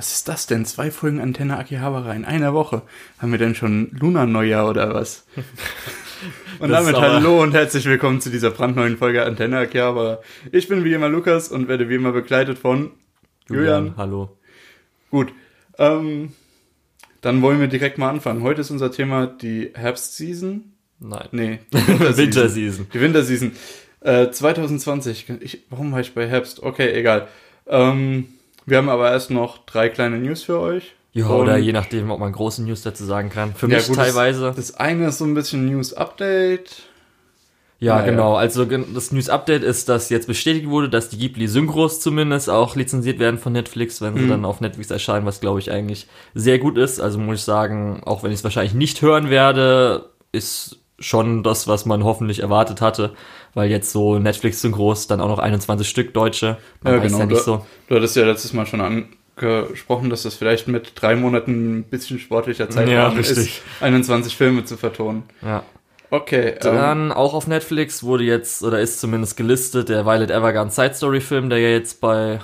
was 0.00 0.14
ist 0.14 0.28
das 0.28 0.46
denn? 0.46 0.64
Zwei 0.64 0.90
Folgen 0.90 1.20
Antenne 1.20 1.58
Akihabara 1.58 2.14
in 2.14 2.24
einer 2.24 2.54
Woche. 2.54 2.80
Haben 3.18 3.32
wir 3.32 3.38
denn 3.38 3.54
schon 3.54 3.90
Luna-Neujahr 4.00 4.66
oder 4.66 4.94
was? 4.94 5.26
und 6.58 6.70
Das 6.70 6.86
damit 6.86 6.98
hallo 6.98 7.42
und 7.42 7.52
herzlich 7.52 7.84
willkommen 7.84 8.22
zu 8.22 8.30
dieser 8.30 8.50
brandneuen 8.50 8.96
Folge 8.96 9.26
Antenne 9.26 9.58
Akihabara. 9.58 10.20
Ich 10.52 10.68
bin 10.68 10.84
wie 10.84 10.94
immer 10.94 11.10
Lukas 11.10 11.48
und 11.48 11.68
werde 11.68 11.90
wie 11.90 11.96
immer 11.96 12.12
begleitet 12.12 12.58
von 12.58 12.92
Julian. 13.50 13.92
hallo. 13.98 14.38
Gut, 15.10 15.34
ähm, 15.76 16.32
dann 17.20 17.42
wollen 17.42 17.60
wir 17.60 17.68
direkt 17.68 17.98
mal 17.98 18.08
anfangen. 18.08 18.42
Heute 18.42 18.62
ist 18.62 18.70
unser 18.70 18.90
Thema 18.90 19.26
die 19.26 19.70
Herbstseason. 19.74 20.72
Nein. 20.98 21.28
Nee, 21.32 21.58
die 21.74 21.76
Winterseason. 21.88 22.16
Winterseason. 22.16 22.86
Die 22.94 23.00
Winterseason. 23.02 23.52
Äh, 24.00 24.30
2020. 24.30 25.26
Ich, 25.40 25.66
warum 25.68 25.92
war 25.92 26.00
ich 26.00 26.14
bei 26.14 26.26
Herbst? 26.26 26.62
Okay, 26.62 26.90
egal. 26.94 27.28
Ähm, 27.66 28.28
wir 28.70 28.78
haben 28.78 28.88
aber 28.88 29.10
erst 29.10 29.30
noch 29.30 29.58
drei 29.66 29.88
kleine 29.88 30.18
News 30.18 30.42
für 30.42 30.58
euch. 30.60 30.92
Ja, 31.12 31.28
oder 31.28 31.56
je 31.56 31.72
nachdem, 31.72 32.10
ob 32.12 32.20
man 32.20 32.30
große 32.32 32.62
News 32.62 32.82
dazu 32.82 33.04
sagen 33.04 33.30
kann. 33.30 33.54
Für 33.54 33.68
Ja, 33.68 33.76
mich 33.78 33.88
gut, 33.88 33.96
das- 33.98 34.06
teilweise. 34.06 34.52
Das 34.54 34.74
eine 34.76 35.08
ist 35.08 35.18
so 35.18 35.24
ein 35.24 35.34
bisschen 35.34 35.66
News-Update. 35.66 36.82
ja, 37.80 37.96
naja. 37.96 38.10
genau. 38.10 38.36
Also 38.36 38.64
das 38.64 39.10
News-Update 39.10 39.62
ist, 39.64 39.88
dass 39.88 40.08
jetzt 40.10 40.26
bestätigt 40.28 40.68
wurde, 40.68 40.88
dass 40.88 41.08
die 41.08 41.18
Ghibli-Synchros 41.18 42.00
zumindest 42.00 42.48
auch 42.50 42.76
lizenziert 42.76 43.18
werden 43.18 43.38
von 43.38 43.52
Netflix, 43.52 44.00
wenn 44.02 44.14
sie 44.16 44.22
Mhm. 44.24 44.28
dann 44.28 44.44
auf 44.44 44.60
Netflix 44.60 44.90
erscheinen, 44.90 45.26
was 45.26 45.40
glaube 45.40 45.58
ich 45.58 45.70
eigentlich 45.72 46.06
sehr 46.34 46.58
gut 46.58 46.78
ist. 46.78 47.00
Also 47.00 47.18
muss 47.18 47.38
ich 47.40 47.44
sagen, 47.44 48.02
auch 48.04 48.22
wenn 48.22 48.30
ich 48.30 48.38
es 48.38 48.44
wahrscheinlich 48.44 48.74
nicht 48.74 49.02
hören 49.02 49.30
werde, 49.30 50.10
ist 50.32 50.76
schon 51.00 51.42
das, 51.42 51.66
was 51.66 51.86
man 51.86 52.04
hoffentlich 52.04 52.40
erwartet 52.40 52.80
hatte, 52.80 53.12
weil 53.54 53.70
jetzt 53.70 53.90
so 53.92 54.18
Netflix-Synchros 54.18 55.06
dann 55.06 55.20
auch 55.20 55.28
noch 55.28 55.38
21 55.38 55.88
Stück 55.88 56.12
Deutsche. 56.14 56.58
Man 56.82 56.94
Ja, 56.94 57.00
weiß 57.02 57.06
genau. 57.12 57.18
ja 57.20 57.26
nicht 57.26 57.40
du, 57.40 57.44
so. 57.44 57.66
du 57.88 57.96
hattest 57.96 58.16
ja 58.16 58.24
letztes 58.26 58.52
Mal 58.52 58.66
schon 58.66 58.80
angesprochen, 58.80 60.10
dass 60.10 60.22
das 60.22 60.34
vielleicht 60.34 60.68
mit 60.68 60.92
drei 60.94 61.16
Monaten 61.16 61.78
ein 61.78 61.84
bisschen 61.84 62.18
sportlicher 62.18 62.68
Zeit 62.70 62.88
Ja, 62.88 63.08
ist, 63.08 63.30
richtig. 63.30 63.62
21 63.80 64.36
Filme 64.36 64.64
zu 64.64 64.76
vertonen. 64.76 65.22
Ja. 65.42 65.62
Okay, 66.12 66.48
ähm, 66.50 66.58
Dann 66.60 67.12
auch 67.12 67.34
auf 67.34 67.46
Netflix 67.46 68.02
wurde 68.02 68.24
jetzt, 68.24 68.64
oder 68.64 68.80
ist 68.80 69.00
zumindest 69.00 69.36
gelistet, 69.36 69.88
der 69.88 70.04
Violet 70.04 70.30
Evergarden 70.30 70.70
Side 70.70 70.94
Story 70.94 71.20
Film, 71.20 71.48
der 71.50 71.60
ja 71.60 71.68
jetzt 71.68 72.00
bei 72.00 72.40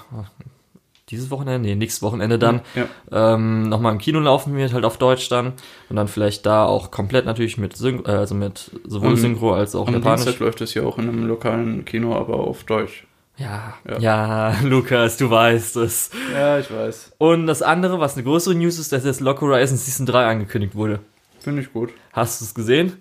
dieses 1.11 1.31
Wochenende, 1.31 1.69
nee, 1.69 1.75
nächstes 1.77 2.03
Wochenende 2.03 2.39
dann, 2.39 2.61
ja. 2.75 2.87
ähm, 3.35 3.69
nochmal 3.69 3.93
im 3.93 3.99
Kino 3.99 4.19
laufen 4.19 4.57
wird, 4.57 4.73
halt 4.73 4.85
auf 4.85 4.99
Deutsch 4.99 5.29
dann. 5.29 5.53
Und 5.89 5.97
dann 5.97 6.09
vielleicht 6.09 6.45
da 6.47 6.65
auch 6.65 6.91
komplett 6.91 7.27
natürlich 7.27 7.59
mit 7.59 7.77
Syn 7.77 8.05
äh, 8.05 8.11
also 8.11 8.35
mit 8.35 8.71
sowohl 8.87 9.11
Am- 9.11 9.17
Synchro 9.17 9.55
als 9.55 9.75
auch 9.75 9.87
am 9.87 9.95
Japanisch. 9.95 10.25
Dienstag 10.25 10.41
läuft 10.41 10.61
es 10.63 10.75
ja 10.75 10.83
auch 10.83 10.99
in 10.99 11.09
einem 11.09 11.27
lokalen 11.29 11.85
Kino, 11.85 12.15
aber 12.17 12.35
auf 12.41 12.65
Deutsch. 12.65 13.07
Ja, 13.39 13.75
Ja. 13.89 13.99
ja, 13.99 14.57
Lukas, 14.65 15.17
du 15.19 15.31
weißt 15.31 15.77
es. 15.77 16.11
Ja, 16.35 16.59
ich 16.59 16.71
weiß. 16.73 17.13
Und 17.19 17.47
das 17.47 17.63
andere, 17.63 18.01
was 18.01 18.15
eine 18.15 18.25
größere 18.25 18.55
News 18.55 18.79
ist, 18.79 18.93
dass 18.93 19.05
jetzt 19.05 19.21
Lock 19.21 19.43
Horizon 19.43 19.77
Season 19.77 20.07
3 20.07 20.27
angekündigt 20.27 20.75
wurde. 20.75 21.01
Finde 21.39 21.63
ich 21.63 21.73
gut. 21.73 21.91
Hast 22.13 22.41
du 22.41 22.47
es 22.47 22.55
gesehen? 22.55 22.95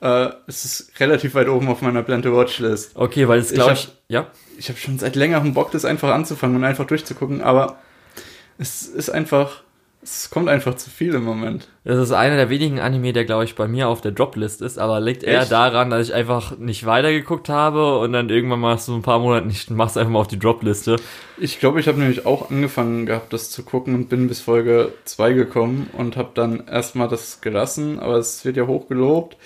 Äh, 0.00 0.28
es 0.46 0.64
ist 0.64 1.00
relativ 1.00 1.34
weit 1.34 1.48
oben 1.48 1.68
auf 1.68 1.80
meiner 1.80 2.02
Plante 2.02 2.34
Watchlist. 2.34 2.92
Okay, 2.94 3.26
weil 3.26 3.38
es 3.38 3.50
Ich 3.50 3.54
glaube 3.54 3.70
hab- 3.70 3.78
ich, 3.78 3.88
ja. 4.08 4.26
Ich 4.58 4.68
habe 4.68 4.78
schon 4.78 4.98
seit 4.98 5.16
längerem 5.16 5.54
Bock, 5.54 5.70
das 5.70 5.84
einfach 5.84 6.12
anzufangen 6.12 6.56
und 6.56 6.64
einfach 6.64 6.86
durchzugucken, 6.86 7.40
aber 7.40 7.78
es 8.58 8.82
ist 8.86 9.08
einfach, 9.08 9.62
es 10.02 10.30
kommt 10.30 10.48
einfach 10.48 10.74
zu 10.74 10.90
viel 10.90 11.14
im 11.14 11.22
Moment. 11.22 11.68
Das 11.84 11.98
ist 11.98 12.10
einer 12.10 12.34
der 12.34 12.50
wenigen 12.50 12.80
Anime, 12.80 13.12
der, 13.12 13.24
glaube 13.24 13.44
ich, 13.44 13.54
bei 13.54 13.68
mir 13.68 13.88
auf 13.88 14.00
der 14.00 14.10
Droplist 14.10 14.60
ist, 14.60 14.78
aber 14.78 15.00
liegt 15.00 15.22
eher 15.22 15.42
Echt? 15.42 15.52
daran, 15.52 15.90
dass 15.90 16.08
ich 16.08 16.14
einfach 16.14 16.58
nicht 16.58 16.84
weitergeguckt 16.86 17.48
habe 17.48 17.98
und 18.00 18.12
dann 18.12 18.28
irgendwann 18.28 18.58
mal 18.58 18.78
so 18.78 18.94
ein 18.94 19.02
paar 19.02 19.20
Monate 19.20 19.46
nicht, 19.46 19.70
mach's 19.70 19.96
einfach 19.96 20.10
mal 20.10 20.20
auf 20.20 20.28
die 20.28 20.40
Dropliste. 20.40 20.96
Ich 21.38 21.60
glaube, 21.60 21.78
ich 21.78 21.86
habe 21.86 22.00
nämlich 22.00 22.26
auch 22.26 22.50
angefangen 22.50 23.06
gehabt, 23.06 23.32
das 23.32 23.50
zu 23.50 23.62
gucken 23.62 23.94
und 23.94 24.08
bin 24.08 24.26
bis 24.26 24.40
Folge 24.40 24.92
2 25.04 25.34
gekommen 25.34 25.88
und 25.92 26.16
habe 26.16 26.30
dann 26.34 26.66
erstmal 26.66 27.08
das 27.08 27.40
gelassen, 27.40 28.00
aber 28.00 28.16
es 28.16 28.44
wird 28.44 28.56
ja 28.56 28.66
hochgelobt 28.66 29.36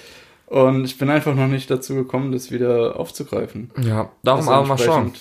und 0.53 0.84
ich 0.84 0.98
bin 0.98 1.11
einfach 1.11 1.34
noch 1.34 1.48
nicht 1.48 1.70
dazu 1.70 1.95
gekommen, 1.95 2.32
das 2.32 2.50
wieder 2.50 2.99
aufzugreifen. 2.99 3.71
Ja, 3.78 4.10
darum 4.22 4.41
Also 4.41 4.50
aber 4.50 4.66
mal 4.66 4.78
schauen. 4.78 5.12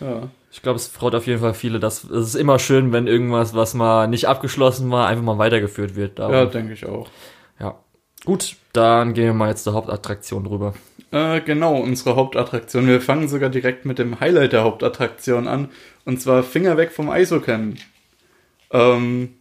Ja. 0.00 0.28
Ich 0.50 0.62
glaube, 0.62 0.76
es 0.76 0.86
freut 0.86 1.14
auf 1.14 1.26
jeden 1.26 1.40
Fall 1.40 1.54
viele, 1.54 1.80
dass 1.80 2.04
es 2.04 2.28
ist 2.28 2.34
immer 2.34 2.58
schön, 2.58 2.92
wenn 2.92 3.06
irgendwas, 3.06 3.54
was 3.54 3.74
mal 3.74 4.08
nicht 4.08 4.26
abgeschlossen 4.26 4.90
war, 4.90 5.06
einfach 5.06 5.24
mal 5.24 5.38
weitergeführt 5.38 5.96
wird. 5.96 6.18
Darum, 6.18 6.34
ja, 6.34 6.44
ja. 6.44 6.46
denke 6.46 6.72
ich 6.72 6.86
auch. 6.86 7.08
Gut, 8.26 8.56
dann 8.72 9.14
gehen 9.14 9.26
wir 9.26 9.34
mal 9.34 9.50
jetzt 9.50 9.62
zur 9.62 9.74
Hauptattraktion 9.74 10.42
drüber. 10.42 10.74
Äh, 11.12 11.40
genau, 11.42 11.76
unsere 11.76 12.16
Hauptattraktion. 12.16 12.88
Wir 12.88 13.00
fangen 13.00 13.28
sogar 13.28 13.50
direkt 13.50 13.84
mit 13.84 14.00
dem 14.00 14.18
Highlight 14.18 14.52
der 14.52 14.64
Hauptattraktion 14.64 15.46
an. 15.46 15.68
Und 16.04 16.20
zwar 16.20 16.42
Finger 16.42 16.76
weg 16.76 16.90
vom 16.90 17.08
Isocan. 17.08 17.78
Ähm, 18.72 19.34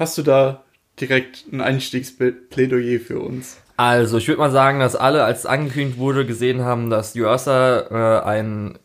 hast 0.00 0.18
du 0.18 0.22
da 0.22 0.64
direkt 1.00 1.44
ein 1.52 1.60
Einstiegsplädoyer 1.60 2.98
für 2.98 3.20
uns? 3.20 3.58
Also, 3.82 4.18
ich 4.18 4.28
würde 4.28 4.38
mal 4.40 4.50
sagen, 4.50 4.78
dass 4.80 4.94
alle, 4.96 5.24
als 5.24 5.40
es 5.40 5.46
angekündigt 5.46 5.98
wurde, 5.98 6.24
gesehen 6.26 6.62
haben, 6.64 6.88
dass 6.90 7.14
Yuasa 7.14 8.20
äh, 8.20 8.24
ein 8.24 8.78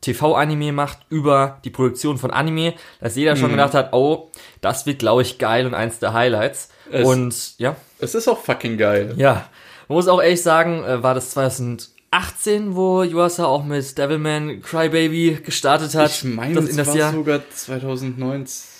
TV-Anime 0.00 0.72
macht 0.72 0.98
über 1.08 1.60
die 1.64 1.70
Produktion 1.70 2.18
von 2.18 2.30
Anime, 2.30 2.74
dass 3.00 3.14
jeder 3.16 3.36
schon 3.36 3.48
Mhm. 3.48 3.52
gedacht 3.52 3.74
hat, 3.74 3.92
oh, 3.92 4.30
das 4.60 4.84
wird, 4.84 4.98
glaube 4.98 5.22
ich, 5.22 5.38
geil 5.38 5.64
und 5.66 5.74
eins 5.74 5.98
der 6.00 6.12
Highlights. 6.12 6.68
Es- 6.90 7.06
und 7.06 7.58
ja, 7.58 7.76
Es 8.00 8.14
ist 8.14 8.28
auch 8.28 8.38
fucking 8.38 8.76
geil. 8.78 9.14
ja. 9.16 9.46
Man 9.88 9.96
muss 9.96 10.08
auch 10.08 10.22
ehrlich 10.22 10.42
sagen, 10.42 10.84
äh, 10.84 11.02
war 11.02 11.14
das 11.14 11.30
2018, 11.30 12.74
wo 12.76 13.02
Yuasa 13.02 13.44
auch 13.44 13.64
mit 13.64 13.96
Devilman 13.98 14.62
Crybaby 14.62 15.38
gestartet 15.44 15.94
hat. 15.94 16.10
Ich 16.10 16.24
meine, 16.24 16.54
das 16.62 16.74
das 16.76 16.86
war 16.88 16.96
Jahr. 16.96 17.12
sogar 17.12 17.40
2019. 17.54 18.71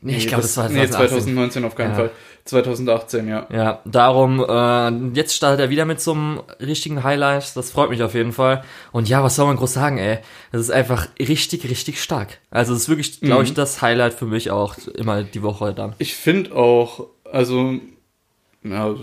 Nee, 0.00 0.16
ich 0.16 0.28
glaub, 0.28 0.40
das 0.40 0.56
war 0.56 0.68
Nee, 0.68 0.86
2018. 0.88 1.08
2019 1.08 1.64
auf 1.64 1.74
keinen 1.74 1.90
Ja. 1.90 1.96
Fall. 1.96 2.10
2018, 2.44 3.28
ja. 3.28 3.46
Ja, 3.52 3.80
darum, 3.84 4.40
äh, 4.48 5.16
jetzt 5.16 5.34
startet 5.36 5.60
er 5.60 5.70
wieder 5.70 5.84
mit 5.84 6.00
so 6.00 6.12
einem 6.12 6.40
richtigen 6.60 7.04
Highlight. 7.04 7.54
Das 7.56 7.70
freut 7.70 7.90
mich 7.90 8.02
auf 8.02 8.14
jeden 8.14 8.32
Fall. 8.32 8.64
Und 8.92 9.08
ja, 9.08 9.22
was 9.22 9.36
soll 9.36 9.46
man 9.46 9.56
groß 9.56 9.72
sagen, 9.74 9.98
ey? 9.98 10.18
Das 10.50 10.60
ist 10.62 10.70
einfach 10.70 11.06
richtig, 11.18 11.68
richtig 11.68 12.02
stark. 12.02 12.38
Also, 12.50 12.72
es 12.74 12.80
ist 12.82 12.88
wirklich, 12.88 13.20
glaube 13.20 13.44
ich, 13.44 13.50
Mhm. 13.50 13.54
das 13.56 13.82
Highlight 13.82 14.14
für 14.14 14.24
mich 14.26 14.50
auch 14.50 14.76
immer 14.94 15.22
die 15.22 15.42
Woche 15.42 15.74
dann. 15.74 15.94
Ich 15.98 16.14
finde 16.14 16.54
auch, 16.56 17.06
also, 17.30 17.74
ja, 18.64 18.94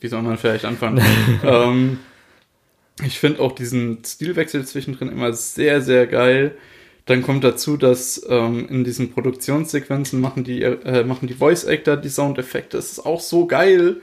wie 0.00 0.08
soll 0.08 0.22
man 0.22 0.38
vielleicht 0.38 0.64
anfangen? 0.64 1.02
ähm, 1.44 1.98
ich 3.04 3.18
finde 3.18 3.40
auch 3.40 3.52
diesen 3.52 4.04
Stilwechsel 4.04 4.64
zwischendrin 4.66 5.08
immer 5.10 5.32
sehr, 5.32 5.80
sehr 5.80 6.06
geil. 6.06 6.56
Dann 7.12 7.20
kommt 7.20 7.44
dazu, 7.44 7.76
dass 7.76 8.24
ähm, 8.26 8.66
in 8.70 8.84
diesen 8.84 9.12
Produktionssequenzen 9.12 10.18
machen 10.18 10.44
die, 10.44 10.62
äh, 10.62 11.04
machen 11.04 11.28
die 11.28 11.34
Voice 11.34 11.66
Actor 11.66 11.98
die 11.98 12.08
Soundeffekte. 12.08 12.78
Das 12.78 12.90
ist 12.90 13.00
auch 13.04 13.20
so 13.20 13.46
geil. 13.46 14.00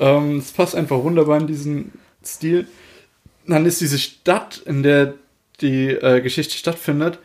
Ähm, 0.00 0.38
Es 0.38 0.52
passt 0.52 0.74
einfach 0.74 1.02
wunderbar 1.02 1.38
in 1.38 1.46
diesen 1.46 1.92
Stil. 2.24 2.66
Dann 3.46 3.66
ist 3.66 3.82
diese 3.82 3.98
Stadt, 3.98 4.62
in 4.64 4.82
der 4.82 5.12
die 5.60 5.88
äh, 5.88 6.22
Geschichte 6.22 6.56
stattfindet, 6.56 7.18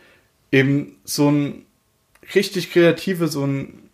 eben 0.52 0.98
so 1.06 1.32
ein 1.32 1.66
richtig 2.36 2.74
kreative, 2.74 3.30
so 3.30 3.46
ein 3.46 3.90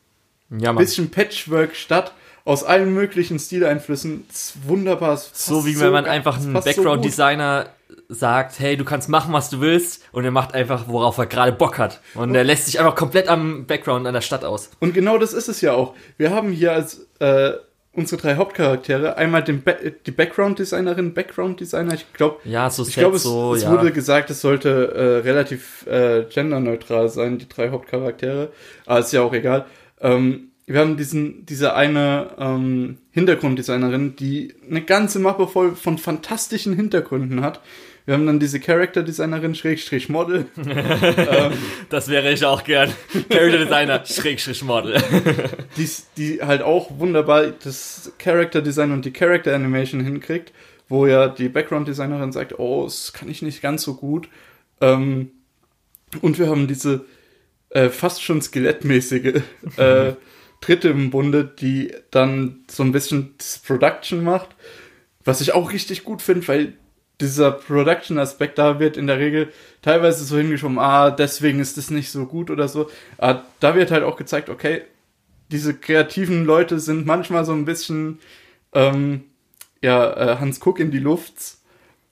Ja, 0.57 0.71
bisschen 0.71 1.11
Patchwork-Stadt 1.11 2.11
aus 2.43 2.63
allen 2.63 2.91
möglichen 2.91 3.37
Stileinflüssen. 3.37 4.25
Wunderbar. 4.65 5.21
So 5.33 5.67
wie 5.67 5.79
wenn 5.79 5.91
man 5.91 6.05
einfach 6.05 6.39
einen. 6.39 6.53
Background-Designer 6.53 7.69
sagt, 8.07 8.59
hey, 8.59 8.77
du 8.77 8.85
kannst 8.85 9.09
machen, 9.09 9.33
was 9.33 9.49
du 9.49 9.61
willst, 9.61 10.03
und 10.11 10.25
er 10.25 10.31
macht 10.31 10.53
einfach, 10.53 10.87
worauf 10.87 11.17
er 11.17 11.25
gerade 11.25 11.51
Bock 11.51 11.77
hat. 11.77 12.01
Und 12.15 12.33
er 12.35 12.43
lässt 12.43 12.65
sich 12.65 12.79
einfach 12.79 12.95
komplett 12.95 13.27
am 13.27 13.65
Background 13.65 14.05
an 14.07 14.13
der 14.13 14.21
Stadt 14.21 14.43
aus. 14.45 14.71
Und 14.79 14.93
genau 14.93 15.17
das 15.17 15.33
ist 15.33 15.47
es 15.47 15.61
ja 15.61 15.73
auch. 15.73 15.93
Wir 16.17 16.31
haben 16.31 16.51
hier 16.51 16.71
als 16.73 17.07
äh, 17.19 17.51
unsere 17.93 18.21
drei 18.21 18.35
Hauptcharaktere 18.35 19.17
einmal 19.17 19.43
den 19.43 19.63
Ba- 19.63 19.77
die 20.05 20.11
Background-Designerin, 20.11 21.13
Background-Designer, 21.13 21.93
ich 21.95 22.11
glaube, 22.13 22.37
Ja, 22.45 22.69
so 22.69 22.83
ich 22.83 22.93
glaube, 22.95 23.15
es, 23.17 23.23
so, 23.23 23.53
es 23.55 23.63
ja. 23.63 23.71
wurde 23.71 23.91
gesagt, 23.91 24.29
es 24.29 24.41
sollte 24.41 24.69
äh, 24.93 25.27
relativ 25.27 25.85
äh, 25.87 26.23
genderneutral 26.23 27.09
sein, 27.09 27.37
die 27.39 27.49
drei 27.49 27.69
Hauptcharaktere. 27.69 28.49
Aber 28.85 28.99
ist 28.99 29.11
ja 29.13 29.21
auch 29.21 29.33
egal. 29.33 29.65
Ähm, 30.01 30.48
wir 30.69 30.81
haben 30.81 30.97
diesen, 30.97 31.47
diese 31.47 31.73
eine 31.73 32.31
ähm, 32.37 32.99
Hintergrunddesignerin, 33.11 34.15
die 34.15 34.53
eine 34.69 34.83
ganze 34.83 35.17
Mappe 35.17 35.47
voll 35.47 35.75
von 35.75 35.97
fantastischen 35.97 36.75
Hintergründen 36.75 37.41
hat. 37.41 37.59
Wir 38.05 38.13
haben 38.13 38.27
dann 38.27 38.39
diese 38.39 38.59
Character-Designerin, 38.59 39.55
Schrägstrich 39.55 40.09
Model. 40.09 40.45
ähm, 40.57 41.53
Das 41.89 42.07
wäre 42.07 42.31
ich 42.31 42.45
auch 42.45 42.63
gern. 42.63 42.91
Character 43.29 43.57
Designer, 43.57 44.05
Schrägstrich 44.05 44.63
Model. 44.63 45.01
die, 45.77 45.89
die 46.17 46.41
halt 46.43 46.61
auch 46.61 46.99
wunderbar 46.99 47.47
das 47.47 48.11
Character 48.19 48.61
Design 48.61 48.91
und 48.91 49.05
die 49.05 49.11
Character 49.11 49.55
Animation 49.55 50.01
hinkriegt, 50.01 50.53
wo 50.87 51.07
ja 51.07 51.29
die 51.29 51.49
Background 51.49 51.87
Designerin 51.87 52.31
sagt, 52.31 52.59
oh, 52.59 52.83
das 52.83 53.11
kann 53.13 53.27
ich 53.27 53.41
nicht 53.41 53.63
ganz 53.63 53.81
so 53.81 53.95
gut. 53.95 54.29
Ähm, 54.81 55.31
und 56.21 56.37
wir 56.37 56.47
haben 56.47 56.67
diese 56.67 57.05
äh, 57.69 57.89
fast 57.89 58.23
schon 58.23 58.41
skelettmäßige 58.41 59.41
äh, 59.77 60.13
Dritte 60.61 60.89
im 60.89 61.09
Bunde, 61.09 61.45
die 61.45 61.93
dann 62.11 62.63
so 62.69 62.83
ein 62.83 62.91
bisschen 62.91 63.35
das 63.37 63.59
Production 63.59 64.23
macht, 64.23 64.49
was 65.23 65.41
ich 65.41 65.53
auch 65.53 65.71
richtig 65.71 66.03
gut 66.03 66.21
finde, 66.21 66.47
weil 66.47 66.73
dieser 67.21 67.51
Production-Aspekt, 67.51 68.57
da 68.57 68.79
wird 68.79 68.97
in 68.97 69.07
der 69.07 69.19
Regel 69.19 69.51
teilweise 69.81 70.23
so 70.23 70.37
hingeschoben, 70.37 70.79
ah, 70.79 71.11
deswegen 71.11 71.59
ist 71.59 71.77
das 71.77 71.89
nicht 71.89 72.11
so 72.11 72.25
gut 72.25 72.49
oder 72.49 72.67
so. 72.67 72.89
Aber 73.17 73.43
da 73.59 73.75
wird 73.75 73.91
halt 73.91 74.03
auch 74.03 74.15
gezeigt, 74.15 74.49
okay, 74.49 74.83
diese 75.51 75.73
kreativen 75.73 76.45
Leute 76.45 76.79
sind 76.79 77.05
manchmal 77.05 77.43
so 77.43 77.53
ein 77.53 77.65
bisschen, 77.65 78.19
ähm, 78.73 79.23
ja, 79.81 80.13
äh, 80.13 80.37
Hans 80.37 80.59
Kuck 80.59 80.79
in 80.79 80.91
die 80.91 80.99
Luft 80.99 81.57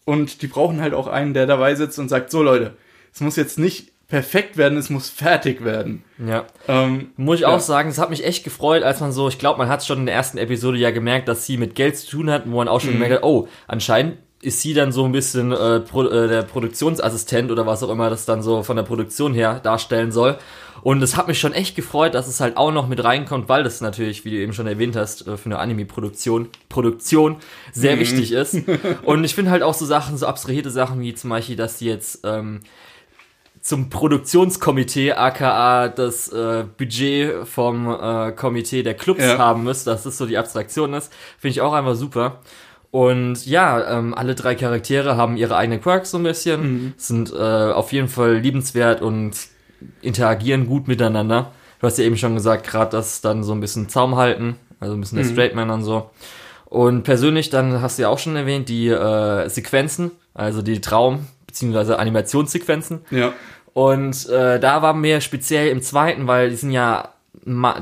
und 0.06 0.42
die 0.42 0.48
brauchen 0.48 0.82
halt 0.82 0.94
auch 0.94 1.08
einen, 1.08 1.34
der 1.34 1.46
dabei 1.46 1.76
sitzt 1.76 2.00
und 2.00 2.10
sagt, 2.10 2.32
so 2.32 2.44
Leute, 2.44 2.76
es 3.14 3.22
muss 3.22 3.36
jetzt 3.36 3.60
nicht 3.60 3.92
perfekt 4.08 4.56
werden, 4.56 4.78
es 4.78 4.90
muss 4.90 5.10
fertig 5.10 5.64
werden. 5.64 6.04
Ja. 6.26 6.46
Ähm, 6.68 7.12
Muss 7.18 7.36
ich 7.36 7.42
ja. 7.42 7.50
auch 7.50 7.60
sagen, 7.60 7.90
es 7.90 7.98
hat 7.98 8.10
mich 8.10 8.24
echt 8.26 8.44
gefreut, 8.44 8.84
als 8.84 9.02
man 9.02 9.12
so, 9.12 9.28
ich 9.28 9.38
glaube, 9.38 9.58
man 9.58 9.68
hat 9.68 9.86
schon 9.86 10.00
in 10.00 10.06
der 10.06 10.16
ersten 10.16 10.38
Episode 10.38 10.78
ja 10.78 10.92
gemerkt, 10.92 11.28
dass 11.28 11.46
sie 11.46 11.58
mit 11.58 11.76
Geld 11.76 11.98
zu 11.98 12.10
tun 12.10 12.30
hat, 12.30 12.44
wo 12.46 12.56
man 12.58 12.68
auch 12.68 12.80
schon 12.80 12.92
mhm. 12.92 12.96
gemerkt 12.96 13.16
hat, 13.16 13.24
oh, 13.24 13.48
anscheinend 13.68 14.18
ist 14.42 14.62
sie 14.62 14.74
dann 14.74 14.92
so 14.92 15.04
ein 15.04 15.12
bisschen 15.12 15.52
äh, 15.52 15.80
Pro, 15.80 16.06
äh, 16.06 16.28
der 16.28 16.44
Produktionsassistent 16.44 17.52
oder 17.52 17.66
was 17.66 17.84
auch 17.84 17.90
immer 17.90 18.10
das 18.10 18.26
dann 18.26 18.42
so 18.42 18.64
von 18.64 18.78
der 18.78 18.84
Produktion 18.84 19.34
her 19.34 19.60
darstellen 19.62 20.12
soll. 20.12 20.38
Und 20.84 21.02
es 21.02 21.18
hat 21.18 21.28
mich 21.28 21.40
schon 21.40 21.54
echt 21.54 21.76
gefreut, 21.76 22.14
dass 22.14 22.28
es 22.28 22.40
halt 22.40 22.56
auch 22.56 22.72
noch 22.72 22.88
mit 22.88 23.04
reinkommt, 23.04 23.50
weil 23.50 23.64
das 23.64 23.82
natürlich, 23.82 24.26
wie 24.26 24.30
du 24.30 24.38
eben 24.38 24.54
schon 24.54 24.68
erwähnt 24.68 24.96
hast, 24.96 25.28
äh, 25.28 25.38
für 25.38 25.48
eine 25.48 25.58
Anime-Produktion 25.58 26.50
Produktion 26.70 27.38
sehr 27.74 27.96
mhm. 27.96 28.00
wichtig 28.00 28.32
ist. 28.32 28.58
Und 29.04 29.24
ich 29.24 29.36
finde 29.36 29.52
halt 29.52 29.64
auch 29.64 29.74
so 29.74 29.86
Sachen, 29.86 30.18
so 30.18 30.28
abstrahierte 30.28 30.70
Sachen 30.70 31.02
wie 31.02 31.14
zum 31.16 31.32
Beispiel, 31.32 31.56
dass 31.56 31.80
sie 31.80 31.88
jetzt 31.88 32.22
ähm, 32.24 32.62
zum 33.68 33.90
Produktionskomitee, 33.90 35.12
aka 35.12 35.90
das 35.90 36.30
äh, 36.30 36.64
Budget 36.78 37.46
vom 37.46 37.94
äh, 37.94 38.32
Komitee 38.32 38.82
der 38.82 38.94
Clubs 38.94 39.22
ja. 39.22 39.38
haben 39.38 39.66
müsst, 39.66 39.88
dass 39.88 40.04
das 40.04 40.18
so 40.18 40.26
die 40.26 40.38
Abstraktion 40.38 40.94
ist, 40.94 41.12
finde 41.38 41.52
ich 41.52 41.60
auch 41.60 41.74
einfach 41.74 41.96
super. 41.96 42.40
Und 42.92 43.46
ja, 43.46 43.98
ähm, 43.98 44.14
alle 44.14 44.36
drei 44.36 44.56
Charaktere 44.56 45.18
haben 45.18 45.36
ihre 45.36 45.58
eigenen 45.58 45.82
Quirks 45.82 46.12
so 46.12 46.18
ein 46.18 46.24
bisschen, 46.24 46.62
mhm. 46.62 46.94
sind 46.96 47.34
äh, 47.34 47.36
auf 47.36 47.92
jeden 47.92 48.08
Fall 48.08 48.38
liebenswert 48.38 49.02
und 49.02 49.34
interagieren 50.02 50.68
gut 50.68 50.88
miteinander. 50.88 51.52
Du 51.82 51.88
hast 51.88 51.98
ja 51.98 52.06
eben 52.06 52.16
schon 52.16 52.36
gesagt, 52.36 52.66
gerade 52.66 52.92
das 52.92 53.20
dann 53.20 53.44
so 53.44 53.52
ein 53.52 53.60
bisschen 53.60 53.90
Zaum 53.90 54.16
halten, 54.16 54.56
also 54.80 54.94
ein 54.94 55.02
bisschen 55.02 55.18
mhm. 55.18 55.24
der 55.24 55.32
Straight 55.34 55.56
Man 55.56 55.72
und 55.72 55.84
so. 55.84 56.10
Und 56.64 57.04
persönlich, 57.04 57.50
dann 57.50 57.82
hast 57.82 57.98
du 57.98 58.04
ja 58.04 58.08
auch 58.08 58.20
schon 58.20 58.38
erwähnt, 58.38 58.70
die 58.70 58.88
äh, 58.88 59.50
Sequenzen, 59.50 60.12
also 60.34 60.62
die 60.62 60.80
Traum- 60.80 61.28
bzw. 61.48 61.94
Animationssequenzen. 61.94 63.02
Ja. 63.10 63.34
Und 63.78 64.28
äh, 64.30 64.60
da 64.60 64.82
war 64.82 64.96
mir 64.96 65.22
speziell 65.22 65.68
im 65.68 65.84
zweiten, 65.84 66.26
weil 66.26 66.50
die 66.50 66.56
sind 66.56 66.72
ja 66.72 67.10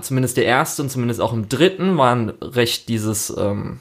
zumindest 0.01 0.35
der 0.35 0.43
erste 0.43 0.81
und 0.81 0.89
zumindest 0.89 1.21
auch 1.21 1.31
im 1.31 1.47
dritten 1.47 1.97
waren 1.97 2.33
recht 2.41 2.89
dieses 2.89 3.33
ähm, 3.37 3.79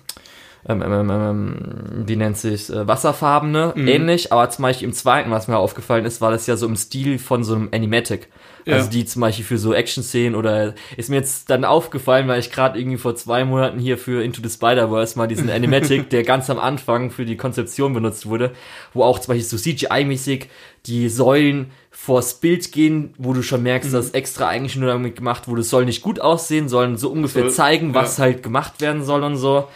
ähm, 0.69 0.81
ähm, 0.81 0.93
ähm, 0.93 1.11
ähm, 1.11 2.05
wie 2.07 2.15
nennt 2.15 2.39
sich 2.39 2.71
äh, 2.71 2.87
wasserfarbene, 2.87 3.73
mhm. 3.75 3.89
ähnlich, 3.89 4.33
aber 4.33 4.49
zum 4.49 4.63
Beispiel 4.63 4.87
im 4.87 4.95
zweiten, 4.95 5.33
was 5.33 5.49
mir 5.49 5.59
aufgefallen 5.59 6.05
ist, 6.05 6.21
war 6.21 6.31
das 6.31 6.47
ja 6.47 6.57
so 6.57 6.67
im 6.67 6.77
Stil 6.77 7.19
von 7.19 7.43
so 7.43 7.57
einem 7.57 7.71
Animatic. 7.75 8.29
Ja. 8.65 8.77
Also 8.77 8.91
die 8.91 9.05
zum 9.05 9.21
Beispiel 9.21 9.45
für 9.45 9.59
so 9.59 9.75
Action-Szenen 9.75 10.35
oder 10.35 10.75
ist 10.97 11.11
mir 11.11 11.17
jetzt 11.17 11.51
dann 11.51 11.65
aufgefallen, 11.65 12.29
weil 12.29 12.41
ich 12.41 12.51
gerade 12.51 12.79
irgendwie 12.79 12.97
vor 12.97 13.15
zwei 13.15 13.45
Monaten 13.45 13.79
hier 13.79 13.99
für 13.99 14.23
Into 14.23 14.41
the 14.43 14.49
Spider-Verse 14.49 15.19
mal 15.19 15.27
diesen 15.27 15.51
Animatic, 15.51 16.09
der 16.11 16.23
ganz 16.23 16.49
am 16.49 16.59
Anfang 16.59 17.11
für 17.11 17.27
die 17.27 17.37
Konzeption 17.37 17.93
benutzt 17.93 18.27
wurde, 18.27 18.53
wo 18.95 19.03
auch 19.03 19.19
zum 19.19 19.35
Beispiel 19.35 19.45
so 19.45 19.57
CGI-mäßig 19.57 20.47
die 20.87 21.09
Säulen 21.09 21.71
vors 21.91 22.41
Bild 22.41 22.73
gehen, 22.73 23.15
wo 23.19 23.33
du 23.33 23.43
schon 23.43 23.63
merkst, 23.63 23.91
mhm. 23.91 23.95
dass 23.95 24.11
extra 24.11 24.49
eigentlich 24.49 24.77
nur 24.77 24.89
damit 24.89 25.17
gemacht 25.17 25.49
wurde, 25.49 25.61
es 25.61 25.71
soll 25.71 25.85
nicht 25.85 26.03
gut 26.03 26.21
aussehen, 26.21 26.69
sollen 26.69 26.97
so 26.97 27.11
ungefähr 27.11 27.45
soll, 27.45 27.53
zeigen, 27.53 27.95
was 27.95 28.19
ja. 28.19 28.25
halt 28.25 28.43
gemacht 28.43 28.81
werden 28.81 29.05
soll 29.05 29.23
und 29.23 29.37
so. 29.37 29.69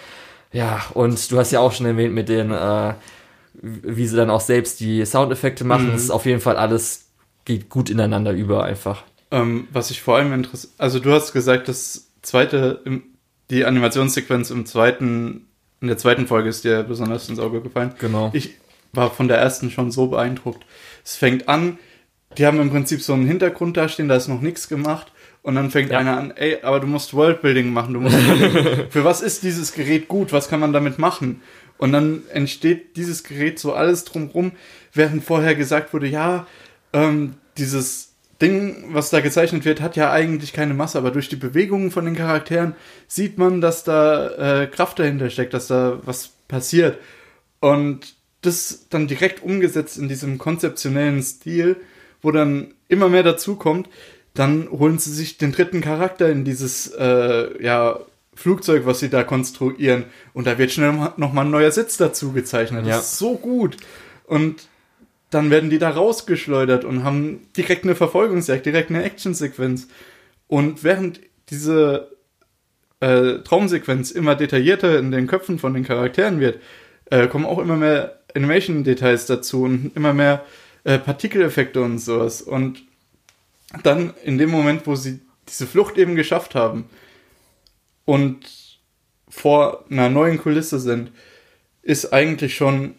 Ja, 0.52 0.82
und 0.94 1.30
du 1.30 1.38
hast 1.38 1.52
ja 1.52 1.60
auch 1.60 1.72
schon 1.72 1.86
erwähnt 1.86 2.14
mit 2.14 2.28
den, 2.28 2.50
äh, 2.50 2.94
wie 3.62 4.06
sie 4.06 4.16
dann 4.16 4.30
auch 4.30 4.40
selbst 4.40 4.80
die 4.80 5.04
Soundeffekte 5.04 5.64
machen. 5.64 5.88
Mhm. 5.88 5.92
Das 5.92 6.02
ist 6.02 6.10
auf 6.10 6.26
jeden 6.26 6.40
Fall 6.40 6.56
alles, 6.56 7.07
geht 7.48 7.70
gut 7.70 7.90
ineinander 7.90 8.32
über 8.32 8.62
einfach. 8.62 9.02
Ähm, 9.30 9.66
was 9.72 9.90
ich 9.90 10.02
vor 10.02 10.16
allem 10.16 10.32
interessiert, 10.32 10.74
also 10.78 11.00
du 11.00 11.10
hast 11.10 11.32
gesagt, 11.32 11.66
das 11.66 12.10
zweite, 12.22 12.82
die 13.50 13.64
Animationssequenz 13.64 14.50
im 14.50 14.66
zweiten, 14.66 15.46
in 15.80 15.88
der 15.88 15.98
zweiten 15.98 16.26
Folge 16.26 16.50
ist 16.50 16.64
dir 16.64 16.82
besonders 16.82 17.28
ins 17.28 17.38
Auge 17.38 17.60
gefallen. 17.62 17.94
Genau. 17.98 18.30
Ich 18.34 18.54
war 18.92 19.10
von 19.10 19.28
der 19.28 19.38
ersten 19.38 19.70
schon 19.70 19.90
so 19.90 20.08
beeindruckt. 20.08 20.64
Es 21.04 21.16
fängt 21.16 21.48
an, 21.48 21.78
die 22.36 22.46
haben 22.46 22.60
im 22.60 22.70
Prinzip 22.70 23.00
so 23.00 23.14
einen 23.14 23.26
Hintergrund 23.26 23.76
da 23.76 23.88
stehen, 23.88 24.08
da 24.08 24.16
ist 24.16 24.28
noch 24.28 24.42
nichts 24.42 24.68
gemacht 24.68 25.10
und 25.42 25.54
dann 25.54 25.70
fängt 25.70 25.90
ja. 25.90 25.98
einer 25.98 26.18
an, 26.18 26.32
ey, 26.36 26.58
aber 26.62 26.80
du 26.80 26.86
musst 26.86 27.14
Worldbuilding 27.14 27.72
machen. 27.72 27.94
Du 27.94 28.00
musst 28.00 28.16
für 28.90 29.04
was 29.04 29.22
ist 29.22 29.42
dieses 29.42 29.72
Gerät 29.72 30.08
gut? 30.08 30.32
Was 30.32 30.50
kann 30.50 30.60
man 30.60 30.74
damit 30.74 30.98
machen? 30.98 31.40
Und 31.78 31.92
dann 31.92 32.24
entsteht 32.30 32.96
dieses 32.96 33.24
Gerät 33.24 33.58
so 33.58 33.72
alles 33.72 34.04
drumrum, 34.04 34.52
während 34.92 35.24
vorher 35.24 35.54
gesagt 35.54 35.94
wurde, 35.94 36.08
ja, 36.08 36.46
ähm, 36.98 37.34
dieses 37.56 38.12
Ding, 38.40 38.84
was 38.92 39.10
da 39.10 39.20
gezeichnet 39.20 39.64
wird, 39.64 39.80
hat 39.80 39.96
ja 39.96 40.12
eigentlich 40.12 40.52
keine 40.52 40.74
Masse, 40.74 40.98
aber 40.98 41.10
durch 41.10 41.28
die 41.28 41.36
Bewegungen 41.36 41.90
von 41.90 42.04
den 42.04 42.14
Charakteren 42.14 42.74
sieht 43.08 43.36
man, 43.36 43.60
dass 43.60 43.84
da 43.84 44.62
äh, 44.62 44.66
Kraft 44.68 44.98
dahinter 44.98 45.28
steckt, 45.30 45.54
dass 45.54 45.66
da 45.66 45.98
was 46.04 46.30
passiert. 46.46 46.98
Und 47.60 48.14
das 48.42 48.86
dann 48.90 49.08
direkt 49.08 49.42
umgesetzt 49.42 49.98
in 49.98 50.08
diesem 50.08 50.38
konzeptionellen 50.38 51.22
Stil, 51.22 51.76
wo 52.22 52.30
dann 52.30 52.74
immer 52.88 53.08
mehr 53.08 53.24
dazu 53.24 53.56
kommt, 53.56 53.88
dann 54.34 54.70
holen 54.70 54.98
sie 54.98 55.12
sich 55.12 55.38
den 55.38 55.50
dritten 55.50 55.80
Charakter 55.80 56.28
in 56.30 56.44
dieses 56.44 56.86
äh, 56.96 57.60
ja, 57.62 57.98
Flugzeug, 58.34 58.86
was 58.86 59.00
sie 59.00 59.10
da 59.10 59.24
konstruieren. 59.24 60.04
Und 60.32 60.46
da 60.46 60.58
wird 60.58 60.70
schnell 60.70 60.92
nochmal 61.16 61.44
ein 61.44 61.50
neuer 61.50 61.72
Sitz 61.72 61.96
dazu 61.96 62.30
gezeichnet. 62.30 62.82
Das 62.82 62.88
ja. 62.88 62.98
ist 62.98 63.18
so 63.18 63.34
gut. 63.34 63.76
Und 64.26 64.68
dann 65.30 65.50
werden 65.50 65.70
die 65.70 65.78
da 65.78 65.90
rausgeschleudert 65.90 66.84
und 66.84 67.04
haben 67.04 67.48
direkt 67.56 67.84
eine 67.84 67.94
Verfolgungsjagd, 67.94 68.64
direkt 68.64 68.90
eine 68.90 69.02
Actionsequenz. 69.02 69.88
Und 70.46 70.84
während 70.84 71.20
diese 71.50 72.16
äh, 73.00 73.38
Traumsequenz 73.40 74.10
immer 74.10 74.34
detaillierter 74.34 74.98
in 74.98 75.10
den 75.10 75.26
Köpfen 75.26 75.58
von 75.58 75.74
den 75.74 75.84
Charakteren 75.84 76.40
wird, 76.40 76.60
äh, 77.06 77.26
kommen 77.26 77.46
auch 77.46 77.58
immer 77.58 77.76
mehr 77.76 78.20
Animation-Details 78.34 79.26
dazu 79.26 79.62
und 79.64 79.94
immer 79.94 80.14
mehr 80.14 80.44
äh, 80.84 80.98
Partikeleffekte 80.98 81.82
und 81.82 81.98
sowas. 81.98 82.42
Und 82.42 82.82
dann 83.82 84.14
in 84.24 84.38
dem 84.38 84.50
Moment, 84.50 84.86
wo 84.86 84.94
sie 84.94 85.20
diese 85.48 85.66
Flucht 85.66 85.98
eben 85.98 86.14
geschafft 86.14 86.54
haben 86.54 86.88
und 88.04 88.38
vor 89.28 89.84
einer 89.90 90.08
neuen 90.08 90.38
Kulisse 90.38 90.78
sind, 90.80 91.12
ist 91.82 92.12
eigentlich 92.12 92.56
schon 92.56 92.94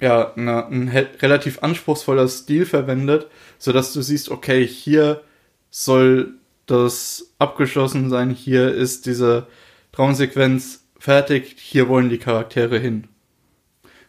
ja, 0.00 0.32
eine, 0.34 0.66
ein 0.66 0.88
relativ 0.88 1.62
anspruchsvoller 1.62 2.28
Stil 2.28 2.66
verwendet, 2.66 3.28
sodass 3.58 3.92
du 3.92 4.02
siehst, 4.02 4.30
okay, 4.30 4.66
hier 4.66 5.22
soll 5.70 6.34
das 6.66 7.34
abgeschlossen 7.38 8.10
sein, 8.10 8.30
hier 8.30 8.72
ist 8.72 9.06
diese 9.06 9.46
Traumsequenz 9.92 10.84
fertig, 10.98 11.56
hier 11.58 11.88
wollen 11.88 12.08
die 12.08 12.18
Charaktere 12.18 12.78
hin. 12.78 13.08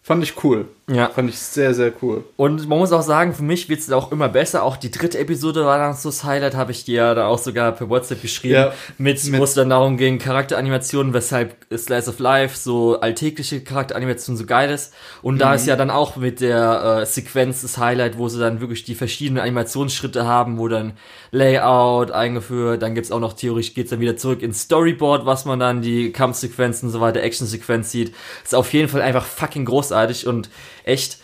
Fand 0.01 0.23
ich 0.23 0.43
cool. 0.43 0.67
Ja. 0.87 1.09
Fand 1.09 1.29
ich 1.29 1.39
sehr, 1.39 1.73
sehr 1.73 1.91
cool. 2.03 2.23
Und 2.35 2.69
man 2.69 2.77
muss 2.77 2.91
auch 2.91 3.01
sagen, 3.01 3.33
für 3.33 3.41
mich 3.41 3.69
wird 3.69 3.79
es 3.79 3.91
auch 3.91 4.11
immer 4.11 4.29
besser. 4.29 4.61
Auch 4.61 4.77
die 4.77 4.91
dritte 4.91 5.17
Episode 5.17 5.65
war 5.65 5.79
dann 5.79 5.95
so 5.95 6.09
das 6.09 6.23
Highlight, 6.23 6.53
habe 6.53 6.71
ich 6.71 6.85
dir 6.85 6.95
ja 6.95 7.15
da 7.15 7.25
auch 7.25 7.39
sogar 7.39 7.71
per 7.71 7.89
WhatsApp 7.89 8.21
geschrieben. 8.21 8.53
Ja, 8.53 8.73
mit, 8.99 9.23
mit 9.25 9.39
wo 9.39 9.43
es 9.43 9.55
dann 9.55 9.71
darum 9.71 9.97
ging, 9.97 10.19
Charakteranimationen, 10.19 11.11
weshalb 11.13 11.55
Slice 11.75 12.09
of 12.09 12.19
Life 12.19 12.55
so 12.57 12.99
alltägliche 12.99 13.61
Charakteranimationen 13.61 14.37
so 14.37 14.45
geil 14.45 14.69
ist. 14.69 14.93
Und 15.23 15.35
mhm. 15.35 15.39
da 15.39 15.55
ist 15.55 15.65
ja 15.65 15.75
dann 15.75 15.89
auch 15.89 16.17
mit 16.17 16.39
der 16.39 16.99
äh, 17.01 17.05
Sequenz 17.07 17.63
das 17.63 17.79
Highlight, 17.79 18.19
wo 18.19 18.29
sie 18.29 18.39
dann 18.39 18.61
wirklich 18.61 18.83
die 18.83 18.93
verschiedenen 18.93 19.41
Animationsschritte 19.41 20.27
haben, 20.27 20.59
wo 20.59 20.67
dann 20.67 20.93
Layout 21.31 22.11
eingeführt, 22.11 22.81
dann 22.81 22.93
gibt's 22.93 23.11
auch 23.11 23.19
noch 23.19 23.33
theoretisch 23.33 23.73
geht's 23.73 23.89
dann 23.89 23.99
wieder 23.99 24.17
zurück 24.17 24.41
ins 24.41 24.61
Storyboard, 24.61 25.25
was 25.25 25.45
man 25.45 25.59
dann 25.59 25.81
die 25.81 26.11
Kampfsequenzen 26.11 26.87
und 26.87 26.93
so 26.93 27.01
weiter, 27.01 27.23
Actionsequenz 27.23 27.91
sieht. 27.91 28.13
Ist 28.43 28.53
auf 28.53 28.71
jeden 28.71 28.87
Fall 28.87 29.01
einfach 29.01 29.25
fucking 29.25 29.65
großartig 29.65 30.27
und 30.27 30.49
echt, 30.85 31.19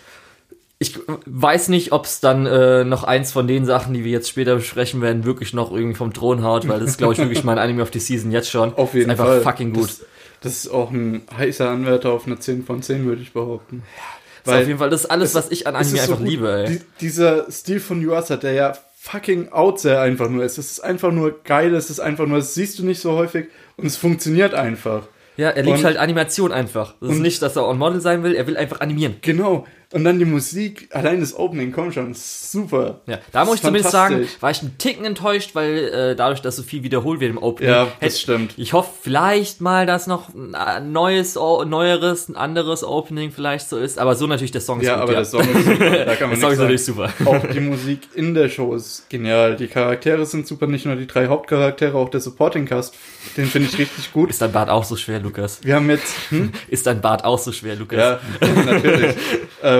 ich 0.80 1.00
weiß 1.26 1.70
nicht, 1.70 1.92
ob 1.92 2.06
es 2.06 2.20
dann 2.20 2.46
äh, 2.46 2.84
noch 2.84 3.04
eins 3.04 3.32
von 3.32 3.48
den 3.48 3.66
Sachen, 3.66 3.94
die 3.94 4.04
wir 4.04 4.12
jetzt 4.12 4.30
später 4.30 4.56
besprechen 4.56 5.02
werden, 5.02 5.26
wirklich 5.26 5.54
noch 5.54 5.72
irgendwie 5.72 5.96
vom 5.96 6.14
Thron 6.14 6.44
haut, 6.44 6.68
weil 6.68 6.80
das 6.80 6.92
ist, 6.92 6.98
glaube 6.98 7.14
ich, 7.14 7.20
wirklich 7.20 7.44
mein 7.44 7.60
Anime 7.60 7.84
of 7.84 7.92
the 7.94 8.00
Season 8.00 8.32
jetzt 8.32 8.50
schon. 8.50 8.74
Auf 8.74 8.94
jeden 8.94 9.12
ist 9.12 9.12
einfach 9.12 9.28
Fall. 9.28 9.42
fucking 9.42 9.74
gut. 9.74 9.90
Das, 9.90 10.02
das, 10.42 10.54
ist 10.54 10.70
auch 10.70 10.90
ein 10.90 11.22
heißer 11.38 11.70
Anwärter 11.70 12.12
auf 12.12 12.26
eine 12.26 12.40
10 12.40 12.66
von 12.66 12.82
10, 12.82 13.06
würde 13.06 13.22
ich 13.22 13.32
behaupten. 13.32 13.84
Ja, 13.96 14.52
weil 14.52 14.62
auf 14.62 14.68
jeden 14.68 14.80
Fall, 14.80 14.90
das 14.90 15.02
ist 15.02 15.12
alles, 15.12 15.36
was 15.36 15.52
ich 15.52 15.68
an 15.68 15.76
Anime 15.76 16.02
einfach 16.02 16.18
so 16.18 16.24
liebe, 16.24 16.52
ey. 16.52 16.68
Die, 16.68 16.82
dieser 17.00 17.52
Stil 17.52 17.80
von 17.80 18.02
Yuasa, 18.02 18.38
der 18.38 18.54
ja 18.54 18.74
fucking 19.02 19.52
out 19.52 19.80
sehr 19.80 20.02
einfach 20.02 20.30
nur 20.30 20.44
ist. 20.44 20.58
Es 20.58 20.72
ist 20.72 20.80
einfach 20.80 21.12
nur 21.12 21.44
geil, 21.44 21.74
es 21.76 21.90
ist 21.90 22.00
einfach 22.00 22.26
nur, 22.26 22.38
das 22.38 22.54
siehst 22.56 22.80
du 22.80 22.86
nicht 22.86 23.02
so 23.02 23.14
häufig 23.14 23.48
und 23.78 23.86
es 23.86 23.98
funktioniert 23.98 24.54
einfach. 24.54 25.08
Ja, 25.42 25.50
er 25.50 25.64
liebt 25.64 25.80
und, 25.80 25.86
halt 25.86 25.98
Animation 25.98 26.52
einfach. 26.52 26.94
Das 27.02 27.14
ist 27.14 27.20
nicht, 27.20 27.42
dass 27.42 27.56
er 27.56 27.68
on 27.68 27.80
Model 27.80 28.00
sein 28.00 28.22
will, 28.22 28.36
er 28.36 28.46
will 28.46 28.58
einfach 28.58 28.80
animieren. 28.80 29.16
Genau. 29.24 29.66
Und 29.92 30.04
dann 30.06 30.20
die 30.20 30.26
Musik, 30.26 30.88
allein 30.92 31.20
das 31.20 31.36
Opening, 31.38 31.72
komm 31.74 31.92
schon, 31.92 32.14
super. 32.14 33.02
Ja, 33.08 33.20
da 33.34 33.44
muss 33.46 33.56
ich 33.56 33.62
zumindest 33.62 33.92
sagen, 33.92 34.28
war 34.40 34.50
ich 34.52 34.62
einen 34.62 34.78
Ticken 34.78 35.04
enttäuscht, 35.06 35.52
weil 35.54 35.78
äh, 35.90 36.16
dadurch, 36.16 36.42
dass 36.42 36.56
so 36.56 36.64
viel 36.64 36.84
wiederholt 36.84 37.20
wird 37.20 37.32
im 37.32 37.38
Opening. 37.38 37.70
Ja, 37.72 37.86
das 37.86 38.14
hätte- 38.14 38.18
stimmt. 38.18 38.54
Ich 38.58 38.72
hoffe 38.74 38.90
vielleicht 39.02 39.60
mal, 39.60 39.86
dass 39.86 40.08
noch 40.08 40.30
ein 40.34 40.92
neues, 40.94 41.36
O- 41.38 41.66
neueres, 41.66 42.30
ein 42.30 42.36
anderes 42.38 42.84
Opening 42.86 43.32
vielleicht 43.32 43.68
so 43.68 43.78
ist. 43.78 44.00
Aber 44.00 44.16
so 44.16 44.28
natürlich 44.28 44.52
der 44.52 44.62
Song 44.62 44.80
ist 44.80 44.88
Ja, 44.88 44.94
gut. 44.96 45.04
aber 45.04 45.12
ja. 45.12 45.18
der 45.20 45.26
Song 45.26 45.42
ist 45.42 45.66
super. 45.66 46.06
Da 46.06 46.16
kann 46.16 46.30
man 46.30 46.40
der 46.40 46.40
Song 46.40 46.52
ist 46.54 46.60
natürlich 46.60 46.86
super. 46.86 47.10
Auch 47.26 47.46
die 47.48 47.60
Musik 47.60 48.00
in 48.16 48.34
der 48.34 48.48
Show 48.50 48.74
ist 48.74 49.10
genial. 49.10 49.56
Die 49.58 49.68
Charaktere 49.68 50.26
sind 50.26 50.48
super, 50.48 50.68
nicht 50.68 50.86
nur 50.86 50.96
die 50.96 51.08
drei 51.08 51.28
Hauptcharaktere, 51.28 51.98
auch 51.98 52.10
der 52.10 52.22
Supporting 52.22 52.66
Cast, 52.66 52.96
den 53.36 53.46
finde 53.46 53.68
ich 53.72 53.78
richtig 53.78 54.14
gut. 54.14 54.30
Ist 54.30 54.42
dein 54.42 54.52
Bart 54.54 54.70
auch 54.70 54.84
so 54.86 54.96
schwer, 54.96 55.20
Lukas? 55.20 55.60
Wir 55.64 55.76
haben 55.76 55.90
jetzt, 55.90 56.14
hm? 56.30 56.52
Ist 56.70 56.88
dein 56.88 57.02
Bart 57.02 57.26
auch 57.26 57.40
so 57.40 57.52
schwer, 57.52 57.76
Lukas? 57.76 58.00
Ja, 58.00 58.20
natürlich. 58.66 59.16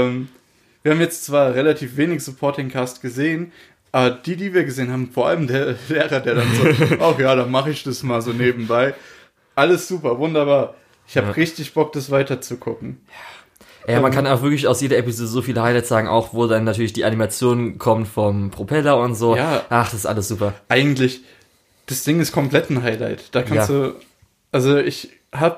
ähm, 0.02 0.30
wir 0.84 0.92
haben 0.94 1.00
jetzt 1.02 1.26
zwar 1.26 1.54
relativ 1.54 1.98
wenig 1.98 2.24
Supporting 2.24 2.70
Cast 2.70 3.02
gesehen, 3.02 3.52
aber 3.92 4.12
die, 4.12 4.36
die 4.36 4.54
wir 4.54 4.64
gesehen 4.64 4.92
haben, 4.92 5.12
vor 5.12 5.28
allem 5.28 5.48
der 5.48 5.76
Lehrer, 5.90 6.20
der 6.20 6.36
dann 6.36 6.48
so, 6.56 6.96
ach 7.00 7.20
ja, 7.20 7.36
dann 7.36 7.52
mache 7.52 7.70
ich 7.72 7.84
das 7.84 8.04
mal 8.04 8.22
so 8.22 8.32
nebenbei. 8.32 8.94
Alles 9.56 9.88
super, 9.88 10.18
wunderbar. 10.18 10.76
Ich 11.08 11.18
habe 11.18 11.28
Ja. 11.28 11.34
richtig 11.34 11.74
Bock, 11.74 11.92
das 11.94 12.10
weiterzugucken. 12.10 13.02
Ja, 13.88 14.00
man 14.00 14.12
kann 14.12 14.28
auch 14.28 14.44
wirklich 14.44 14.68
aus 14.68 14.80
jeder 14.80 14.98
Episode 14.98 15.28
so 15.28 15.42
viele 15.42 15.62
Highlights 15.62 15.90
sagen, 15.90 16.08
auch 16.08 16.34
wo 16.34 16.46
dann 16.48 16.64
natürlich 16.64 16.94
die 16.94 17.04
Animation 17.04 17.80
kommt 17.80 18.08
vom 18.08 18.52
Propeller 18.52 19.00
und 19.00 19.16
so. 19.16 19.36
Ja. 19.36 19.66
Ach, 19.70 19.86
das 19.86 19.96
ist 19.96 20.06
alles 20.06 20.28
super. 20.28 20.54
Eigentlich, 20.70 21.22
das 21.88 22.04
Ding 22.04 22.20
ist 22.22 22.32
komplett 22.32 22.70
ein 22.70 22.84
Highlight. 22.84 23.34
Da 23.36 23.42
kannst 23.42 23.70
Ja. 23.70 23.76
du, 23.90 23.96
also 24.52 24.78
ich 24.78 25.10
habe 25.34 25.58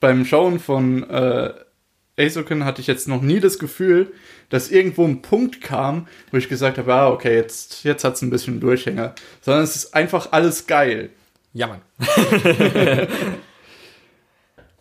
beim 0.00 0.26
Schauen 0.26 0.60
von 0.60 1.08
äh, 1.08 1.54
Asoken 2.18 2.64
hatte 2.64 2.80
ich 2.80 2.86
jetzt 2.86 3.08
noch 3.08 3.20
nie 3.20 3.40
das 3.40 3.58
Gefühl, 3.58 4.12
dass 4.48 4.70
irgendwo 4.70 5.04
ein 5.04 5.22
Punkt 5.22 5.60
kam, 5.60 6.06
wo 6.30 6.36
ich 6.38 6.48
gesagt 6.48 6.78
habe, 6.78 6.92
ah, 6.94 7.08
okay, 7.10 7.34
jetzt, 7.34 7.84
jetzt 7.84 8.04
hat's 8.04 8.22
ein 8.22 8.30
bisschen 8.30 8.60
Durchhänger. 8.60 9.14
Sondern 9.42 9.64
es 9.64 9.76
ist 9.76 9.94
einfach 9.94 10.32
alles 10.32 10.66
geil. 10.66 11.10
Ja, 11.52 11.66
Mann. 11.66 11.80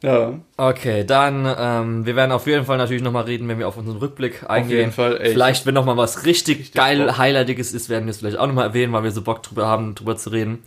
Ja, 0.04 0.40
Okay, 0.58 1.04
dann, 1.04 1.52
ähm, 1.58 2.06
wir 2.06 2.16
werden 2.16 2.32
auf 2.32 2.46
jeden 2.46 2.66
Fall 2.66 2.78
natürlich 2.78 3.02
nochmal 3.02 3.24
reden, 3.24 3.48
wenn 3.48 3.58
wir 3.58 3.68
auf 3.68 3.78
unseren 3.78 3.98
Rückblick 3.98 4.48
eingehen. 4.48 4.78
jeden 4.78 4.92
Fall, 4.92 5.18
ey. 5.20 5.32
Vielleicht, 5.32 5.66
wenn 5.66 5.74
nochmal 5.74 5.98
was 5.98 6.26
richtig, 6.26 6.60
Richtig 6.60 6.76
geil, 6.76 7.08
Bock. 7.08 7.18
highlightiges 7.18 7.74
ist, 7.74 7.90
werden 7.90 8.06
wir 8.06 8.12
es 8.12 8.18
vielleicht 8.18 8.38
auch 8.38 8.46
nochmal 8.46 8.68
erwähnen, 8.68 8.94
weil 8.94 9.04
wir 9.04 9.12
so 9.12 9.22
Bock 9.24 9.42
drüber 9.42 9.66
haben, 9.68 9.96
drüber 9.96 10.16
zu 10.16 10.30
reden. 10.30 10.64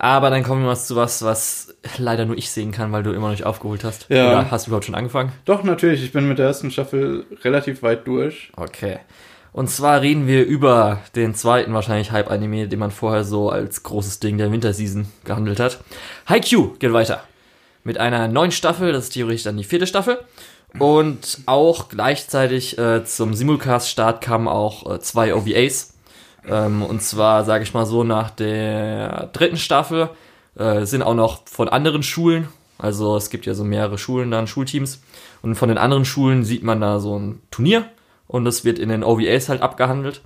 Aber 0.00 0.30
dann 0.30 0.44
kommen 0.44 0.62
wir 0.62 0.68
mal 0.68 0.76
zu 0.76 0.94
was, 0.94 1.24
was 1.24 1.74
leider 1.98 2.24
nur 2.24 2.38
ich 2.38 2.52
sehen 2.52 2.70
kann, 2.70 2.92
weil 2.92 3.02
du 3.02 3.10
immer 3.10 3.22
noch 3.26 3.32
nicht 3.32 3.44
aufgeholt 3.44 3.82
hast. 3.82 4.06
Ja. 4.08 4.30
Oder 4.30 4.50
hast 4.50 4.66
du 4.66 4.70
überhaupt 4.70 4.84
schon 4.84 4.94
angefangen? 4.94 5.32
doch, 5.44 5.64
natürlich. 5.64 6.04
Ich 6.04 6.12
bin 6.12 6.28
mit 6.28 6.38
der 6.38 6.46
ersten 6.46 6.70
Staffel 6.70 7.26
relativ 7.42 7.82
weit 7.82 8.06
durch. 8.06 8.52
Okay. 8.56 9.00
Und 9.52 9.68
zwar 9.68 10.00
reden 10.00 10.28
wir 10.28 10.46
über 10.46 11.00
den 11.16 11.34
zweiten 11.34 11.74
wahrscheinlich 11.74 12.12
Hype-Anime, 12.12 12.68
den 12.68 12.78
man 12.78 12.92
vorher 12.92 13.24
so 13.24 13.50
als 13.50 13.82
großes 13.82 14.20
Ding 14.20 14.38
der 14.38 14.52
Winterseason 14.52 15.08
gehandelt 15.24 15.58
hat. 15.58 15.80
Haikyuu 16.28 16.76
geht 16.78 16.92
weiter. 16.92 17.24
Mit 17.82 17.98
einer 17.98 18.28
neuen 18.28 18.52
Staffel, 18.52 18.92
das 18.92 19.04
ist 19.04 19.14
theoretisch 19.14 19.42
dann 19.42 19.56
die 19.56 19.64
vierte 19.64 19.88
Staffel. 19.88 20.20
Und 20.78 21.40
auch 21.46 21.88
gleichzeitig 21.88 22.78
äh, 22.78 23.04
zum 23.04 23.34
Simulcast-Start 23.34 24.20
kamen 24.20 24.46
auch 24.46 24.94
äh, 24.94 25.00
zwei 25.00 25.34
OVAs. 25.34 25.97
Ähm, 26.46 26.82
und 26.82 27.02
zwar, 27.02 27.44
sage 27.44 27.64
ich 27.64 27.74
mal 27.74 27.86
so, 27.86 28.04
nach 28.04 28.30
der 28.30 29.30
dritten 29.32 29.56
Staffel 29.56 30.10
äh, 30.56 30.84
sind 30.84 31.02
auch 31.02 31.14
noch 31.14 31.46
von 31.48 31.68
anderen 31.68 32.02
Schulen, 32.02 32.48
also 32.78 33.16
es 33.16 33.30
gibt 33.30 33.46
ja 33.46 33.54
so 33.54 33.64
mehrere 33.64 33.98
Schulen 33.98 34.30
dann, 34.30 34.46
Schulteams. 34.46 35.02
Und 35.42 35.56
von 35.56 35.68
den 35.68 35.78
anderen 35.78 36.04
Schulen 36.04 36.44
sieht 36.44 36.62
man 36.62 36.80
da 36.80 37.00
so 37.00 37.18
ein 37.18 37.40
Turnier 37.50 37.84
und 38.26 38.44
das 38.44 38.64
wird 38.64 38.78
in 38.78 38.88
den 38.88 39.04
OVAs 39.04 39.48
halt 39.48 39.62
abgehandelt. 39.62 40.22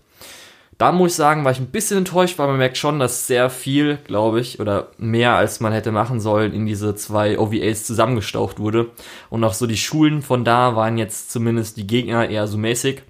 Da 0.79 0.91
muss 0.91 1.13
ich 1.13 1.17
sagen, 1.17 1.45
war 1.45 1.53
ich 1.53 1.61
ein 1.61 1.71
bisschen 1.71 1.99
enttäuscht, 1.99 2.39
weil 2.39 2.49
man 2.49 2.59
merkt 2.59 2.77
schon, 2.77 2.99
dass 2.99 3.27
sehr 3.27 3.51
viel, 3.51 3.99
glaube 4.05 4.41
ich, 4.41 4.59
oder 4.59 4.89
mehr 4.99 5.37
als 5.37 5.61
man 5.61 5.73
hätte 5.73 5.93
machen 5.93 6.19
sollen, 6.19 6.53
in 6.53 6.67
diese 6.67 6.95
zwei 6.95 7.39
OVAs 7.39 7.85
zusammengestaucht 7.85 8.59
wurde. 8.59 8.91
Und 9.31 9.45
auch 9.45 9.55
so 9.55 9.67
die 9.67 9.77
Schulen 9.77 10.23
von 10.23 10.45
da 10.45 10.75
waren 10.75 10.99
jetzt 10.99 11.31
zumindest 11.31 11.77
die 11.77 11.87
Gegner 11.87 12.29
eher 12.29 12.47
so 12.47 12.59
mäßig. 12.59 13.03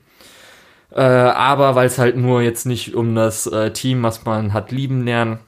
Äh, 0.95 1.01
aber 1.01 1.75
weil 1.75 1.87
es 1.87 1.99
halt 1.99 2.17
nur 2.17 2.43
jetzt 2.43 2.67
nicht 2.67 2.95
um 2.95 3.15
das 3.15 3.47
äh, 3.47 3.73
Team, 3.73 4.03
was 4.03 4.25
man 4.25 4.53
hat 4.53 4.73
lieben 4.73 5.05
lernen, 5.05 5.39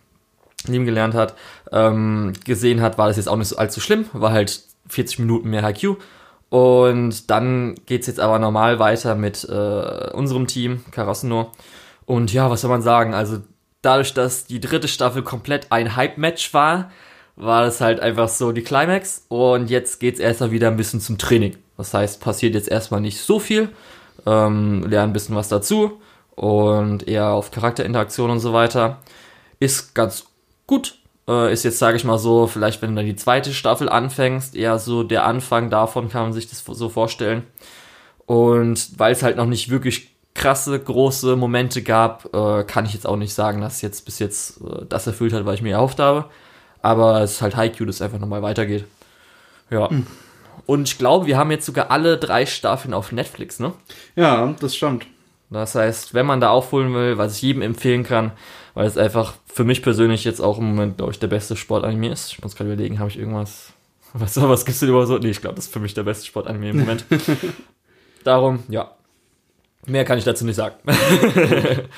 lieben 0.66 0.86
gelernt 0.86 1.14
hat, 1.14 1.34
ähm, 1.70 2.32
gesehen 2.44 2.80
hat, 2.80 2.96
war 2.96 3.08
das 3.08 3.16
jetzt 3.16 3.28
auch 3.28 3.36
nicht 3.36 3.48
so 3.48 3.56
allzu 3.56 3.80
schlimm. 3.80 4.06
War 4.12 4.32
halt 4.32 4.62
40 4.88 5.18
Minuten 5.20 5.50
mehr 5.50 5.62
HQ. 5.62 5.96
Und 6.48 7.30
dann 7.30 7.74
geht's 7.86 8.06
jetzt 8.06 8.20
aber 8.20 8.38
normal 8.38 8.78
weiter 8.78 9.14
mit 9.16 9.44
äh, 9.44 10.10
unserem 10.12 10.46
Team, 10.46 10.84
Karasuno. 10.92 11.50
Und 12.06 12.32
ja, 12.32 12.50
was 12.50 12.60
soll 12.60 12.70
man 12.70 12.82
sagen? 12.82 13.12
Also 13.12 13.38
dadurch, 13.82 14.14
dass 14.14 14.46
die 14.46 14.60
dritte 14.60 14.88
Staffel 14.88 15.22
komplett 15.22 15.72
ein 15.72 15.96
Hype-Match 15.96 16.54
war, 16.54 16.90
war 17.36 17.64
das 17.64 17.80
halt 17.80 18.00
einfach 18.00 18.28
so 18.28 18.52
die 18.52 18.62
Climax. 18.62 19.26
Und 19.28 19.68
jetzt 19.68 20.00
geht's 20.00 20.20
erstmal 20.20 20.52
wieder 20.52 20.68
ein 20.68 20.76
bisschen 20.76 21.00
zum 21.00 21.18
Training. 21.18 21.56
Das 21.76 21.92
heißt, 21.92 22.20
passiert 22.20 22.54
jetzt 22.54 22.68
erstmal 22.68 23.00
nicht 23.00 23.20
so 23.20 23.40
viel. 23.40 23.70
Ähm, 24.26 24.84
lernen 24.88 25.10
ein 25.10 25.12
bisschen 25.12 25.36
was 25.36 25.48
dazu. 25.48 26.00
Und 26.34 27.06
eher 27.06 27.28
auf 27.28 27.50
Charakterinteraktion 27.50 28.30
und 28.30 28.40
so 28.40 28.52
weiter. 28.52 28.98
Ist 29.60 29.94
ganz 29.94 30.26
gut. 30.66 30.98
Äh, 31.28 31.52
ist 31.52 31.64
jetzt, 31.64 31.78
sage 31.78 31.96
ich 31.96 32.04
mal 32.04 32.18
so, 32.18 32.46
vielleicht 32.46 32.82
wenn 32.82 32.90
du 32.90 32.96
dann 32.96 33.06
die 33.06 33.16
zweite 33.16 33.52
Staffel 33.52 33.88
anfängst, 33.88 34.54
eher 34.56 34.78
so 34.78 35.02
der 35.02 35.24
Anfang 35.24 35.70
davon 35.70 36.08
kann 36.08 36.22
man 36.22 36.32
sich 36.32 36.48
das 36.48 36.64
so 36.64 36.88
vorstellen. 36.88 37.44
Und 38.26 38.98
weil 38.98 39.12
es 39.12 39.22
halt 39.22 39.36
noch 39.36 39.46
nicht 39.46 39.70
wirklich 39.70 40.14
krasse, 40.34 40.78
große 40.78 41.36
Momente 41.36 41.82
gab, 41.82 42.34
äh, 42.34 42.64
kann 42.64 42.86
ich 42.86 42.94
jetzt 42.94 43.06
auch 43.06 43.16
nicht 43.16 43.34
sagen, 43.34 43.60
dass 43.60 43.82
jetzt 43.82 44.04
bis 44.04 44.18
jetzt 44.18 44.60
äh, 44.60 44.84
das 44.88 45.06
erfüllt 45.06 45.32
hat, 45.32 45.46
was 45.46 45.56
ich 45.56 45.62
mir 45.62 45.74
erhofft 45.74 46.00
habe. 46.00 46.26
Aber 46.82 47.22
es 47.22 47.32
ist 47.34 47.42
halt 47.42 47.56
Haikyuu, 47.56 47.86
das 47.86 48.02
einfach 48.02 48.18
nochmal 48.18 48.42
weitergeht. 48.42 48.84
Ja. 49.70 49.88
Und 50.66 50.88
ich 50.88 50.98
glaube, 50.98 51.26
wir 51.26 51.36
haben 51.36 51.50
jetzt 51.50 51.66
sogar 51.66 51.90
alle 51.90 52.16
drei 52.16 52.46
Staffeln 52.46 52.94
auf 52.94 53.12
Netflix, 53.12 53.60
ne? 53.60 53.72
Ja, 54.16 54.54
das 54.60 54.76
stimmt. 54.76 55.06
Das 55.50 55.74
heißt, 55.74 56.14
wenn 56.14 56.26
man 56.26 56.40
da 56.40 56.50
aufholen 56.50 56.94
will, 56.94 57.18
was 57.18 57.36
ich 57.36 57.42
jedem 57.42 57.62
empfehlen 57.62 58.02
kann, 58.02 58.32
weil 58.74 58.86
es 58.86 58.98
einfach 58.98 59.34
für 59.46 59.64
mich 59.64 59.82
persönlich 59.82 60.24
jetzt 60.24 60.40
auch 60.40 60.58
im 60.58 60.64
Moment, 60.64 60.96
glaube 60.96 61.12
ich, 61.12 61.18
der 61.18 61.28
beste 61.28 61.56
Sportanime 61.56 62.10
ist. 62.10 62.32
Ich 62.32 62.42
muss 62.42 62.56
gerade 62.56 62.72
überlegen, 62.72 62.98
habe 62.98 63.10
ich 63.10 63.18
irgendwas. 63.18 63.72
Was, 64.16 64.40
was 64.40 64.64
gibt's 64.64 64.78
denn 64.78 64.90
überhaupt 64.90 65.08
so? 65.08 65.18
Nee, 65.18 65.30
ich 65.30 65.40
glaube, 65.40 65.56
das 65.56 65.64
ist 65.64 65.72
für 65.72 65.80
mich 65.80 65.92
der 65.92 66.04
beste 66.04 66.24
Sportanime 66.24 66.70
im 66.70 66.78
Moment. 66.78 67.04
Darum, 68.24 68.62
ja. 68.68 68.92
Mehr 69.86 70.04
kann 70.04 70.18
ich 70.18 70.24
dazu 70.24 70.44
nicht 70.44 70.54
sagen. 70.54 70.76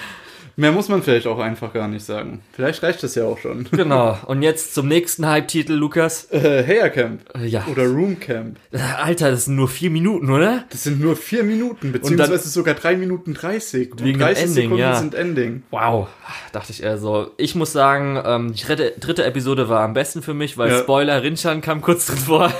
Mehr 0.58 0.72
muss 0.72 0.88
man 0.88 1.02
vielleicht 1.02 1.26
auch 1.26 1.38
einfach 1.38 1.74
gar 1.74 1.86
nicht 1.86 2.04
sagen. 2.04 2.40
Vielleicht 2.52 2.82
reicht 2.82 3.02
das 3.02 3.14
ja 3.14 3.24
auch 3.24 3.36
schon. 3.38 3.64
genau. 3.72 4.16
Und 4.26 4.40
jetzt 4.40 4.74
zum 4.74 4.88
nächsten 4.88 5.26
Hype-Titel, 5.26 5.74
Lukas. 5.74 6.30
Äh, 6.32 6.64
Hair 6.66 6.88
Camp 6.90 7.20
Äh, 7.36 7.46
Ja. 7.46 7.66
oder 7.70 7.84
Room 7.86 8.18
Camp. 8.18 8.56
Alter, 8.96 9.30
das 9.30 9.44
sind 9.44 9.56
nur 9.56 9.68
vier 9.68 9.90
Minuten, 9.90 10.30
oder? 10.30 10.64
Das 10.70 10.84
sind 10.84 10.98
nur 10.98 11.14
vier 11.14 11.42
Minuten, 11.42 11.92
beziehungsweise 11.92 12.48
sogar 12.48 12.72
drei 12.74 12.96
Minuten 12.96 13.34
30. 13.34 13.92
Und 13.92 14.00
Wegen 14.02 14.18
dem 14.18 14.20
30 14.20 14.42
Ending, 14.44 14.54
Sekunden 14.54 14.78
ja. 14.78 14.94
sind 14.96 15.14
Ending. 15.14 15.62
Wow, 15.70 16.08
dachte 16.52 16.72
ich 16.72 16.82
eher 16.82 16.96
so. 16.96 17.30
Ich 17.36 17.54
muss 17.54 17.72
sagen, 17.72 18.18
ähm, 18.24 18.54
die 18.54 18.62
dritte, 18.64 18.94
dritte 18.98 19.24
Episode 19.24 19.68
war 19.68 19.82
am 19.82 19.92
besten 19.92 20.22
für 20.22 20.32
mich, 20.34 20.56
weil 20.56 20.70
Ja. 20.70 20.78
Spoiler, 20.78 21.22
Rinchan 21.22 21.60
kam 21.60 21.82
kurz 21.82 22.06
drin 22.06 22.16
vor. 22.16 22.50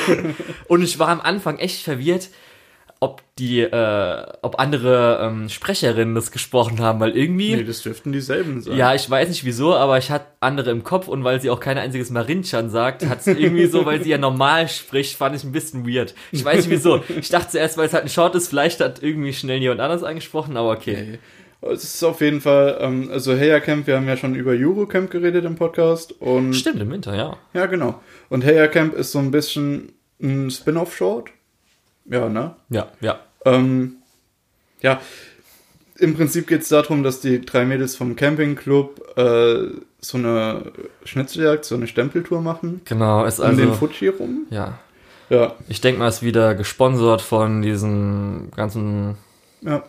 Und 0.68 0.82
ich 0.82 0.98
war 0.98 1.08
am 1.08 1.20
Anfang 1.20 1.58
echt 1.58 1.82
verwirrt, 1.82 2.30
ob 2.98 3.22
die, 3.38 3.60
äh, 3.60 4.26
ob 4.42 4.58
andere 4.58 5.20
ähm, 5.22 5.48
Sprecherinnen 5.48 6.14
das 6.14 6.30
gesprochen 6.30 6.80
haben, 6.80 6.98
weil 7.00 7.16
irgendwie. 7.16 7.54
Nee, 7.54 7.64
das 7.64 7.82
dürften 7.82 8.12
dieselben 8.12 8.62
sein. 8.62 8.76
Ja, 8.76 8.94
ich 8.94 9.08
weiß 9.08 9.28
nicht 9.28 9.44
wieso, 9.44 9.74
aber 9.74 9.98
ich 9.98 10.10
hatte 10.10 10.26
andere 10.40 10.70
im 10.70 10.82
Kopf 10.82 11.06
und 11.08 11.22
weil 11.22 11.40
sie 11.40 11.50
auch 11.50 11.60
kein 11.60 11.76
einziges 11.76 12.10
Mal 12.10 12.22
Rinchan 12.22 12.70
sagt, 12.70 13.06
hat 13.06 13.20
es 13.20 13.26
irgendwie 13.26 13.66
so, 13.66 13.84
weil 13.84 14.02
sie 14.02 14.10
ja 14.10 14.18
normal 14.18 14.68
spricht, 14.68 15.16
fand 15.16 15.36
ich 15.36 15.44
ein 15.44 15.52
bisschen 15.52 15.86
weird. 15.86 16.14
Ich 16.32 16.44
weiß 16.44 16.66
nicht 16.66 16.70
wieso. 16.70 17.02
Ich 17.20 17.28
dachte 17.28 17.50
zuerst, 17.50 17.76
weil 17.76 17.86
es 17.86 17.92
halt 17.92 18.04
ein 18.04 18.08
Short 18.08 18.34
ist, 18.34 18.48
vielleicht 18.48 18.80
hat 18.80 19.02
irgendwie 19.02 19.32
schnell 19.32 19.60
jemand 19.60 19.80
anders 19.80 20.02
angesprochen, 20.02 20.56
aber 20.56 20.70
okay. 20.70 20.96
Nee. 21.10 21.18
Es 21.62 21.84
ist 21.84 22.02
auf 22.04 22.20
jeden 22.20 22.40
Fall, 22.40 22.78
ähm, 22.80 23.10
also 23.10 23.34
Hair 23.34 23.60
Camp, 23.60 23.86
wir 23.86 23.96
haben 23.96 24.06
ja 24.06 24.16
schon 24.16 24.34
über 24.34 24.52
Eurocamp 24.52 25.10
geredet 25.10 25.44
im 25.44 25.56
Podcast. 25.56 26.12
Und 26.20 26.54
Stimmt, 26.54 26.80
im 26.80 26.90
Winter, 26.90 27.16
ja. 27.16 27.36
ja, 27.54 27.66
genau. 27.66 28.00
Und 28.28 28.44
Hair 28.44 28.68
Camp 28.68 28.94
ist 28.94 29.12
so 29.12 29.18
ein 29.18 29.30
bisschen 29.30 29.92
ein 30.20 30.50
Spin-off-Short. 30.50 31.30
Ja, 32.08 32.28
ne? 32.28 32.54
Ja, 32.70 32.88
ja. 33.00 33.20
Ähm, 33.44 33.96
ja, 34.82 35.00
im 35.98 36.14
Prinzip 36.14 36.46
geht 36.46 36.62
es 36.62 36.68
darum, 36.68 37.02
dass 37.02 37.20
die 37.20 37.40
drei 37.40 37.64
Mädels 37.64 37.96
vom 37.96 38.16
Campingclub 38.16 39.16
äh, 39.16 39.68
so 39.98 40.18
eine 40.18 40.72
Schnitzeljagd, 41.04 41.64
so 41.64 41.74
eine 41.74 41.86
Stempeltour 41.86 42.40
machen. 42.42 42.82
Genau, 42.84 43.24
ist 43.24 43.40
Um 43.40 43.56
den 43.56 43.70
also. 43.70 43.86
Fuji 43.86 44.08
rum. 44.08 44.46
Ja. 44.50 44.78
Ja, 45.28 45.56
Ich 45.68 45.80
denke 45.80 45.98
mal, 45.98 46.06
es 46.06 46.16
ist 46.16 46.22
wieder 46.22 46.54
gesponsert 46.54 47.20
von 47.20 47.60
diesem 47.60 48.48
ganzen 48.54 49.16
ja. 49.60 49.82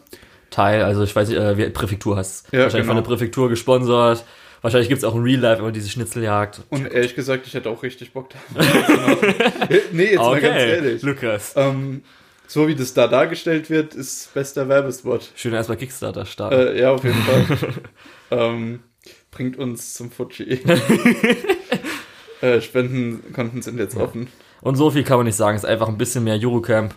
Teil. 0.50 0.83
Also 0.83 1.03
ich 1.03 1.15
weiß 1.15 1.29
nicht, 1.29 1.38
äh, 1.38 1.57
wie 1.57 1.69
Präfektur 1.69 2.17
heißt 2.17 2.47
Ja, 2.51 2.62
Wahrscheinlich 2.62 2.88
von 2.88 2.95
genau. 2.95 3.07
der 3.07 3.15
Präfektur 3.15 3.47
gesponsert. 3.50 4.25
Wahrscheinlich 4.61 4.89
gibt 4.89 4.99
es 4.99 5.03
auch 5.03 5.15
in 5.15 5.21
Real 5.21 5.39
Life 5.39 5.61
immer 5.61 5.71
diese 5.71 5.89
Schnitzeljagd. 5.89 6.61
Und 6.69 6.91
ehrlich 6.91 7.15
gesagt, 7.15 7.45
ich 7.47 7.53
hätte 7.53 7.69
auch 7.69 7.83
richtig 7.83 8.11
Bock 8.13 8.29
da. 8.29 8.37
nee, 9.91 10.05
jetzt 10.05 10.17
mal 10.17 10.41
ganz 10.41 10.55
ehrlich. 10.57 11.01
Lukas. 11.03 11.53
Ähm, 11.55 12.01
so 12.47 12.67
wie 12.67 12.75
das 12.75 12.93
da 12.93 13.07
dargestellt 13.07 13.69
wird, 13.69 13.93
ist 13.93 14.33
bester 14.33 14.67
Werbespot. 14.69 15.29
Schön 15.35 15.53
erstmal 15.53 15.77
Kickstarter 15.77 16.25
starten. 16.25 16.55
Äh, 16.55 16.79
ja, 16.79 16.91
auf 16.91 17.03
jeden 17.03 17.21
Fall. 17.21 17.57
ähm, 18.31 18.79
bringt 19.31 19.57
uns 19.57 19.93
zum 19.93 20.09
Fuji. 20.11 20.61
äh, 22.41 22.61
Spendenkonten 22.61 23.61
sind 23.61 23.77
jetzt 23.77 23.95
offen. 23.95 24.27
Und 24.61 24.75
so 24.75 24.89
viel 24.89 25.03
kann 25.03 25.17
man 25.17 25.25
nicht 25.27 25.35
sagen. 25.35 25.55
Es 25.57 25.63
ist 25.63 25.69
einfach 25.69 25.87
ein 25.87 25.97
bisschen 25.97 26.23
mehr 26.23 26.39
Eurocamp 26.41 26.95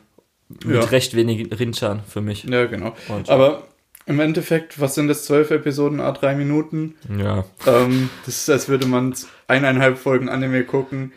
mit 0.64 0.76
Ja. 0.76 0.80
recht 0.82 1.14
wenig 1.14 1.50
Rinchan 1.58 2.02
für 2.08 2.20
mich. 2.20 2.44
Ja, 2.44 2.66
genau. 2.66 2.94
Und- 3.08 3.28
Aber 3.28 3.64
im 4.10 4.18
Endeffekt, 4.18 4.80
was 4.80 4.96
sind 4.96 5.06
das? 5.06 5.24
Zwölf 5.24 5.52
Episoden, 5.52 6.00
a 6.00 6.10
drei 6.10 6.34
Minuten? 6.34 6.96
Ja. 7.16 7.44
Ähm, 7.66 8.10
das 8.26 8.38
ist, 8.38 8.50
als 8.50 8.68
würde 8.68 8.86
man 8.86 9.14
eineinhalb 9.46 9.98
Folgen 9.98 10.28
Anime 10.28 10.64
gucken. 10.64 11.12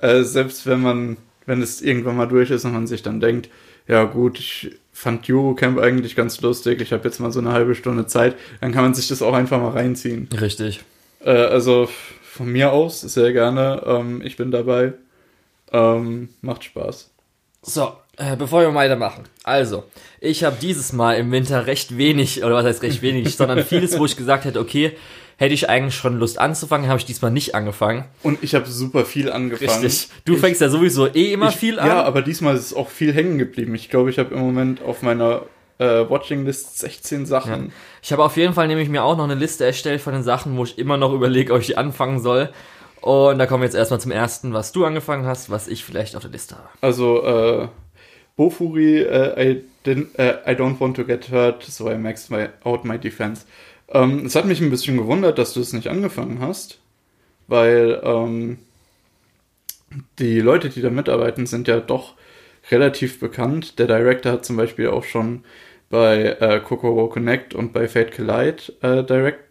Äh, 0.00 0.22
selbst 0.22 0.66
wenn 0.66 0.80
man, 0.80 1.18
wenn 1.44 1.60
es 1.60 1.82
irgendwann 1.82 2.16
mal 2.16 2.26
durch 2.26 2.50
ist 2.50 2.64
und 2.64 2.72
man 2.72 2.86
sich 2.86 3.02
dann 3.02 3.20
denkt, 3.20 3.50
ja 3.86 4.04
gut, 4.04 4.38
ich 4.38 4.76
fand 4.92 5.28
Eurocamp 5.28 5.78
eigentlich 5.78 6.16
ganz 6.16 6.40
lustig, 6.40 6.80
ich 6.80 6.92
habe 6.92 7.04
jetzt 7.04 7.20
mal 7.20 7.30
so 7.30 7.40
eine 7.40 7.52
halbe 7.52 7.74
Stunde 7.74 8.06
Zeit, 8.06 8.34
dann 8.60 8.72
kann 8.72 8.82
man 8.82 8.94
sich 8.94 9.08
das 9.08 9.22
auch 9.22 9.34
einfach 9.34 9.60
mal 9.60 9.70
reinziehen. 9.70 10.28
Richtig. 10.40 10.80
Äh, 11.20 11.30
also 11.30 11.86
von 12.22 12.50
mir 12.50 12.72
aus 12.72 13.02
sehr 13.02 13.32
gerne. 13.34 13.82
Ähm, 13.86 14.22
ich 14.24 14.38
bin 14.38 14.50
dabei. 14.50 14.94
Ähm, 15.70 16.30
macht 16.40 16.64
Spaß. 16.64 17.10
So, 17.60 17.92
äh, 18.18 18.36
bevor 18.36 18.62
wir 18.62 18.74
weitermachen. 18.74 19.24
Also, 19.44 19.84
ich 20.20 20.44
habe 20.44 20.56
dieses 20.60 20.92
Mal 20.92 21.14
im 21.14 21.30
Winter 21.30 21.66
recht 21.66 21.96
wenig, 21.96 22.44
oder 22.44 22.56
was 22.56 22.64
heißt 22.64 22.82
recht 22.82 23.00
wenig, 23.02 23.36
sondern 23.36 23.64
vieles, 23.64 23.98
wo 23.98 24.04
ich 24.04 24.16
gesagt 24.16 24.44
hätte, 24.44 24.60
okay, 24.60 24.96
hätte 25.36 25.54
ich 25.54 25.70
eigentlich 25.70 25.94
schon 25.94 26.18
Lust 26.18 26.38
anzufangen, 26.38 26.88
habe 26.88 26.98
ich 26.98 27.06
diesmal 27.06 27.30
nicht 27.30 27.54
angefangen. 27.54 28.04
Und 28.22 28.42
ich 28.42 28.54
habe 28.54 28.66
super 28.66 29.04
viel 29.04 29.30
angefangen. 29.30 29.70
Richtig. 29.84 30.10
Du 30.24 30.36
fängst 30.36 30.60
ja 30.60 30.68
sowieso 30.68 31.06
eh 31.06 31.32
immer 31.32 31.48
ich, 31.50 31.56
viel 31.56 31.78
an. 31.78 31.86
Ja, 31.86 32.02
aber 32.02 32.22
diesmal 32.22 32.56
ist 32.56 32.74
auch 32.74 32.88
viel 32.88 33.14
hängen 33.14 33.38
geblieben. 33.38 33.74
Ich 33.76 33.88
glaube, 33.88 34.10
ich 34.10 34.18
habe 34.18 34.34
im 34.34 34.40
Moment 34.40 34.82
auf 34.82 35.02
meiner 35.02 35.42
äh, 35.78 36.10
Watching 36.10 36.44
List 36.44 36.78
16 36.80 37.24
Sachen. 37.24 37.72
Ich 38.02 38.12
habe 38.12 38.24
auf 38.24 38.36
jeden 38.36 38.52
Fall 38.52 38.66
nämlich 38.66 38.88
mir 38.88 39.04
auch 39.04 39.16
noch 39.16 39.24
eine 39.24 39.36
Liste 39.36 39.64
erstellt 39.64 40.00
von 40.00 40.12
den 40.12 40.24
Sachen, 40.24 40.56
wo 40.56 40.64
ich 40.64 40.76
immer 40.76 40.96
noch 40.96 41.12
überlege, 41.12 41.54
ob 41.54 41.60
ich 41.60 41.68
die 41.68 41.76
anfangen 41.76 42.20
soll. 42.20 42.50
Und 43.00 43.38
da 43.38 43.46
kommen 43.46 43.62
wir 43.62 43.66
jetzt 43.66 43.76
erstmal 43.76 44.00
zum 44.00 44.10
ersten, 44.10 44.52
was 44.52 44.72
du 44.72 44.84
angefangen 44.84 45.24
hast, 45.24 45.50
was 45.50 45.68
ich 45.68 45.84
vielleicht 45.84 46.16
auf 46.16 46.22
der 46.22 46.32
Liste 46.32 46.56
habe. 46.56 46.68
Also, 46.80 47.22
äh, 47.22 47.68
Bofuri, 48.38 49.00
äh, 49.00 49.50
I, 49.50 49.64
äh, 49.84 50.34
I 50.46 50.54
don't 50.54 50.80
want 50.80 50.96
to 50.96 51.04
get 51.04 51.30
hurt, 51.30 51.64
so 51.64 51.90
I 51.90 51.98
max 51.98 52.30
my, 52.30 52.48
out 52.62 52.84
my 52.84 52.96
defense. 52.96 53.44
Ähm, 53.88 54.26
es 54.26 54.36
hat 54.36 54.44
mich 54.46 54.60
ein 54.60 54.70
bisschen 54.70 54.96
gewundert, 54.96 55.38
dass 55.38 55.54
du 55.54 55.60
es 55.60 55.72
nicht 55.72 55.88
angefangen 55.88 56.40
hast, 56.40 56.78
weil 57.48 58.00
ähm, 58.04 58.58
die 60.20 60.40
Leute, 60.40 60.68
die 60.70 60.82
da 60.82 60.90
mitarbeiten, 60.90 61.46
sind 61.46 61.66
ja 61.66 61.80
doch 61.80 62.14
relativ 62.70 63.18
bekannt. 63.18 63.80
Der 63.80 63.88
Director 63.88 64.32
hat 64.32 64.44
zum 64.44 64.56
Beispiel 64.56 64.88
auch 64.88 65.04
schon 65.04 65.42
bei 65.90 66.36
äh, 66.40 66.60
Kokoro 66.60 67.08
Connect 67.08 67.54
und 67.54 67.72
bei 67.72 67.88
Fate 67.88 68.14
Collide 68.14 68.62
äh, 68.82 69.02
direct, 69.02 69.47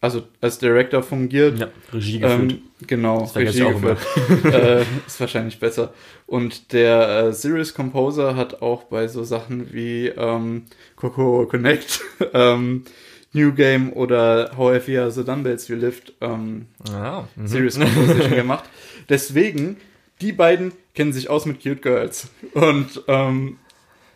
also 0.00 0.22
als 0.40 0.58
Director 0.58 1.02
fungiert. 1.02 1.58
Ja, 1.58 1.68
Regie 1.92 2.20
geführt. 2.20 2.52
Ähm, 2.52 2.62
genau, 2.86 3.20
Das 3.20 3.36
Regie 3.36 3.60
geführt. 3.60 3.98
äh, 4.44 4.82
ist 5.06 5.20
wahrscheinlich 5.20 5.60
besser. 5.60 5.92
Und 6.26 6.72
der 6.72 7.26
äh, 7.26 7.32
Serious 7.32 7.74
Composer 7.74 8.34
hat 8.34 8.62
auch 8.62 8.84
bei 8.84 9.08
so 9.08 9.24
Sachen 9.24 9.72
wie 9.72 10.08
ähm, 10.08 10.64
Kokoro 10.96 11.46
Connect, 11.46 12.00
ähm, 12.32 12.84
New 13.32 13.52
Game 13.52 13.92
oder 13.92 14.52
How 14.56 14.72
Heavy 14.72 14.98
Are 14.98 15.10
the 15.10 15.22
Dumbbells 15.22 15.68
You 15.68 15.76
Lift 15.76 16.14
ähm, 16.20 16.66
ja, 16.88 17.28
mhm. 17.36 17.46
Serious 17.46 17.78
Composition 17.78 18.30
gemacht. 18.30 18.64
Deswegen, 19.08 19.76
die 20.20 20.32
beiden 20.32 20.72
kennen 20.94 21.12
sich 21.12 21.28
aus 21.28 21.44
mit 21.44 21.62
Cute 21.62 21.82
Girls. 21.82 22.30
Und 22.54 23.02
ähm, 23.06 23.58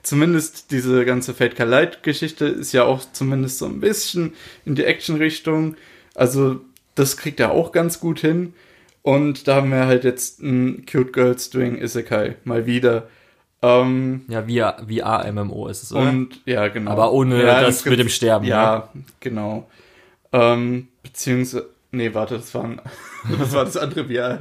zumindest 0.04 0.70
diese 0.70 1.04
ganze 1.04 1.34
Fate 1.34 1.56
Collide 1.56 1.98
Geschichte 2.02 2.44
ist 2.44 2.72
ja 2.72 2.84
auch 2.84 3.02
zumindest 3.12 3.58
so 3.58 3.66
ein 3.66 3.80
bisschen 3.80 4.34
in 4.64 4.76
die 4.76 4.84
Action-Richtung. 4.84 5.76
Also 6.14 6.60
das 6.94 7.16
kriegt 7.16 7.40
er 7.40 7.50
auch 7.50 7.72
ganz 7.72 7.98
gut 7.98 8.20
hin. 8.20 8.54
Und 9.02 9.48
da 9.48 9.56
haben 9.56 9.70
wir 9.70 9.86
halt 9.86 10.04
jetzt 10.04 10.40
ein 10.40 10.86
Cute 10.90 11.12
Girls 11.12 11.50
doing 11.50 11.76
Isekai 11.76 12.36
mal 12.44 12.64
wieder. 12.66 13.08
Ähm, 13.60 14.22
Ja, 14.28 14.46
via, 14.46 14.76
via 14.86 15.30
MMO 15.32 15.68
ist 15.68 15.82
es, 15.82 15.92
oder? 15.92 16.08
und 16.08 16.40
ja, 16.46 16.68
genau. 16.68 16.90
Aber 16.90 17.12
ohne 17.12 17.42
ja, 17.42 17.60
das 17.62 17.84
mit 17.84 17.98
dem 17.98 18.08
Sterben. 18.08 18.46
Ja, 18.46 18.88
genau. 19.20 19.68
Ähm, 20.32 20.88
beziehungsweise, 21.02 21.68
nee, 21.90 22.14
warte, 22.14 22.36
das 22.36 22.54
war, 22.54 22.64
ein, 22.64 22.80
das 23.38 23.52
war 23.52 23.64
das 23.64 23.76
andere 23.76 24.04
Bier. 24.04 24.38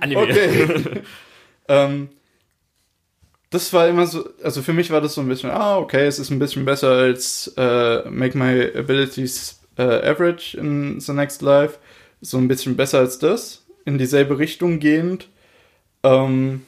Anime. 0.00 0.20
Okay. 0.20 1.02
ähm, 1.68 2.08
das 3.50 3.72
war 3.72 3.88
immer 3.88 4.06
so, 4.06 4.28
also 4.42 4.62
für 4.62 4.72
mich 4.72 4.90
war 4.90 5.00
das 5.00 5.14
so 5.14 5.20
ein 5.20 5.28
bisschen, 5.28 5.50
ah, 5.50 5.78
okay, 5.78 6.06
es 6.06 6.18
ist 6.18 6.30
ein 6.30 6.38
bisschen 6.38 6.64
besser 6.64 6.92
als 6.92 7.52
äh, 7.56 8.08
Make 8.10 8.36
My 8.36 8.70
Abilities 8.76 9.60
äh, 9.78 9.82
Average 9.82 10.58
in 10.58 11.00
The 11.00 11.12
Next 11.12 11.40
Life. 11.42 11.78
So 12.20 12.36
ein 12.36 12.48
bisschen 12.48 12.76
besser 12.76 12.98
als 12.98 13.18
das, 13.18 13.64
in 13.84 13.96
dieselbe 13.96 14.38
Richtung 14.38 14.80
gehend. 14.80 15.28
Ähm, 16.02 16.62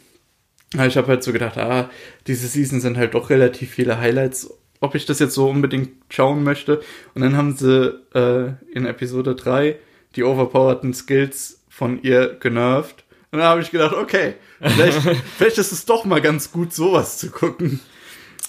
ich 0.73 0.97
habe 0.97 1.09
halt 1.09 1.25
so 1.25 1.33
gedacht, 1.33 1.59
ah, 1.59 1.91
diese 2.27 2.47
Season 2.47 2.81
sind 2.81 2.97
halt 2.97 3.15
doch 3.15 3.29
relativ 3.29 3.71
viele 3.71 3.99
Highlights, 3.99 4.51
ob 4.81 4.95
ich 4.95 5.05
das 5.05 5.19
jetzt 5.19 5.35
so 5.35 5.51
unbedingt 5.51 5.91
schauen 6.09 6.45
möchte. 6.45 6.81
Und 7.15 7.23
dann 7.23 7.37
haben 7.37 7.57
sie 7.57 8.01
äh, 8.15 8.53
in 8.73 8.87
Episode 8.87 9.35
3 9.35 9.77
die 10.17 10.23
overpowerten 10.23 10.95
Skills 10.95 11.63
von 11.69 12.03
ihr 12.03 12.37
genervt. 12.41 13.05
Und 13.33 13.39
dann 13.39 13.49
habe 13.49 13.61
ich 13.61 13.71
gedacht, 13.71 13.95
okay, 13.95 14.35
vielleicht, 14.61 14.99
vielleicht 15.37 15.59
ist 15.59 15.73
es 15.73 15.85
doch 15.85 16.05
mal 16.05 16.21
ganz 16.21 16.51
gut, 16.51 16.73
sowas 16.73 17.19
zu 17.19 17.31
gucken. 17.31 17.81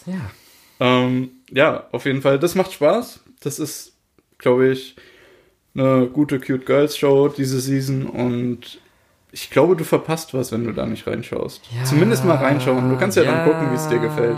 Ja. 0.05 0.31
Ähm, 0.79 1.31
ja, 1.51 1.87
auf 1.91 2.05
jeden 2.05 2.21
Fall, 2.21 2.39
das 2.39 2.55
macht 2.55 2.73
Spaß. 2.73 3.19
Das 3.41 3.59
ist, 3.59 3.93
glaube 4.37 4.69
ich, 4.69 4.95
eine 5.75 6.07
gute 6.07 6.39
Cute 6.39 6.65
Girls 6.65 6.97
Show 6.97 7.29
diese 7.29 7.59
Season 7.59 8.05
und 8.05 8.79
ich 9.31 9.49
glaube, 9.49 9.75
du 9.75 9.83
verpasst 9.83 10.33
was, 10.33 10.51
wenn 10.51 10.65
du 10.65 10.73
da 10.73 10.85
nicht 10.85 11.07
reinschaust. 11.07 11.61
Ja, 11.73 11.85
Zumindest 11.85 12.25
mal 12.25 12.35
reinschauen. 12.35 12.89
Du 12.89 12.97
kannst 12.97 13.15
ja, 13.15 13.23
dann 13.23 13.45
gucken, 13.45 13.71
wie 13.71 13.75
es 13.75 13.87
dir 13.87 13.99
gefällt. 13.99 14.37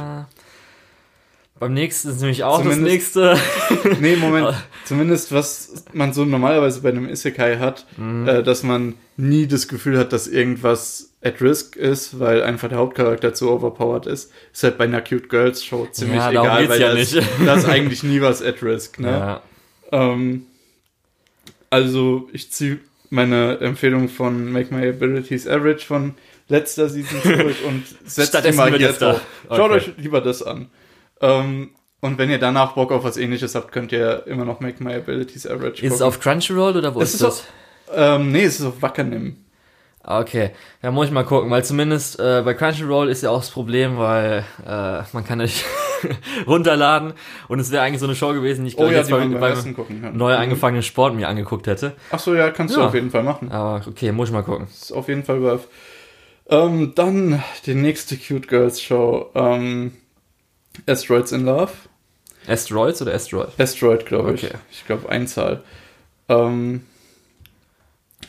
Beim 1.64 1.74
nächsten 1.74 2.10
ist 2.10 2.20
nämlich 2.22 2.44
auch 2.44 2.58
Zumindest- 2.62 3.16
das 3.16 3.36
nächste. 3.72 3.98
Nee, 4.02 4.16
Moment. 4.18 4.54
Zumindest 4.86 5.32
was 5.32 5.86
man 5.94 6.12
so 6.14 6.26
normalerweise 6.26 6.82
bei 6.82 6.90
einem 6.90 7.08
Isekai 7.08 7.58
hat, 7.58 7.86
Mhm. 7.98 8.28
äh, 8.28 8.44
dass 8.44 8.64
man 8.64 8.96
nie 9.18 9.48
das 9.48 9.68
Gefühl 9.68 9.98
hat, 9.98 10.12
dass 10.12 10.28
irgendwas 10.28 11.12
at 11.24 11.42
risk 11.42 11.76
ist, 11.78 12.20
weil 12.20 12.44
einfach 12.44 12.68
der 12.68 12.78
Hauptcharakter 12.80 13.34
zu 13.34 13.50
overpowered 13.50 14.08
ist. 14.08 14.32
Ist 14.52 14.64
halt 14.64 14.78
bei 14.78 14.84
einer 14.84 15.02
Cute 15.02 15.30
Girls 15.30 15.64
Show 15.64 15.88
ziemlich 15.92 16.18
Ja, 16.18 16.32
egal, 16.32 16.68
weil 16.68 16.82
ja 16.82 16.92
da 16.94 16.98
ist, 17.00 17.18
da 17.46 17.56
ist 17.56 17.66
eigentlich 17.66 18.04
nie 18.04 18.20
was 18.22 18.42
at 18.42 18.62
risk. 18.62 19.00
Ne? 19.00 19.10
Ja. 19.10 19.42
Ähm, 19.92 20.46
also 21.70 22.30
ich 22.34 22.52
ziehe 22.52 22.80
meine 23.10 23.60
Empfehlung 23.60 24.10
von 24.10 24.52
Make 24.52 24.74
My 24.74 24.88
Abilities 24.90 25.48
Average 25.48 25.86
von 25.86 26.16
letzter 26.50 26.90
Season 26.90 27.22
zurück 27.22 27.56
und 27.68 27.84
setzt 28.06 28.34
die 28.46 28.52
mal 28.52 28.72
da. 28.78 28.92
drauf. 28.92 29.22
Schaut 29.48 29.60
Okay. 29.60 29.74
euch 29.76 29.92
lieber 29.98 30.20
das 30.22 30.44
an. 30.44 30.68
Ähm, 31.24 31.70
und 32.02 32.18
wenn 32.18 32.30
ihr 32.30 32.38
danach 32.38 32.74
Bock 32.74 32.92
auf 32.92 33.04
was 33.06 33.16
ähnliches 33.18 33.56
habt, 33.56 33.72
könnt 33.72 33.92
ihr 33.94 34.28
immer 34.28 34.44
noch 34.46 34.60
Make 34.60 34.84
My 34.84 34.94
Abilities 34.96 35.48
Average 35.48 35.86
Ist 35.86 35.94
es 35.96 36.02
auf 36.02 36.20
Crunchyroll 36.20 36.76
oder 36.78 36.94
wo 36.94 37.02
Es 37.02 37.10
ist, 37.16 37.22
ist 37.22 37.24
das? 37.24 37.44
ähm, 37.96 38.32
nee, 38.32 38.44
es 38.44 38.60
ist 38.60 38.66
auf 38.66 38.82
Wackernim. 38.82 39.38
Okay, 40.06 40.52
da 40.82 40.92
muss 40.92 41.06
ich 41.08 41.14
mal 41.14 41.24
gucken, 41.24 41.50
weil 41.50 41.64
zumindest 41.64 42.20
äh, 42.20 42.42
bei 42.44 42.54
Crunchyroll 42.54 43.08
ist 43.08 43.24
ja 43.24 43.30
auch 43.30 43.40
das 43.40 43.52
Problem, 43.52 43.98
weil 43.98 44.44
äh, 44.68 45.02
man 45.14 45.24
kann 45.26 45.38
nicht 45.38 45.64
runterladen 46.48 47.14
und 47.48 47.60
es 47.62 47.72
wäre 47.72 47.84
eigentlich 47.84 48.02
so 48.02 48.06
eine 48.08 48.16
Show 48.16 48.34
gewesen, 48.34 48.66
die 48.66 48.72
ich 48.72 48.76
Oh 48.78 48.80
glaub, 48.82 48.92
ja, 48.92 48.98
jetzt 48.98 49.10
man 49.12 49.40
beim, 49.40 49.76
gucken 49.76 50.02
neu 50.18 50.34
Mhm. 50.36 50.42
angefangenen 50.42 50.84
Sport 50.84 51.16
mir 51.16 51.30
angeguckt 51.30 51.68
hätte. 51.68 51.94
Ach 52.12 52.20
so, 52.20 52.36
ja, 52.36 52.50
kannst 52.52 52.76
du 52.76 52.82
Ja. 52.82 52.88
auf 52.88 52.94
jeden 52.94 53.12
Fall 53.12 53.24
machen. 53.24 53.50
Aber 53.50 53.82
okay, 53.88 54.12
muss 54.12 54.28
ich 54.28 54.34
mal 54.34 54.44
gucken. 54.44 54.68
Das 54.70 54.84
ist 54.84 54.92
auf 54.92 55.08
jeden 55.08 55.24
Fall 55.24 55.42
worth. 55.42 55.70
Ähm, 56.50 56.92
dann 56.96 57.42
die 57.66 57.74
nächste 57.76 58.18
Cute 58.18 58.50
Girls 58.50 58.82
Show. 58.82 59.30
Ähm, 59.36 59.94
Asteroids 60.88 61.32
in 61.32 61.46
Love. 61.46 61.72
Asteroids 62.48 63.02
oder 63.02 63.14
Asteroid? 63.14 63.50
Asteroid, 63.58 64.06
glaube 64.06 64.34
ich. 64.34 64.44
Okay. 64.46 64.56
Ich 64.72 64.86
glaube 64.86 65.08
Einzahl. 65.10 65.64
Ähm, 66.28 66.84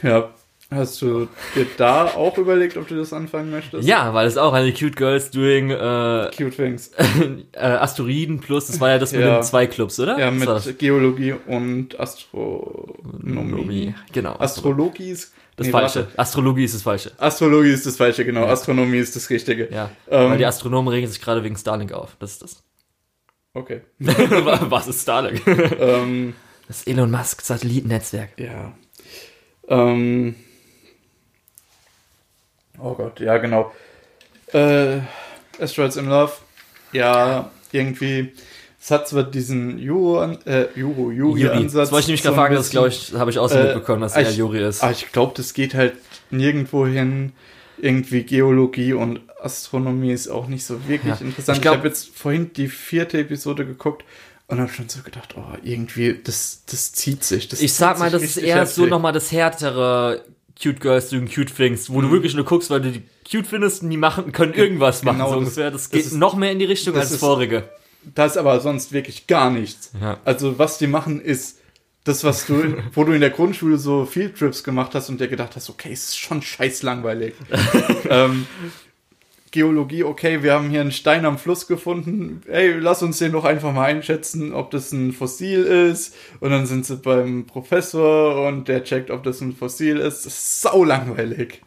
ja, 0.03 0.31
hast 0.71 1.01
du 1.03 1.29
dir 1.55 1.67
da 1.77 2.07
auch 2.07 2.37
überlegt, 2.39 2.77
ob 2.77 2.87
du 2.89 2.97
das 2.97 3.13
anfangen 3.13 3.51
möchtest? 3.51 3.87
Ja, 3.89 4.15
weil 4.15 4.27
es 4.27 4.37
auch 4.37 4.53
eine 4.53 4.73
Cute 4.73 4.97
Girls 4.97 5.31
doing 5.31 5.71
äh, 5.71 6.31
Cute 6.37 6.55
Things. 6.55 6.91
äh, 7.53 7.59
Asteroiden 7.61 8.41
plus, 8.41 8.67
das 8.69 8.81
war 8.81 8.91
ja 8.91 8.99
das 8.99 9.13
mit 9.13 9.23
Ja. 9.23 9.39
den 9.39 9.43
zwei 9.43 9.67
Clubs, 9.67 9.99
oder? 9.99 10.19
Ja, 10.19 10.31
mit 10.31 10.79
Geologie 10.79 11.35
und 11.47 11.99
Astronomie. 11.99 13.95
Genau. 14.13 14.37
Astrologie 14.39 15.11
ist 15.11 15.33
das 15.57 15.67
nee, 15.67 15.73
Falsche. 15.73 16.01
warte. 16.07 16.19
Astrologie 16.19 16.65
ist 16.65 16.75
das 16.75 16.83
Falsche. 16.83 17.13
Astrologie 17.19 17.71
ist 17.71 17.87
das 17.87 17.97
Falsche, 17.97 18.25
genau. 18.25 18.43
Ja. 18.43 18.49
Astronomie 18.53 18.99
ist 18.99 19.15
das 19.17 19.31
Richtige. 19.31 19.69
Ja. 19.73 19.91
Ähm, 20.11 20.31
weil 20.31 20.39
die 20.39 20.47
Astronomen 20.47 20.89
regen 20.89 21.07
sich 21.07 21.21
gerade 21.21 21.43
wegen 21.45 21.57
Starlink 21.57 21.93
auf. 21.93 22.17
Das 22.19 22.33
ist 22.33 22.43
das. 22.43 22.63
Okay. 23.55 23.83
Was 23.99 24.89
ist 24.89 25.03
Starlink? 25.03 25.47
ähm, 25.47 26.35
Das 26.67 26.85
Elon 26.87 27.11
Musk 27.11 27.41
Satellitennetzwerk. 27.43 28.31
Ja. 28.39 28.73
Ähm. 29.69 30.35
Oh 32.79 32.95
Gott, 32.95 33.21
ja, 33.21 33.39
genau. 33.39 33.73
Äh, 34.53 34.99
Asteroids 35.61 35.97
in 35.97 36.07
Love. 36.07 36.33
Ja, 36.93 37.51
irgendwie. 37.71 38.33
Es 38.85 38.91
hat 38.91 39.09
zwar 39.09 39.23
diesen 39.23 39.79
Juro, 39.79 40.23
äh, 40.45 40.67
Juro, 40.77 41.11
Yuri. 41.11 41.41
Yuri-Ansatz. 41.45 41.73
Das 41.89 41.93
wollte 41.93 42.03
ich 42.03 42.09
nämlich 42.09 42.23
so 42.23 42.35
fragen, 42.35 42.55
das 42.55 42.69
glaube 42.69 42.89
ich, 42.89 43.15
habe 43.15 43.31
ich 43.31 43.39
auch 43.39 43.49
so 43.49 43.57
Äh, 43.57 43.65
mitbekommen, 43.65 44.03
dass 44.03 44.13
ah, 44.15 44.21
er 44.21 44.31
Yuri 44.31 44.63
ist. 44.63 44.83
Aber 44.83 44.93
ich 44.93 45.11
glaube, 45.11 45.33
das 45.35 45.55
geht 45.55 45.73
halt 45.73 45.95
nirgendwo 46.31 46.87
hin. 46.87 47.33
Irgendwie 47.79 48.25
Geologie 48.25 48.93
und 48.93 49.21
Astronomie 49.41 50.13
ist 50.13 50.29
auch 50.29 50.49
nicht 50.49 50.67
so 50.67 50.87
wirklich 50.87 51.19
Ja, 51.19 51.27
interessant. 51.27 51.59
ich 51.59 51.65
Ich, 51.65 51.71
habe 51.71 51.89
jetzt 51.89 52.11
vorhin 52.15 52.53
die 52.53 52.69
vierte 52.69 53.19
Episode 53.19 53.65
geguckt 53.65 54.05
und 54.49 54.61
habe 54.61 54.71
schon 54.71 54.87
so 54.91 55.01
gedacht, 55.03 55.35
oh, 55.39 55.43
irgendwie, 55.63 56.21
das, 56.23 56.65
das 56.71 56.93
zieht 56.93 57.25
sich. 57.25 57.49
Das 57.49 57.63
Ich 57.63 57.73
sag 57.73 57.99
mal, 57.99 58.11
das 58.11 58.23
ist 58.23 58.37
eher 58.37 58.67
so 58.67 58.83
heftig. 58.83 58.91
nochmal 58.91 59.15
das 59.15 59.33
härtere 59.33 60.25
Cute 60.63 60.81
Girls 60.83 61.09
doing 61.09 61.27
Cute 61.27 61.55
Things, 61.57 61.89
wo 61.89 62.03
du 62.03 62.11
wirklich 62.11 62.35
nur 62.35 62.45
guckst, 62.45 62.69
weil 62.69 62.83
du 62.83 62.93
die 62.93 63.03
cute 63.29 63.47
findest 63.47 63.83
und 63.83 63.89
die 63.89 63.97
machen, 63.97 64.31
können 64.33 64.53
irgendwas 64.53 65.03
machen, 65.05 65.17
Genau, 65.17 65.31
so 65.31 65.35
das- 65.37 65.39
ungefähr. 65.49 65.71
Das 65.71 65.83
das 65.85 65.91
geht 65.91 66.05
ist- 66.05 66.13
noch 66.13 66.37
mehr 66.37 66.53
in 66.53 66.59
die 66.59 66.67
Richtung 66.67 66.95
als 66.97 67.05
das 67.07 67.13
ist- 67.15 67.21
vorige. 67.21 67.65
Da 68.15 68.27
ist 68.27 68.37
aber 68.37 68.61
sonst 68.61 68.93
wirklich 68.93 69.27
gar 69.27 69.51
nichts. 69.51 69.93
Ja. 70.01 70.19
Also, 70.25 70.59
was 70.59 70.79
die 70.79 70.87
machen, 70.87 71.21
ist 71.21 71.59
das, 72.05 72.23
was 72.23 72.47
du, 72.47 72.77
wo 72.93 73.05
du 73.05 73.13
in 73.13 73.21
der 73.21 73.31
Grundschule 73.31 73.79
so 73.79 74.05
Fieldtrips 74.05 74.63
gemacht 74.63 74.95
hast 74.95 75.09
und 75.09 75.21
dir 75.21 75.29
gedacht 75.29 75.57
hast, 75.57 75.71
okay, 75.71 75.93
ist 75.93 76.19
schon 76.19 76.43
scheiß 76.43 76.83
langweilig. 76.83 77.35
ähm, 78.11 78.47
Geologie, 79.55 80.03
okay, 80.03 80.43
wir 80.43 80.53
haben 80.53 80.69
hier 80.69 80.81
einen 80.81 80.91
Stein 80.91 81.25
am 81.25 81.39
Fluss 81.39 81.69
gefunden. 81.69 82.43
Ey, 82.49 82.73
lass 82.73 83.05
uns 83.05 83.19
den 83.19 83.33
doch 83.33 83.45
einfach 83.45 83.73
mal 83.73 83.85
einschätzen, 83.85 84.53
ob 84.53 84.73
das 84.73 84.91
ein 84.91 85.13
Fossil 85.13 85.63
ist. 85.63 86.17
Und 86.41 86.51
dann 86.51 86.67
sind 86.67 86.85
sie 86.85 86.97
beim 86.97 87.47
Professor 87.47 88.49
und 88.49 88.67
der 88.67 88.83
checkt, 88.83 89.13
ob 89.13 89.23
das 89.23 89.41
ein 89.41 89.55
Fossil 89.55 89.99
ist. 89.99 90.27
Das 90.27 90.35
ist 90.35 90.61
sau 90.61 90.83
langweilig. 90.85 91.63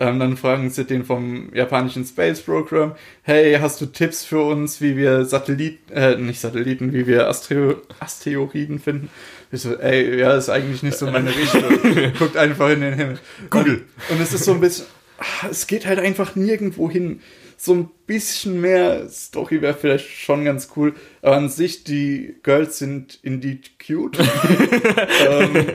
Ähm, 0.00 0.20
dann 0.20 0.36
fragen 0.36 0.70
sie 0.70 0.84
den 0.84 1.04
vom 1.04 1.50
japanischen 1.52 2.04
Space 2.04 2.40
Program, 2.40 2.94
hey, 3.22 3.58
hast 3.60 3.80
du 3.80 3.86
Tipps 3.86 4.24
für 4.24 4.42
uns, 4.42 4.80
wie 4.80 4.96
wir 4.96 5.24
Satelliten, 5.24 5.92
äh, 5.92 6.16
nicht 6.16 6.38
Satelliten, 6.38 6.92
wie 6.92 7.06
wir 7.06 7.28
Astero 7.28 7.82
Asteroiden 7.98 8.78
finden? 8.78 9.10
Ich 9.50 9.62
so, 9.62 9.76
ey, 9.76 10.20
ja, 10.20 10.36
ist 10.36 10.50
eigentlich 10.50 10.84
nicht 10.84 10.96
so 10.96 11.06
meine 11.10 11.34
Richtung. 11.34 12.12
Guckt 12.16 12.36
einfach 12.36 12.70
in 12.70 12.80
den 12.80 12.94
Himmel. 12.94 13.18
Google. 13.50 13.86
Und, 14.08 14.16
und 14.16 14.22
es 14.22 14.32
ist 14.32 14.44
so 14.44 14.52
ein 14.52 14.60
bisschen, 14.60 14.86
ah, 15.18 15.48
es 15.50 15.66
geht 15.66 15.84
halt 15.86 15.98
einfach 15.98 16.36
nirgendwo 16.36 16.88
hin. 16.88 17.20
So 17.56 17.74
ein 17.74 17.90
bisschen 18.06 18.60
mehr 18.60 19.08
Story 19.08 19.60
wäre 19.62 19.74
vielleicht 19.74 20.08
schon 20.08 20.44
ganz 20.44 20.68
cool, 20.76 20.94
aber 21.22 21.38
an 21.38 21.48
sich, 21.48 21.82
die 21.82 22.36
Girls 22.44 22.78
sind 22.78 23.18
indeed 23.22 23.80
cute. 23.84 24.16
ähm, 25.28 25.72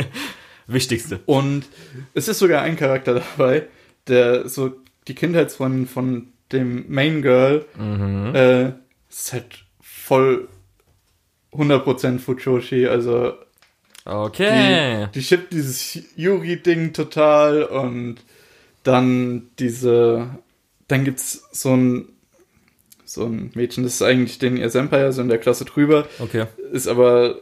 Wichtigste. 0.66 1.20
und 1.26 1.66
es 2.14 2.30
ist 2.30 2.40
sogar 2.40 2.62
ein 2.62 2.78
Charakter 2.78 3.16
dabei, 3.16 3.68
der 4.08 4.48
so 4.50 4.72
die 5.08 5.16
Kindheitsfreundin 5.16 5.88
von 5.88 6.28
dem 6.52 6.86
Main 6.88 7.22
Girl 7.22 7.66
Mhm. 7.78 8.36
äh, 8.36 8.72
ist 9.10 9.34
halt 9.34 9.66
voll 9.82 10.48
100% 11.52 12.20
Fujoshi, 12.20 12.88
also 12.88 13.34
Okay. 14.06 15.08
die, 15.08 15.14
die 15.20 15.24
shippt 15.24 15.54
dieses 15.54 15.98
Yuri-Ding 16.18 16.94
total 16.94 17.64
und 17.64 18.16
dann 18.84 19.50
diese, 19.60 20.30
dann 20.88 21.06
gibt's 21.06 21.48
so 21.52 21.76
ein 21.76 22.10
so 23.06 23.26
ein 23.26 23.52
Mädchen, 23.54 23.84
das 23.84 23.96
ist 23.96 24.02
eigentlich 24.02 24.40
den 24.40 24.58
ihr 24.58 24.70
Senpai, 24.72 25.12
so 25.12 25.22
in 25.22 25.30
der 25.30 25.38
Klasse 25.38 25.66
drüber, 25.66 26.08
Okay. 26.20 26.48
ist 26.72 26.88
aber 26.88 27.42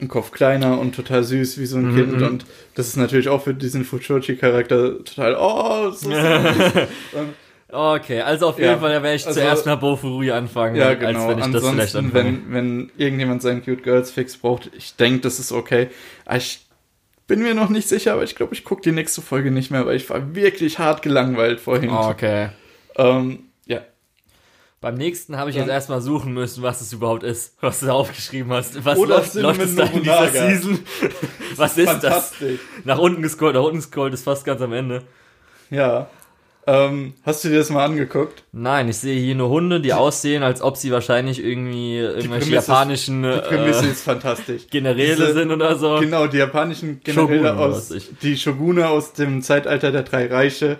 ein 0.00 0.08
Kopf 0.08 0.32
kleiner 0.32 0.78
und 0.80 0.94
total 0.94 1.22
süß 1.22 1.58
wie 1.58 1.66
so 1.66 1.76
ein 1.78 1.92
Mhm, 1.92 1.96
Kind 1.96 2.16
mhm. 2.20 2.26
und 2.26 2.46
das 2.74 2.88
ist 2.88 2.96
natürlich 2.96 3.28
auch 3.28 3.42
für 3.42 3.54
diesen 3.54 3.84
Fujoshi-Charakter 3.84 5.04
total, 5.04 5.36
oh, 5.38 5.90
so 5.90 6.10
Okay, 7.72 8.20
also 8.20 8.48
auf 8.48 8.58
jeden 8.58 8.70
Ja, 8.70 8.78
Fall 8.78 8.92
da 8.92 9.02
werde 9.02 9.16
ich 9.16 9.26
also- 9.26 9.40
zuerst 9.40 9.66
mal 9.66 9.74
Bofurui 9.76 10.30
anfangen, 10.30 10.76
ja, 10.76 10.88
als 10.90 10.98
genau. 11.00 11.28
wenn 11.28 11.38
ich 11.38 11.44
das 11.46 11.62
vielleicht 11.62 11.96
Ansonsten, 11.96 11.98
anfange. 11.98 12.38
wenn, 12.48 12.52
wenn 12.52 12.90
irgendjemand 12.96 13.42
seinen 13.42 13.64
Cute 13.64 13.82
Girls 13.82 14.10
Fix 14.12 14.36
braucht, 14.36 14.70
ich 14.76 14.94
denke, 14.96 15.20
das 15.20 15.38
ist 15.40 15.50
okay. 15.50 15.88
Aber 16.24 16.36
Ich 16.36 16.66
bin 17.26 17.42
mir 17.42 17.54
noch 17.54 17.70
nicht 17.70 17.88
sicher, 17.88 18.12
aber 18.12 18.22
ich 18.22 18.36
glaube, 18.36 18.54
ich 18.54 18.64
gucke 18.64 18.82
die 18.82 18.92
nächste 18.92 19.22
Folge 19.22 19.50
nicht 19.50 19.70
mehr, 19.70 19.86
weil 19.86 19.96
ich 19.96 20.08
war 20.10 20.34
wirklich 20.36 20.78
hart 20.78 21.02
gelangweilt 21.02 21.58
vorhin. 21.58 21.90
Okay. 21.90 22.50
Ähm. 22.96 23.40
Beim 24.84 24.96
nächsten 24.96 25.38
habe 25.38 25.48
ich 25.48 25.56
Dann- 25.56 25.64
jetzt 25.64 25.72
erstmal 25.72 26.02
suchen 26.02 26.34
müssen, 26.34 26.62
was 26.62 26.82
es 26.82 26.92
überhaupt 26.92 27.22
ist, 27.22 27.56
was 27.62 27.80
du 27.80 27.86
da 27.86 27.92
aufgeschrieben 27.94 28.52
hast. 28.52 28.84
Was 28.84 28.98
Oder 28.98 29.16
läuft, 29.16 29.34
läuft 29.34 29.62
es 29.62 29.74
da 29.76 29.84
in 29.84 30.02
dieser. 30.02 30.28
Season? 30.28 30.78
Was 31.56 31.78
ist 31.78 31.86
das? 31.86 32.02
Fantastisch. 32.02 32.60
Nach 32.84 32.98
unten 32.98 33.22
gescrollt, 33.22 33.54
nach 33.54 33.62
unten 33.62 33.76
gescrollt, 33.78 34.12
ist 34.12 34.24
fast 34.24 34.44
ganz 34.44 34.60
am 34.60 34.74
Ende. 34.74 35.00
Ja. 35.70 36.08
Ähm, 36.66 37.14
hast 37.24 37.44
du 37.44 37.48
dir 37.48 37.58
das 37.58 37.70
mal 37.70 37.84
angeguckt? 37.84 38.42
Nein, 38.52 38.88
ich 38.90 38.96
sehe 38.98 39.18
hier 39.18 39.34
nur 39.34 39.48
Hunde, 39.48 39.80
die 39.80 39.92
aussehen, 39.94 40.42
als 40.42 40.60
ob 40.60 40.76
sie 40.76 40.90
wahrscheinlich 40.92 41.42
irgendwie 41.42 41.96
irgendwelche 41.98 42.28
Prämisse 42.28 42.56
ist- 42.58 42.68
japanischen 42.68 43.22
Die 43.22 43.38
Prämisse 43.38 43.86
äh, 43.86 43.90
ist 43.90 44.02
fantastisch. 44.02 44.62
Generäle 44.70 45.16
Diese- 45.16 45.32
sind 45.32 45.50
oder 45.50 45.76
so. 45.76 45.98
Genau, 46.00 46.26
die 46.26 46.38
japanischen 46.38 47.00
Generäle 47.04 47.48
Shogun, 47.48 47.58
aus, 47.58 47.92
die 48.22 48.36
Shogune 48.36 48.88
aus 48.88 49.14
dem 49.14 49.40
Zeitalter 49.42 49.92
der 49.92 50.02
drei 50.02 50.26
Reiche 50.26 50.78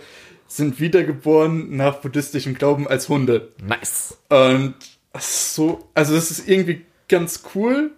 sind 0.57 0.81
wiedergeboren 0.81 1.77
nach 1.77 1.97
buddhistischem 1.97 2.55
Glauben 2.55 2.87
als 2.87 3.09
Hunde. 3.09 3.53
Nice. 3.67 4.19
Und 4.29 4.75
so, 5.19 5.89
also 5.95 6.15
das 6.15 6.31
ist 6.31 6.49
irgendwie 6.49 6.85
ganz 7.09 7.43
cool. 7.55 7.91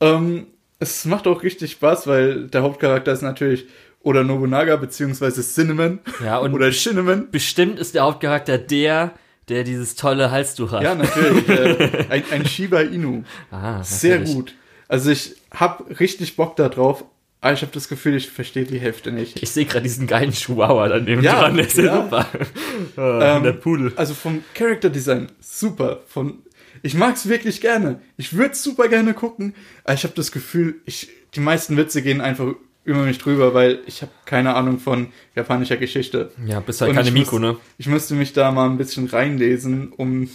Ähm, 0.00 0.46
es 0.78 1.04
macht 1.04 1.26
auch 1.26 1.42
richtig 1.42 1.72
Spaß, 1.72 2.06
weil 2.06 2.46
der 2.48 2.62
Hauptcharakter 2.62 3.12
ist 3.12 3.22
natürlich 3.22 3.66
Oda 4.02 4.22
Nobunaga 4.24 4.76
beziehungsweise 4.76 5.42
Cinnamon 5.42 5.98
Ja, 6.24 6.38
und 6.38 6.54
oder 6.54 6.70
Cinnamon. 6.70 7.28
bestimmt 7.30 7.78
ist 7.78 7.94
der 7.94 8.02
Hauptcharakter 8.04 8.56
der, 8.56 9.12
der 9.48 9.64
dieses 9.64 9.94
tolle 9.94 10.30
Halstuch 10.30 10.72
hat. 10.72 10.82
Ja, 10.82 10.94
natürlich. 10.94 11.48
äh, 11.48 12.06
ein, 12.10 12.24
ein 12.30 12.46
Shiba 12.46 12.80
Inu. 12.80 13.24
ah, 13.50 13.82
Sehr 13.82 14.20
natürlich. 14.20 14.34
gut. 14.36 14.54
Also 14.88 15.10
ich 15.10 15.36
hab 15.52 16.00
richtig 16.00 16.36
Bock 16.36 16.56
da 16.56 16.68
drauf, 16.68 17.04
aber 17.40 17.52
ich 17.54 17.62
habe 17.62 17.72
das 17.72 17.88
Gefühl, 17.88 18.14
ich 18.16 18.28
verstehe 18.30 18.64
die 18.64 18.78
Hälfte 18.78 19.12
nicht. 19.12 19.42
Ich 19.42 19.50
sehe 19.50 19.64
gerade 19.64 19.82
diesen 19.82 20.06
geilen 20.06 20.32
Chihuahua 20.32 20.88
daneben 20.88 21.22
Ja, 21.22 21.40
dran, 21.40 21.56
der 21.56 21.66
ist 21.66 21.76
ja, 21.76 21.84
ja. 21.84 22.02
super. 22.02 22.26
Ah, 22.96 23.36
Ähm, 23.36 23.42
der 23.44 23.52
Pudel. 23.52 23.92
Also 23.96 24.14
vom 24.14 24.42
Character 24.54 24.90
Design 24.90 25.28
super. 25.40 26.00
Von 26.06 26.38
ich 26.82 26.94
mag's 26.94 27.28
wirklich 27.28 27.60
gerne. 27.60 28.00
Ich 28.16 28.34
würde 28.36 28.54
super 28.54 28.88
gerne 28.88 29.12
gucken, 29.14 29.54
aber 29.84 29.94
ich 29.94 30.04
habe 30.04 30.14
das 30.14 30.32
Gefühl, 30.32 30.76
ich 30.86 31.08
die 31.34 31.40
meisten 31.40 31.76
Witze 31.76 32.02
gehen 32.02 32.20
einfach 32.20 32.54
über 32.84 33.00
mich 33.02 33.18
drüber, 33.18 33.52
weil 33.54 33.80
ich 33.86 34.00
habe 34.02 34.10
keine 34.24 34.54
Ahnung 34.54 34.78
von 34.78 35.08
japanischer 35.36 35.76
Geschichte. 35.76 36.30
Ja, 36.46 36.60
bist 36.60 36.80
halt 36.80 36.90
Und 36.90 36.96
keine 36.96 37.10
Miku, 37.10 37.38
ne? 37.38 37.56
Ich 37.78 37.86
müsste 37.86 38.14
mich 38.14 38.32
da 38.32 38.50
mal 38.50 38.68
ein 38.68 38.78
bisschen 38.78 39.06
reinlesen, 39.06 39.92
um 39.96 40.28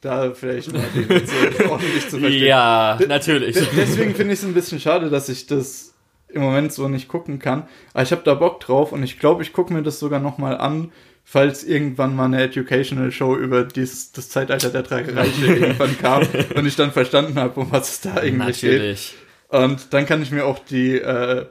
da 0.00 0.32
vielleicht 0.34 0.72
mal 0.72 0.82
die 0.94 1.08
Witze 1.08 1.32
ordentlich 1.70 2.08
zu 2.08 2.18
verstehen. 2.18 2.44
Ja, 2.46 2.98
natürlich. 3.06 3.54
De- 3.54 3.66
Deswegen 3.76 4.14
finde 4.14 4.34
ich 4.34 4.40
es 4.40 4.44
ein 4.44 4.54
bisschen 4.54 4.80
schade, 4.80 5.08
dass 5.10 5.28
ich 5.28 5.46
das 5.46 5.91
im 6.32 6.42
Moment 6.42 6.72
so 6.72 6.88
nicht 6.88 7.08
gucken 7.08 7.38
kann. 7.38 7.68
Aber 7.92 8.02
ich 8.02 8.12
habe 8.12 8.22
da 8.24 8.34
Bock 8.34 8.60
drauf 8.60 8.92
und 8.92 9.02
ich 9.02 9.18
glaube, 9.18 9.42
ich 9.42 9.52
gucke 9.52 9.72
mir 9.72 9.82
das 9.82 9.98
sogar 9.98 10.20
noch 10.20 10.38
mal 10.38 10.56
an, 10.56 10.92
falls 11.24 11.64
irgendwann 11.64 12.16
mal 12.16 12.26
eine 12.26 12.42
Educational 12.42 13.12
Show 13.12 13.36
über 13.36 13.64
dieses, 13.64 14.12
das 14.12 14.28
Zeitalter 14.28 14.70
der 14.70 14.82
drei 14.82 15.02
Reiche 15.12 15.46
irgendwann 15.46 15.98
kam 15.98 16.22
und 16.54 16.66
ich 16.66 16.76
dann 16.76 16.92
verstanden 16.92 17.36
habe, 17.36 17.60
um 17.60 17.70
was 17.70 17.90
es 17.90 18.00
da 18.00 18.20
geht. 18.20 18.36
Natürlich. 18.36 19.14
Und 19.48 19.92
dann 19.92 20.06
kann 20.06 20.22
ich 20.22 20.30
mir 20.30 20.46
auch 20.46 20.58
die 20.58 20.96
äh, 20.96 21.46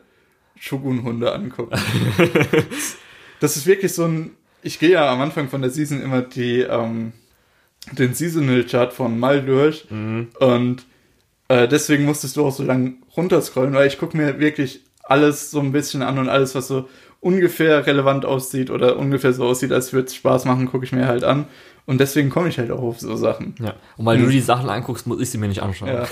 Shogun-Hunde 0.60 1.32
angucken. 1.32 1.80
das 3.40 3.58
ist 3.58 3.66
wirklich 3.68 3.94
so 3.94 4.06
ein. 4.06 4.32
Ich 4.64 4.80
gehe 4.80 4.92
ja 4.92 5.12
am 5.12 5.22
Anfang 5.22 5.50
von 5.50 5.62
der 5.62 5.72
Season 5.72 6.02
immer 6.02 6.22
die, 6.22 6.62
ähm, 6.62 7.14
den 7.92 8.14
Seasonal-Chart 8.14 8.94
von 8.94 9.20
Mal 9.20 9.42
durch. 9.44 9.88
Und 9.90 10.86
äh, 11.48 11.68
deswegen 11.68 12.06
musstest 12.06 12.38
du 12.38 12.46
auch 12.46 12.54
so 12.54 12.64
lang 12.64 13.01
runterscrollen, 13.16 13.74
weil 13.74 13.88
ich 13.88 13.98
gucke 13.98 14.18
mir 14.18 14.40
wirklich 14.40 14.82
alles 15.04 15.52
so 15.52 15.60
ein 15.60 15.72
bisschen 15.72 16.02
an 16.02 16.18
und 16.18 16.30
alles, 16.30 16.56
was 16.56 16.68
so 16.68 16.88
ungefähr 17.20 17.86
relevant 17.86 18.26
aussieht 18.26 18.70
oder 18.70 18.98
ungefähr 18.98 19.34
so 19.34 19.46
aussieht, 19.46 19.72
als 19.72 19.94
würde 19.94 20.08
es 20.08 20.16
Spaß 20.16 20.46
machen, 20.46 20.68
gucke 20.68 20.86
ich 20.86 20.92
mir 20.92 21.08
halt 21.08 21.24
an. 21.24 21.46
Und 21.88 22.00
deswegen 22.00 22.30
komme 22.30 22.48
ich 22.48 22.60
halt 22.60 22.72
auch 22.72 22.82
auf 22.82 23.00
so 23.00 23.16
Sachen. 23.16 23.56
Ja. 23.60 23.74
Und 23.98 24.06
weil 24.06 24.20
du 24.20 24.28
die 24.28 24.40
Sachen 24.40 24.70
anguckst, 24.70 25.08
muss 25.08 25.20
ich 25.20 25.30
sie 25.30 25.40
mir 25.40 25.48
nicht 25.48 25.62
anschauen. 25.62 25.90
Ja. 25.90 26.08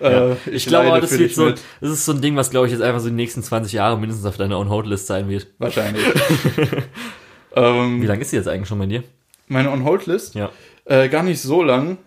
äh, 0.32 0.36
Ich, 0.50 0.66
glaube, 0.66 0.86
aber 0.86 0.96
leide 0.96 1.02
das 1.02 1.10
für 1.10 1.18
wird 1.20 1.30
dich 1.30 1.36
so, 1.36 1.50
das 1.50 1.90
ist 1.90 2.04
so 2.04 2.12
ein 2.12 2.20
Ding, 2.20 2.36
was 2.36 2.50
glaube 2.50 2.66
ich 2.66 2.72
jetzt 2.72 2.82
einfach 2.82 3.00
so 3.00 3.08
die 3.08 3.14
nächsten 3.14 3.42
20 3.42 3.72
Jahre 3.72 3.98
mindestens 3.98 4.26
auf 4.26 4.36
deiner 4.36 4.58
On-Hold-List 4.58 5.06
sein 5.06 5.28
wird. 5.28 5.46
Wahrscheinlich. 5.58 6.04
Wie 7.54 7.60
ähm, 7.60 8.02
lange 8.02 8.20
ist 8.20 8.32
die 8.32 8.36
jetzt 8.36 8.48
eigentlich 8.48 8.68
schon 8.68 8.78
bei 8.78 8.86
dir? 8.86 9.04
meine 9.48 9.70
On-Hold-List? 9.70 10.34
Ja. 10.34 10.50
Äh, 10.84 11.08
gar 11.08 11.22
nicht 11.22 11.40
so 11.40 11.62
lang. 11.62 11.98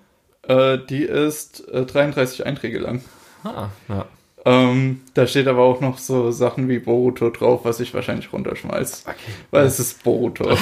Äh, 0.47 0.79
die 0.89 1.03
ist 1.03 1.67
äh, 1.69 1.85
33 1.85 2.45
Einträge 2.45 2.79
lang. 2.79 3.01
Ah, 3.43 3.69
ja. 3.89 4.05
Ähm, 4.43 5.01
da 5.13 5.27
steht 5.27 5.47
aber 5.47 5.61
auch 5.61 5.81
noch 5.81 5.97
so 5.99 6.31
Sachen 6.31 6.67
wie 6.67 6.79
Boruto 6.79 7.29
drauf, 7.29 7.61
was 7.63 7.79
ich 7.79 7.93
wahrscheinlich 7.93 8.33
runterschmeiß. 8.33 9.05
Weil 9.51 9.65
es 9.65 9.79
ist 9.79 10.03
Boruto. 10.03 10.57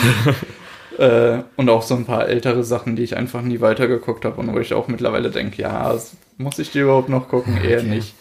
äh, 0.97 1.43
und 1.55 1.69
auch 1.69 1.81
so 1.81 1.95
ein 1.95 2.05
paar 2.05 2.27
ältere 2.27 2.63
Sachen, 2.63 2.95
die 2.97 3.03
ich 3.03 3.15
einfach 3.15 3.41
nie 3.41 3.61
weitergeguckt 3.61 4.25
habe 4.25 4.41
und 4.41 4.53
wo 4.53 4.59
ich 4.59 4.73
auch 4.73 4.87
mittlerweile 4.89 5.31
denke, 5.31 5.61
ja, 5.61 5.97
muss 6.37 6.59
ich 6.59 6.71
die 6.71 6.79
überhaupt 6.79 7.09
noch 7.09 7.29
gucken? 7.29 7.57
Eher 7.57 7.79
Okay. 7.79 7.87
nicht. 7.87 8.15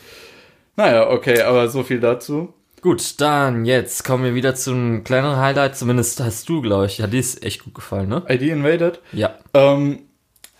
Naja, 0.76 1.10
okay, 1.10 1.42
aber 1.42 1.68
so 1.68 1.82
viel 1.82 1.98
dazu. 1.98 2.54
Gut, 2.80 3.20
dann 3.20 3.64
jetzt 3.64 4.04
kommen 4.04 4.22
wir 4.22 4.36
wieder 4.36 4.54
zum 4.54 5.02
kleineren 5.02 5.38
Highlight. 5.38 5.76
Zumindest 5.76 6.20
hast 6.20 6.48
du, 6.48 6.62
glaube 6.62 6.86
ich, 6.86 7.02
hat 7.02 7.12
dir 7.12 7.18
ist 7.18 7.42
echt 7.42 7.64
gut 7.64 7.74
gefallen, 7.74 8.08
ne? 8.08 8.22
ID 8.28 8.42
Invaded. 8.42 9.00
Ja. 9.12 9.34
Ähm, 9.54 9.98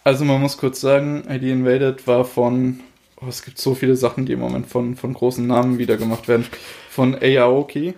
also 0.02 0.24
man 0.24 0.40
muss 0.40 0.58
kurz 0.58 0.80
sagen, 0.80 1.22
ID 1.30 1.44
Invaded 1.44 2.04
war 2.08 2.24
von, 2.24 2.80
oh, 3.20 3.26
es 3.28 3.44
gibt 3.44 3.58
so 3.58 3.74
viele 3.74 3.96
Sachen, 3.96 4.26
die 4.26 4.32
im 4.32 4.40
Moment 4.40 4.66
von, 4.66 4.94
von 4.96 5.14
großen 5.14 5.46
Namen 5.46 5.78
wieder 5.78 5.96
gemacht 5.96 6.28
werden. 6.28 6.46
Von 6.90 7.16
Aoki. 7.20 7.94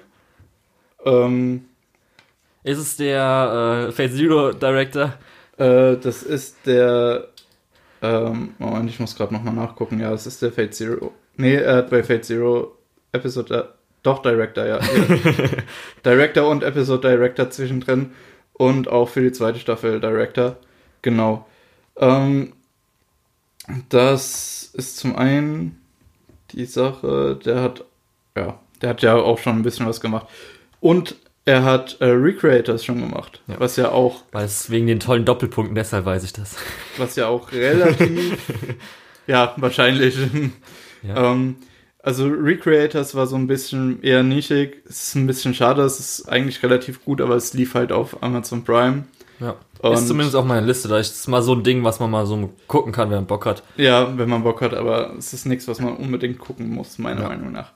Ähm, 1.05 1.65
Ist 2.63 2.79
es 2.79 2.97
der 2.97 3.89
äh, 3.89 3.93
Fate 3.93 4.13
Zero 4.13 4.53
Director? 4.53 5.15
äh, 5.61 5.97
das 5.97 6.23
ist 6.23 6.57
der, 6.67 7.29
ähm, 8.03 8.55
Moment, 8.59 8.91
ich 8.91 8.99
muss 8.99 9.15
gerade 9.15 9.35
nochmal 9.35 9.55
nachgucken. 9.55 10.01
Ja, 10.01 10.13
es 10.13 10.27
ist 10.27 10.43
der 10.43 10.53
Fate 10.53 10.75
Zero. 10.75 11.13
Nee, 11.37 11.57
er 11.57 11.77
hat 11.77 11.91
bei 11.91 12.03
Fate 12.03 12.25
Zero 12.25 12.77
Episode, 13.13 13.55
äh, 13.55 13.65
doch 14.03 14.23
Director, 14.23 14.65
ja. 14.67 14.81
Director 16.05 16.49
und 16.49 16.63
Episode 16.63 17.09
Director 17.09 17.51
zwischendrin 17.51 18.13
und 18.55 18.89
auch 18.89 19.09
für 19.09 19.21
die 19.21 19.33
zweite 19.33 19.59
Staffel 19.59 20.01
Director. 20.01 20.57
Genau. 21.03 21.47
Ähm, 21.97 22.55
das 23.89 24.71
ist 24.75 24.97
zum 24.99 25.17
einen 25.17 25.81
die 26.53 26.65
Sache, 26.67 27.39
der 27.45 27.63
hat, 27.63 27.85
ja, 28.37 28.59
der 28.83 28.91
hat 28.91 29.03
ja 29.03 29.15
auch 29.17 29.39
schon 29.39 29.57
ein 29.57 29.63
bisschen 29.63 29.87
was 29.87 30.01
gemacht. 30.01 30.27
Und 30.81 31.17
er 31.45 31.63
hat 31.65 31.97
äh, 32.01 32.07
Recreators 32.07 32.85
schon 32.85 33.01
gemacht, 33.01 33.41
Ja. 33.47 33.59
was 33.59 33.77
ja 33.77 33.91
auch, 33.91 34.23
Weil 34.33 34.45
es 34.45 34.71
wegen 34.71 34.87
den 34.87 35.01
tollen 35.01 35.25
Doppelpunkten, 35.25 35.75
deshalb 35.75 36.05
weiß 36.05 36.25
ich 36.25 36.33
das. 36.33 36.57
was 36.97 37.17
ja 37.17 37.27
auch 37.29 37.51
relativ, 37.53 38.39
ja, 39.27 39.55
wahrscheinlich. 39.57 40.17
Ja. 41.03 41.33
Ähm, 41.33 41.57
also 42.03 42.29
Recreators 42.29 43.15
war 43.15 43.27
so 43.27 43.37
ein 43.37 43.47
bisschen 43.47 44.03
eher 44.03 44.23
nischig. 44.23 44.83
Es 44.89 45.09
ist 45.09 45.15
ein 45.17 45.27
bisschen 45.27 45.55
schade, 45.55 45.83
es 45.83 45.99
ist 46.01 46.29
eigentlich 46.29 46.63
relativ 46.63 47.05
gut, 47.05 47.21
aber 47.21 47.37
es 47.37 47.53
lief 47.55 47.75
halt 47.75 47.93
auf 47.93 48.23
Amazon 48.23 48.65
Prime. 48.65 49.05
Ja. 49.41 49.57
Und- 49.81 49.93
ist 49.95 50.07
zumindest 50.09 50.37
auf 50.37 50.45
meiner 50.45 50.67
Liste. 50.67 50.89
Da 50.89 50.99
ist 50.99 51.27
mal 51.29 51.43
so 51.43 51.55
ein 51.55 51.63
Ding, 51.63 51.83
was 51.85 51.99
man 52.01 52.11
mal 52.11 52.27
so 52.27 52.51
gucken 52.67 52.93
kann, 52.93 53.09
wenn 53.11 53.17
man 53.19 53.27
Bock 53.27 53.47
hat. 53.47 53.63
Ja, 53.77 54.17
wenn 54.19 54.29
man 54.29 54.43
Bock 54.43 54.61
hat, 54.61 54.75
aber 54.75 55.15
es 55.19 55.33
ist 55.33 55.47
nichts, 55.47 55.67
was 55.69 55.81
man 55.81 55.97
unbedingt 55.97 56.39
gucken 56.39 56.69
muss, 56.75 56.99
meiner 56.99 57.23
Ja. 57.23 57.29
Meinung 57.29 57.53
nach. 57.53 57.73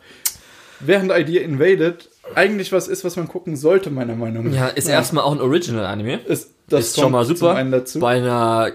Während 0.80 1.10
Idea 1.12 1.42
Invaded 1.42 2.10
eigentlich 2.34 2.72
was 2.72 2.88
ist, 2.88 3.04
was 3.04 3.16
man 3.16 3.28
gucken 3.28 3.56
sollte, 3.56 3.90
meiner 3.90 4.14
Meinung 4.16 4.46
nach. 4.50 4.54
Ja, 4.54 4.66
ist 4.68 4.88
erstmal 4.88 5.24
auch 5.24 5.32
ein 5.32 5.40
Original-Anime. 5.40 6.18
Ist, 6.26 6.50
das 6.68 6.86
ist 6.88 7.00
schon 7.00 7.12
mal 7.12 7.24
super. 7.24 7.54
Bei 8.00 8.16
einer 8.16 8.72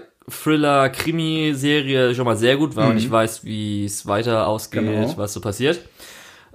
Thriller-Krimi-Serie 0.90 2.14
schon 2.14 2.24
mal 2.24 2.36
sehr 2.36 2.56
gut, 2.56 2.76
weil 2.76 2.84
man 2.84 2.92
Mhm. 2.94 2.98
nicht 2.98 3.10
weiß, 3.10 3.44
wie 3.44 3.84
es 3.84 4.06
weiter 4.06 4.46
ausgeht, 4.46 4.82
Genau. 4.82 5.12
was 5.16 5.32
so 5.32 5.40
passiert. 5.40 5.80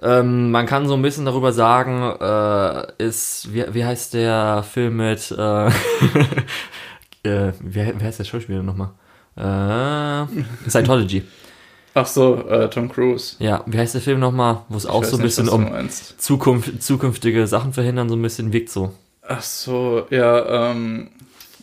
Ähm, 0.01 0.51
man 0.51 0.65
kann 0.65 0.87
so 0.87 0.93
ein 0.93 1.01
bisschen 1.01 1.25
darüber 1.25 1.53
sagen, 1.53 2.01
äh, 2.19 3.03
ist, 3.03 3.53
wie, 3.53 3.65
wie 3.73 3.85
heißt 3.85 4.13
der 4.13 4.63
Film 4.63 4.97
mit, 4.97 5.31
äh, 5.31 5.67
äh, 7.23 7.53
wer, 7.59 7.99
wer 7.99 8.01
heißt 8.01 8.19
der 8.19 8.25
Schauspieler 8.25 8.61
nochmal? 8.61 8.89
Äh, 9.37 10.69
Scientology. 10.69 11.23
Ach 11.93 12.05
so, 12.05 12.45
äh, 12.49 12.69
Tom 12.69 12.89
Cruise. 12.89 13.37
Ja, 13.39 13.63
wie 13.65 13.77
heißt 13.77 13.93
der 13.93 14.01
Film 14.01 14.19
nochmal, 14.19 14.63
wo 14.67 14.75
es 14.75 14.85
auch 14.85 15.05
so 15.05 15.15
ein 15.15 15.23
nicht, 15.23 15.37
bisschen 15.37 15.47
um. 15.47 15.89
Zukunft, 15.89 16.83
zukünftige 16.83 17.47
Sachen 17.47 17.71
verhindern, 17.71 18.09
so 18.09 18.17
ein 18.17 18.21
bisschen 18.21 18.51
wirkt 18.51 18.69
so. 18.69 18.93
Ach 19.21 19.41
so, 19.41 20.05
ja, 20.09 20.71
ähm, 20.71 21.09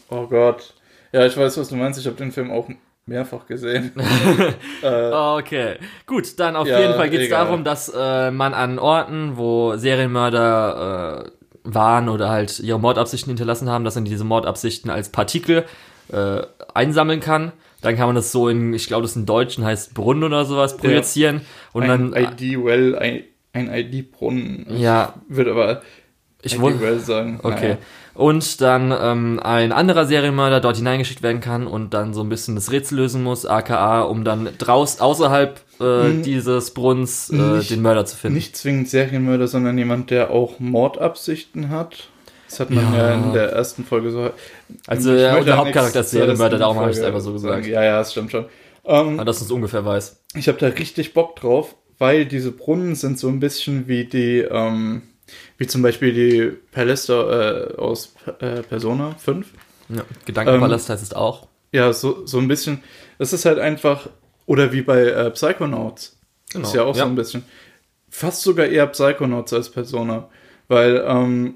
oh 0.09 0.27
Gott. 0.27 0.73
Ja, 1.13 1.27
ich 1.27 1.37
weiß, 1.37 1.59
was 1.59 1.69
du 1.69 1.77
meinst. 1.77 2.01
Ich 2.01 2.07
habe 2.07 2.17
den 2.17 2.33
Film 2.33 2.51
auch 2.51 2.69
mehrfach 3.13 3.47
gesehen. 3.47 3.93
äh, 4.83 5.11
Okay, 5.13 5.77
gut, 6.07 6.39
dann 6.41 6.57
auf 6.57 6.67
Ja, 6.67 6.81
jeden 6.81 6.95
Fall 6.95 7.11
geht 7.11 7.21
es 7.21 7.29
darum, 7.31 7.63
dass 7.65 7.89
äh, 7.95 8.31
man 8.31 8.55
an 8.55 8.79
Orten, 8.79 9.37
wo 9.37 9.77
Serienmörder 9.77 11.27
äh, 11.27 11.31
waren 11.65 12.09
oder 12.09 12.29
halt 12.31 12.59
ihre 12.61 12.81
Mordabsichten 12.81 13.31
hinterlassen 13.31 13.69
haben, 13.71 13.85
dass 13.85 13.95
man 13.95 14.05
diese 14.05 14.25
Mordabsichten 14.25 14.91
als 14.91 15.11
Partikel 15.11 15.65
äh, 16.13 16.43
einsammeln 16.75 17.21
kann. 17.21 17.53
Dann 17.83 17.97
kann 17.97 18.07
man 18.07 18.15
das 18.17 18.33
so 18.33 18.49
in, 18.49 18.75
ich 18.75 18.87
glaube, 18.87 19.03
das 19.03 19.17
in 19.17 19.27
Deutschen 19.27 19.65
heißt 19.65 19.95
Brunnen 19.95 20.25
oder 20.25 20.45
sowas, 20.45 20.77
projizieren. 20.77 21.41
Und 21.73 21.83
ein 21.85 22.13
dann, 22.13 22.15
ID-Well, 22.15 22.97
ein, 22.97 23.25
ein 23.53 23.73
ID-Brunnen. 23.73 24.67
ja, 24.77 25.15
Würde 25.29 25.51
aber 25.53 25.83
ich 26.43 26.61
wollte, 26.61 26.79
ID-Well 26.79 26.99
sagen. 27.01 27.41
Okay. 27.43 27.61
Naja. 27.63 27.79
Und 28.15 28.61
dann 28.61 28.93
ähm, 28.99 29.41
ein 29.43 29.73
anderer 29.73 30.05
Serienmörder 30.05 30.61
dort 30.61 30.77
hineingeschickt 30.77 31.23
werden 31.23 31.41
kann 31.41 31.67
und 31.67 31.95
dann 31.95 32.13
so 32.13 32.21
ein 32.23 32.29
bisschen 32.29 32.55
das 32.57 32.71
Rätsel 32.71 32.99
lösen 32.99 33.23
muss, 33.23 33.47
aka 33.47 34.03
um 34.03 34.23
dann 34.25 34.49
draus 34.59 35.01
außerhalb 35.01 35.61
äh, 35.81 35.85
Hm. 35.85 36.23
dieses 36.23 36.73
Brunnens 36.75 37.31
äh, 37.31 37.37
Nicht- 37.37 37.71
den 37.71 37.81
Mörder 37.83 38.05
zu 38.05 38.17
finden. 38.17 38.37
Nicht 38.37 38.57
zwingend 38.57 38.89
Serienmörder, 38.91 39.49
sondern 39.49 39.79
jemand, 39.79 40.11
der 40.11 40.31
auch 40.31 40.61
Mordabsichten 40.61 41.71
hat. 41.71 42.09
Das 42.49 42.61
hat 42.61 42.71
man 42.71 42.93
ja, 42.93 43.09
Ja. 43.09 43.15
in 43.15 43.33
der 43.33 43.51
ersten 43.53 43.83
Folge 43.85 44.11
so. 44.11 44.31
Also, 44.87 45.15
Ich 45.15 45.21
ja, 45.23 45.31
halt 45.33 45.49
Hauptcharakter 45.51 45.83
nichts 45.83 45.97
ist 45.97 46.11
Serienmörder, 46.11 46.59
darum 46.59 46.79
habe 46.79 46.91
ich 46.91 46.99
es 46.99 47.03
einfach 47.03 47.21
so 47.21 47.33
gesagt. 47.33 47.67
Ja, 47.67 47.83
ja, 47.83 47.99
das 47.99 48.13
stimmt 48.13 48.31
schon. 48.31 48.45
Ähm, 48.85 49.15
Aber 49.15 49.25
dass 49.25 49.39
du 49.39 49.47
es 49.47 49.51
ungefähr 49.51 49.85
weiß. 49.87 50.21
ich 50.35 50.49
habe 50.49 50.59
da 50.59 50.67
richtig 50.67 51.15
Bock 51.15 51.37
drauf, 51.37 51.75
weil 51.99 52.27
diese 52.27 52.53
Brunnen 52.53 52.95
sind 52.95 53.19
so 53.19 53.29
ein 53.29 53.41
bisschen 53.41 53.89
wie 53.89 54.05
die, 54.05 54.41
ähm, 54.41 55.03
wie 55.63 55.69
zum 55.69 55.81
Beispiel 55.81 56.13
die 56.13 56.57
Paläste 56.73 57.71
äh, 57.73 57.81
aus 57.81 58.17
äh, 58.41 58.63
Persona 58.63 59.15
5. 59.15 59.47
Ja. 59.91 60.03
Gedankenpalast 60.27 60.89
Ähm, 60.89 60.95
heißt 60.95 61.03
es 61.05 61.13
auch. 61.13 61.47
Ja, 61.71 61.93
so, 61.93 62.27
so 62.27 62.39
ein 62.39 62.49
bisschen. 62.49 62.83
Das 63.19 63.33
ist 63.33 63.45
halt 63.45 63.61
einfach, 63.61 64.09
oder 64.47 64.73
wie 64.73 64.83
bei 64.83 65.03
äh, 65.03 65.31
Psychonauts. 65.31 66.19
Genau, 66.53 66.67
Ist 66.67 66.75
ja 66.75 66.83
auch 66.83 66.97
ja. 66.97 67.05
so 67.05 67.09
ein 67.09 67.15
bisschen. 67.15 67.45
Fast 68.11 68.43
sogar 68.43 68.67
eher 68.67 68.89
Psychonauts 68.89 69.53
als 69.53 69.71
Persona. 69.71 70.29
Weil 70.67 71.05
ähm, 71.07 71.55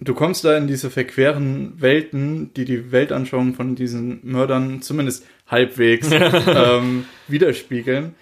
du 0.00 0.14
kommst 0.14 0.44
da 0.44 0.56
in 0.56 0.66
diese 0.66 0.90
verqueren 0.90 1.80
Welten, 1.80 2.52
die 2.54 2.64
die 2.64 2.90
Weltanschauung 2.90 3.54
von 3.54 3.76
diesen 3.76 4.18
Mördern 4.24 4.82
zumindest 4.82 5.24
halbwegs 5.46 6.10
ähm, 6.12 7.04
widerspiegeln. 7.28 8.16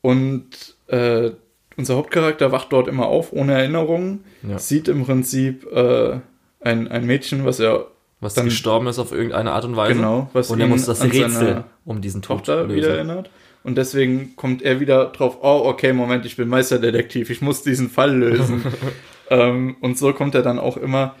Und 0.00 0.76
äh, 0.86 1.32
unser 1.80 1.96
Hauptcharakter 1.96 2.52
wacht 2.52 2.72
dort 2.72 2.86
immer 2.88 3.06
auf, 3.06 3.32
ohne 3.32 3.54
Erinnerungen, 3.54 4.24
Ja. 4.48 4.58
sieht 4.58 4.86
im 4.88 5.04
Prinzip 5.04 5.66
äh, 5.72 6.20
ein, 6.60 6.86
ein 6.88 7.04
Mädchen, 7.06 7.44
was 7.44 7.58
er 7.58 7.86
Was 8.20 8.34
dann- 8.34 8.44
gestorben 8.44 8.86
ist 8.86 8.98
auf 8.98 9.10
irgendeine 9.12 9.52
Art 9.52 9.64
und 9.64 9.74
Weise. 9.76 9.94
genau, 9.94 10.30
was 10.32 10.50
Und 10.50 10.60
er 10.60 10.68
muss 10.68 10.84
das 10.86 11.02
Rätsel 11.02 11.64
um 11.84 12.00
diesen 12.00 12.22
Tod 12.22 12.38
Tochter 12.38 12.62
lösen. 12.64 12.76
wieder 12.76 12.94
erinnert. 12.96 13.30
Und 13.62 13.76
deswegen 13.76 14.36
kommt 14.36 14.62
er 14.62 14.80
wieder 14.80 15.06
drauf, 15.06 15.38
oh, 15.42 15.62
okay, 15.66 15.92
Moment, 15.92 16.24
ich 16.24 16.36
bin 16.36 16.48
Meisterdetektiv, 16.48 17.28
ich 17.30 17.42
muss 17.42 17.62
diesen 17.62 17.90
Fall 17.90 18.14
lösen. 18.16 18.62
ähm, 19.30 19.76
und 19.80 19.98
so 19.98 20.12
kommt 20.14 20.34
er 20.34 20.42
dann 20.42 20.58
auch 20.58 20.76
immer 20.78 21.14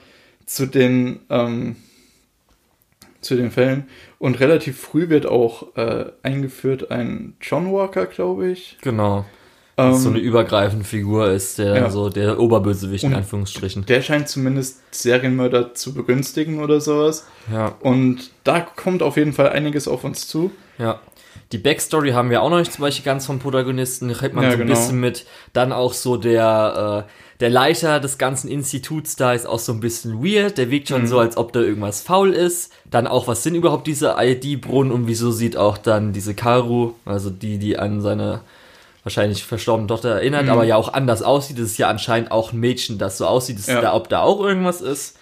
zu 0.46 0.66
den, 0.66 1.20
ähm, 1.28 1.76
zu 3.20 3.34
den 3.36 3.50
Fällen. 3.50 3.84
Und 4.18 4.40
relativ 4.40 4.78
früh 4.80 5.08
wird 5.10 5.26
auch 5.26 5.76
äh, 5.76 6.06
eingeführt 6.22 6.90
ein 6.90 7.34
John 7.40 7.70
Walker, 7.72 8.06
glaube 8.06 8.48
ich. 8.48 8.78
Genau. 8.82 9.24
Ähm, 9.88 9.94
so 9.96 10.08
eine 10.10 10.18
übergreifende 10.18 10.84
Figur 10.84 11.30
ist, 11.30 11.58
der 11.58 11.76
Ja. 11.76 11.90
so 11.90 12.08
der 12.08 12.38
Oberbösewicht 12.40 13.04
in 13.04 13.14
Anführungsstrichen. 13.14 13.86
der 13.86 14.02
scheint 14.02 14.28
zumindest 14.28 14.78
Serienmörder 14.92 15.74
zu 15.74 15.94
begünstigen 15.94 16.62
oder 16.62 16.80
sowas. 16.80 17.26
Ja, 17.52 17.74
Und 17.80 18.30
da 18.44 18.60
kommt 18.60 19.02
auf 19.02 19.16
jeden 19.16 19.32
Fall 19.32 19.50
einiges 19.50 19.88
auf 19.88 20.04
uns 20.04 20.26
zu. 20.28 20.50
ja. 20.78 21.00
Die 21.52 21.58
Backstory 21.58 22.10
haben 22.12 22.30
wir 22.30 22.42
auch 22.42 22.50
noch 22.50 22.58
nicht 22.58 22.72
zum 22.72 22.82
Beispiel 22.82 23.04
ganz 23.04 23.26
vom 23.26 23.40
Protagonisten, 23.40 24.06
da 24.08 24.14
kriegt 24.14 24.34
man 24.36 24.44
Ja, 24.44 24.50
so 24.50 24.56
ein 24.56 24.66
genau. 24.66 24.78
bisschen 24.78 25.00
mit. 25.00 25.26
Dann 25.52 25.72
auch 25.72 25.92
so 25.94 26.16
der, 26.16 27.06
äh, 27.08 27.10
der 27.40 27.50
Leiter 27.50 27.98
des 27.98 28.18
ganzen 28.18 28.48
Instituts 28.48 29.16
da 29.16 29.32
ist 29.32 29.46
auch 29.46 29.58
so 29.58 29.72
ein 29.72 29.80
bisschen 29.80 30.24
weird. 30.24 30.58
Der 30.58 30.70
wirkt 30.70 30.90
Mhm. 30.90 30.94
schon 30.94 31.06
so, 31.08 31.18
als 31.18 31.36
ob 31.36 31.52
da 31.52 31.60
irgendwas 31.60 32.02
faul 32.02 32.32
ist. 32.34 32.72
Dann 32.88 33.08
auch, 33.08 33.26
was 33.26 33.42
sind 33.42 33.56
überhaupt 33.56 33.86
diese 33.88 34.14
ID-Brunnen 34.18 34.92
und 34.92 35.06
wieso 35.08 35.32
sieht 35.32 35.56
auch 35.56 35.76
dann 35.78 36.12
diese 36.12 36.34
Karu, 36.34 36.92
also 37.04 37.30
die, 37.30 37.58
die 37.58 37.76
an 37.78 38.00
seine 38.00 38.42
wahrscheinlich 39.02 39.44
verstorbene 39.44 39.86
Tochter 39.88 40.10
erinnert, 40.10 40.44
Mhm. 40.44 40.50
aber 40.50 40.64
ja 40.64 40.76
auch 40.76 40.92
anders 40.92 41.22
aussieht. 41.22 41.58
Das 41.58 41.66
ist 41.66 41.78
ja 41.78 41.88
anscheinend 41.88 42.30
auch 42.32 42.52
ein 42.52 42.60
Mädchen, 42.60 42.98
das 42.98 43.18
so 43.18 43.26
aussieht, 43.26 43.58
dass 43.58 43.66
Ja. 43.66 43.80
da, 43.80 43.94
ob 43.94 44.08
da 44.08 44.20
auch 44.20 44.40
irgendwas 44.44 44.80
ist. 44.80 45.16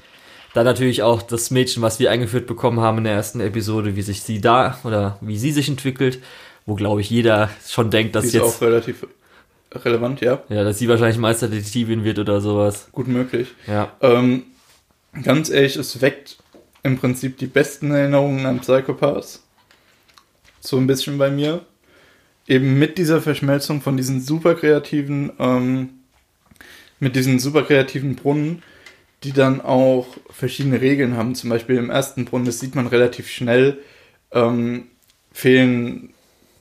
Dann 0.55 0.65
natürlich 0.65 1.03
auch 1.03 1.23
das 1.23 1.51
Mädchen, 1.51 1.83
was 1.83 2.01
wir 2.01 2.11
eingeführt 2.11 2.47
bekommen 2.47 2.81
haben 2.81 2.99
in 2.99 3.05
der 3.05 3.13
ersten 3.13 3.41
Episode, 3.41 3.95
wie 3.97 4.03
sich 4.03 4.23
sie 4.23 4.41
da 4.41 4.79
oder 4.83 5.19
wie 5.21 5.39
sie 5.39 5.53
sich 5.53 5.69
entwickelt, 5.69 6.21
wo 6.67 6.75
glaube 6.75 7.01
ich 7.03 7.11
jeder 7.11 7.51
schon 7.67 7.91
denkt, 7.91 8.15
dass 8.17 8.23
Die 8.23 8.29
ist 8.29 8.35
jetzt 8.35 8.57
auch 8.57 8.61
relativ 8.63 9.07
relevant, 9.75 10.21
ja. 10.23 10.43
ja, 10.49 10.65
dass 10.65 10.79
sie 10.79 10.89
wahrscheinlich 10.89 11.19
Meisterdetektivin 11.19 12.03
wird 12.03 12.19
oder 12.19 12.41
sowas. 12.41 12.89
Gut 12.93 13.07
möglich. 13.09 13.49
Ja. 13.67 13.93
Ähm, 14.01 14.45
ganz 15.23 15.51
ehrlich, 15.51 15.77
es 15.77 16.01
weckt 16.01 16.39
im 16.83 16.99
Prinzip 16.99 17.37
die 17.39 17.47
besten 17.47 17.91
Erinnerungen 17.91 18.47
an 18.47 18.61
Psychopaths. 18.61 19.43
So 20.61 20.79
ein 20.79 20.87
bisschen 20.87 21.19
bei 21.19 21.31
mir. 21.31 21.61
Eben 22.49 22.79
mit 22.79 22.99
dieser 22.99 23.21
Verschmelzung 23.21 23.83
von 23.83 23.97
diesen 23.97 24.21
super 24.21 24.55
kreativen, 24.55 25.31
ähm, 25.39 25.91
mit 26.99 27.15
diesen 27.15 27.39
super 27.39 27.63
kreativen 27.63 28.17
Brunnen, 28.17 28.63
die 29.23 29.33
dann 29.33 29.61
auch 29.61 30.07
verschiedene 30.31 30.81
Regeln 30.81 31.17
haben. 31.17 31.35
Zum 31.35 31.51
Beispiel 31.51 31.77
im 31.77 31.91
ersten 31.91 32.25
Brunnen, 32.25 32.47
das 32.47 32.59
sieht 32.59 32.75
man 32.75 32.87
relativ 32.87 33.29
schnell, 33.29 33.79
ähm, 34.33 34.85
fehlen 35.33 36.15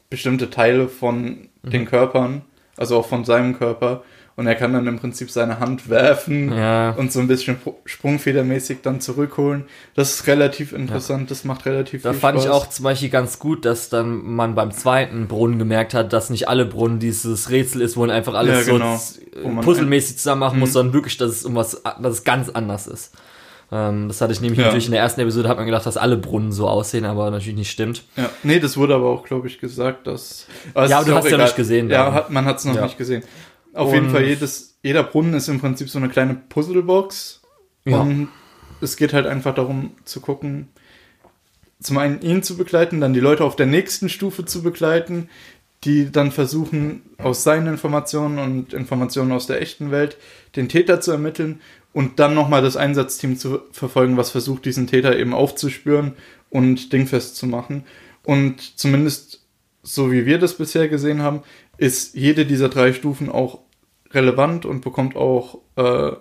bestimmte 0.10 0.50
Teile 0.50 0.90
von 0.90 1.50
den 1.64 1.86
Körpern, 1.86 2.42
also 2.76 2.98
auch 2.98 3.08
von 3.08 3.26
seinem 3.26 3.58
Körper. 3.58 4.04
Und 4.38 4.48
er 4.48 4.56
kann 4.56 4.72
dann 4.72 4.88
im 4.88 4.98
Prinzip 5.00 5.30
seine 5.30 5.60
Hand 5.60 5.90
werfen 5.90 6.54
Ja. 6.56 6.92
und 6.92 7.12
so 7.12 7.20
ein 7.20 7.28
bisschen 7.28 7.58
sprungfedermäßig 7.86 8.78
dann 8.84 9.02
zurückholen. 9.02 9.66
Das 9.96 10.14
ist 10.14 10.28
relativ 10.28 10.72
interessant, 10.74 11.30
das 11.32 11.44
macht 11.44 11.66
relativ 11.66 12.04
Da 12.04 12.12
viel 12.12 12.20
fand 12.22 12.36
Spaß. 12.40 12.46
ich 12.46 12.52
auch 12.52 12.70
zum 12.70 12.84
Beispiel 12.84 13.10
ganz 13.10 13.40
gut, 13.40 13.66
dass 13.66 13.90
dann 13.90 14.24
man 14.24 14.56
beim 14.56 14.72
zweiten 14.72 15.28
Brunnen 15.28 15.60
gemerkt 15.60 15.94
hat, 15.94 16.14
dass 16.14 16.30
nicht 16.30 16.48
alle 16.48 16.66
Brunnen 16.66 17.00
dieses 17.00 17.50
Rätsel 17.50 17.82
ist, 17.82 17.98
wo 17.98 18.02
man 18.02 18.12
einfach 18.12 18.36
alles 18.36 18.66
Ja, 18.68 18.74
genau. 18.74 18.96
so 18.96 19.62
puzzelmäßig 19.62 20.18
zusammen 20.18 20.40
machen 20.40 20.60
muss, 20.60 20.70
Mhm. 20.70 20.74
sondern 20.74 20.94
wirklich, 20.94 21.18
dass 21.18 21.32
es 21.32 21.44
um 21.46 21.56
was, 21.56 21.82
dass 21.84 22.14
es 22.14 22.24
ganz 22.24 22.50
anders 22.50 22.88
ist. 22.88 23.14
Ähm, 23.70 24.08
das 24.08 24.22
hatte 24.22 24.32
ich 24.32 24.40
nämlich 24.40 24.60
Ja. 24.60 24.66
natürlich 24.68 24.86
in 24.86 24.94
der 24.94 25.02
ersten 25.02 25.20
Episode, 25.20 25.50
hat 25.50 25.58
man 25.58 25.66
gedacht, 25.66 25.86
dass 25.86 25.98
alle 25.98 26.16
Brunnen 26.16 26.54
so 26.54 26.70
aussehen, 26.70 27.04
aber 27.04 27.30
natürlich 27.32 27.58
nicht 27.58 27.70
stimmt. 27.70 28.04
Ja, 28.16 28.30
nee, 28.44 28.60
das 28.62 28.78
wurde 28.78 28.96
aber 28.96 29.08
auch, 29.10 29.26
glaube 29.26 29.48
ich, 29.48 29.60
gesagt, 29.60 30.08
dass. 30.08 30.48
es 30.74 30.90
Ja, 30.90 31.00
aber 31.00 31.06
du 31.06 31.16
hast 31.16 31.30
ja 31.30 31.38
nicht 31.38 31.56
gesehen 31.58 31.90
Ja, 31.90 32.14
hat, 32.14 32.30
man 32.30 32.46
hat 32.46 32.60
es 32.60 32.66
noch 32.66 32.76
Ja. 32.76 32.84
nicht 32.84 32.98
gesehen. 32.98 33.24
Auf 33.78 33.90
Und- 33.90 33.94
jeden 33.96 34.10
Fall, 34.10 34.26
jedes, 34.26 34.78
jeder 34.84 35.04
Brunnen 35.04 35.34
ist 35.34 35.48
im 35.48 35.60
Prinzip 35.60 35.90
so 35.90 36.00
eine 36.00 36.10
kleine 36.10 36.36
Puzzlebox. 36.36 37.42
Ja. 37.86 38.02
Und 38.02 38.30
es 38.82 38.98
geht 38.98 39.14
halt 39.14 39.26
einfach 39.28 39.54
darum 39.56 39.92
zu 40.04 40.20
gucken, 40.20 40.70
zum 41.80 41.98
einen 41.98 42.22
ihn 42.22 42.42
zu 42.42 42.58
begleiten, 42.58 43.02
dann 43.02 43.14
die 43.14 43.20
Leute 43.20 43.44
auf 43.44 43.56
der 43.56 43.68
nächsten 43.68 44.10
Stufe 44.10 44.46
zu 44.46 44.64
begleiten, 44.64 45.30
die 45.84 46.12
dann 46.12 46.32
versuchen, 46.32 47.04
aus 47.20 47.44
seinen 47.44 47.68
Informationen 47.68 48.40
und 48.40 48.74
Informationen 48.74 49.32
aus 49.32 49.46
der 49.46 49.62
echten 49.62 49.92
Welt 49.92 50.18
den 50.56 50.70
Täter 50.70 51.02
zu 51.02 51.12
ermitteln 51.12 51.62
und 51.94 52.20
dann 52.20 52.34
nochmal 52.34 52.64
das 52.64 52.78
Einsatzteam 52.78 53.38
zu 53.38 53.60
verfolgen, 53.72 54.18
was 54.18 54.32
versucht, 54.32 54.66
diesen 54.66 54.88
Täter 54.88 55.18
eben 55.18 55.36
aufzuspüren 55.36 56.14
und 56.50 56.94
dingfest 56.94 57.36
zu 57.36 57.46
machen. 57.46 57.84
Und 58.24 58.80
zumindest 58.80 59.42
so 59.84 60.12
wie 60.12 60.26
wir 60.26 60.38
das 60.40 60.56
bisher 60.56 60.90
gesehen 60.90 61.22
haben, 61.22 61.44
ist 61.78 62.16
jede 62.16 62.46
dieser 62.46 62.70
drei 62.70 62.92
Stufen 62.92 63.30
auch 63.30 63.60
relevant 64.12 64.66
und 64.66 64.82
bekommt 64.82 65.16
auch 65.16 65.60
äh, 65.76 66.12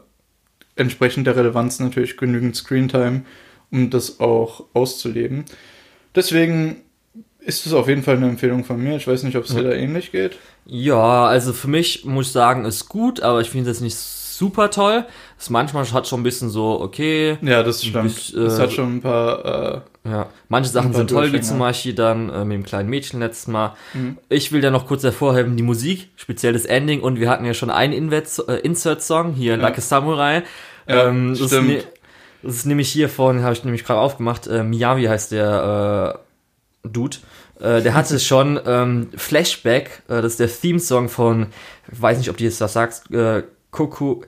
entsprechend 0.76 1.26
der 1.26 1.36
Relevanz 1.36 1.80
natürlich 1.80 2.16
genügend 2.16 2.56
Screentime, 2.56 3.22
um 3.70 3.90
das 3.90 4.20
auch 4.20 4.64
auszuleben. 4.74 5.44
Deswegen 6.14 6.82
ist 7.40 7.64
es 7.66 7.72
auf 7.72 7.88
jeden 7.88 8.02
Fall 8.02 8.16
eine 8.16 8.28
Empfehlung 8.28 8.64
von 8.64 8.82
mir. 8.82 8.96
Ich 8.96 9.06
weiß 9.06 9.22
nicht, 9.22 9.36
ob 9.36 9.44
es 9.44 9.54
dir 9.54 9.62
da 9.62 9.72
ähnlich 9.72 10.10
geht. 10.10 10.36
Ja, 10.64 11.26
also 11.26 11.52
für 11.52 11.68
mich 11.68 12.04
muss 12.04 12.26
ich 12.26 12.32
sagen, 12.32 12.64
ist 12.64 12.88
gut, 12.88 13.20
aber 13.20 13.40
ich 13.40 13.50
finde 13.50 13.70
es 13.70 13.80
nicht 13.80 13.96
super 13.96 14.70
toll. 14.70 15.06
Es 15.38 15.48
manchmal 15.48 15.90
hat 15.92 16.08
schon 16.08 16.20
ein 16.20 16.24
bisschen 16.24 16.50
so, 16.50 16.80
okay, 16.80 17.38
Ja, 17.42 17.62
das 17.62 17.84
stimmt. 17.84 18.02
Bis, 18.02 18.34
äh, 18.34 18.40
es 18.40 18.58
hat 18.58 18.72
schon 18.72 18.96
ein 18.96 19.00
paar. 19.00 19.44
Äh, 19.76 19.80
Ja, 20.08 20.28
manche 20.48 20.70
Sachen 20.70 20.92
sind 20.92 21.10
toll, 21.10 21.32
wie 21.32 21.40
zum 21.40 21.58
Beispiel 21.58 21.94
dann 21.94 22.30
äh, 22.30 22.44
mit 22.44 22.56
dem 22.56 22.64
kleinen 22.64 22.88
Mädchen 22.88 23.20
letztes 23.20 23.48
Mal. 23.48 23.74
Mhm. 23.94 24.18
Ich 24.28 24.52
will 24.52 24.60
da 24.60 24.70
noch 24.70 24.86
kurz 24.86 25.02
hervorheben, 25.02 25.56
die 25.56 25.62
Musik, 25.62 26.10
speziell 26.16 26.52
das 26.52 26.64
Ending 26.64 27.00
und 27.00 27.18
wir 27.18 27.28
hatten 27.28 27.44
ja 27.44 27.54
schon 27.54 27.70
einen 27.70 28.12
äh, 28.12 28.56
Insert-Song, 28.62 29.32
hier 29.34 29.56
Ja. 29.56 29.62
Like 29.62 29.78
a 29.78 29.80
Samurai. 29.80 30.42
Ja, 30.88 31.08
ähm, 31.08 31.30
das, 31.30 31.40
ist 31.40 31.46
stimmt. 31.48 31.68
ne, 31.68 31.84
das 32.42 32.54
ist 32.56 32.66
nämlich 32.66 32.88
hier 32.88 33.08
von, 33.08 33.42
habe 33.42 33.52
ich 33.52 33.64
nämlich 33.64 33.84
gerade 33.84 34.00
aufgemacht, 34.00 34.46
äh, 34.46 34.62
Miyavi 34.62 35.04
heißt 35.04 35.32
der 35.32 36.20
äh, 36.84 36.88
Dude. 36.88 37.16
Äh, 37.60 37.82
der 37.82 37.94
hatte 37.94 38.20
schon 38.20 38.60
ähm, 38.66 39.08
Flashback, 39.16 40.02
äh, 40.08 40.22
das 40.22 40.32
ist 40.32 40.40
der 40.40 40.50
Theme-Song 40.52 41.08
von, 41.08 41.46
ich 41.90 42.00
weiß 42.00 42.18
nicht, 42.18 42.30
ob 42.30 42.36
du 42.36 42.44
jetzt 42.44 42.60
das 42.60 42.72
sagst, 42.72 43.10
äh, 43.12 43.42
Koku, 43.70 44.22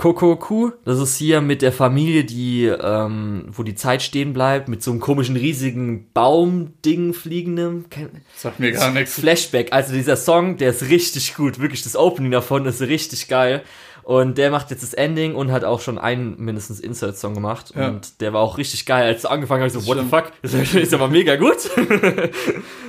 Kokoku, 0.00 0.70
das 0.86 0.98
ist 0.98 1.18
hier 1.18 1.42
mit 1.42 1.60
der 1.60 1.72
Familie, 1.72 2.24
die, 2.24 2.64
ähm, 2.64 3.44
wo 3.52 3.62
die 3.62 3.74
Zeit 3.74 4.00
stehen 4.00 4.32
bleibt, 4.32 4.66
mit 4.66 4.82
so 4.82 4.92
einem 4.92 5.00
komischen 5.00 5.36
riesigen 5.36 6.08
Baumding 6.14 7.12
fliegendem. 7.12 7.84
Sagt 8.34 8.60
mir 8.60 8.72
gar 8.72 8.92
nichts. 8.92 9.20
Flashback, 9.20 9.74
also 9.74 9.92
dieser 9.92 10.16
Song, 10.16 10.56
der 10.56 10.70
ist 10.70 10.88
richtig 10.88 11.34
gut, 11.34 11.60
wirklich 11.60 11.82
das 11.82 11.96
Opening 11.96 12.30
davon 12.30 12.64
ist 12.64 12.80
richtig 12.80 13.28
geil. 13.28 13.62
Und 14.02 14.38
der 14.38 14.50
macht 14.50 14.70
jetzt 14.70 14.82
das 14.82 14.94
Ending 14.94 15.34
und 15.34 15.52
hat 15.52 15.64
auch 15.64 15.80
schon 15.80 15.98
einen 15.98 16.42
mindestens 16.42 16.80
Insert-Song 16.80 17.34
gemacht. 17.34 17.74
Ja. 17.76 17.88
Und 17.88 18.22
der 18.22 18.32
war 18.32 18.40
auch 18.40 18.56
richtig 18.56 18.86
geil. 18.86 19.04
Als 19.04 19.24
er 19.24 19.32
angefangen 19.32 19.60
habe, 19.60 19.68
ich 19.68 19.84
so, 19.84 19.86
what 19.86 19.98
the 19.98 20.08
fuck? 20.08 20.32
Das 20.40 20.54
ist 20.54 20.94
aber 20.94 21.08
mega 21.08 21.36
gut. 21.36 21.58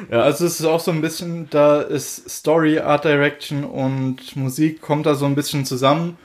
Ja, 0.09 0.23
also 0.23 0.45
es 0.45 0.59
ist 0.59 0.65
auch 0.65 0.81
so 0.81 0.91
ein 0.91 0.99
bisschen, 0.99 1.49
da 1.51 1.79
ist 1.79 2.29
Story, 2.29 2.79
Art 2.79 3.05
Direction 3.05 3.63
und 3.63 4.35
Musik 4.35 4.81
kommt 4.81 5.05
da 5.05 5.15
so 5.15 5.25
ein 5.25 5.35
bisschen 5.35 5.65
zusammen. 5.65 6.17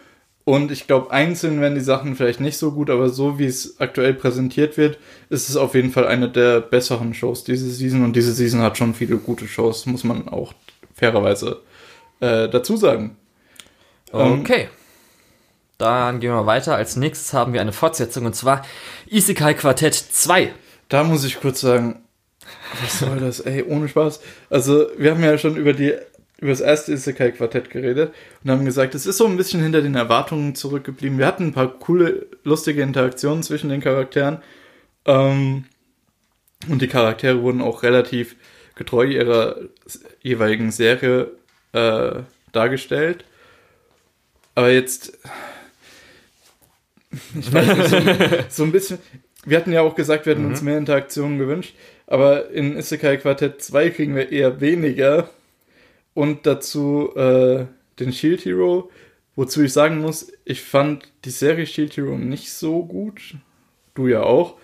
Und 0.49 0.71
ich 0.71 0.87
glaube, 0.87 1.11
einzeln 1.11 1.61
werden 1.61 1.75
die 1.75 1.81
Sachen 1.81 2.15
vielleicht 2.15 2.39
nicht 2.39 2.57
so 2.57 2.71
gut, 2.71 2.89
aber 2.89 3.09
so 3.09 3.37
wie 3.37 3.47
es 3.47 3.81
aktuell 3.81 4.15
präsentiert 4.15 4.77
wird, 4.77 4.97
ist 5.29 5.49
es 5.49 5.57
auf 5.57 5.75
jeden 5.75 5.91
Fall 5.91 6.07
eine 6.07 6.31
der 6.31 6.61
besseren 6.61 7.15
Shows 7.15 7.43
diese 7.43 7.69
Season. 7.69 8.05
Und 8.05 8.15
diese 8.15 8.33
Season 8.33 8.61
hat 8.61 8.79
schon 8.79 8.95
viele 8.95 9.17
gute 9.17 9.49
Shows, 9.49 9.87
muss 9.87 10.05
man 10.05 10.29
auch 10.29 10.55
fairerweise 10.95 11.63
äh, 12.21 12.49
dazu 12.49 12.77
sagen. 12.77 13.17
Ähm, 14.13 14.43
Okay. 14.43 14.69
Dann 15.79 16.21
gehen 16.21 16.31
wir 16.31 16.47
weiter. 16.47 16.77
Als 16.77 16.95
nächstes 16.95 17.33
haben 17.33 17.53
wir 17.53 17.61
eine 17.61 17.73
Fortsetzung 17.73 18.25
und 18.25 18.37
zwar 18.37 18.63
Isekai 19.09 19.55
Quartett 19.55 19.95
2. 19.95 20.55
Da 20.89 21.03
muss 21.03 21.25
ich 21.25 21.41
kurz 21.41 21.61
sagen, 21.61 22.05
was 22.81 23.01
soll 23.01 23.19
das, 23.19 23.41
ey, 23.41 23.65
ohne 23.65 23.89
Spaß. 23.89 24.21
Also, 24.49 24.87
wir 24.97 25.11
haben 25.11 25.25
ja 25.25 25.37
schon 25.39 25.57
über 25.57 25.73
die 25.73 25.93
über 26.39 26.51
das 26.51 26.61
erste 26.61 26.93
Isekai-Quartett 26.93 27.71
geredet 27.71 28.15
und 28.45 28.51
haben 28.51 28.65
gesagt, 28.65 28.95
es 28.95 29.07
ist 29.07 29.17
so 29.17 29.27
ein 29.27 29.37
bisschen 29.37 29.63
hinter 29.63 29.81
den 29.81 29.95
Erwartungen 29.95 30.55
zurückgeblieben. 30.55 31.19
Wir 31.19 31.27
hatten 31.27 31.45
ein 31.45 31.53
paar 31.53 31.79
coole, 31.79 32.27
lustige 32.45 32.83
Interaktionen 32.83 33.43
zwischen 33.43 33.71
den 33.71 33.81
Charakteren. 33.81 34.39
Ähm, 35.07 35.65
und 36.69 36.83
die 36.83 36.89
Charaktere 36.89 37.43
wurden 37.43 37.63
auch 37.63 37.83
relativ 37.83 38.37
getreu 38.75 39.05
ihrer 39.05 39.57
jeweiligen 40.21 40.71
Serie 40.71 41.31
äh, 41.73 42.21
dargestellt. 42.53 43.25
Aber 44.55 44.71
jetzt, 44.71 45.19
ich 47.39 47.53
weiß 47.53 47.77
nicht, 47.77 47.89
so, 47.89 48.45
so 48.49 48.65
ein 48.65 48.73
bisschen, 48.73 48.99
wir 49.45 49.57
hatten 49.57 49.73
ja 49.73 49.81
auch 49.81 49.95
gesagt, 49.95 50.27
wir 50.27 50.35
hätten 50.35 50.47
uns 50.47 50.63
mehr 50.63 50.79
Interaktionen 50.79 51.39
gewünscht, 51.39 51.75
aber 52.07 52.51
in 52.51 52.77
Isekai 52.77 53.17
Quartett 53.17 53.63
2 53.63 53.91
kriegen 53.91 54.15
wir 54.15 54.31
eher 54.33 54.61
weniger 54.61 55.31
und 56.17 56.47
dazu 56.47 57.15
äh, 57.15 57.67
den 58.01 58.13
Shield 58.13 58.45
Hero, 58.45 58.91
wozu 59.37 59.63
ich 59.63 59.73
sagen 59.73 60.01
muss, 60.01 60.33
ich 60.45 60.63
fand 60.63 61.05
die 61.25 61.31
Serie 61.31 61.67
Shield 61.67 61.97
Hero 61.97 62.17
nicht 62.17 62.51
so 62.51 62.85
gut, 62.85 63.37
du 63.95 64.09
ja 64.09 64.23
auch, 64.23 64.57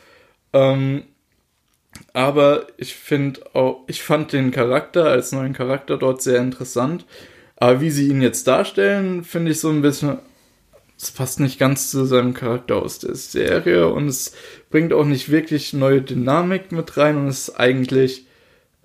ähm, 0.52 1.04
aber 2.14 2.66
ich 2.78 2.94
finde 2.94 3.54
auch, 3.54 3.84
ich 3.86 4.02
fand 4.02 4.32
den 4.32 4.50
Charakter 4.50 5.04
als 5.04 5.32
neuen 5.32 5.52
Charakter 5.52 5.98
dort 5.98 6.22
sehr 6.22 6.40
interessant, 6.40 7.04
aber 7.56 7.80
wie 7.80 7.90
sie 7.90 8.08
ihn 8.08 8.22
jetzt 8.22 8.48
darstellen, 8.48 9.22
finde 9.22 9.52
ich 9.52 9.60
so 9.60 9.68
ein 9.68 9.82
bisschen, 9.82 10.18
es 10.98 11.10
passt 11.10 11.38
nicht 11.38 11.58
ganz 11.58 11.90
zu 11.90 12.06
seinem 12.06 12.32
Charakter 12.32 12.76
aus 12.76 12.98
der 12.98 13.14
Serie. 13.14 13.88
Und 13.88 14.08
es 14.08 14.34
bringt 14.70 14.92
auch 14.92 15.04
nicht 15.04 15.30
wirklich 15.30 15.72
neue 15.72 16.00
Dynamik 16.00 16.72
mit 16.72 16.96
rein 16.96 17.16
und 17.18 17.26
es 17.26 17.48
ist 17.48 17.60
eigentlich 17.60 18.26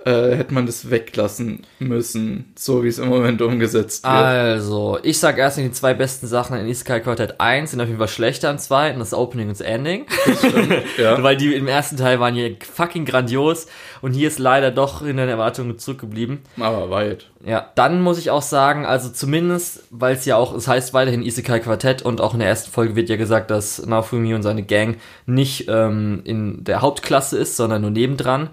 äh, 0.07 0.35
hätte 0.37 0.53
man 0.53 0.65
das 0.65 0.89
weglassen 0.89 1.63
müssen, 1.79 2.53
so 2.55 2.83
wie 2.83 2.87
es 2.87 2.97
im 2.97 3.09
Moment 3.09 3.41
umgesetzt 3.41 4.05
wird. 4.05 4.13
Also, 4.13 4.99
ich 5.03 5.19
sag 5.19 5.37
erst 5.37 5.57
die 5.57 5.71
zwei 5.71 5.93
besten 5.93 6.27
Sachen 6.27 6.57
in 6.57 6.67
Isekai 6.67 7.01
Quartett 7.01 7.41
1 7.41 7.71
sind 7.71 7.81
auf 7.81 7.87
jeden 7.87 7.99
Fall 7.99 8.07
schlechter 8.07 8.49
am 8.49 8.57
zweiten, 8.57 8.99
das 8.99 9.13
Opening 9.13 9.49
und 9.49 9.59
das 9.59 9.67
Ending. 9.67 10.05
ja. 10.97 11.21
Weil 11.21 11.35
die 11.35 11.53
im 11.53 11.67
ersten 11.67 11.97
Teil 11.97 12.21
waren 12.21 12.35
hier 12.35 12.55
fucking 12.73 13.03
grandios 13.03 13.67
und 14.01 14.13
hier 14.13 14.29
ist 14.29 14.39
leider 14.39 14.71
doch 14.71 15.01
in 15.01 15.17
den 15.17 15.27
Erwartungen 15.27 15.77
zurückgeblieben. 15.77 16.39
Aber 16.57 16.89
weit. 16.89 17.29
Ja, 17.45 17.71
dann 17.75 18.01
muss 18.01 18.17
ich 18.17 18.31
auch 18.31 18.41
sagen, 18.41 18.85
also 18.85 19.09
zumindest, 19.09 19.83
weil 19.91 20.15
es 20.15 20.25
ja 20.25 20.37
auch, 20.37 20.55
es 20.55 20.67
heißt 20.67 20.93
weiterhin 20.93 21.21
Isekai 21.21 21.59
Quartett 21.59 22.01
und 22.01 22.19
auch 22.19 22.33
in 22.33 22.39
der 22.39 22.49
ersten 22.49 22.71
Folge 22.71 22.95
wird 22.95 23.09
ja 23.09 23.15
gesagt, 23.15 23.51
dass 23.51 23.85
Naofumi 23.85 24.33
und 24.33 24.41
seine 24.41 24.63
Gang 24.63 24.97
nicht 25.27 25.67
ähm, 25.69 26.21
in 26.23 26.63
der 26.63 26.81
Hauptklasse 26.81 27.37
ist, 27.37 27.55
sondern 27.55 27.83
nur 27.83 27.91
nebendran. 27.91 28.49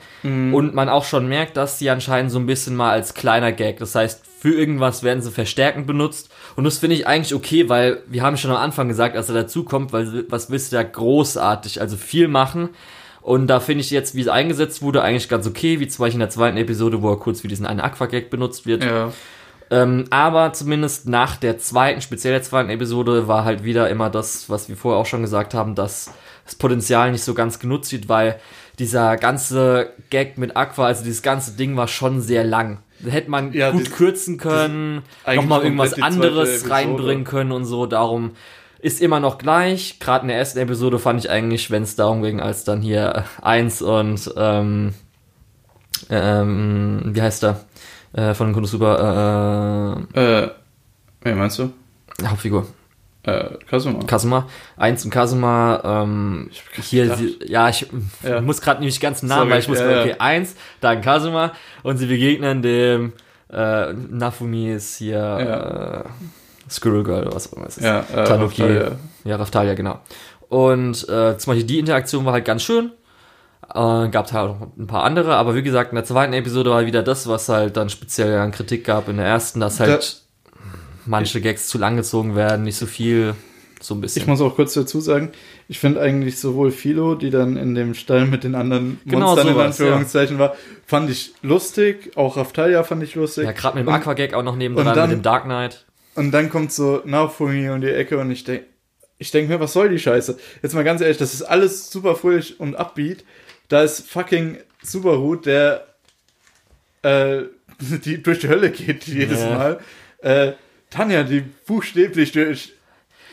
Und 0.52 0.74
man 0.74 0.90
auch 0.90 1.04
schon 1.04 1.28
merkt, 1.28 1.56
dass 1.56 1.78
sie 1.78 1.88
anscheinend 1.88 2.30
so 2.30 2.38
ein 2.38 2.46
bisschen 2.46 2.76
mal 2.76 2.90
als 2.90 3.14
kleiner 3.14 3.52
Gag, 3.52 3.78
das 3.78 3.94
heißt, 3.94 4.22
für 4.44 4.52
irgendwas 4.52 5.02
werden 5.02 5.22
sie 5.22 5.30
verstärkend 5.30 5.86
benutzt. 5.86 6.30
Und 6.54 6.64
das 6.64 6.76
finde 6.76 6.96
ich 6.96 7.06
eigentlich 7.06 7.34
okay, 7.34 7.70
weil 7.70 8.02
wir 8.06 8.22
haben 8.22 8.36
schon 8.36 8.50
am 8.50 8.58
Anfang 8.58 8.88
gesagt, 8.88 9.16
als 9.16 9.30
er 9.30 9.34
dazukommt, 9.34 9.94
weil 9.94 10.26
was 10.28 10.50
willst 10.50 10.70
du 10.70 10.76
da 10.76 10.82
großartig, 10.82 11.80
also 11.80 11.96
viel 11.96 12.28
machen. 12.28 12.68
Und 13.24 13.46
da 13.46 13.58
finde 13.58 13.80
ich 13.80 13.90
jetzt, 13.90 14.14
wie 14.14 14.20
es 14.20 14.28
eingesetzt 14.28 14.82
wurde, 14.82 15.00
eigentlich 15.02 15.30
ganz 15.30 15.46
okay, 15.46 15.80
wie 15.80 15.88
zum 15.88 16.02
Beispiel 16.02 16.16
in 16.16 16.20
der 16.20 16.28
zweiten 16.28 16.58
Episode, 16.58 17.00
wo 17.00 17.10
er 17.10 17.16
kurz 17.18 17.40
für 17.40 17.48
diesen 17.48 17.64
einen 17.64 17.80
Aquagag 17.80 18.28
benutzt 18.28 18.66
wird. 18.66 18.84
Ja. 18.84 19.12
Ähm, 19.70 20.04
aber 20.10 20.52
zumindest 20.52 21.08
nach 21.08 21.36
der 21.36 21.56
zweiten, 21.58 22.02
speziell 22.02 22.34
der 22.34 22.42
zweiten 22.42 22.68
Episode, 22.68 23.26
war 23.26 23.46
halt 23.46 23.64
wieder 23.64 23.88
immer 23.88 24.10
das, 24.10 24.50
was 24.50 24.68
wir 24.68 24.76
vorher 24.76 25.00
auch 25.00 25.06
schon 25.06 25.22
gesagt 25.22 25.54
haben, 25.54 25.74
dass 25.74 26.10
das 26.44 26.54
Potenzial 26.54 27.12
nicht 27.12 27.24
so 27.24 27.32
ganz 27.32 27.58
genutzt 27.58 27.90
wird, 27.92 28.10
weil 28.10 28.38
dieser 28.78 29.16
ganze 29.16 29.94
Gag 30.10 30.36
mit 30.36 30.54
Aqua, 30.54 30.84
also 30.88 31.02
dieses 31.02 31.22
ganze 31.22 31.52
Ding 31.52 31.78
war 31.78 31.88
schon 31.88 32.20
sehr 32.20 32.44
lang. 32.44 32.80
Hätte 33.08 33.30
man 33.30 33.54
Ja, 33.54 33.70
gut 33.70 33.86
das- 33.86 33.94
kürzen 33.94 34.36
können, 34.36 35.00
nochmal 35.34 35.62
irgendwas 35.62 35.94
anderes 35.94 36.68
reinbringen 36.68 37.24
können 37.24 37.52
und 37.52 37.64
so. 37.64 37.86
Darum 37.86 38.32
ist 38.84 39.00
immer 39.00 39.18
noch 39.18 39.38
gleich. 39.38 39.98
Gerade 39.98 40.22
in 40.22 40.28
der 40.28 40.36
ersten 40.36 40.58
Episode 40.58 40.98
fand 40.98 41.18
ich 41.20 41.30
eigentlich, 41.30 41.70
wenn 41.70 41.82
es 41.84 41.96
darum 41.96 42.22
ging, 42.22 42.40
als 42.40 42.64
dann 42.64 42.82
hier 42.82 43.24
eins 43.40 43.80
und 43.80 44.30
ähm, 44.36 44.92
ähm, 46.10 47.00
wie 47.06 47.22
heißt 47.22 47.42
der? 47.42 47.60
Äh, 48.12 48.34
von 48.34 48.52
Konosuba, 48.52 50.04
äh, 50.14 50.20
Äh, 50.44 50.50
wer 51.22 51.34
meinst 51.36 51.58
du? 51.58 51.72
Hauptfigur. 52.24 52.66
Äh, 53.24 53.56
Kasuma. 53.68 54.00
Kasuma. 54.06 54.46
Eins 54.76 55.02
und 55.04 55.10
Kasuma, 55.10 55.80
ähm, 55.82 56.50
hier, 56.82 57.14
sie, 57.16 57.38
ja, 57.46 57.70
ich 57.70 57.86
Ja. 58.22 58.42
muss 58.42 58.60
gerade 58.60 58.80
nämlich 58.80 59.00
ganz 59.00 59.22
Namen, 59.22 59.40
Sorry, 59.40 59.50
weil 59.50 59.60
ich 59.60 59.68
muss, 59.68 59.78
ja, 59.80 59.90
ja. 59.90 60.00
okay, 60.02 60.14
eins, 60.18 60.56
dann 60.80 61.00
Kasuma 61.00 61.52
und 61.82 61.96
sie 61.96 62.06
begegnen 62.06 62.60
dem, 62.60 63.14
äh, 63.50 63.94
Nafumi 63.94 64.72
ist 64.72 64.98
hier, 64.98 65.16
Ja. 65.16 66.00
äh, 66.00 66.04
Squirrel 66.70 67.04
Girl 67.04 67.22
oder 67.26 67.34
was 67.34 67.52
auch 67.52 67.56
immer 67.56 67.66
es 67.66 67.76
ist. 67.78 67.84
Ja, 67.84 68.00
äh, 68.14 68.24
Tanuki. 68.24 68.62
Raftalia. 68.62 68.92
Ja, 69.24 69.36
Raftalia, 69.36 69.74
genau. 69.74 70.00
Und 70.48 71.08
äh, 71.08 71.36
zum 71.38 71.50
Beispiel 71.52 71.64
die 71.64 71.78
Interaktion 71.78 72.24
war 72.24 72.32
halt 72.34 72.44
ganz 72.44 72.62
schön. 72.62 72.92
Äh, 73.68 74.08
gab 74.10 74.30
halt 74.32 74.50
auch 74.50 74.56
ein 74.78 74.86
paar 74.86 75.04
andere, 75.04 75.36
aber 75.36 75.54
wie 75.54 75.62
gesagt, 75.62 75.90
in 75.90 75.96
der 75.96 76.04
zweiten 76.04 76.32
Episode 76.34 76.70
war 76.70 76.84
wieder 76.86 77.02
das, 77.02 77.26
was 77.26 77.48
halt 77.48 77.76
dann 77.76 77.88
speziell 77.88 78.38
an 78.38 78.52
Kritik 78.52 78.84
gab 78.84 79.08
in 79.08 79.16
der 79.16 79.26
ersten, 79.26 79.58
dass 79.60 79.80
halt 79.80 80.22
manche 81.06 81.40
Gags 81.40 81.68
zu 81.68 81.78
lang 81.78 81.96
gezogen 81.96 82.36
werden, 82.36 82.62
nicht 82.64 82.76
so 82.76 82.86
viel, 82.86 83.34
so 83.80 83.94
ein 83.94 84.00
bisschen. 84.00 84.22
Ich 84.22 84.28
muss 84.28 84.40
auch 84.42 84.54
kurz 84.54 84.74
dazu 84.74 85.00
sagen, 85.00 85.32
ich 85.66 85.78
finde 85.78 86.00
eigentlich 86.00 86.38
sowohl 86.38 86.70
Philo, 86.70 87.14
die 87.14 87.30
dann 87.30 87.56
in 87.56 87.74
dem 87.74 87.94
Stall 87.94 88.26
mit 88.26 88.44
den 88.44 88.54
anderen 88.54 89.00
Genau 89.06 89.28
Monstern 89.28 89.48
in 89.48 89.54
sowas, 89.54 89.66
Anführungszeichen 89.80 90.38
war, 90.38 90.54
fand 90.86 91.08
ich 91.10 91.34
lustig. 91.42 92.12
Auch 92.16 92.36
Raftalia 92.36 92.82
fand 92.84 93.02
ich 93.02 93.14
lustig. 93.14 93.44
ja, 93.44 93.52
gerade 93.52 93.78
mit 93.78 93.86
dem 93.86 93.92
Aquagag 93.94 94.34
auch 94.34 94.42
noch 94.42 94.58
dann- 94.58 95.08
mit 95.10 95.18
dem 95.18 95.22
Dark 95.22 95.44
Knight. 95.44 95.84
Und 96.14 96.30
dann 96.30 96.48
kommt 96.50 96.72
so 96.72 97.02
Naofumi 97.04 97.68
um 97.70 97.80
die 97.80 97.90
Ecke 97.90 98.18
und 98.18 98.30
ich 98.30 98.44
denke 98.44 98.66
ich 99.18 99.30
denk 99.30 99.48
mir, 99.48 99.60
was 99.60 99.72
soll 99.72 99.88
die 99.90 99.98
Scheiße? 99.98 100.36
Jetzt 100.62 100.74
mal 100.74 100.82
ganz 100.84 101.00
ehrlich, 101.00 101.18
das 101.18 101.34
ist 101.34 101.42
alles 101.42 101.90
super 101.90 102.16
fröhlich 102.16 102.58
und 102.58 102.74
upbeat. 102.74 103.24
Da 103.68 103.82
ist 103.82 104.08
fucking 104.10 104.58
Subaru, 104.82 105.36
der 105.36 105.86
äh, 107.02 107.42
die 108.04 108.22
durch 108.22 108.40
die 108.40 108.48
Hölle 108.48 108.70
geht 108.70 109.06
jedes 109.06 109.40
Ja. 109.40 109.50
Mal. 109.50 109.80
Äh, 110.18 110.52
Tanja, 110.90 111.22
die 111.22 111.40
buchstäblich 111.66 112.32
durch, 112.32 112.72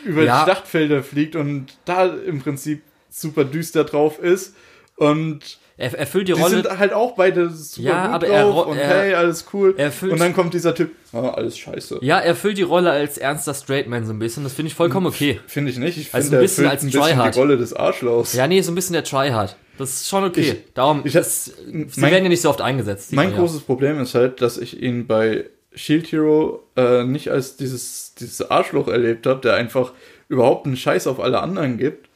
über 0.05 0.23
Ja. 0.23 0.39
die 0.39 0.43
Schlachtfelder 0.45 1.03
fliegt 1.03 1.35
und 1.35 1.77
da 1.85 2.05
im 2.05 2.41
Prinzip 2.41 2.81
super 3.09 3.43
düster 3.43 3.83
drauf 3.83 4.19
ist. 4.19 4.55
Und 4.95 5.59
Er 5.81 5.93
erfüllt 5.97 6.27
die 6.27 6.33
die 6.33 6.39
Rolle. 6.39 6.61
sind 6.61 6.77
halt 6.79 6.93
auch 6.93 7.13
beide 7.15 7.49
super 7.49 7.87
Ja, 7.89 8.05
gut 8.05 8.15
aber 8.15 8.27
er 8.27 8.43
drauf 8.43 8.55
ro- 8.67 8.71
und 8.71 8.77
er- 8.77 8.87
hey, 8.87 9.13
alles 9.15 9.45
cool. 9.53 9.73
er 9.77 9.85
erfüllt- 9.85 10.13
und 10.13 10.19
dann 10.19 10.33
kommt 10.33 10.53
dieser 10.53 10.75
Typ, 10.75 10.91
ah, 11.13 11.29
alles 11.29 11.57
scheiße. 11.57 11.99
ja, 12.01 12.17
er 12.19 12.25
erfüllt 12.25 12.57
die 12.57 12.61
Rolle 12.63 12.91
als 12.91 13.17
ernster 13.17 13.53
Straightman 13.53 14.05
so 14.05 14.13
ein 14.13 14.19
bisschen. 14.19 14.43
Das 14.43 14.53
finde 14.53 14.67
ich 14.67 14.75
vollkommen 14.75 15.07
okay. 15.07 15.39
Finde 15.47 15.71
ich 15.71 15.77
nicht. 15.79 15.97
Ich 15.97 16.13
Also 16.13 16.25
finde, 16.29 16.37
ein 16.37 16.39
er 16.39 16.41
bisschen 16.43 16.67
als 16.67 16.83
ein 16.83 16.85
bisschen 16.91 17.01
Tryhard. 17.01 17.35
die 17.35 17.39
Rolle 17.39 17.57
des 17.57 17.73
Arschlochs. 17.73 18.33
Ja, 18.33 18.47
nee, 18.47 18.61
so 18.61 18.71
ein 18.71 18.75
bisschen 18.75 18.93
der 18.93 19.03
Tryhard. 19.03 19.55
Das 19.77 19.89
ist 19.91 20.07
schon 20.09 20.23
okay. 20.23 20.41
Ich- 20.41 20.73
Darum, 20.75 21.01
ich- 21.03 21.13
das, 21.13 21.45
sie 21.45 21.53
mein- 21.95 22.11
werden 22.11 22.23
ja 22.25 22.29
nicht 22.29 22.41
so 22.41 22.49
oft 22.49 22.61
eingesetzt. 22.61 23.13
mein 23.13 23.27
man 23.29 23.33
ja. 23.35 23.39
großes 23.41 23.61
Problem 23.61 23.99
ist 23.99 24.13
halt, 24.13 24.41
dass 24.41 24.57
ich 24.59 24.81
ihn 24.81 25.07
bei 25.07 25.45
Shield 25.73 26.11
Hero 26.11 26.61
äh, 26.75 27.03
nicht 27.05 27.29
als 27.29 27.55
dieses, 27.57 28.13
dieses 28.19 28.51
Arschloch 28.51 28.87
erlebt 28.87 29.25
habe, 29.25 29.41
der 29.41 29.55
einfach 29.55 29.93
überhaupt 30.27 30.67
einen 30.67 30.77
Scheiß 30.77 31.07
auf 31.07 31.19
alle 31.19 31.39
anderen 31.41 31.77
gibt. 31.77 32.09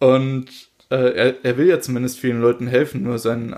Und 0.00 0.46
er, 0.94 1.34
er 1.42 1.56
will 1.58 1.66
ja 1.66 1.80
zumindest 1.80 2.18
vielen 2.18 2.40
Leuten 2.40 2.66
helfen, 2.66 3.02
nur 3.02 3.18
seinen 3.18 3.56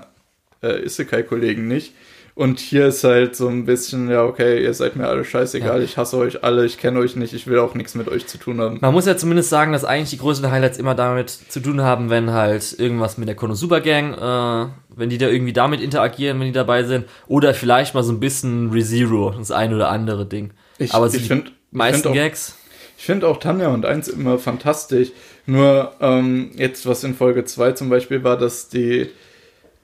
äh, 0.63 0.83
Isekai-Kollegen 0.85 1.67
nicht. 1.67 1.93
Und 2.35 2.59
hier 2.59 2.85
ist 2.89 3.03
halt 3.03 3.35
so 3.35 3.47
ein 3.47 3.65
bisschen, 3.65 4.11
ja, 4.11 4.23
okay, 4.23 4.63
ihr 4.63 4.71
seid 4.75 4.95
mir 4.95 5.07
alle 5.07 5.25
scheißegal, 5.25 5.79
Ja. 5.79 5.83
ich 5.83 5.97
hasse 5.97 6.17
euch 6.17 6.43
alle, 6.43 6.65
ich 6.65 6.77
kenne 6.77 6.99
euch 6.99 7.15
nicht, 7.15 7.33
ich 7.33 7.47
will 7.47 7.57
auch 7.57 7.73
nichts 7.73 7.95
mit 7.95 8.07
euch 8.07 8.27
zu 8.27 8.37
tun 8.37 8.61
haben. 8.61 8.77
Man 8.79 8.93
muss 8.93 9.07
ja 9.07 9.17
zumindest 9.17 9.49
sagen, 9.49 9.71
dass 9.73 9.83
eigentlich 9.83 10.11
die 10.11 10.19
größten 10.19 10.51
Highlights 10.51 10.77
immer 10.77 10.93
damit 10.93 11.31
zu 11.31 11.59
tun 11.59 11.81
haben, 11.81 12.11
wenn 12.11 12.29
halt 12.29 12.75
irgendwas 12.77 13.17
mit 13.17 13.27
der 13.27 13.33
Konosuba 13.35 13.79
Gang, 13.79 14.13
äh, 14.13 14.69
wenn 14.95 15.09
die 15.09 15.17
da 15.17 15.27
irgendwie 15.29 15.53
damit 15.53 15.81
interagieren, 15.81 16.39
wenn 16.39 16.45
die 16.45 16.51
dabei 16.53 16.83
sind, 16.83 17.05
oder 17.27 17.55
vielleicht 17.55 17.95
mal 17.95 18.03
so 18.03 18.11
ein 18.11 18.19
bisschen 18.19 18.69
ReZero, 18.71 19.33
das 19.35 19.49
ein 19.49 19.73
oder 19.73 19.89
andere 19.89 20.27
Ding. 20.27 20.51
Ich, 20.77 20.93
Aber 20.93 21.07
ich 21.07 21.13
die 21.13 21.19
finde 21.19 21.49
meisten 21.71 22.03
find 22.03 22.11
auch, 22.11 22.13
Gags, 22.13 22.55
Ich 22.97 23.05
finde 23.05 23.27
auch 23.27 23.37
Tanja 23.37 23.67
und 23.69 23.85
1 23.85 24.07
immer 24.07 24.39
fantastisch. 24.39 25.09
Nur 25.45 25.93
ähm, 26.01 26.51
jetzt, 26.55 26.85
was 26.87 27.03
in 27.03 27.13
Folge 27.15 27.45
2 27.45 27.73
zum 27.73 27.89
Beispiel 27.89 28.23
war, 28.23 28.37
dass 28.37 28.69
die, 28.69 29.09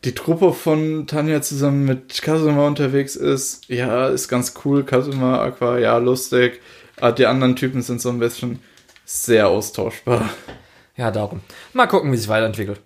die 0.03 0.13
Truppe 0.15 0.51
von 0.53 1.05
Tanja 1.07 1.41
zusammen 1.41 1.85
mit 1.85 2.21
Kasuma 2.21 2.65
unterwegs 2.67 3.15
ist. 3.15 3.69
Ja, 3.69 4.07
ist 4.07 4.27
ganz 4.27 4.53
cool. 4.65 4.83
Kasuma, 4.83 5.41
Aqua, 5.43 5.77
ja, 5.77 5.97
lustig. 5.97 6.59
Aber 6.99 7.11
die 7.11 7.25
anderen 7.27 7.55
Typen 7.55 7.81
sind 7.81 8.01
so 8.01 8.09
ein 8.09 8.19
bisschen 8.19 8.59
sehr 9.05 9.47
austauschbar. 9.47 10.29
ja, 10.97 11.11
darum. 11.11 11.41
Mal 11.73 11.87
gucken, 11.87 12.11
wie 12.11 12.17
sich 12.17 12.27
weiterentwickelt. 12.29 12.79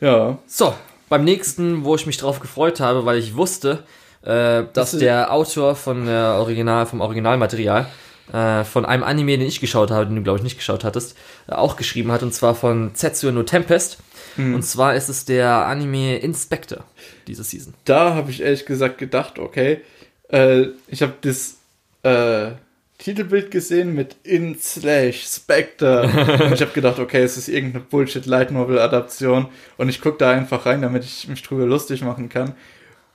Ja, 0.00 0.38
So, 0.46 0.74
beim 1.08 1.24
nächsten, 1.24 1.84
wo 1.84 1.94
ich 1.96 2.06
mich 2.06 2.18
drauf 2.18 2.38
gefreut 2.40 2.78
habe, 2.80 3.04
weil 3.04 3.18
ich 3.18 3.34
wusste, 3.36 3.82
äh, 4.22 4.62
dass 4.72 4.94
ist- 4.94 5.00
der 5.02 5.32
Autor 5.32 5.74
von 5.74 6.06
der 6.06 6.34
Original, 6.38 6.86
vom 6.86 7.00
Originalmaterial 7.00 7.88
äh, 8.32 8.64
von 8.64 8.84
einem 8.84 9.02
Anime, 9.02 9.38
den 9.38 9.46
ich 9.46 9.60
geschaut 9.60 9.90
habe, 9.90 10.06
den 10.06 10.16
du 10.16 10.22
glaube 10.22 10.38
ich 10.38 10.44
nicht 10.44 10.56
geschaut 10.56 10.84
hattest, 10.84 11.16
äh, 11.48 11.52
auch 11.52 11.76
geschrieben 11.76 12.12
hat, 12.12 12.22
und 12.22 12.34
zwar 12.34 12.54
von 12.54 12.92
Tetsuya 12.94 13.32
no 13.32 13.42
Tempest. 13.42 13.98
Und 14.36 14.62
zwar 14.62 14.94
ist 14.94 15.08
es 15.08 15.24
der 15.24 15.66
Anime 15.66 16.18
Inspector 16.18 16.84
diese 17.26 17.42
Season. 17.42 17.74
da 17.84 18.14
habe 18.14 18.30
ich 18.30 18.40
ehrlich 18.40 18.66
gesagt 18.66 18.98
gedacht, 18.98 19.40
okay, 19.40 19.80
äh, 20.28 20.66
ich 20.86 21.02
habe 21.02 21.14
das 21.22 21.56
äh, 22.04 22.52
Titelbild 22.98 23.50
gesehen 23.50 23.94
mit 23.94 24.16
In 24.24 24.58
Slash 24.58 25.24
Spectre. 25.24 26.02
und 26.44 26.52
ich 26.52 26.60
habe 26.60 26.72
gedacht, 26.72 26.98
okay, 26.98 27.22
es 27.22 27.36
ist 27.36 27.48
irgendeine 27.48 27.84
Bullshit 27.84 28.26
Light 28.26 28.50
Novel 28.50 28.78
Adaption 28.78 29.48
und 29.76 29.88
ich 29.88 30.00
gucke 30.00 30.18
da 30.18 30.30
einfach 30.30 30.66
rein, 30.66 30.82
damit 30.82 31.04
ich 31.04 31.28
mich 31.28 31.42
drüber 31.42 31.66
lustig 31.66 32.02
machen 32.02 32.28
kann. 32.28 32.54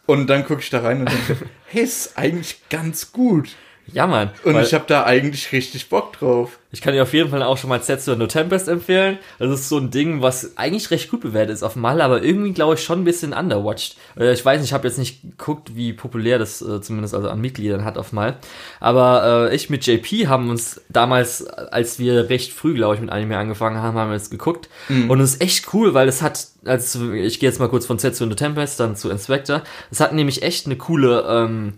Und 0.06 0.28
dann 0.28 0.46
gucke 0.46 0.62
ich 0.62 0.70
da 0.70 0.82
rein 0.82 1.02
und 1.02 1.10
denke, 1.12 1.46
hey, 1.68 1.84
ist 1.84 2.18
eigentlich 2.18 2.62
ganz 2.70 3.12
gut. 3.12 3.56
Ja, 3.92 4.08
Mann. 4.08 4.30
Und 4.44 4.58
ich 4.60 4.74
habe 4.74 4.86
da 4.88 5.04
eigentlich 5.04 5.52
richtig 5.52 5.90
Bock 5.90 6.14
drauf. 6.18 6.58
ich 6.72 6.82
kann 6.82 6.94
dir 6.94 7.04
auf 7.04 7.14
jeden 7.14 7.30
Fall 7.30 7.44
auch 7.44 7.58
schon 7.58 7.70
mal 7.70 7.80
Tetsuya 7.80 8.16
no 8.18 8.28
Tempest 8.28 8.68
empfehlen. 8.70 9.20
Das 9.40 9.52
ist 9.52 9.68
so 9.70 9.78
ein 9.78 9.92
Ding, 9.92 10.22
was 10.22 10.58
eigentlich 10.58 10.90
recht 10.90 11.12
gut 11.12 11.20
bewertet 11.22 11.54
ist 11.54 11.64
auf 11.64 11.76
Mal, 11.76 12.02
aber 12.02 12.24
irgendwie 12.24 12.54
glaube 12.54 12.76
ich 12.76 12.84
schon 12.84 13.02
ein 13.02 13.04
bisschen 13.04 13.34
underwatched. 13.34 13.98
Äh, 14.18 14.32
Ich 14.34 14.44
weiß 14.44 14.62
nicht, 14.62 14.70
ich 14.70 14.74
habe 14.74 14.88
jetzt 14.88 14.98
nicht 14.98 15.22
geguckt, 15.22 15.76
wie 15.76 15.92
populär 15.94 16.40
das 16.40 16.62
äh, 16.62 16.82
zumindest 16.82 17.14
also 17.14 17.30
an 17.30 17.42
Mitgliedern 17.42 17.84
hat 17.84 17.98
auf 17.98 18.14
Mal. 18.14 18.38
Aber 18.80 19.50
äh, 19.52 19.56
ich 19.56 19.70
mit 19.70 19.86
JP 19.86 20.28
haben 20.28 20.50
uns 20.50 20.82
damals, 20.90 21.46
als 21.46 22.00
wir 22.00 22.30
recht 22.30 22.54
früh, 22.54 22.74
glaube 22.74 22.96
ich, 22.96 23.02
mit 23.02 23.12
Anime 23.12 23.38
angefangen 23.38 23.82
haben, 23.82 23.98
haben 23.98 24.10
wir 24.12 24.16
es 24.18 24.30
geguckt. 24.30 24.70
Und 25.10 25.20
es 25.20 25.34
ist 25.36 25.42
echt 25.42 25.74
cool, 25.74 25.94
weil 25.94 26.08
es 26.08 26.22
hat, 26.22 26.48
also 26.66 27.12
ich 27.12 27.40
gehe 27.40 27.50
jetzt 27.50 27.60
mal 27.60 27.70
kurz 27.70 27.86
von 27.86 27.98
Tetsuya 27.98 28.30
no 28.30 28.36
Tempest 28.36 28.80
dann 28.80 28.96
zu 28.96 29.10
Inspector. 29.10 29.62
Es 29.92 30.00
hat 30.00 30.14
nämlich 30.14 30.42
echt 30.42 30.66
eine 30.66 30.78
coole 30.78 31.26
ähm, 31.28 31.74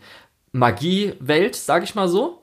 Magie-Welt, 0.55 1.55
sag 1.55 1.83
ich 1.83 1.95
mal 1.95 2.07
so. 2.07 2.41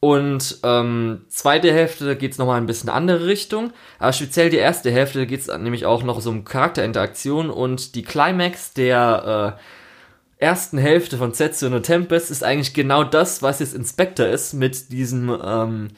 Und 0.00 0.58
ähm, 0.64 1.26
zweite 1.28 1.72
Hälfte 1.72 2.16
geht's 2.16 2.36
noch 2.36 2.46
nochmal 2.46 2.60
ein 2.60 2.66
bisschen 2.66 2.88
andere 2.88 3.26
Richtung. 3.26 3.72
Aber 4.00 4.12
speziell 4.12 4.50
die 4.50 4.56
erste 4.56 4.90
Hälfte 4.90 5.26
geht's 5.26 5.46
dann 5.46 5.62
nämlich 5.62 5.86
auch 5.86 6.02
noch 6.02 6.20
so 6.20 6.30
um 6.30 6.44
Charakterinteraktion 6.44 7.50
und 7.50 7.94
die 7.94 8.02
Climax 8.02 8.72
der 8.72 9.58
äh, 10.40 10.44
ersten 10.44 10.76
Hälfte 10.76 11.18
von 11.18 11.34
Setsu 11.34 11.68
no 11.68 11.78
Tempest 11.78 12.32
ist 12.32 12.42
eigentlich 12.42 12.74
genau 12.74 13.04
das, 13.04 13.42
was 13.42 13.60
jetzt 13.60 13.74
Inspector 13.74 14.26
ist, 14.26 14.54
mit 14.54 14.90
diesen 14.90 15.30
ähm, 15.44 15.88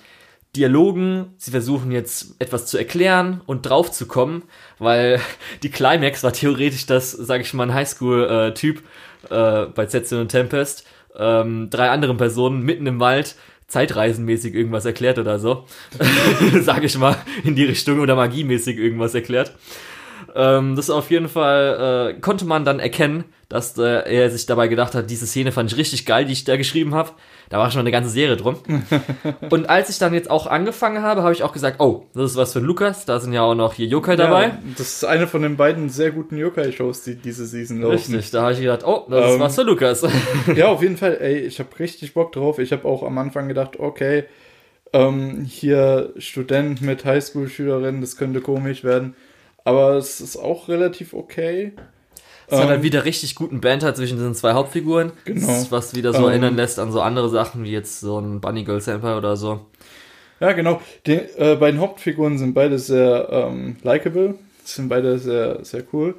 Dialogen. 0.54 1.32
Sie 1.38 1.50
versuchen 1.50 1.90
jetzt 1.90 2.34
etwas 2.40 2.66
zu 2.66 2.76
erklären 2.76 3.40
und 3.46 3.62
drauf 3.62 3.90
zu 3.90 4.06
kommen, 4.06 4.42
weil 4.78 5.18
die 5.62 5.70
Climax 5.70 6.22
war 6.22 6.34
theoretisch 6.34 6.84
das, 6.84 7.10
sag 7.12 7.40
ich 7.40 7.54
mal, 7.54 7.68
ein 7.68 7.74
Highschool-Typ 7.74 8.82
äh, 9.30 9.64
bei 9.66 9.86
Setsu 9.86 10.16
no 10.16 10.24
Tempest, 10.26 10.84
ähm, 11.16 11.68
drei 11.70 11.90
anderen 11.90 12.16
Personen 12.16 12.62
mitten 12.62 12.86
im 12.86 13.00
Wald 13.00 13.36
zeitreisenmäßig 13.66 14.54
irgendwas 14.54 14.84
erklärt 14.84 15.18
oder 15.18 15.38
so. 15.38 15.64
Sag 16.60 16.84
ich 16.84 16.98
mal, 16.98 17.16
in 17.44 17.54
die 17.54 17.64
Richtung 17.64 18.00
oder 18.00 18.14
magiemäßig 18.14 18.78
irgendwas 18.78 19.14
erklärt. 19.14 19.52
Ähm, 20.34 20.76
das 20.76 20.90
auf 20.90 21.10
jeden 21.10 21.28
Fall 21.28 22.14
äh, 22.16 22.20
konnte 22.20 22.44
man 22.44 22.64
dann 22.64 22.80
erkennen, 22.80 23.24
dass 23.48 23.78
äh, 23.78 23.82
er 23.82 24.30
sich 24.30 24.46
dabei 24.46 24.68
gedacht 24.68 24.94
hat, 24.94 25.10
diese 25.10 25.26
Szene 25.26 25.52
fand 25.52 25.72
ich 25.72 25.78
richtig 25.78 26.06
geil, 26.06 26.24
die 26.24 26.32
ich 26.32 26.44
da 26.44 26.56
geschrieben 26.56 26.94
habe. 26.94 27.10
Da 27.50 27.58
war 27.58 27.70
schon 27.70 27.80
eine 27.80 27.90
ganze 27.90 28.10
Serie 28.10 28.36
drum. 28.36 28.56
Und 29.50 29.68
als 29.68 29.90
ich 29.90 29.98
dann 29.98 30.14
jetzt 30.14 30.30
auch 30.30 30.46
angefangen 30.46 31.02
habe, 31.02 31.22
habe 31.22 31.32
ich 31.32 31.42
auch 31.42 31.52
gesagt, 31.52 31.80
oh, 31.80 32.06
das 32.14 32.32
ist 32.32 32.36
was 32.36 32.52
für 32.52 32.60
Lukas, 32.60 33.04
da 33.04 33.20
sind 33.20 33.32
ja 33.32 33.42
auch 33.42 33.54
noch 33.54 33.74
hier 33.74 33.86
Yokai 33.86 34.16
dabei. 34.16 34.44
Ja, 34.44 34.58
das 34.76 34.94
ist 34.94 35.04
eine 35.04 35.26
von 35.26 35.42
den 35.42 35.56
beiden 35.56 35.88
sehr 35.88 36.10
guten 36.10 36.36
Yokai-Shows, 36.36 37.02
die 37.02 37.16
diese 37.16 37.46
Season 37.46 37.80
laufen. 37.80 37.94
Richtig, 37.94 38.30
da 38.30 38.42
habe 38.42 38.52
ich 38.54 38.60
gedacht, 38.60 38.82
oh, 38.84 39.06
das 39.08 39.26
ist 39.26 39.34
Ähm, 39.34 39.40
was 39.40 39.54
für 39.54 39.62
Lukas. 39.62 40.06
Ja, 40.56 40.68
auf 40.68 40.82
jeden 40.82 40.96
Fall, 40.96 41.18
ey, 41.20 41.38
ich 41.40 41.58
habe 41.58 41.68
richtig 41.78 42.14
Bock 42.14 42.32
drauf. 42.32 42.58
Ich 42.58 42.72
habe 42.72 42.86
auch 42.86 43.02
am 43.02 43.18
Anfang 43.18 43.48
gedacht, 43.48 43.78
okay, 43.78 44.24
ähm, 44.92 45.44
hier 45.44 46.12
Student 46.18 46.80
mit 46.82 47.04
Highschool-Schülerin, 47.04 48.00
das 48.00 48.16
könnte 48.16 48.40
komisch 48.40 48.84
werden. 48.84 49.14
Aber 49.64 49.94
es 49.94 50.20
ist 50.20 50.36
auch 50.36 50.68
relativ 50.68 51.14
okay. 51.14 51.72
Es 52.46 52.56
hat 52.56 52.64
Ähm, 52.64 52.70
halt 52.70 52.82
wieder 52.82 53.04
richtig 53.04 53.34
guten 53.34 53.60
Banter 53.60 53.94
zwischen 53.94 54.18
den 54.18 54.34
zwei 54.34 54.52
Hauptfiguren. 54.52 55.12
Genau. 55.24 55.66
Was 55.70 55.94
wieder 55.94 56.12
so 56.12 56.20
Ähm, 56.20 56.28
erinnern 56.28 56.56
lässt 56.56 56.78
an 56.78 56.92
so 56.92 57.00
andere 57.00 57.28
Sachen, 57.30 57.64
wie 57.64 57.72
jetzt 57.72 58.00
so 58.00 58.18
ein 58.18 58.40
Bunny 58.40 58.64
Girl 58.64 58.80
Senpai 58.80 59.16
oder 59.16 59.36
so. 59.36 59.60
Ja, 60.40 60.52
genau. 60.52 60.80
Die 61.06 61.12
äh, 61.12 61.56
beiden 61.56 61.80
Hauptfiguren 61.80 62.38
sind 62.38 62.54
beide 62.54 62.78
sehr 62.78 63.28
ähm, 63.30 63.76
likable, 63.82 64.34
sind 64.64 64.88
beide 64.88 65.18
sehr, 65.18 65.64
sehr 65.64 65.84
cool. 65.92 66.16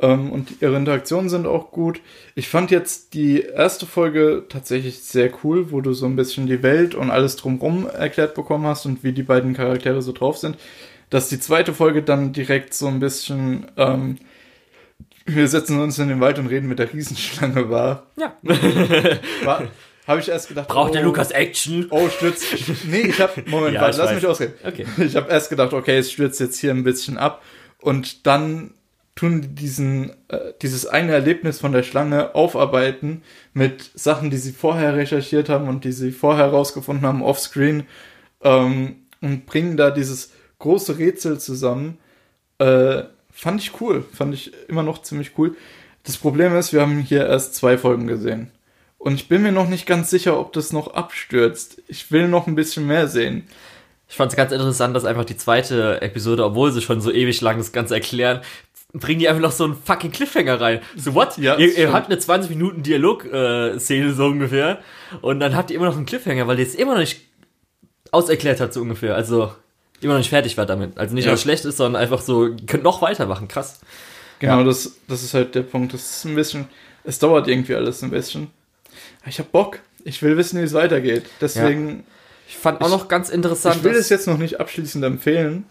Ähm, 0.00 0.30
und 0.30 0.62
ihre 0.62 0.76
Interaktionen 0.76 1.28
sind 1.28 1.46
auch 1.46 1.72
gut. 1.72 2.00
Ich 2.36 2.48
fand 2.48 2.70
jetzt 2.70 3.14
die 3.14 3.40
erste 3.42 3.84
Folge 3.84 4.44
tatsächlich 4.48 5.00
sehr 5.00 5.30
cool, 5.42 5.72
wo 5.72 5.80
du 5.80 5.92
so 5.92 6.06
ein 6.06 6.14
bisschen 6.16 6.46
die 6.46 6.62
Welt 6.62 6.94
und 6.94 7.10
alles 7.10 7.36
drumherum 7.36 7.88
erklärt 7.88 8.34
bekommen 8.34 8.66
hast 8.66 8.86
und 8.86 9.02
wie 9.02 9.12
die 9.12 9.24
beiden 9.24 9.54
Charaktere 9.54 10.00
so 10.00 10.12
drauf 10.12 10.38
sind. 10.38 10.56
Dass 11.10 11.28
die 11.28 11.40
zweite 11.40 11.74
Folge 11.74 12.02
dann 12.02 12.32
direkt 12.32 12.74
so 12.74 12.86
ein 12.86 13.00
bisschen, 13.00 13.66
ähm, 13.76 14.18
wir 15.28 15.48
setzen 15.48 15.80
uns 15.80 15.98
in 15.98 16.08
den 16.08 16.20
Wald 16.20 16.38
und 16.38 16.46
reden 16.46 16.68
mit 16.68 16.78
der 16.78 16.92
Riesenschlange 16.92 17.70
war. 17.70 18.06
Ja. 18.16 18.36
war 19.44 19.62
habe 20.08 20.20
ich 20.20 20.28
erst 20.30 20.48
gedacht, 20.48 20.68
Braucht 20.68 20.90
oh, 20.90 20.92
der 20.94 21.02
Lukas 21.02 21.30
Action? 21.32 21.86
Oh, 21.90 22.08
stürzt. 22.08 22.42
Nee, 22.86 23.02
ich 23.02 23.20
habe 23.20 23.44
Moment, 23.46 23.74
Ja, 23.74 23.82
warte, 23.82 23.98
lass 23.98 24.08
weiß. 24.08 24.14
mich 24.14 24.26
ausreden. 24.26 24.54
Okay. 24.64 24.86
Ich 24.96 25.14
habe 25.14 25.30
erst 25.30 25.50
gedacht, 25.50 25.74
okay, 25.74 25.98
es 25.98 26.10
stürzt 26.10 26.40
jetzt 26.40 26.58
hier 26.58 26.70
ein 26.70 26.82
bisschen 26.82 27.18
ab 27.18 27.42
und 27.82 28.26
dann 28.26 28.72
tun 29.14 29.42
die 29.42 29.48
diesen 29.48 30.10
äh, 30.28 30.54
dieses 30.62 30.86
eine 30.86 31.12
Erlebnis 31.12 31.60
von 31.60 31.72
der 31.72 31.82
Schlange 31.82 32.34
aufarbeiten 32.34 33.22
mit 33.52 33.90
Sachen, 33.94 34.30
die 34.30 34.38
sie 34.38 34.52
vorher 34.52 34.96
recherchiert 34.96 35.50
haben 35.50 35.68
und 35.68 35.84
die 35.84 35.92
sie 35.92 36.10
vorher 36.10 36.46
herausgefunden 36.46 37.06
haben 37.06 37.22
offscreen 37.22 37.86
ähm, 38.42 38.96
und 39.20 39.44
bringen 39.44 39.76
da 39.76 39.90
dieses 39.90 40.32
große 40.58 40.96
Rätsel 40.96 41.38
zusammen. 41.38 41.98
Äh, 42.58 43.02
fand 43.38 43.62
ich 43.62 43.80
cool, 43.80 44.04
fand 44.12 44.34
ich 44.34 44.52
immer 44.68 44.82
noch 44.82 45.02
ziemlich 45.02 45.32
cool. 45.38 45.54
Das 46.02 46.16
Problem 46.16 46.56
ist, 46.56 46.72
wir 46.72 46.80
haben 46.80 46.98
hier 47.00 47.26
erst 47.26 47.54
zwei 47.54 47.78
Folgen 47.78 48.06
gesehen. 48.06 48.50
Und 48.98 49.14
ich 49.14 49.28
bin 49.28 49.42
mir 49.42 49.52
noch 49.52 49.68
nicht 49.68 49.86
ganz 49.86 50.10
sicher, 50.10 50.40
ob 50.40 50.52
das 50.52 50.72
noch 50.72 50.94
abstürzt. 50.94 51.80
Ich 51.86 52.10
will 52.10 52.26
noch 52.26 52.48
ein 52.48 52.56
bisschen 52.56 52.86
mehr 52.86 53.06
sehen. 53.06 53.46
Ich 54.08 54.16
fand 54.16 54.32
es 54.32 54.36
ganz 54.36 54.50
interessant, 54.50 54.96
dass 54.96 55.04
einfach 55.04 55.24
die 55.24 55.36
zweite 55.36 56.02
Episode, 56.02 56.44
obwohl 56.44 56.72
sie 56.72 56.80
schon 56.80 57.00
so 57.00 57.12
ewig 57.12 57.40
lang 57.40 57.58
das 57.58 57.70
Ganze 57.70 57.94
erklären, 57.94 58.40
bringen 58.92 59.20
die 59.20 59.28
einfach 59.28 59.42
noch 59.42 59.52
so 59.52 59.64
einen 59.64 59.76
fucking 59.76 60.10
Cliffhanger 60.10 60.60
rein. 60.60 60.80
So, 60.96 61.14
what? 61.14 61.38
Ja, 61.38 61.56
ihr, 61.56 61.76
ihr 61.76 61.92
habt 61.92 62.06
eine 62.06 62.18
20 62.18 62.50
Minuten 62.50 62.82
Dialog-Szene 62.82 64.14
so 64.14 64.26
ungefähr 64.26 64.80
und 65.20 65.38
dann 65.38 65.54
habt 65.54 65.70
ihr 65.70 65.76
immer 65.76 65.86
noch 65.86 65.96
einen 65.96 66.06
Cliffhanger, 66.06 66.48
weil 66.48 66.56
der 66.56 66.64
jetzt 66.64 66.74
immer 66.74 66.94
noch 66.94 67.00
nicht 67.00 67.20
auserklärt 68.10 68.60
hat 68.60 68.72
so 68.72 68.80
ungefähr. 68.80 69.14
Also 69.14 69.52
immer 70.00 70.14
noch 70.14 70.18
nicht 70.20 70.30
fertig 70.30 70.56
war 70.56 70.66
damit. 70.66 70.96
Also 70.98 71.14
nicht, 71.14 71.24
Ja. 71.24 71.30
weil 71.30 71.34
es 71.36 71.42
schlecht 71.42 71.64
ist, 71.64 71.76
sondern 71.76 72.00
einfach 72.02 72.20
so, 72.20 72.46
ihr 72.46 72.56
könnt 72.66 72.82
noch 72.84 73.02
weitermachen. 73.02 73.48
Krass. 73.48 73.80
Genau, 74.38 74.58
Ja. 74.58 74.64
das, 74.64 74.92
das 75.08 75.22
ist 75.22 75.34
halt 75.34 75.54
der 75.54 75.62
Punkt. 75.62 75.92
Das 75.94 76.02
ist 76.02 76.24
ein 76.24 76.34
bisschen, 76.34 76.66
es 77.04 77.18
dauert 77.18 77.48
irgendwie 77.48 77.74
alles 77.74 78.02
ein 78.02 78.10
bisschen. 78.10 78.50
Aber 79.20 79.28
Ich 79.30 79.38
hab 79.38 79.50
Bock. 79.52 79.80
Ich 80.04 80.22
will 80.22 80.36
wissen, 80.36 80.58
wie 80.60 80.64
es 80.64 80.74
weitergeht. 80.74 81.24
Deswegen, 81.40 82.04
Ich 82.50 82.56
fand 82.56 82.80
auch 82.80 82.86
Ich- 82.86 82.92
noch 82.92 83.08
ganz 83.08 83.28
interessant, 83.28 83.76
ich 83.76 83.84
will 83.84 83.92
dass- 83.92 84.00
es 84.02 84.08
jetzt 84.08 84.26
noch 84.26 84.38
nicht 84.38 84.58
abschließend 84.60 85.04
empfehlen. 85.04 85.64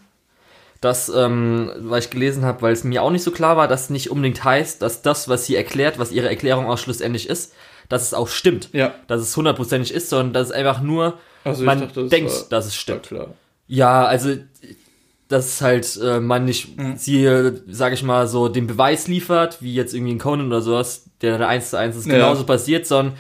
dass, 0.80 1.10
ähm, 1.10 1.72
weil 1.80 2.00
ich 2.02 2.12
gelesen 2.12 2.46
habe, 2.46 2.62
weil 2.62 2.72
es 2.72 2.84
mir 2.84 3.02
auch 3.02 3.10
nicht 3.10 3.24
so 3.24 3.32
klar 3.32 3.58
war, 3.58 3.68
dass 3.68 3.90
nicht 3.90 4.12
unbedingt 4.12 4.44
heißt, 4.44 4.80
dass 4.84 5.02
das, 5.02 5.28
was 5.28 5.48
sie 5.48 5.56
erklärt, 5.56 5.98
was 5.98 6.12
ihre 6.12 6.30
Erklärung 6.30 6.68
auch 6.68 6.78
schlussendlich 6.78 7.28
ist, 7.30 7.54
dass 7.90 8.04
es 8.04 8.14
auch 8.14 8.28
stimmt. 8.28 8.70
Ja, 8.74 8.94
Dass 9.08 9.22
es 9.22 9.36
hundertprozentig 9.36 9.92
ist, 9.92 10.10
sondern 10.10 10.34
dass 10.34 10.50
es 10.50 10.54
einfach 10.54 10.80
nur, 10.82 11.18
also 11.44 11.64
ich 11.64 11.66
man 11.66 11.80
dachte, 11.82 12.02
das 12.02 12.10
denkt, 12.12 12.30
war, 12.32 12.44
dass 12.50 12.66
es 12.68 12.74
war 12.74 12.80
stimmt. 12.80 13.04
klar. 13.08 13.28
Ja, 13.68 14.06
also, 14.06 14.36
dass 15.28 15.62
halt 15.62 16.00
äh, 16.02 16.20
man 16.20 16.46
nicht, 16.46 16.78
Mhm. 16.78 16.96
sie, 16.98 17.52
sag 17.68 17.94
ich 17.94 18.04
mal, 18.04 18.28
so 18.28 18.48
den 18.48 18.66
Beweis 18.68 19.08
liefert, 19.08 19.62
wie 19.62 19.74
jetzt 19.74 19.94
irgendwie 19.94 20.14
in 20.14 20.20
Conan 20.20 20.48
oder 20.48 20.62
sowas, 20.62 21.10
der 21.22 21.38
da 21.38 21.48
eins 21.48 21.70
zu 21.72 21.78
eins 21.78 21.96
ist, 21.98 22.06
Ja. 22.08 22.14
genauso 22.14 22.46
passiert, 22.46 22.88
sondern 22.88 23.16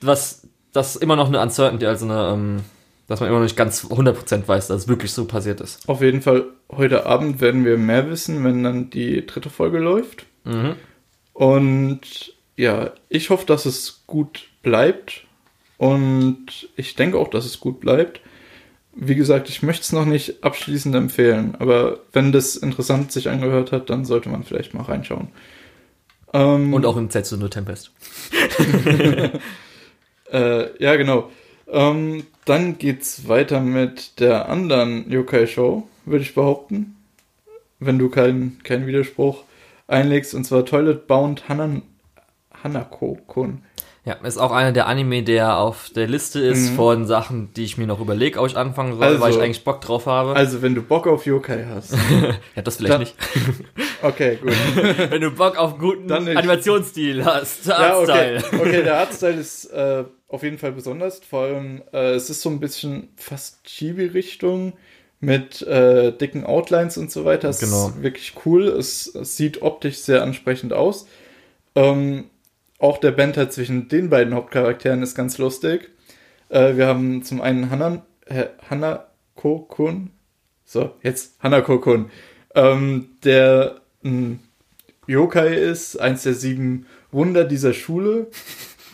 was, 0.00 0.48
das 0.72 0.96
immer 0.96 1.14
noch 1.16 1.28
eine 1.28 1.40
Uncertainty, 1.40 1.86
also 1.86 2.06
eine, 2.06 2.30
ähm, 2.32 2.60
dass 3.06 3.20
man 3.20 3.28
immer 3.28 3.38
noch 3.38 3.44
nicht 3.44 3.56
ganz 3.56 3.84
100% 3.84 4.48
weiß, 4.48 4.66
dass 4.66 4.82
es 4.82 4.88
wirklich 4.88 5.12
so 5.12 5.26
passiert 5.26 5.60
ist. 5.60 5.88
Auf 5.88 6.00
jeden 6.00 6.22
Fall, 6.22 6.46
heute 6.72 7.06
Abend 7.06 7.40
werden 7.40 7.64
wir 7.64 7.76
mehr 7.78 8.10
wissen, 8.10 8.42
wenn 8.42 8.64
dann 8.64 8.90
die 8.90 9.24
dritte 9.24 9.50
Folge 9.50 9.78
läuft. 9.78 10.26
Mhm. 10.44 10.74
Und 11.32 12.32
ja, 12.56 12.92
ich 13.08 13.30
hoffe, 13.30 13.46
dass 13.46 13.66
es 13.66 14.02
gut 14.06 14.48
bleibt. 14.62 15.24
Und 15.76 16.68
ich 16.76 16.94
denke 16.94 17.18
auch, 17.18 17.28
dass 17.28 17.44
es 17.44 17.60
gut 17.60 17.80
bleibt. 17.80 18.20
Wie 18.96 19.14
gesagt, 19.14 19.48
ich 19.48 19.62
möchte 19.62 19.82
es 19.82 19.92
noch 19.92 20.04
nicht 20.04 20.44
abschließend 20.44 20.94
empfehlen, 20.94 21.56
aber 21.58 21.98
wenn 22.12 22.32
das 22.32 22.56
interessant 22.56 23.10
sich 23.10 23.28
angehört 23.28 23.72
hat, 23.72 23.90
dann 23.90 24.04
sollte 24.04 24.28
man 24.28 24.44
vielleicht 24.44 24.72
mal 24.74 24.84
reinschauen. 24.84 25.28
Ähm, 26.32 26.72
Und 26.72 26.86
auch 26.86 26.96
im 26.96 27.10
Zetsuno 27.10 27.48
Tempest. 27.48 27.90
Äh, 30.32 30.82
ja, 30.82 30.96
genau. 30.96 31.30
Ähm, 31.68 32.24
dann 32.44 32.78
geht's 32.78 33.28
weiter 33.28 33.60
mit 33.60 34.18
der 34.20 34.48
anderen 34.48 35.10
Yokai-Show, 35.10 35.86
würde 36.04 36.24
ich 36.24 36.34
behaupten. 36.34 36.96
Wenn 37.78 37.98
du 37.98 38.08
keinen 38.08 38.60
keinen 38.64 38.86
Widerspruch 38.86 39.44
einlegst, 39.86 40.34
und 40.34 40.44
zwar 40.44 40.64
Toilet 40.64 41.06
Bound 41.06 41.48
Hanan, 41.48 41.82
Hanako-kun. 42.62 43.62
Ja, 44.06 44.12
ist 44.22 44.36
auch 44.36 44.52
einer 44.52 44.72
der 44.72 44.86
Anime, 44.86 45.22
der 45.22 45.56
auf 45.56 45.88
der 45.88 46.06
Liste 46.06 46.38
ist 46.40 46.72
Mhm. 46.72 46.76
von 46.76 47.06
Sachen, 47.06 47.54
die 47.54 47.64
ich 47.64 47.78
mir 47.78 47.86
noch 47.86 48.00
überlege, 48.00 48.38
ob 48.38 48.46
ich 48.46 48.54
anfangen 48.56 48.92
soll, 48.94 49.02
Also- 49.02 49.20
weil 49.20 49.30
ich 49.32 49.40
eigentlich 49.40 49.64
Bock 49.64 49.80
drauf 49.80 50.04
habe. 50.04 50.34
Also, 50.36 50.60
wenn 50.60 50.74
du 50.74 50.82
Bock 50.82 51.06
auf 51.06 51.24
Yokai 51.24 51.64
hast. 51.74 51.92
ja, 52.54 52.60
das 52.62 52.76
vielleicht 52.76 52.92
dann- 52.94 53.00
nicht. 53.00 53.14
Okay, 54.02 54.36
gut. 54.42 54.52
Wenn 55.10 55.22
du 55.22 55.30
Bock 55.30 55.56
auf 55.56 55.78
guten. 55.78 56.12
Animationsstil 56.12 57.24
hast, 57.24 57.64
ja, 57.64 57.96
okay. 57.98 58.36
Artstyle. 58.36 58.60
okay, 58.60 58.82
der 58.82 58.98
Artstyle 58.98 59.40
ist 59.40 59.64
äh, 59.72 60.04
auf 60.28 60.42
jeden 60.42 60.58
Fall 60.58 60.72
besonders. 60.72 61.20
Vor 61.20 61.44
allem, 61.44 61.82
äh, 61.90 62.10
es 62.12 62.28
ist 62.28 62.42
so 62.42 62.50
ein 62.50 62.60
bisschen 62.60 63.08
fast 63.16 63.64
Chibi-Richtung 63.64 64.74
mit 65.20 65.62
äh, 65.62 66.12
dicken 66.12 66.44
Outlines 66.44 66.98
und 66.98 67.10
so 67.10 67.24
weiter. 67.24 67.48
Es 67.48 67.60
Genau. 67.60 67.88
ist 67.88 68.02
wirklich 68.02 68.34
cool. 68.44 68.68
Es, 68.68 69.06
es 69.14 69.38
sieht 69.38 69.62
optisch 69.62 69.96
sehr 69.96 70.22
ansprechend 70.22 70.74
aus. 70.74 71.06
Ähm, 71.74 72.24
auch 72.78 72.98
der 72.98 73.12
Banter 73.12 73.50
zwischen 73.50 73.88
den 73.88 74.10
beiden 74.10 74.34
Hauptcharakteren 74.34 75.02
ist 75.02 75.14
ganz 75.14 75.38
lustig. 75.38 75.90
Äh, 76.48 76.76
wir 76.76 76.86
haben 76.86 77.22
zum 77.22 77.40
einen 77.40 77.70
Hanan, 77.70 78.02
äh, 78.26 78.46
Hanako-kun. 78.68 80.10
So, 80.64 80.94
jetzt 81.02 81.42
Hanako-kun. 81.42 82.10
Ähm, 82.54 83.08
der 83.24 83.80
ein 84.04 84.40
Yokai 85.06 85.54
ist, 85.54 86.00
eins 86.00 86.22
der 86.22 86.34
sieben 86.34 86.86
Wunder 87.10 87.44
dieser 87.44 87.72
Schule, 87.72 88.28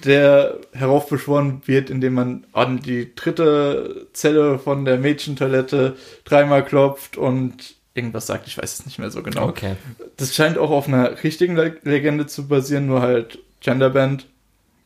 der 0.05 0.59
heraufbeschworen 0.73 1.63
wird, 1.67 1.91
indem 1.91 2.15
man 2.15 2.47
an 2.53 2.81
die 2.81 3.15
dritte 3.15 4.09
Zelle 4.13 4.59
von 4.59 4.85
der 4.85 4.99
Mädchentoilette 4.99 5.97
dreimal 6.25 6.65
klopft 6.65 7.17
und 7.17 7.75
irgendwas 7.95 8.27
sagt, 8.27 8.47
ich 8.47 8.57
weiß 8.57 8.81
es 8.81 8.87
nicht 8.87 8.99
mehr 8.99 9.11
so 9.11 9.23
genau. 9.23 9.49
Okay. 9.49 9.77
Das 10.17 10.35
scheint 10.35 10.59
auch 10.59 10.71
auf 10.71 10.89
einer 10.89 11.23
richtigen 11.23 11.57
Le 11.57 11.77
Legende 11.83 12.27
zu 12.27 12.49
basieren, 12.49 12.87
nur 12.87 13.03
halt 13.03 13.39
Genderband, 13.61 14.27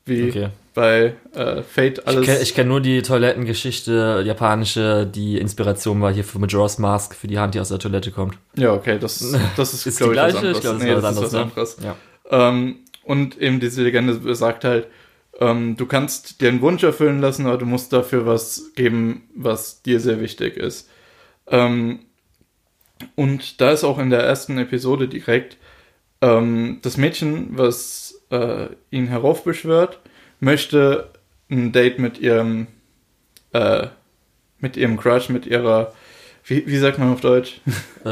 wie 0.06 0.28
Okay. 0.28 0.48
bei 0.74 1.14
äh, 1.34 1.62
Fate 1.62 2.06
alles. 2.06 2.22
Ich 2.22 2.26
kenne 2.26 2.44
kenn 2.54 2.68
nur 2.68 2.80
die 2.80 3.02
Toilettengeschichte, 3.02 4.22
japanische, 4.26 5.06
die 5.06 5.38
Inspiration 5.38 6.00
war 6.00 6.12
hier 6.12 6.24
für 6.24 6.38
Majora's 6.38 6.78
Mask, 6.78 7.14
für 7.14 7.26
die 7.26 7.38
Hand, 7.38 7.54
die 7.54 7.60
aus 7.60 7.68
der 7.68 7.78
Toilette 7.78 8.10
kommt. 8.10 8.36
ja, 8.56 8.72
okay, 8.72 8.98
das, 8.98 9.34
das 9.56 9.74
ist, 9.74 9.86
Ist 9.86 9.98
glaub 9.98 10.12
die 10.12 10.16
ich, 10.16 10.22
was 10.22 10.30
gleiche? 10.32 10.38
anderes. 10.38 10.56
Ich 10.58 10.62
glaube, 10.62 10.78
das 10.78 10.84
Nee, 10.84 10.94
ist 10.94 11.02
was 11.02 11.14
das 11.16 11.24
ist 11.28 11.34
anderes. 11.34 11.56
was 11.56 11.78
ne? 11.80 11.88
anderes. 11.88 11.98
Ja. 12.30 12.48
Ähm, 12.48 12.76
und 13.04 13.38
eben 13.38 13.60
diese 13.60 13.82
Legende 13.82 14.14
besagt 14.14 14.64
halt, 14.64 14.88
ähm, 15.40 15.76
du 15.76 15.86
kannst 15.86 16.40
dir 16.40 16.48
einen 16.48 16.60
Wunsch 16.62 16.82
erfüllen 16.82 17.20
lassen, 17.20 17.46
aber 17.46 17.58
du 17.58 17.66
musst 17.66 17.92
dafür 17.92 18.24
was 18.26 18.72
geben, 18.76 19.22
was 19.34 19.82
dir 19.82 20.00
sehr 20.00 20.20
wichtig 20.20 20.56
ist. 20.56 20.88
Ähm, 21.48 22.00
und 23.16 23.60
da 23.60 23.72
ist 23.72 23.84
auch 23.84 23.98
in 23.98 24.10
der 24.10 24.20
ersten 24.22 24.56
Episode 24.58 25.08
direkt 25.08 25.56
ähm, 26.20 26.78
das 26.82 26.96
Mädchen, 26.96 27.48
was 27.58 28.03
äh, 28.30 28.66
ihn 28.90 29.06
heraufbeschwört, 29.06 30.00
möchte 30.40 31.10
ein 31.50 31.72
Date 31.72 31.98
mit 31.98 32.18
ihrem 32.18 32.66
äh, 33.52 33.88
mit 34.58 34.76
ihrem 34.76 34.96
Crush, 34.96 35.28
mit 35.28 35.46
ihrer 35.46 35.92
wie, 36.46 36.66
wie 36.66 36.78
sagt 36.78 36.98
man 36.98 37.12
auf 37.12 37.20
Deutsch? 37.20 37.60
Äh, 38.04 38.10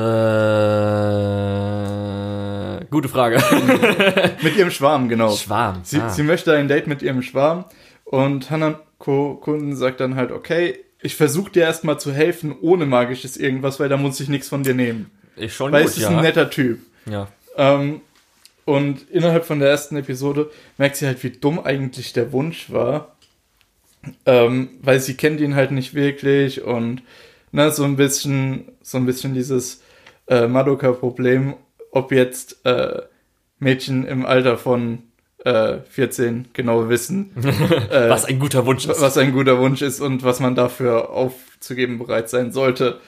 gute 2.91 3.11
Frage. 3.11 3.37
mit 4.43 4.57
ihrem 4.57 4.71
Schwarm, 4.71 5.11
genau. 5.11 5.37
Schwarm. 5.37 5.81
Sie, 5.83 6.01
ah. 6.01 6.09
sie 6.09 6.23
möchte 6.23 6.55
ein 6.55 6.67
Date 6.67 6.87
mit 6.87 7.03
ihrem 7.03 7.21
Schwarm 7.21 7.67
und 8.05 8.51
Hanako 8.51 9.35
Kunden 9.35 9.77
sagt 9.77 10.01
dann 10.01 10.17
halt, 10.17 10.33
okay, 10.33 10.79
ich 11.03 11.15
versuche 11.15 11.53
dir 11.53 11.65
erstmal 11.65 12.01
zu 12.01 12.11
helfen 12.11 12.57
ohne 12.59 12.87
magisches 12.87 13.37
irgendwas, 13.37 13.81
weil 13.81 13.91
da 13.91 13.99
muss 13.99 14.19
ich 14.19 14.31
nichts 14.31 14.49
von 14.49 14.63
dir 14.63 14.73
nehmen. 14.73 15.11
ist 15.37 15.55
schon 15.55 15.73
weil 15.73 15.83
gut, 15.83 15.91
es 15.91 15.99
ist 15.99 16.05
ja. 16.05 16.09
ein 16.09 16.23
netter 16.23 16.49
Typ. 16.49 16.79
ja. 17.05 17.29
Ähm, 17.59 18.01
und 18.65 19.09
innerhalb 19.11 19.45
von 19.45 19.59
der 19.59 19.69
ersten 19.71 19.97
Episode 19.97 20.51
merkt 20.79 20.97
sie 20.97 21.07
halt, 21.07 21.23
wie 21.23 21.31
dumm 21.31 21.59
eigentlich 21.61 22.13
der 22.13 22.33
Wunsch 22.33 22.71
war. 22.71 23.17
Ähm, 24.27 24.71
weil 24.83 24.99
sie 24.99 25.15
kennt 25.15 25.41
ihn 25.41 25.55
halt 25.55 25.71
nicht 25.71 25.95
wirklich 25.95 26.63
und 26.63 27.03
ne, 27.53 27.71
so 27.71 27.85
ein 27.85 27.95
bisschen, 27.97 28.73
so 28.83 28.99
ein 28.99 29.07
bisschen 29.07 29.33
dieses 29.33 29.81
äh, 30.27 30.49
Madoka-Problem, 30.49 31.55
ob 31.93 32.11
jetzt 32.11 32.67
äh, 32.67 33.03
Mädchen 33.61 34.05
im 34.05 34.27
Alter 34.27 34.59
von 34.59 35.05
äh, 35.45 35.79
14 35.89 36.49
genau 36.53 36.89
wissen, 36.89 37.31
äh, 37.91 38.09
Was 38.09 38.25
ein 38.25 38.41
guter 38.41 38.67
Wunsch 38.67 38.87
ist. 38.87 39.01
was 39.01 39.17
ein 39.19 39.33
guter 39.33 39.59
Wunsch 39.59 39.83
ist 39.83 40.01
und 40.01 40.25
was 40.25 40.41
man 40.41 40.55
dafür 40.57 41.11
aufzugeben 41.11 41.99
bereit 41.99 42.29
sein 42.29 42.51
sollte. 42.53 43.01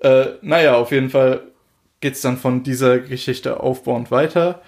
Äh, 0.00 0.30
naja, 0.42 0.74
auf 0.74 0.90
jeden 0.90 1.10
Fall 1.10 1.42
geht's 2.00 2.22
dann 2.22 2.38
von 2.38 2.62
dieser 2.62 2.98
Geschichte 2.98 3.60
aufbauend 3.60 4.10
weiter. 4.10 4.62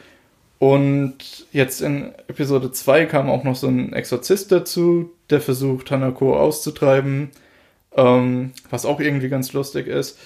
Und 0.63 1.17
jetzt 1.51 1.81
in 1.81 2.13
Episode 2.29 2.71
2 2.71 3.07
kam 3.07 3.29
auch 3.29 3.43
noch 3.43 3.57
so 3.57 3.67
ein 3.67 3.93
Exorzist 3.95 4.53
dazu, 4.53 5.11
der 5.29 5.41
versucht, 5.41 5.91
Hanako 5.91 6.39
auszutreiben, 6.39 7.31
ähm, 7.97 8.53
was 8.71 8.87
auch 8.87 9.01
irgendwie 9.01 9.29
ganz 9.29 9.53
lustig 9.55 9.89
ist. 9.89 10.21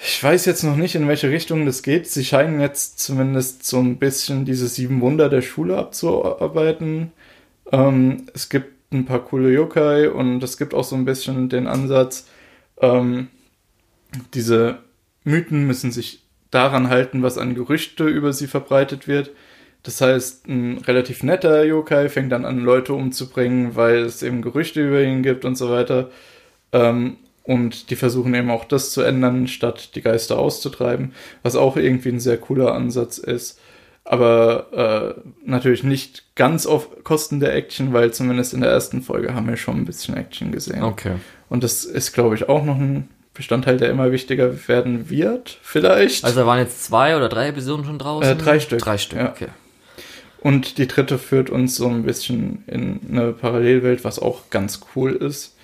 Ich 0.00 0.22
weiß 0.22 0.44
jetzt 0.44 0.62
noch 0.62 0.76
nicht, 0.76 0.94
in 0.94 1.08
welche 1.08 1.30
Richtung 1.30 1.66
das 1.66 1.82
geht. 1.82 2.06
Sie 2.06 2.24
scheinen 2.24 2.60
jetzt 2.60 3.00
zumindest 3.00 3.66
so 3.66 3.80
ein 3.80 3.98
bisschen 3.98 4.44
diese 4.44 4.68
sieben 4.68 5.00
Wunder 5.00 5.28
der 5.28 5.42
Schule 5.42 5.78
abzuarbeiten. 5.78 7.10
Ähm, 7.72 8.28
es 8.34 8.48
gibt 8.48 8.92
ein 8.92 9.04
paar 9.04 9.24
coole 9.24 9.52
Yokai 9.52 10.10
und 10.10 10.40
es 10.44 10.58
gibt 10.58 10.74
auch 10.74 10.84
so 10.84 10.94
ein 10.94 11.06
bisschen 11.06 11.48
den 11.48 11.66
Ansatz, 11.66 12.28
ähm, 12.80 13.26
diese 14.32 14.78
Mythen 15.24 15.66
müssen 15.66 15.90
sich 15.90 16.27
daran 16.50 16.88
halten, 16.88 17.22
was 17.22 17.38
an 17.38 17.54
Gerüchte 17.54 18.04
über 18.04 18.32
sie 18.32 18.46
verbreitet 18.46 19.06
wird. 19.08 19.30
Das 19.82 20.00
heißt, 20.00 20.48
ein 20.48 20.78
relativ 20.78 21.22
netter 21.22 21.64
Yokai 21.64 22.08
fängt 22.08 22.32
dann 22.32 22.44
an, 22.44 22.58
Leute 22.58 22.94
umzubringen, 22.94 23.76
weil 23.76 23.98
es 23.98 24.22
eben 24.22 24.42
Gerüchte 24.42 24.86
über 24.86 25.02
ihn 25.02 25.22
gibt 25.22 25.44
und 25.44 25.56
so 25.56 25.70
weiter. 25.70 26.10
Ähm, 26.72 27.16
und 27.44 27.90
die 27.90 27.96
versuchen 27.96 28.34
eben 28.34 28.50
auch 28.50 28.64
das 28.64 28.90
zu 28.90 29.00
ändern, 29.02 29.46
statt 29.46 29.94
die 29.94 30.02
Geister 30.02 30.38
auszutreiben, 30.38 31.12
was 31.42 31.56
auch 31.56 31.76
irgendwie 31.76 32.10
ein 32.10 32.20
sehr 32.20 32.36
cooler 32.36 32.74
Ansatz 32.74 33.16
ist. 33.16 33.58
Aber 34.04 35.14
äh, 35.16 35.30
natürlich 35.44 35.82
nicht 35.82 36.34
ganz 36.34 36.66
auf 36.66 37.04
Kosten 37.04 37.40
der 37.40 37.54
Action, 37.54 37.92
weil 37.92 38.12
zumindest 38.12 38.54
in 38.54 38.60
der 38.60 38.70
ersten 38.70 39.02
Folge 39.02 39.34
haben 39.34 39.48
wir 39.48 39.56
schon 39.56 39.76
ein 39.76 39.84
bisschen 39.84 40.16
Action 40.16 40.52
gesehen. 40.52 40.82
Okay. 40.82 41.14
Und 41.48 41.64
das 41.64 41.84
ist, 41.84 42.12
glaube 42.12 42.34
ich, 42.34 42.48
auch 42.48 42.64
noch 42.64 42.76
ein 42.76 43.08
Bestandteil, 43.38 43.78
der 43.78 43.88
immer 43.90 44.12
wichtiger 44.12 44.68
werden 44.68 45.08
wird, 45.08 45.58
vielleicht. 45.62 46.24
Also 46.24 46.40
da 46.40 46.46
waren 46.46 46.58
jetzt 46.58 46.84
zwei 46.84 47.16
oder 47.16 47.28
drei 47.30 47.48
Episoden 47.48 47.86
schon 47.86 47.98
draußen? 47.98 48.30
Äh, 48.32 48.36
drei 48.36 48.60
Stück. 48.60 48.80
Drei 48.80 48.98
Stück, 48.98 49.18
Ja. 49.18 49.30
okay. 49.30 49.48
Und 50.40 50.78
die 50.78 50.86
dritte 50.86 51.18
führt 51.18 51.48
uns 51.50 51.74
so 51.76 51.88
ein 51.88 52.02
bisschen 52.04 52.62
in 52.66 53.00
eine 53.10 53.32
Parallelwelt, 53.32 54.04
was 54.04 54.18
auch 54.18 54.50
ganz 54.50 54.80
cool 54.94 55.12
ist. 55.12 55.56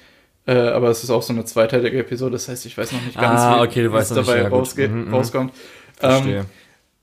Äh, 0.46 0.54
aber 0.54 0.88
es 0.88 1.04
ist 1.04 1.10
auch 1.10 1.22
so 1.22 1.32
eine 1.32 1.44
zweiteilige 1.44 1.98
Episode, 1.98 2.32
das 2.32 2.48
heißt, 2.48 2.66
ich 2.66 2.76
weiß 2.76 2.92
noch 2.92 3.02
nicht 3.02 3.18
ganz, 3.18 3.40
Ah, 3.40 3.56
wie 3.60 3.66
okay, 3.66 3.90
wie 3.92 3.96
nicht, 3.96 4.10
dabei 4.16 4.38
ja, 4.42 4.48
rausgeht, 4.48 4.90
Mhm, 4.90 5.06
mhm. 5.08 5.14
rauskommt. 5.14 5.52
Ähm, 6.02 6.44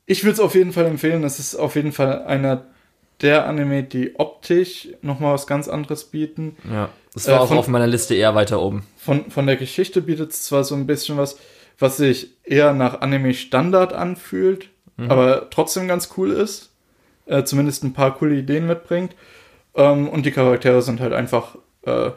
ich 0.05 0.23
würde 0.23 0.33
es 0.33 0.39
auf 0.39 0.53
jeden 0.55 0.73
Fall 0.73 0.85
empfehlen. 0.85 1.23
Es 1.23 1.39
ist 1.39 1.55
auf 1.55 1.75
jeden 1.75 1.91
Fall 1.91 2.23
einer 2.25 2.65
der 3.21 3.45
Anime, 3.47 3.83
die 3.83 4.15
optisch 4.19 4.87
nochmal 5.01 5.33
was 5.33 5.47
ganz 5.47 5.67
anderes 5.67 6.05
bieten. 6.05 6.57
ja. 6.69 6.89
Das 7.13 7.27
war 7.27 7.35
äh, 7.35 7.37
auch 7.39 7.47
von- 7.49 7.57
auf 7.57 7.67
meiner 7.67 7.87
Liste 7.87 8.15
eher 8.15 8.35
weiter 8.35 8.61
oben. 8.61 8.83
Von, 8.97 9.29
von 9.31 9.45
der 9.45 9.57
Geschichte 9.57 10.01
bietet 10.01 10.31
es 10.31 10.43
zwar 10.43 10.63
so 10.63 10.75
ein 10.75 10.87
bisschen 10.87 11.17
was, 11.17 11.37
was 11.77 11.97
sich 11.97 12.29
eher 12.45 12.73
nach 12.73 13.01
Anime-Standard 13.01 13.91
anfühlt, 13.93 14.69
Mhm. 14.97 15.09
aber 15.11 15.49
trotzdem 15.49 15.87
ganz 15.87 16.09
cool 16.17 16.31
ist. 16.31 16.69
Äh, 17.25 17.43
zumindest 17.43 17.83
ein 17.83 17.93
paar 17.93 18.15
coole 18.17 18.35
Ideen 18.35 18.65
mitbringt. 18.67 19.15
Ähm, 19.75 20.07
und 20.09 20.25
die 20.25 20.31
Charaktere 20.31 20.81
sind 20.81 20.99
halt 20.99 21.13
einfach 21.13 21.55
äh, 21.85 22.11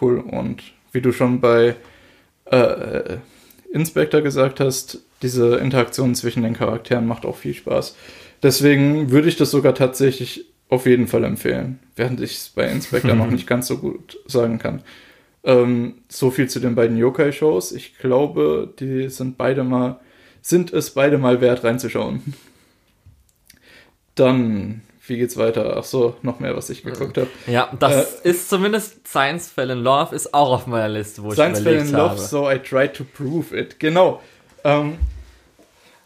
cool. 0.00 0.18
Und 0.20 0.62
wie 0.92 1.00
du 1.00 1.12
schon 1.12 1.40
bei 1.40 1.76
äh, 2.46 3.18
Inspector 3.72 4.20
gesagt 4.20 4.60
hast, 4.60 4.98
diese 5.22 5.56
Interaktion 5.56 6.14
zwischen 6.14 6.42
den 6.42 6.54
Charakteren 6.54 7.06
macht 7.06 7.24
auch 7.24 7.36
viel 7.36 7.54
Spaß. 7.54 7.94
Deswegen 8.42 9.10
würde 9.10 9.28
ich 9.28 9.36
das 9.36 9.50
sogar 9.50 9.74
tatsächlich 9.74 10.46
auf 10.70 10.86
jeden 10.86 11.08
Fall 11.08 11.24
empfehlen, 11.24 11.80
während 11.96 12.20
ich 12.20 12.36
es 12.36 12.48
bei 12.48 12.66
Inspector 12.66 13.14
noch 13.14 13.26
nicht 13.30 13.46
ganz 13.46 13.66
so 13.66 13.78
gut 13.78 14.18
sagen 14.26 14.58
kann. 14.58 14.82
Ähm, 15.42 15.94
so 16.08 16.30
viel 16.30 16.48
zu 16.48 16.60
den 16.60 16.74
beiden 16.74 16.96
Yokai-Shows. 16.96 17.72
Ich 17.72 17.98
glaube, 17.98 18.72
die 18.78 19.08
sind 19.08 19.36
beide 19.36 19.64
mal, 19.64 20.00
sind 20.42 20.72
es 20.72 20.90
beide 20.90 21.18
mal 21.18 21.40
wert 21.40 21.64
reinzuschauen. 21.64 22.34
Dann, 24.14 24.82
wie 25.06 25.16
geht's 25.16 25.36
weiter? 25.36 25.76
Ach 25.78 25.84
so, 25.84 26.14
noch 26.22 26.40
mehr, 26.40 26.56
was 26.56 26.68
ich 26.70 26.82
geguckt 26.82 27.16
habe. 27.16 27.28
Ja, 27.46 27.72
das 27.78 28.20
ist 28.20 28.48
zumindest 28.50 29.06
Science 29.08 29.48
Fell 29.48 29.70
in 29.70 29.78
Love 29.78 30.14
ist 30.14 30.34
auch 30.34 30.52
auf 30.52 30.66
meiner 30.66 30.88
Liste, 30.88 31.22
wo 31.22 31.32
Science 31.32 31.58
ich 31.58 31.64
Fell 31.64 31.74
überlegt 31.74 31.90
in 31.92 31.96
Love, 31.96 32.10
habe. 32.10 32.20
so 32.20 32.50
I 32.50 32.58
tried 32.58 32.94
to 32.94 33.04
prove 33.04 33.56
it. 33.56 33.80
Genau. 33.80 34.20
Ähm, 34.62 34.98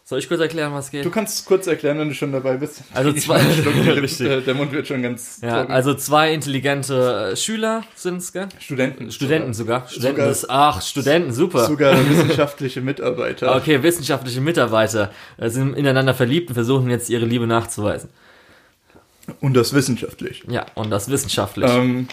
Soll 0.07 0.19
ich 0.19 0.27
kurz 0.27 0.39
erklären, 0.39 0.71
was 0.71 0.91
geht? 0.91 1.03
du 1.03 1.09
kannst 1.09 1.39
es 1.39 1.45
kurz 1.45 1.65
erklären, 1.65 1.97
wenn 1.97 2.09
du 2.09 2.13
schon 2.13 2.31
dabei 2.31 2.57
bist. 2.57 2.83
Also 2.93 3.11
zwei- 3.13 3.39
äh, 4.25 4.41
der 4.41 4.53
Mund 4.53 4.71
wird 4.71 4.87
schon 4.87 5.01
ganz 5.01 5.39
ja, 5.41 5.61
trocken. 5.61 5.71
also 5.73 5.95
zwei 5.95 6.31
intelligente 6.31 7.31
äh, 7.31 7.35
Schüler 7.35 7.83
sind's, 7.95 8.31
gell? 8.31 8.47
Studenten. 8.59 9.11
Studenten 9.11 9.55
sogar. 9.55 9.87
Studenten 9.87 10.17
Sogar- 10.17 10.29
ist, 10.31 10.47
ach, 10.47 10.81
Studenten, 10.83 11.33
super. 11.33 11.65
Sogar 11.65 11.97
wissenschaftliche 12.07 12.81
Mitarbeiter. 12.81 13.55
Okay, 13.65 13.81
wissenschaftliche 13.81 14.41
Mitarbeiter 14.41 15.11
äh, 15.37 15.49
sind 15.49 15.75
ineinander 15.75 16.13
verliebt 16.13 16.49
und 16.49 16.53
versuchen 16.53 16.87
jetzt 16.91 17.09
ihre 17.09 17.25
Liebe 17.25 17.47
nachzuweisen. 17.47 18.09
Und 19.41 19.55
das 19.55 19.73
wissenschaftlich. 19.73 20.43
Ja, 20.47 20.67
und 20.75 20.91
das 20.91 21.09
wissenschaftlich. 21.09 21.67
Ähm, 21.71 22.07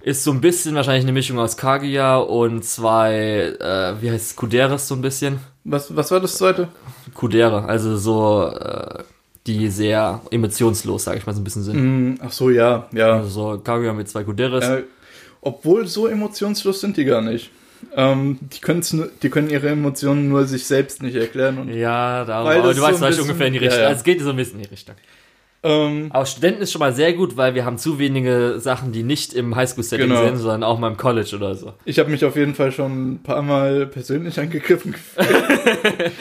Ist 0.00 0.22
so 0.22 0.30
ein 0.30 0.40
bisschen 0.40 0.76
wahrscheinlich 0.76 1.02
eine 1.04 1.12
Mischung 1.12 1.40
aus 1.40 1.56
Kaguya 1.56 2.18
und 2.18 2.64
zwei, 2.64 3.52
äh, 3.58 4.00
wie 4.00 4.12
heißt 4.12 4.30
es, 4.30 4.36
Kuderes 4.36 4.86
so 4.86 4.94
ein 4.94 5.02
bisschen. 5.02 5.40
Was, 5.64 5.94
was 5.94 6.10
war 6.10 6.20
das 6.20 6.36
zweite? 6.36 6.68
Kudere, 7.14 7.64
also 7.64 7.96
so, 7.96 8.48
äh, 8.48 9.02
die 9.46 9.68
sehr 9.68 10.20
emotionslos, 10.30 11.04
sage 11.04 11.18
ich 11.18 11.26
mal, 11.26 11.32
so 11.34 11.40
ein 11.40 11.44
bisschen 11.44 11.62
sind. 11.62 11.74
Hm, 11.74 12.18
ach 12.22 12.32
so, 12.32 12.50
ja, 12.50 12.88
ja. 12.92 13.14
Also 13.16 13.28
so 13.54 13.58
Kaguya 13.58 13.92
mit 13.92 14.08
zwei 14.08 14.24
Kuderes. 14.24 14.64
Äh, 14.64 14.84
obwohl 15.40 15.86
so 15.88 16.06
emotionslos 16.06 16.80
sind 16.80 16.96
die 16.96 17.04
gar 17.04 17.20
nicht. 17.22 17.50
Ähm, 17.96 18.38
die, 18.40 18.60
können's 18.60 18.96
die 19.22 19.28
können 19.28 19.50
ihre 19.50 19.68
Emotionen 19.70 20.28
nur 20.28 20.46
sich 20.46 20.64
selbst 20.66 21.02
nicht 21.02 21.16
erklären. 21.16 21.58
Und, 21.58 21.68
ja, 21.74 22.24
darum, 22.24 22.48
aber 22.48 22.68
du 22.68 22.74
so 22.74 22.82
weißt 22.82 23.00
bisschen- 23.00 23.22
ungefähr 23.22 23.48
in 23.48 23.52
die 23.54 23.58
ja, 23.58 23.64
Richtung. 23.64 23.80
ja. 23.82 23.88
Also 23.88 23.98
es 23.98 24.04
geht 24.04 24.20
so 24.20 24.30
ein 24.30 24.36
bisschen 24.36 24.58
in 24.58 24.62
die 24.62 24.68
Richtung. 24.70 24.94
Ähm, 25.64 26.08
Aber 26.10 26.26
Studenten 26.26 26.62
ist 26.62 26.72
schon 26.72 26.80
mal 26.80 26.92
sehr 26.92 27.12
gut, 27.12 27.36
weil 27.36 27.54
wir 27.54 27.64
haben 27.64 27.78
zu 27.78 27.98
wenige 27.98 28.56
Sachen, 28.58 28.92
die 28.92 29.02
nicht 29.02 29.32
im 29.34 29.54
Highschool-Setting 29.54 30.08
Genau. 30.08 30.24
sind, 30.24 30.36
sondern 30.38 30.62
auch 30.64 30.78
mal 30.78 30.88
im 30.90 30.96
College 30.96 31.36
oder 31.36 31.54
so. 31.54 31.72
ich 31.84 31.98
habe 31.98 32.10
mich 32.10 32.24
auf 32.24 32.34
jeden 32.36 32.54
Fall 32.54 32.72
schon 32.72 33.12
ein 33.14 33.22
paar 33.22 33.42
Mal 33.42 33.86
persönlich 33.86 34.38
angegriffen 34.40 34.92
gefühlt. 34.92 36.12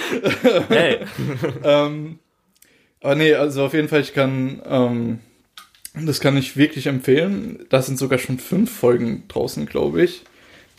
Hey, 0.69 0.99
ähm, 1.63 2.19
aber 3.01 3.15
nee, 3.15 3.33
also 3.33 3.65
auf 3.65 3.73
jeden 3.73 3.87
Fall, 3.87 4.01
ich 4.01 4.13
kann, 4.13 4.61
ähm, 4.65 5.19
das 6.05 6.19
kann 6.19 6.37
ich 6.37 6.55
wirklich 6.55 6.87
empfehlen. 6.87 7.65
Da 7.69 7.81
sind 7.81 7.97
sogar 7.97 8.19
schon 8.19 8.37
fünf 8.39 8.71
Folgen 8.71 9.23
draußen, 9.27 9.65
glaube 9.65 10.03
ich. 10.03 10.21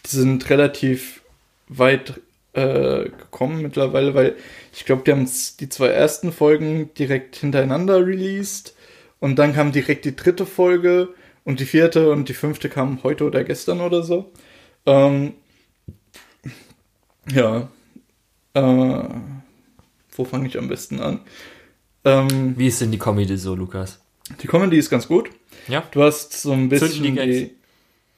Die 0.07 0.17
sind 0.17 0.49
relativ 0.51 1.23
weit 1.69 2.21
äh, 2.55 3.05
gekommen 3.05 3.63
mittlerweile, 3.63 4.15
weil 4.15 4.37
ich 4.73 4.85
glaube, 4.85 5.03
die 5.05 5.13
haben 5.13 5.29
die 5.61 5.69
zwei 5.69 5.89
ersten 5.89 6.33
Folgen 6.33 6.93
direkt 6.95 7.37
hintereinander 7.37 8.05
released 8.05 8.75
und 9.21 9.37
dann 9.39 9.55
kam 9.55 9.73
direkt 9.73 10.05
die 10.05 10.17
dritte 10.17 10.47
Folge 10.47 11.15
und 11.45 11.61
die 11.61 11.67
vierte 11.67 12.11
und 12.11 12.29
die 12.29 12.35
fünfte 12.35 12.69
kamen 12.69 13.03
heute 13.03 13.25
oder 13.25 13.45
gestern 13.45 13.81
oder 13.81 14.03
so. 14.03 14.33
Ähm, 14.87 15.35
ja. 17.31 17.69
Äh, 18.55 19.05
wo 20.15 20.25
fange 20.25 20.47
ich 20.47 20.59
am 20.59 20.69
besten 20.69 21.01
an? 21.01 21.21
Ähm, 22.05 22.55
wie 22.57 22.67
ist 22.67 22.81
denn 22.81 22.91
die 22.91 22.99
Comedy 22.99 23.37
so, 23.37 23.55
Lukas? 23.55 24.03
die 24.41 24.47
Comedy 24.47 24.79
ist 24.79 24.91
ganz 24.91 25.09
gut. 25.09 25.31
Ja? 25.69 25.85
Du 25.91 26.03
hast 26.03 26.33
so 26.41 26.53
ein 26.53 26.69
bisschen 26.69 27.17
die 27.17 27.51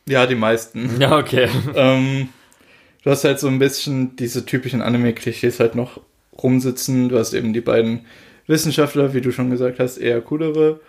ja 0.06 0.26
die 0.26 0.34
meisten. 0.34 0.90
Ja, 1.00 1.16
okay. 1.18 1.48
ähm, 1.74 2.28
du 3.02 3.10
hast 3.10 3.24
halt 3.24 3.40
so 3.40 3.48
ein 3.48 3.58
bisschen 3.58 4.16
diese 4.16 4.44
typischen 4.44 4.82
Anime-Klischees 4.82 5.60
halt 5.60 5.74
noch 5.74 6.00
rumsitzen. 6.42 7.08
Du 7.08 7.18
hast 7.18 7.32
eben 7.34 7.52
die 7.52 7.60
beiden 7.60 8.06
Wissenschaftler, 8.46 9.14
wie 9.14 9.20
du 9.20 9.30
schon 9.32 9.50
gesagt 9.50 9.78
hast, 9.78 9.98
eher 9.98 10.20
coolere. 10.20 10.80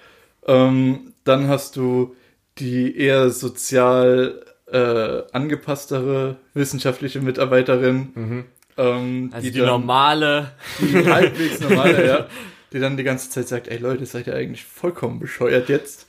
Ähm, 0.48 1.14
dann 1.24 1.48
hast 1.48 1.76
du 1.76 2.16
die 2.58 2.98
eher 2.98 3.30
sozial 3.30 4.42
äh, 4.72 5.22
angepasstere 5.32 6.38
wissenschaftliche 6.54 7.22
Mitarbeiterin. 7.22 8.46
Ähm, 8.78 9.30
Also 9.34 9.50
die, 9.50 9.58
dann- 9.58 9.68
normale. 9.68 10.52
die 10.80 11.06
halbwegs 11.06 11.60
normale, 11.62 12.06
ja, 12.06 12.28
die 12.74 12.80
dann 12.80 12.98
die 12.98 13.04
ganze 13.04 13.30
Zeit 13.30 13.48
sagt, 13.48 13.68
ey 13.68 13.78
Leute, 13.78 14.06
seid 14.06 14.28
ihr 14.28 14.36
eigentlich 14.36 14.66
vollkommen 14.66 15.20
bescheuert 15.20 15.70
jetzt. 15.70 16.08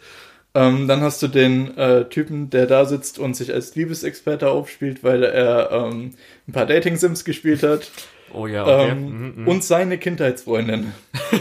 Ähm, 0.55 0.89
dann 0.89 1.03
hast 1.03 1.23
du 1.23 1.29
den 1.29 1.77
äh, 1.77 2.07
Typen, 2.09 2.49
der 2.49 2.67
da 2.67 2.87
sitzt 2.87 3.19
und 3.19 3.37
sich 3.37 3.53
als 3.53 3.75
Liebesexperte 3.77 4.49
aufspielt, 4.49 5.05
weil 5.05 5.23
er 5.23 5.71
ähm, 5.71 6.15
ein 6.49 6.53
paar 6.53 6.65
Dating-Sims 6.67 7.25
gespielt 7.27 7.63
hat. 7.63 7.91
Oh 8.33 8.47
ja, 8.47 8.63
okay. 8.65 8.91
Ähm, 8.91 9.07
Mhm, 9.09 9.33
mhm. 9.43 9.49
Und 9.49 9.65
seine 9.65 9.99
Kindheitsfreundin. 9.99 10.93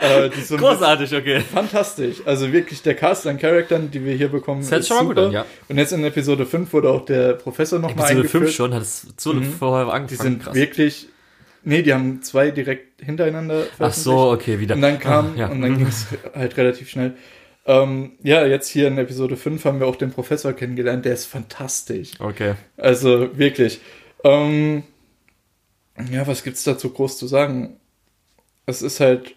äh, 0.00 0.30
so 0.42 0.56
Großartig, 0.56 1.14
okay. 1.14 1.40
Fantastisch. 1.40 2.18
Also 2.24 2.52
wirklich 2.52 2.82
der 2.82 2.94
Cast 2.94 3.26
an 3.26 3.38
Charakteren, 3.38 3.90
die 3.90 4.04
wir 4.04 4.14
hier 4.14 4.28
bekommen, 4.28 4.60
Das 4.62 4.70
hört 4.70 4.80
ist 4.82 4.88
schon 4.88 4.96
mal 4.98 5.04
gut 5.04 5.16
super. 5.16 5.26
an, 5.28 5.32
ja. 5.32 5.44
Und 5.68 5.78
jetzt 5.78 5.92
in 5.92 6.04
Episode 6.04 6.46
5 6.46 6.72
wurde 6.72 6.90
auch 6.90 7.04
der 7.04 7.34
Professor 7.34 7.78
nochmal 7.78 7.92
Episode 8.06 8.18
eingeführt. 8.20 8.44
5 8.44 8.54
schon, 8.54 8.74
hat 8.74 8.82
es 8.82 9.06
zu 9.16 9.40
vorher 9.42 9.92
angefangen. 9.92 10.06
Die 10.08 10.14
sind 10.16 10.42
Krass. 10.44 10.54
wirklich. 10.54 11.08
Nee, 11.64 11.82
die 11.82 11.92
haben 11.94 12.22
zwei 12.22 12.50
direkt 12.50 13.02
hintereinander. 13.04 13.64
Ach 13.78 13.92
so, 13.92 14.30
okay, 14.32 14.58
wieder. 14.58 14.74
Und 14.74 14.82
dann 14.82 14.98
kam, 14.98 15.34
Ah, 15.36 15.38
ja. 15.38 15.46
und 15.48 15.60
dann 15.62 15.76
ging 15.78 15.86
es 15.86 16.06
halt 16.34 16.56
relativ 16.56 16.88
schnell. 16.90 17.14
Ähm, 17.66 18.12
ja, 18.24 18.44
jetzt 18.44 18.68
hier 18.68 18.88
in 18.88 18.98
Episode 18.98 19.36
5 19.36 19.64
haben 19.64 19.78
wir 19.78 19.86
auch 19.86 19.94
den 19.94 20.10
Professor 20.10 20.52
kennengelernt, 20.52 21.04
der 21.04 21.12
ist 21.14 21.26
fantastisch. 21.26 22.10
Okay. 22.18 22.54
Also 22.76 23.38
wirklich. 23.38 23.80
Ähm, 24.24 24.82
ja, 26.10 26.26
was 26.26 26.42
gibt's 26.42 26.64
dazu 26.64 26.90
groß 26.90 27.18
zu 27.18 27.26
sagen? 27.26 27.76
Es 28.66 28.82
ist 28.82 29.00
halt 29.00 29.34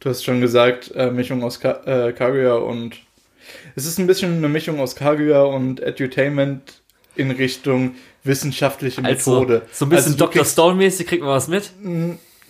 du 0.00 0.10
hast 0.10 0.24
schon 0.24 0.40
gesagt, 0.40 0.92
äh, 0.94 1.10
Mischung 1.10 1.42
aus 1.42 1.58
Ka 1.60 1.82
äh, 1.86 2.12
Kaguya 2.12 2.54
und 2.54 2.96
es 3.76 3.86
ist 3.86 3.98
ein 3.98 4.06
bisschen 4.06 4.36
eine 4.36 4.48
Mischung 4.48 4.78
aus 4.80 4.94
Kaguya 4.96 5.42
und 5.42 5.80
Edutainment 5.80 6.82
in 7.14 7.30
Richtung 7.30 7.94
wissenschaftliche 8.24 9.00
Methode. 9.00 9.62
Also, 9.62 9.66
so 9.72 9.84
ein 9.86 9.88
bisschen 9.88 10.12
Also 10.12 10.16
Dr. 10.26 10.44
Stone-mäßig, 10.44 11.06
kriegt 11.06 11.22
man 11.22 11.30
was 11.32 11.48
mit? 11.48 11.70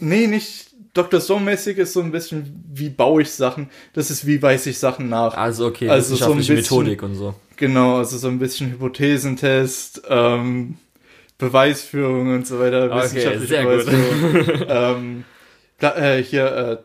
Nee, 0.00 0.26
nicht 0.26 0.70
Dr. 0.94 1.20
Stone-mäßig 1.20 1.76
ist 1.78 1.92
so 1.92 2.00
ein 2.00 2.10
bisschen, 2.10 2.64
wie 2.72 2.88
baue 2.88 3.22
ich 3.22 3.30
Sachen. 3.30 3.68
Das 3.92 4.10
ist, 4.10 4.26
wie 4.26 4.40
weiß 4.40 4.66
ich 4.66 4.78
Sachen 4.78 5.08
nach. 5.08 5.34
Also 5.36 5.66
okay, 5.66 5.88
Also 5.88 6.16
so 6.16 6.24
ein 6.32 6.38
wissenschaftliche 6.38 6.54
bisschen- 6.54 6.78
Methodik 6.78 7.02
und 7.02 7.14
so. 7.14 7.34
Genau, 7.56 7.98
also 7.98 8.18
so 8.18 8.28
ein 8.28 8.38
bisschen 8.38 8.70
Hypothesentest, 8.72 10.02
ähm, 10.08 10.76
Beweisführung 11.38 12.34
und 12.34 12.46
so 12.46 12.58
weiter. 12.58 12.86
Okay, 12.86 13.02
wissenschaftliche 13.02 13.46
sehr 13.46 13.64
gut. 13.64 14.66
Ähm, 14.68 15.24
äh, 15.80 16.22
hier 16.22 16.46
äh, 16.46 16.76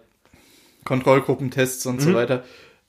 Kontrollgruppentests 0.83 1.85
und 1.85 1.97
Mhm. 1.97 1.99
so 2.01 2.13
weiter. 2.13 2.43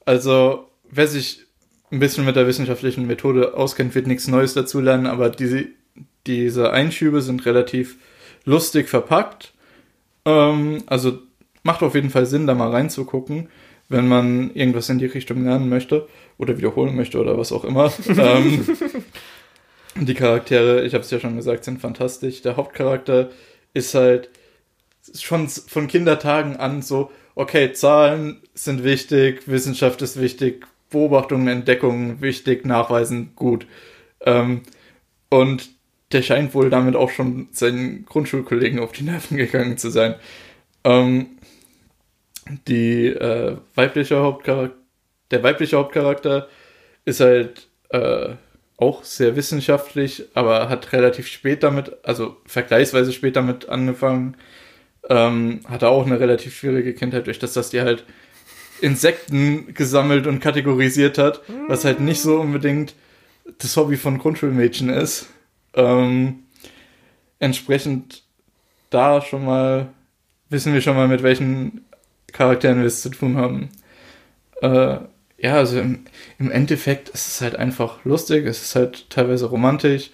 Also, 0.05 0.69
wer 0.91 1.07
sich 1.07 1.45
ein 1.91 1.99
bisschen 2.01 2.25
mit 2.25 2.37
der 2.37 2.47
wissenschaftlichen 2.47 3.07
Methode 3.07 3.55
auskennt, 3.55 3.95
wird 3.95 4.07
nichts 4.07 4.27
Neues 4.27 4.55
dazulernen, 4.55 5.07
aber 5.07 5.31
diese, 5.31 5.67
diese 6.27 6.73
Einschübe 6.73 7.21
sind 7.23 7.45
relativ 7.47 7.97
lustig 8.45 8.89
verpackt. 8.89 9.53
Ähm, 10.25 10.83
also 10.87 11.19
macht 11.63 11.83
auf 11.83 11.95
jeden 11.95 12.11
Fall 12.11 12.27
Sinn, 12.27 12.47
da 12.47 12.55
mal 12.55 12.71
reinzugucken, 12.71 13.49
wenn 13.89 14.09
man 14.09 14.51
irgendwas 14.55 14.89
in 14.89 14.99
die 14.99 15.07
Richtung 15.07 15.45
lernen 15.45 15.69
möchte 15.69 16.09
oder 16.39 16.57
wiederholen 16.57 16.97
möchte 16.97 17.21
oder 17.21 17.37
was 17.39 17.53
auch 17.53 17.65
immer. 17.65 17.93
ähm, 18.09 18.65
die 19.95 20.15
Charaktere, 20.15 20.85
ich 20.85 20.95
habe 20.95 21.05
es 21.05 21.11
ja 21.11 21.21
schon 21.21 21.37
gesagt, 21.37 21.65
sind 21.65 21.81
fantastisch. 21.81 22.43
Der 22.43 22.57
Hauptcharakter 22.57 23.31
ist 23.75 23.95
halt 23.95 24.31
schon 25.15 25.49
von 25.49 25.89
Kindertagen 25.89 26.57
an 26.57 26.83
so, 26.83 27.11
okay, 27.35 27.73
Zahlen 27.73 28.41
sind 28.55 28.85
wichtig, 28.85 29.49
Wissenschaft 29.49 30.03
ist 30.03 30.21
wichtig, 30.21 30.67
Beobachtungen, 30.91 31.49
Entdeckungen 31.49 32.21
wichtig, 32.21 32.65
Nachweisen 32.65 33.33
gut. 33.35 33.67
Ähm, 34.21 34.63
und 35.31 35.71
der 36.13 36.23
scheint 36.23 36.55
wohl 36.55 36.71
damit 36.71 36.95
auch 36.95 37.11
schon 37.11 37.49
seinen 37.53 38.05
Grundschulkollegen 38.05 38.79
auf 38.79 38.93
die 38.93 39.05
Nerven 39.05 39.37
gegangen 39.37 39.79
zu 39.79 39.91
sein. 39.91 40.15
Ähm, 40.85 41.39
die 42.69 43.07
äh, 43.07 43.57
weibliche 43.75 44.19
Hauptcharakter, 44.21 44.77
der 45.31 45.43
weibliche 45.43 45.79
Hauptcharakter 45.79 46.49
ist 47.05 47.21
halt 47.21 47.69
äh, 47.89 48.35
auch 48.83 49.05
sehr 49.05 49.37
wissenschaftlich, 49.37 50.25
aber 50.35 50.69
hat 50.69 50.93
relativ 50.93 51.29
spät 51.29 51.63
damit, 51.63 51.97
also 52.03 52.37
vergleichsweise 52.47 53.13
spät 53.13 53.37
damit 53.37 53.69
angefangen. 53.69 54.37
Ähm, 55.09 55.61
hatte 55.69 55.89
auch 55.89 56.07
eine 56.07 56.21
relativ 56.21 56.57
schwierige 56.57 56.95
Kindheit, 56.95 57.27
durch 57.27 57.39
das, 57.39 57.53
dass 57.53 57.71
die 57.71 57.81
halt 57.81 58.05
Insekten 58.81 59.75
gesammelt 59.75 60.27
und 60.27 60.41
kategorisiert 60.41 61.19
hat, 61.19 61.43
was 61.69 61.85
halt 61.85 62.01
nicht 62.01 62.21
so 62.21 62.41
unbedingt 62.41 62.95
das 63.59 63.77
Hobby 63.77 63.97
von 63.97 64.19
Grundschulmädchen 64.19 64.89
ist. 64.89 65.27
Ähm, 65.75 66.41
entsprechend 67.39 68.25
da 68.91 69.23
schon 69.23 69.45
mal 69.45 69.89
wissen 70.53 70.75
wir 70.75 70.81
schon 70.81 70.97
mal, 70.97 71.09
mit 71.09 71.23
welchen 71.23 71.85
Charakteren 72.33 72.79
wir 72.79 72.87
es 72.87 73.03
zu 73.03 73.09
tun 73.09 73.37
haben. 73.37 73.71
Äh, 74.61 74.99
ja, 75.43 75.57
also 75.57 75.79
im, 75.81 76.05
im 76.39 76.51
Endeffekt 76.51 77.09
ist 77.11 77.27
es 77.27 77.41
halt 77.41 77.57
einfach 77.57 78.05
lustig, 78.05 78.47
es 78.47 78.63
ist 78.63 78.77
halt 78.77 79.11
teilweise 79.11 79.47
romantisch 79.47 80.11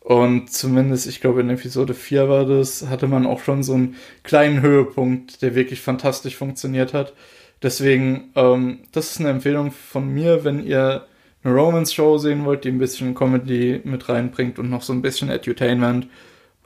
und 0.00 0.50
zumindest, 0.50 1.06
ich 1.06 1.20
glaube 1.20 1.40
in 1.40 1.50
Episode 1.50 1.94
4 1.94 2.28
war 2.28 2.44
das, 2.44 2.88
hatte 2.88 3.06
man 3.06 3.24
auch 3.24 3.40
schon 3.40 3.62
so 3.62 3.74
einen 3.74 3.96
kleinen 4.24 4.60
Höhepunkt, 4.60 5.42
der 5.42 5.54
wirklich 5.54 5.80
fantastisch 5.80 6.36
funktioniert 6.36 6.92
hat. 6.92 7.14
Deswegen, 7.62 8.32
ähm, 8.34 8.80
das 8.90 9.12
ist 9.12 9.20
eine 9.20 9.30
Empfehlung 9.30 9.70
von 9.70 10.08
mir, 10.08 10.44
wenn 10.44 10.66
ihr 10.66 11.06
eine 11.44 11.54
Romance-Show 11.54 12.18
sehen 12.18 12.44
wollt, 12.44 12.64
die 12.64 12.70
ein 12.70 12.78
bisschen 12.78 13.14
Comedy 13.14 13.80
mit 13.84 14.08
reinbringt 14.08 14.58
und 14.58 14.70
noch 14.70 14.82
so 14.82 14.92
ein 14.92 15.02
bisschen 15.02 15.30
Edutainment. 15.30 16.08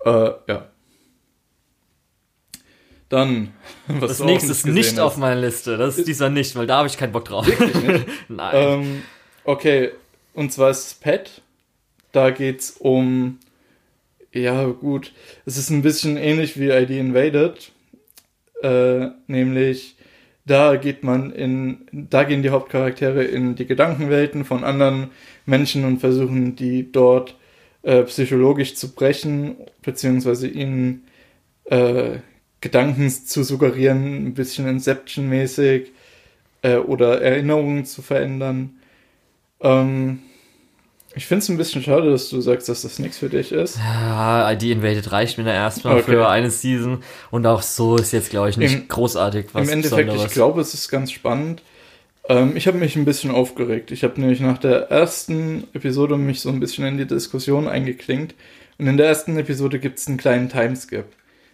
Äh, 0.04 0.30
ja. 0.48 0.68
Dann, 3.08 3.52
was 3.86 4.18
Das 4.18 4.24
nächste 4.26 4.52
ist 4.52 4.66
nicht 4.66 4.92
hast. 4.92 4.98
auf 4.98 5.16
meiner 5.16 5.40
Liste. 5.40 5.76
Das 5.76 5.98
ist 5.98 6.08
dieser 6.08 6.28
nicht, 6.28 6.56
weil 6.56 6.66
da 6.66 6.78
habe 6.78 6.88
ich 6.88 6.96
keinen 6.96 7.12
Bock 7.12 7.24
drauf. 7.26 7.46
Nein. 8.28 8.52
Ähm, 8.54 9.02
okay, 9.44 9.90
und 10.34 10.52
zwar 10.52 10.70
ist 10.70 10.86
es 10.86 10.94
Pet. 10.94 11.42
Da 12.12 12.30
geht's 12.30 12.72
um. 12.78 13.38
Ja, 14.32 14.66
gut. 14.66 15.12
Es 15.46 15.56
ist 15.56 15.70
ein 15.70 15.82
bisschen 15.82 16.16
ähnlich 16.16 16.58
wie 16.58 16.70
ID 16.70 16.90
Invaded. 16.90 17.72
Äh, 18.62 19.08
nämlich, 19.28 19.96
da 20.44 20.76
geht 20.76 21.04
man 21.04 21.30
in. 21.30 21.86
Da 21.92 22.24
gehen 22.24 22.42
die 22.42 22.50
Hauptcharaktere 22.50 23.24
in 23.24 23.54
die 23.54 23.66
Gedankenwelten 23.66 24.44
von 24.44 24.64
anderen 24.64 25.10
Menschen 25.46 25.84
und 25.84 25.98
versuchen, 26.00 26.56
die 26.56 26.90
dort 26.90 27.36
äh, 27.82 28.02
psychologisch 28.02 28.74
zu 28.74 28.92
brechen, 28.94 29.56
beziehungsweise 29.82 30.48
ihnen 30.48 31.04
äh, 31.66 32.18
Gedanken 32.60 33.08
zu 33.10 33.42
suggerieren, 33.44 34.26
ein 34.28 34.34
bisschen 34.34 34.66
Inception-mäßig 34.66 35.88
äh, 36.62 36.76
oder 36.76 37.20
Erinnerungen 37.20 37.84
zu 37.84 38.02
verändern. 38.02 38.70
Ähm, 39.60 40.20
ich 41.14 41.26
finde 41.26 41.42
es 41.42 41.48
ein 41.48 41.56
bisschen 41.56 41.82
schade, 41.82 42.10
dass 42.10 42.28
du 42.28 42.40
sagst, 42.42 42.68
dass 42.68 42.82
das 42.82 42.98
nichts 42.98 43.18
für 43.18 43.30
dich 43.30 43.50
ist. 43.52 43.78
Ja, 43.78 44.50
ID 44.52 44.64
Invaded 44.64 45.12
reicht 45.12 45.38
mir 45.38 45.44
da 45.44 45.54
erstmal 45.54 45.94
Okay. 45.94 46.12
für 46.12 46.28
eine 46.28 46.50
Season. 46.50 47.02
Und 47.30 47.46
auch 47.46 47.62
so 47.62 47.96
ist 47.96 48.12
jetzt, 48.12 48.30
glaube 48.30 48.50
ich, 48.50 48.56
nicht 48.58 48.74
Im- 48.74 48.88
großartig 48.88 49.46
was 49.52 49.66
Im 49.66 49.72
Endeffekt, 49.72 50.00
ich 50.00 50.06
Besonderes. 50.08 50.32
glaube, 50.34 50.60
es 50.60 50.74
ist 50.74 50.90
ganz 50.90 51.12
spannend. 51.12 51.62
Ähm, 52.28 52.54
ich 52.56 52.66
habe 52.66 52.76
mich 52.78 52.96
ein 52.96 53.04
bisschen 53.06 53.30
aufgeregt. 53.30 53.92
Ich 53.92 54.02
habe 54.04 54.20
nämlich 54.20 54.40
nach 54.40 54.58
der 54.58 54.90
ersten 54.90 55.64
Episode 55.72 56.16
mich 56.18 56.40
so 56.40 56.50
ein 56.50 56.60
bisschen 56.60 56.84
in 56.84 56.98
die 56.98 57.06
Diskussion 57.06 57.66
eingeklinkt. 57.68 58.34
Und 58.78 58.86
in 58.86 58.96
der 58.98 59.06
ersten 59.06 59.38
Episode 59.38 59.78
gibt 59.78 59.98
es 59.98 60.06
einen 60.08 60.18
kleinen 60.18 60.50
Timeskip. 60.50 61.04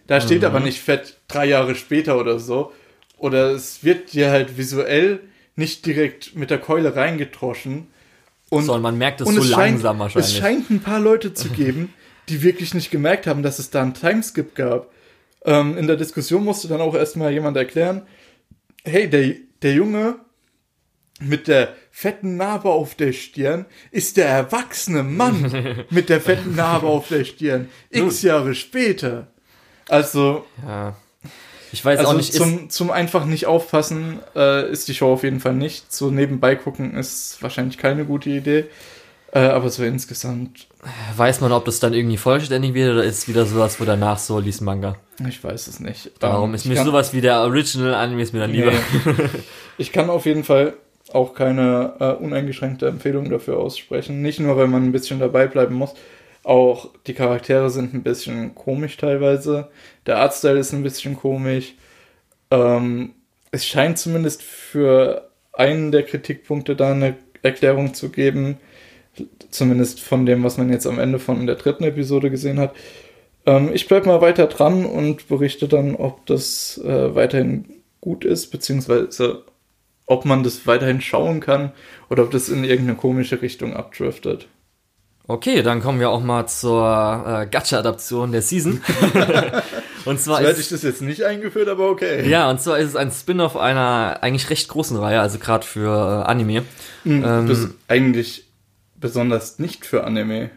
Da 0.07 0.19
steht 0.21 0.39
Mhm. 0.41 0.45
aber 0.47 0.59
nicht 0.59 0.79
fett 0.81 1.17
drei 1.27 1.45
Jahre 1.45 1.75
später 1.75 2.17
oder 2.19 2.39
so. 2.39 2.73
Oder 3.17 3.51
es 3.51 3.83
wird 3.83 4.13
dir 4.13 4.31
halt 4.31 4.57
visuell 4.57 5.21
nicht 5.55 5.85
direkt 5.85 6.35
mit 6.35 6.49
der 6.49 6.57
Keule 6.57 6.95
reingetroschen. 6.95 7.87
Und 8.49 8.65
so, 8.65 8.73
und 8.73 8.81
man 8.81 8.97
merkt 8.97 9.21
es 9.21 9.27
so 9.29 9.39
es 9.39 9.49
langsam 9.49 9.97
scheint, 9.97 9.99
wahrscheinlich. 9.99 10.31
Es 10.33 10.37
scheint 10.37 10.69
ein 10.69 10.81
paar 10.81 10.99
Leute 10.99 11.33
zu 11.33 11.49
geben, 11.61 11.93
die 12.29 12.43
wirklich 12.43 12.73
nicht 12.73 12.91
gemerkt 12.91 13.27
haben, 13.27 13.43
dass 13.43 13.59
es 13.59 13.69
da 13.69 13.81
einen 13.81 13.93
Timeskip 13.93 14.55
gab. 14.55 14.91
Ähm, 15.45 15.77
in 15.77 15.87
der 15.87 15.95
Diskussion 15.95 16.43
musste 16.43 16.67
dann 16.67 16.81
auch 16.81 16.95
erstmal 16.95 17.31
jemand 17.31 17.55
erklären, 17.57 18.03
hey, 18.83 19.09
der, 19.09 19.35
der 19.61 19.73
Junge 19.73 20.15
mit 21.19 21.47
der 21.47 21.75
fetten 21.91 22.35
Narbe 22.37 22.69
auf 22.69 22.95
der 22.95 23.13
Stirn 23.13 23.65
ist 23.91 24.17
der 24.17 24.27
erwachsene 24.27 25.03
Mann 25.03 25.85
mit 25.89 26.09
der 26.09 26.19
fetten 26.19 26.55
Narbe 26.55 26.87
auf 26.87 27.07
der 27.07 27.23
Stirn. 27.23 27.69
X 27.89 28.21
Jahre 28.23 28.55
später. 28.55 29.27
Also, 29.89 30.45
ja. 30.65 30.95
Ich 31.71 31.83
weiß 31.83 32.01
auch 32.01 32.09
also 32.09 32.17
nicht, 32.17 32.29
ist, 32.29 32.37
zum, 32.37 32.69
zum 32.69 32.91
einfach 32.91 33.25
nicht 33.25 33.47
aufpassen 33.47 34.19
äh, 34.35 34.69
ist 34.71 34.87
die 34.87 34.93
Show 34.93 35.11
auf 35.11 35.23
jeden 35.23 35.39
Fall 35.39 35.55
nicht. 35.55 35.91
So 35.91 36.11
nebenbei 36.11 36.55
gucken 36.55 36.95
ist 36.95 37.41
wahrscheinlich 37.41 37.79
keine 37.79 38.05
gute 38.05 38.29
Idee. 38.29 38.65
Äh, 39.31 39.39
aber 39.39 39.69
so 39.69 39.83
insgesamt, 39.83 40.67
weiß 41.17 41.41
man, 41.41 41.51
ob 41.51 41.65
das 41.65 41.79
dann 41.79 41.95
irgendwie 41.95 42.17
vollständig 42.17 42.75
wird 42.75 42.91
oder 42.91 43.03
ist 43.03 43.17
es 43.17 43.27
wieder 43.27 43.47
sowas, 43.47 43.79
wo 43.79 43.85
danach 43.85 44.19
so 44.19 44.37
liest 44.37 44.61
Manga. 44.61 44.97
ich 45.27 45.43
weiß 45.43 45.65
es 45.65 45.79
nicht. 45.79 46.11
Darum 46.19 46.51
Ähm, 46.51 46.55
ist 46.55 46.65
mir 46.65 46.83
sowas 46.83 47.13
wie 47.13 47.21
der 47.21 47.39
Original 47.39 47.95
Anime 47.95 48.21
ist 48.21 48.33
mir 48.33 48.41
dann 48.41 48.51
lieber. 48.51 48.71
Nee. 48.71 49.13
ich 49.79 49.91
kann 49.91 50.11
auf 50.11 50.27
jeden 50.27 50.43
Fall 50.43 50.73
auch 51.11 51.33
keine 51.33 51.93
äh, 51.99 52.23
uneingeschränkte 52.23 52.87
Empfehlung 52.87 53.31
dafür 53.31 53.57
aussprechen. 53.57 54.21
Nicht 54.21 54.39
nur, 54.39 54.55
weil 54.57 54.67
man 54.67 54.83
ein 54.83 54.91
bisschen 54.91 55.19
dabei 55.19 55.47
bleiben 55.47 55.73
muss. 55.73 55.95
Auch 56.43 56.89
die 57.07 57.13
Charaktere 57.13 57.69
sind 57.69 57.93
ein 57.93 58.03
bisschen 58.03 58.53
komisch 58.53 58.97
teilweise. 58.97 59.69
Der 60.05 60.17
Artstyle 60.17 60.59
ist 60.59 60.73
ein 60.73 60.83
bisschen 60.83 61.15
komisch. 61.15 61.75
Ähm, 62.51 63.13
es 63.51 63.65
scheint 63.65 63.97
zumindest 63.97 64.43
für 64.43 65.29
einen 65.53 65.91
der 65.91 66.03
Kritikpunkte 66.03 66.75
da 66.75 66.91
eine 66.91 67.15
Erklärung 67.41 67.93
zu 67.93 68.09
geben. 68.09 68.57
Zumindest 69.51 70.01
von 70.01 70.25
dem, 70.25 70.43
was 70.43 70.57
man 70.57 70.71
jetzt 70.71 70.87
am 70.87 70.99
Ende 70.99 71.19
von 71.19 71.45
der 71.45 71.55
dritten 71.55 71.83
Episode 71.83 72.29
gesehen 72.29 72.59
hat. 72.59 72.75
Ähm, 73.45 73.71
ich 73.73 73.87
bleibe 73.87 74.07
mal 74.07 74.21
weiter 74.21 74.47
dran 74.47 74.85
und 74.85 75.27
berichte 75.27 75.67
dann, 75.67 75.95
ob 75.95 76.25
das 76.25 76.79
äh, 76.83 77.15
weiterhin 77.15 77.65
gut 78.01 78.25
ist, 78.25 78.47
beziehungsweise 78.47 79.43
ob 80.05 80.25
man 80.25 80.43
das 80.43 80.67
weiterhin 80.67 80.99
schauen 80.99 81.39
kann 81.39 81.71
oder 82.09 82.23
ob 82.23 82.31
das 82.31 82.49
in 82.49 82.63
irgendeine 82.63 82.97
komische 82.97 83.41
Richtung 83.41 83.73
abdriftet. 83.73 84.47
Okay, 85.25 85.61
dann 85.61 85.81
kommen 85.81 85.99
wir 86.01 86.09
auch 86.09 86.21
mal 86.21 86.47
zur 86.47 86.83
äh, 87.25 87.45
Gacha-Adaption 87.47 88.33
der 88.33 88.41
Season. 88.41 88.81
und 90.05 90.19
zwar 90.19 90.39
So 90.39 90.43
hätte 90.47 90.59
ich 90.59 90.65
ist, 90.65 90.71
das 90.73 90.83
jetzt 90.83 91.01
nicht 91.01 91.23
eingeführt, 91.23 91.69
aber 91.69 91.89
okay. 91.89 92.27
ja, 92.27 92.49
und 92.49 92.59
zwar 92.61 92.77
ist 92.77 92.89
es 92.89 92.95
ein 92.97 93.09
Spin-off 93.09 93.55
einer 93.55 94.19
eigentlich 94.21 94.49
recht 94.49 94.67
großen 94.67 94.97
Reihe, 94.97 95.21
also 95.21 95.39
gerade 95.39 95.65
für 95.65 96.23
äh, 96.25 96.29
Anime. 96.29 96.63
Hm, 97.03 97.23
Ähm, 97.23 97.47
das 97.47 97.59
ist 97.59 97.69
eigentlich 97.87 98.47
besonders 98.99 99.59
nicht 99.59 99.85
für 99.85 100.03
Anime. 100.03 100.49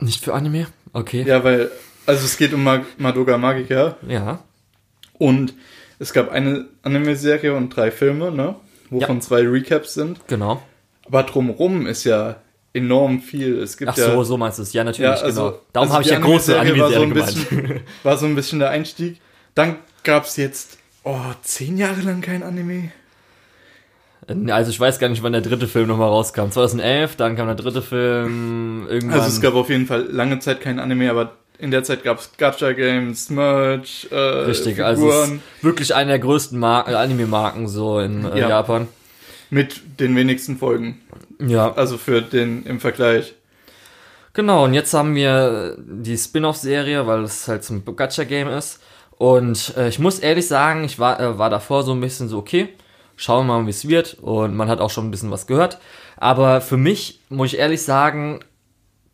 Nicht 0.00 0.24
für 0.24 0.32
Anime? 0.32 0.68
Okay. 0.94 1.24
Ja, 1.26 1.44
weil, 1.44 1.70
also 2.06 2.24
es 2.24 2.38
geht 2.38 2.54
um 2.54 2.64
Mag 2.64 2.84
Madoga 2.96 3.36
Magica 3.36 3.96
ja. 4.08 4.38
und 5.18 5.52
es 5.98 6.14
gab 6.14 6.30
eine 6.30 6.66
Anime-Serie 6.82 7.54
und 7.54 7.70
drei 7.76 7.90
Filme, 7.90 8.30
ne? 8.30 8.54
Wovon 8.88 9.16
Ja. 9.16 9.20
zwei 9.20 9.42
Recaps 9.46 9.92
sind. 9.92 10.26
Genau. 10.28 10.62
Aber 11.04 11.24
drumrum 11.24 11.86
ist 11.86 12.04
ja 12.04 12.36
enorm 12.78 13.20
viel. 13.20 13.58
Es 13.60 13.76
gibt 13.76 13.90
Ach 13.90 13.96
ja 13.96 14.12
so, 14.12 14.22
so 14.24 14.36
meinst 14.36 14.58
du 14.58 14.62
es. 14.62 14.72
Ja, 14.72 14.84
natürlich, 14.84 15.18
Ja, 15.20 15.24
also- 15.26 15.42
genau. 15.50 15.58
Darum 15.72 15.88
also 15.88 15.94
habe 15.94 16.02
ich 16.04 16.10
ja 16.10 16.18
große 16.18 16.58
Anime-Serie 16.58 16.80
war 17.14 17.26
so 17.28 17.40
gemeint. 17.40 17.50
bisschen- 17.50 17.80
war 18.02 18.16
so 18.16 18.26
ein 18.26 18.34
bisschen 18.34 18.58
der 18.60 18.70
Einstieg. 18.70 19.20
Dann 19.54 19.76
gab 20.04 20.24
es 20.24 20.36
jetzt, 20.36 20.78
oh, 21.04 21.16
zehn 21.42 21.76
Jahre 21.76 22.00
lang 22.00 22.20
kein 22.20 22.42
Anime. 22.42 22.90
Also 24.52 24.70
ich 24.70 24.78
weiß 24.78 24.98
gar 24.98 25.08
nicht, 25.08 25.22
wann 25.22 25.32
der 25.32 25.40
dritte 25.40 25.66
Film 25.68 25.88
nochmal 25.88 26.08
rauskam. 26.08 26.50
2011, 26.50 27.16
dann 27.16 27.34
kam 27.36 27.46
der 27.46 27.56
dritte 27.56 27.80
Film 27.80 28.86
irgendwann. 28.88 29.20
Also 29.20 29.28
es 29.30 29.40
gab 29.40 29.54
auf 29.54 29.70
jeden 29.70 29.86
Fall 29.86 30.06
lange 30.10 30.38
Zeit 30.38 30.60
kein 30.60 30.78
Anime, 30.78 31.10
aber 31.10 31.32
in 31.58 31.70
der 31.70 31.82
Zeit 31.82 32.04
gab 32.04 32.18
es 32.18 32.30
Gacha-Games, 32.36 33.30
Merch, 33.30 34.06
äh, 34.10 34.14
Richtig, 34.16 34.82
also 34.84 35.06
Figuren 35.10 35.36
ist 35.56 35.64
wirklich 35.64 35.94
eine 35.94 36.10
der 36.10 36.18
größten 36.18 36.62
äh, 36.62 36.66
Anime-Marken 36.66 37.68
so 37.68 38.00
in 38.00 38.24
äh, 38.24 38.38
Ja. 38.40 38.48
Japan. 38.50 38.88
Mit 39.50 40.00
den 40.00 40.14
wenigsten 40.16 40.58
Folgen. 40.58 41.00
Ja, 41.40 41.72
Also 41.74 41.98
für 41.98 42.20
den 42.22 42.64
im 42.64 42.80
Vergleich. 42.80 43.34
genau. 44.32 44.64
Und 44.64 44.74
jetzt 44.74 44.92
haben 44.94 45.14
wir 45.14 45.76
die 45.78 46.16
Spin-off-Serie, 46.16 47.06
weil 47.06 47.22
es 47.24 47.48
halt 47.48 47.64
so 47.64 47.74
ein 47.74 47.84
Gacha-Game 47.84 48.48
ist. 48.48 48.80
Und 49.16 49.74
äh, 49.76 49.88
ich 49.88 49.98
muss 49.98 50.18
ehrlich 50.20 50.46
sagen, 50.46 50.84
ich 50.84 50.98
war, 50.98 51.18
äh, 51.20 51.38
war 51.38 51.50
davor 51.50 51.82
so 51.82 51.92
ein 51.92 52.00
bisschen 52.00 52.28
so, 52.28 52.38
okay, 52.38 52.68
schauen 53.16 53.46
wir 53.46 53.58
mal, 53.58 53.66
wie 53.66 53.70
es 53.70 53.88
wird. 53.88 54.18
Und 54.20 54.54
man 54.54 54.68
hat 54.68 54.80
auch 54.80 54.90
schon 54.90 55.06
ein 55.06 55.10
bisschen 55.10 55.30
was 55.30 55.46
gehört. 55.46 55.78
Aber 56.16 56.60
für 56.60 56.76
mich 56.76 57.20
muss 57.28 57.52
ich 57.52 57.58
ehrlich 57.58 57.82
sagen, 57.82 58.40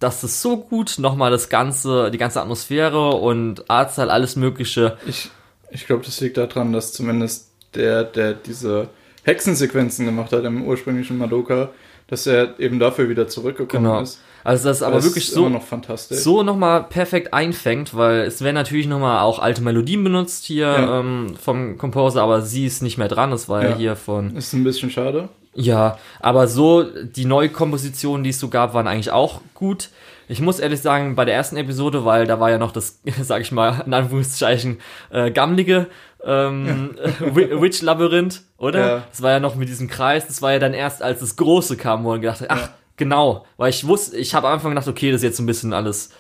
dass 0.01 0.23
es 0.23 0.43
so 0.43 0.59
gut 0.59 0.97
nochmal 0.99 1.31
das 1.31 1.49
ganze, 1.49 2.11
die 2.11 2.19
ganze 2.19 2.41
Atmosphäre 2.43 3.11
und 3.13 3.71
Artstyle, 3.71 4.11
alles 4.11 4.37
Mögliche 4.37 4.99
Ich, 5.07 5.31
ich 5.71 5.87
glaube, 5.87 6.05
das 6.05 6.21
liegt 6.21 6.37
daran, 6.37 6.73
dass 6.73 6.93
zumindest 6.93 7.51
der, 7.75 8.05
der 8.05 8.35
diese 8.35 8.89
Hexensequenzen 9.25 10.07
gemacht 10.07 10.33
hat 10.33 10.45
im 10.45 10.63
ursprünglichen 10.65 11.19
Madoka, 11.19 11.71
dass 12.09 12.27
er 12.27 12.59
eben 12.61 12.79
dafür 12.79 13.09
wieder 13.09 13.27
zurückgekommen 13.29 13.85
Genau. 13.85 14.01
ist. 14.01 14.21
Also 14.45 14.69
das 14.69 14.77
ist 14.79 14.83
aber 14.83 14.97
Das 14.97 15.05
wirklich 15.07 15.29
ist 15.29 15.35
so, 15.35 15.49
noch 15.49 15.63
fantastisch. 15.63 16.19
so 16.19 16.43
nochmal 16.43 16.85
perfekt 16.85 17.33
einfängt, 17.33 17.97
weil 17.97 18.21
es 18.23 18.43
werden 18.43 18.55
natürlich 18.57 18.87
nochmal 18.87 19.21
auch 19.21 19.39
alte 19.39 19.63
Melodien 19.63 20.05
benutzt 20.05 20.45
hier 20.45 20.67
Ja. 20.67 21.01
ähm, 21.01 21.35
vom 21.43 21.79
Composer, 21.79 22.23
aber 22.23 22.43
sie 22.43 22.67
ist 22.67 22.83
nicht 22.83 22.99
mehr 22.99 23.09
dran. 23.09 23.31
Das 23.31 23.49
war 23.49 23.63
ja, 23.63 23.71
Ja. 23.71 23.77
hier 23.77 23.97
von. 23.97 24.37
Ist 24.37 24.53
ein 24.53 24.63
bisschen 24.65 24.91
schade. 24.91 25.31
Ja, 25.55 25.99
aber 26.21 26.47
so, 26.47 26.83
die 26.83 27.25
Neukompositionen, 27.25 28.23
die 28.25 28.31
es 28.31 28.41
so 28.41 28.49
gab, 28.49 28.75
waren 28.75 28.87
eigentlich 28.89 29.11
auch 29.13 29.41
gut. 29.55 29.89
Ich 30.29 30.41
muss 30.41 30.59
ehrlich 30.59 30.81
sagen, 30.81 31.15
bei 31.17 31.25
der 31.25 31.35
ersten 31.35 31.57
Episode, 31.57 32.05
weil 32.05 32.27
da 32.27 32.41
war 32.41 32.51
ja 32.51 32.59
noch 32.59 32.73
das, 32.73 32.99
sag 33.23 33.41
ich 33.41 33.53
mal, 33.53 33.83
in 33.87 33.95
Anführungszeichen, 33.95 34.79
äh, 35.11 35.31
gammelige 35.31 35.87
ähm, 36.27 36.97
Wi- 37.21 37.61
Witch-Labyrinth, 37.61 38.43
oder? 38.59 38.81
Ja. 38.87 39.03
Das 39.11 39.23
war 39.23 39.31
ja 39.33 39.41
noch 39.41 39.55
mit 39.57 39.69
diesem 39.69 39.89
Kreis, 39.89 40.27
das 40.27 40.43
war 40.43 40.53
ja 40.53 40.59
dann 40.59 40.75
erst, 40.75 41.03
als 41.03 41.21
das 41.21 41.37
Große 41.37 41.77
kam, 41.77 42.05
wo 42.05 42.11
man 42.11 42.21
gedacht 42.21 42.41
hat, 42.41 42.51
ach, 42.51 42.61
Ja. 42.61 42.69
genau, 42.97 43.45
weil 43.57 43.71
ich 43.71 43.87
wusste, 43.87 44.17
ich 44.17 44.35
habe 44.35 44.47
am 44.49 44.55
Anfang 44.55 44.71
gedacht, 44.73 44.89
okay, 44.89 45.11
das 45.11 45.19
ist 45.21 45.25
jetzt 45.25 45.39
ein 45.39 45.47
bisschen 45.47 45.73
alles, 45.73 46.11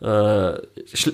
äh, 0.00 0.06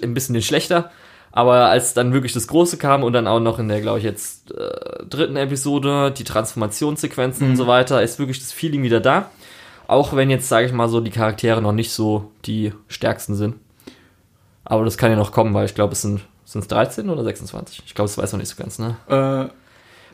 ein 0.03 0.15
bisschen 0.15 0.41
schlechter. 0.43 0.91
Aber 1.33 1.67
als 1.67 1.95
dann 1.95 2.13
wirklich 2.13 2.33
das 2.33 2.49
Große 2.49 2.77
kam 2.77 3.05
und 3.05 3.13
dann 3.13 3.29
auch 3.29 3.39
noch 3.39 3.61
in 3.61 3.69
der, 3.69 3.81
glaube 3.81 3.99
ich, 3.99 4.05
jetzt 4.05 4.51
äh, 4.53 5.05
dritten 5.09 5.37
Episode, 5.37 6.11
die 6.11 6.25
Transformationssequenzen 6.25 7.45
Mhm. 7.47 7.51
und 7.53 7.57
so 7.57 7.67
weiter, 7.69 8.03
ist 8.03 8.19
wirklich 8.19 8.41
das 8.41 8.51
Feeling 8.51 8.83
wieder 8.83 8.99
da. 9.01 9.31
Auch 9.87 10.15
wenn 10.17 10.29
jetzt, 10.29 10.49
sage 10.49 10.67
ich 10.67 10.73
mal 10.73 10.89
so, 10.89 11.01
die 11.01 11.11
Charaktere 11.13 11.63
noch 11.63 11.71
nicht 11.73 11.93
so 11.93 12.33
die 12.47 12.73
stärksten 12.89 13.37
sind. 13.37 13.55
Aber 14.65 14.85
das 14.85 14.99
kann 14.99 15.11
ja 15.13 15.17
noch 15.17 15.31
kommen, 15.31 15.55
weil 15.55 15.67
ich 15.67 15.75
glaube, 15.77 15.93
es 15.93 16.03
sind 16.03 16.21
sind 16.53 16.63
es 16.63 16.69
13 16.69 17.09
oder 17.11 17.23
26? 17.25 17.83
Ich 17.87 17.95
glaube, 17.95 18.09
das 18.09 18.19
weiß 18.19 18.33
man 18.33 18.41
nicht 18.41 18.49
so 18.49 18.57
ganz, 18.63 18.79
ne? 18.79 18.97
Äh, 19.07 19.15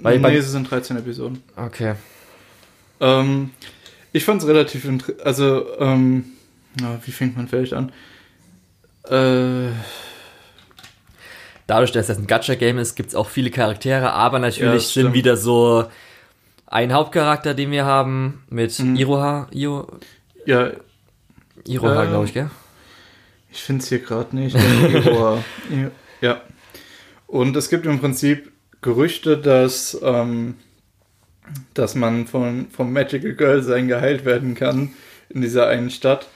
Weil 0.02 0.16
nee, 0.16 0.22
bei- 0.22 0.36
es 0.36 0.50
sind 0.50 0.70
13 0.70 0.96
Episoden. 0.98 1.42
Okay. 1.56 1.94
Ähm, 3.00 3.50
ich 4.12 4.24
fand 4.24 4.42
es 4.42 4.48
relativ 4.48 4.84
interessant. 4.84 5.24
Also, 5.26 5.78
ähm, 5.78 6.24
na, 6.80 6.98
wie 7.04 7.10
fängt 7.12 7.36
man 7.36 7.48
vielleicht 7.48 7.72
an? 7.74 7.92
Äh, 9.08 9.70
Dadurch, 11.66 11.90
dass 11.90 12.06
das 12.06 12.18
ein 12.18 12.28
Gacha-Game 12.28 12.78
ist, 12.78 12.94
gibt 12.94 13.08
es 13.08 13.14
auch 13.16 13.28
viele 13.28 13.50
Charaktere, 13.50 14.12
aber 14.12 14.36
Ja, 14.38 14.42
natürlich 14.42 14.84
das 14.84 14.92
sind 14.94 15.12
wieder 15.14 15.36
so 15.36 15.84
ein 16.66 16.92
Hauptcharakter, 16.92 17.54
den 17.54 17.72
wir 17.72 17.84
haben, 17.84 18.44
mit 18.50 18.78
Mhm. 18.78 18.94
Iroha, 18.96 19.48
Io, 19.52 19.86
ja, 20.44 20.70
Iroha, 21.66 22.04
Ähm, 22.04 22.08
glaube 22.10 22.24
ich, 22.26 22.34
gell? 22.34 22.50
ich 23.50 23.60
finde 23.62 23.82
es 23.82 23.88
hier 23.88 23.98
gerade 23.98 24.36
nicht. 24.36 24.54
Iroha. 24.54 25.42
ja. 26.20 26.40
Und 27.26 27.56
es 27.56 27.68
gibt 27.68 27.86
im 27.86 27.98
Prinzip 28.00 28.52
Gerüchte, 28.82 29.36
dass, 29.36 29.98
ähm, 30.02 30.54
dass 31.74 31.94
man 31.94 32.26
von, 32.26 32.68
vom 32.70 32.92
Magical 32.92 33.32
Girl 33.32 33.62
sein 33.62 33.88
geheilt 33.88 34.24
werden 34.24 34.54
kann 34.54 34.90
in 35.28 35.40
dieser 35.40 35.66
einen 35.66 35.90
Stadt, 35.90 36.28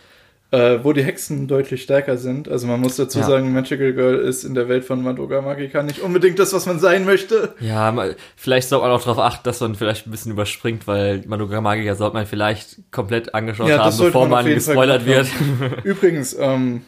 äh, 0.51 0.79
wo 0.83 0.93
die 0.93 1.05
Hexen 1.05 1.47
deutlich 1.47 1.83
stärker 1.83 2.17
sind. 2.17 2.49
Also 2.49 2.67
man 2.67 2.81
muss 2.81 2.97
dazu 2.97 3.21
Ja. 3.21 3.25
sagen, 3.27 3.53
Magical 3.53 3.93
Girl 3.93 4.19
ist 4.19 4.43
in 4.43 4.55
der 4.55 4.69
Welt 4.69 4.85
von 4.85 5.01
Madoka 5.01 5.41
Magica 5.43 5.83
nicht 5.85 6.01
unbedingt 6.01 6.41
das, 6.41 6.53
was 6.53 6.67
man 6.67 6.81
sein 6.81 7.05
möchte. 7.05 7.55
Ja, 7.61 7.93
mal- 7.93 8.17
vielleicht 8.35 8.69
sollte 8.69 8.85
man 8.87 8.93
auch 8.97 9.01
darauf 9.03 9.19
achten, 9.21 9.45
dass 9.45 9.61
man 9.61 9.77
vielleicht 9.77 10.09
ein 10.09 10.11
bisschen 10.11 10.33
überspringt, 10.33 10.89
weil 10.89 11.23
Madoka 11.29 11.61
Magica 11.61 11.95
sollte 11.95 12.15
man 12.17 12.27
vielleicht 12.27 12.79
komplett 12.91 13.33
angeschaut 13.33 13.69
Ja, 13.69 13.85
haben, 13.85 13.97
bevor 13.97 14.23
man 14.27 14.45
man 14.45 14.55
gespoilert 14.55 15.07
wird. 15.07 15.29
Übrigens, 15.85 16.37
ähm, 16.37 16.83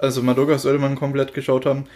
also 0.00 0.22
Madoka 0.24 0.58
sollte 0.58 0.80
man 0.80 0.96
komplett 0.96 1.34
geschaut 1.34 1.66
haben. 1.66 1.86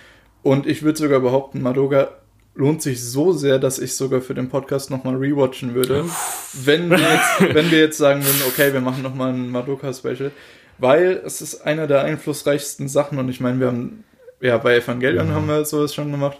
Und 0.42 0.66
ich 0.66 0.82
würde 0.82 0.98
sogar 0.98 1.20
behaupten, 1.20 1.62
Madoka 1.62 2.08
lohnt 2.54 2.82
sich 2.82 3.02
so 3.02 3.32
sehr, 3.32 3.58
dass 3.58 3.78
ich 3.78 3.94
sogar 3.94 4.20
für 4.20 4.34
den 4.34 4.48
Podcast 4.48 4.90
nochmal 4.90 5.16
rewatchen 5.16 5.74
würde. 5.74 6.04
wenn, 6.52 6.90
wir 6.90 6.98
jetzt, 6.98 7.54
wenn 7.54 7.70
wir 7.70 7.78
jetzt 7.78 7.98
sagen 7.98 8.24
würden, 8.24 8.42
okay, 8.48 8.72
wir 8.72 8.80
machen 8.80 9.02
nochmal 9.02 9.32
ein 9.32 9.50
Madoka-Special. 9.50 10.30
Weil 10.78 11.22
es 11.24 11.40
ist 11.40 11.62
einer 11.62 11.86
der 11.86 12.02
einflussreichsten 12.02 12.88
Sachen 12.88 13.18
und 13.18 13.28
ich 13.28 13.40
meine, 13.40 13.60
wir 13.60 13.68
haben, 13.68 14.04
ja, 14.40 14.58
bei 14.58 14.76
Evangelion 14.76 15.30
haben 15.30 15.46
wir 15.46 15.64
sowas 15.64 15.94
schon 15.94 16.10
gemacht. 16.10 16.38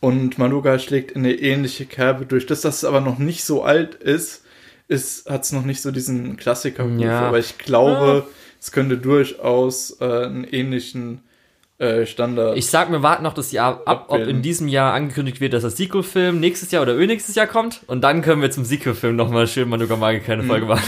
Und 0.00 0.36
Madoka 0.36 0.78
schlägt 0.78 1.12
in 1.12 1.24
eine 1.24 1.34
ähnliche 1.34 1.86
Kerbe 1.86 2.26
durch. 2.26 2.46
Dass 2.46 2.60
das 2.60 2.84
aber 2.84 3.00
noch 3.00 3.18
nicht 3.18 3.44
so 3.44 3.62
alt 3.62 3.94
ist, 3.94 4.42
ist 4.88 5.30
hat 5.30 5.44
es 5.44 5.52
noch 5.52 5.64
nicht 5.64 5.80
so 5.80 5.90
diesen 5.90 6.36
klassiker 6.36 6.86
Ja. 6.98 7.20
Aber 7.20 7.38
ich 7.38 7.56
glaube, 7.56 8.26
es 8.60 8.72
könnte 8.72 8.98
durchaus 8.98 9.98
äh, 10.00 10.04
einen 10.04 10.44
ähnlichen 10.44 11.22
äh, 11.78 12.06
Standard. 12.06 12.56
Ich 12.56 12.66
sag, 12.68 12.90
wir 12.92 13.02
warten 13.02 13.24
noch 13.24 13.34
das 13.34 13.50
Jahr 13.52 13.82
ab, 13.86 14.06
ob 14.08 14.20
in 14.20 14.42
diesem 14.42 14.68
Jahr 14.68 14.92
angekündigt 14.94 15.40
wird, 15.40 15.52
dass 15.52 15.62
das 15.62 15.76
Sequel-Film 15.76 16.38
nächstes 16.40 16.70
Jahr 16.70 16.82
oder 16.82 16.94
nächstes 16.94 17.34
Jahr 17.34 17.46
kommt. 17.46 17.80
Und 17.86 18.02
dann 18.02 18.22
können 18.22 18.42
wir 18.42 18.50
zum 18.50 18.64
Sequel-Film 18.64 19.16
nochmal 19.16 19.46
schön 19.46 19.68
Madoka 19.68 19.96
Magica 19.96 20.32
eine 20.32 20.42
Mhm. 20.44 20.46
Folge 20.48 20.66
machen. 20.66 20.82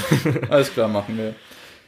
Alles 0.48 0.72
klar, 0.72 0.88
machen 0.88 1.16
wir. 1.18 1.34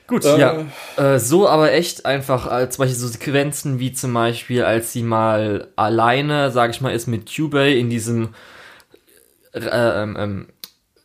Gut, 0.08 0.24
Äh, 0.24 0.40
ja. 0.40 0.64
Äh, 0.96 1.18
so 1.18 1.48
aber 1.48 1.72
echt 1.72 2.06
einfach, 2.06 2.46
als 2.46 2.76
zum 2.76 2.84
Beispiel 2.84 2.98
so 2.98 3.08
Sequenzen 3.08 3.78
wie 3.78 3.92
zum 3.92 4.14
Beispiel, 4.14 4.62
als 4.64 4.92
sie 4.92 5.02
mal 5.02 5.68
alleine, 5.76 6.50
sag 6.50 6.70
ich 6.70 6.80
mal, 6.80 6.90
ist 6.92 7.06
mit 7.08 7.30
Cubey 7.34 7.78
in 7.78 7.90
diesem 7.90 8.30
äh, 9.52 9.60
ähm, 10.02 10.16
ähm, 10.18 10.46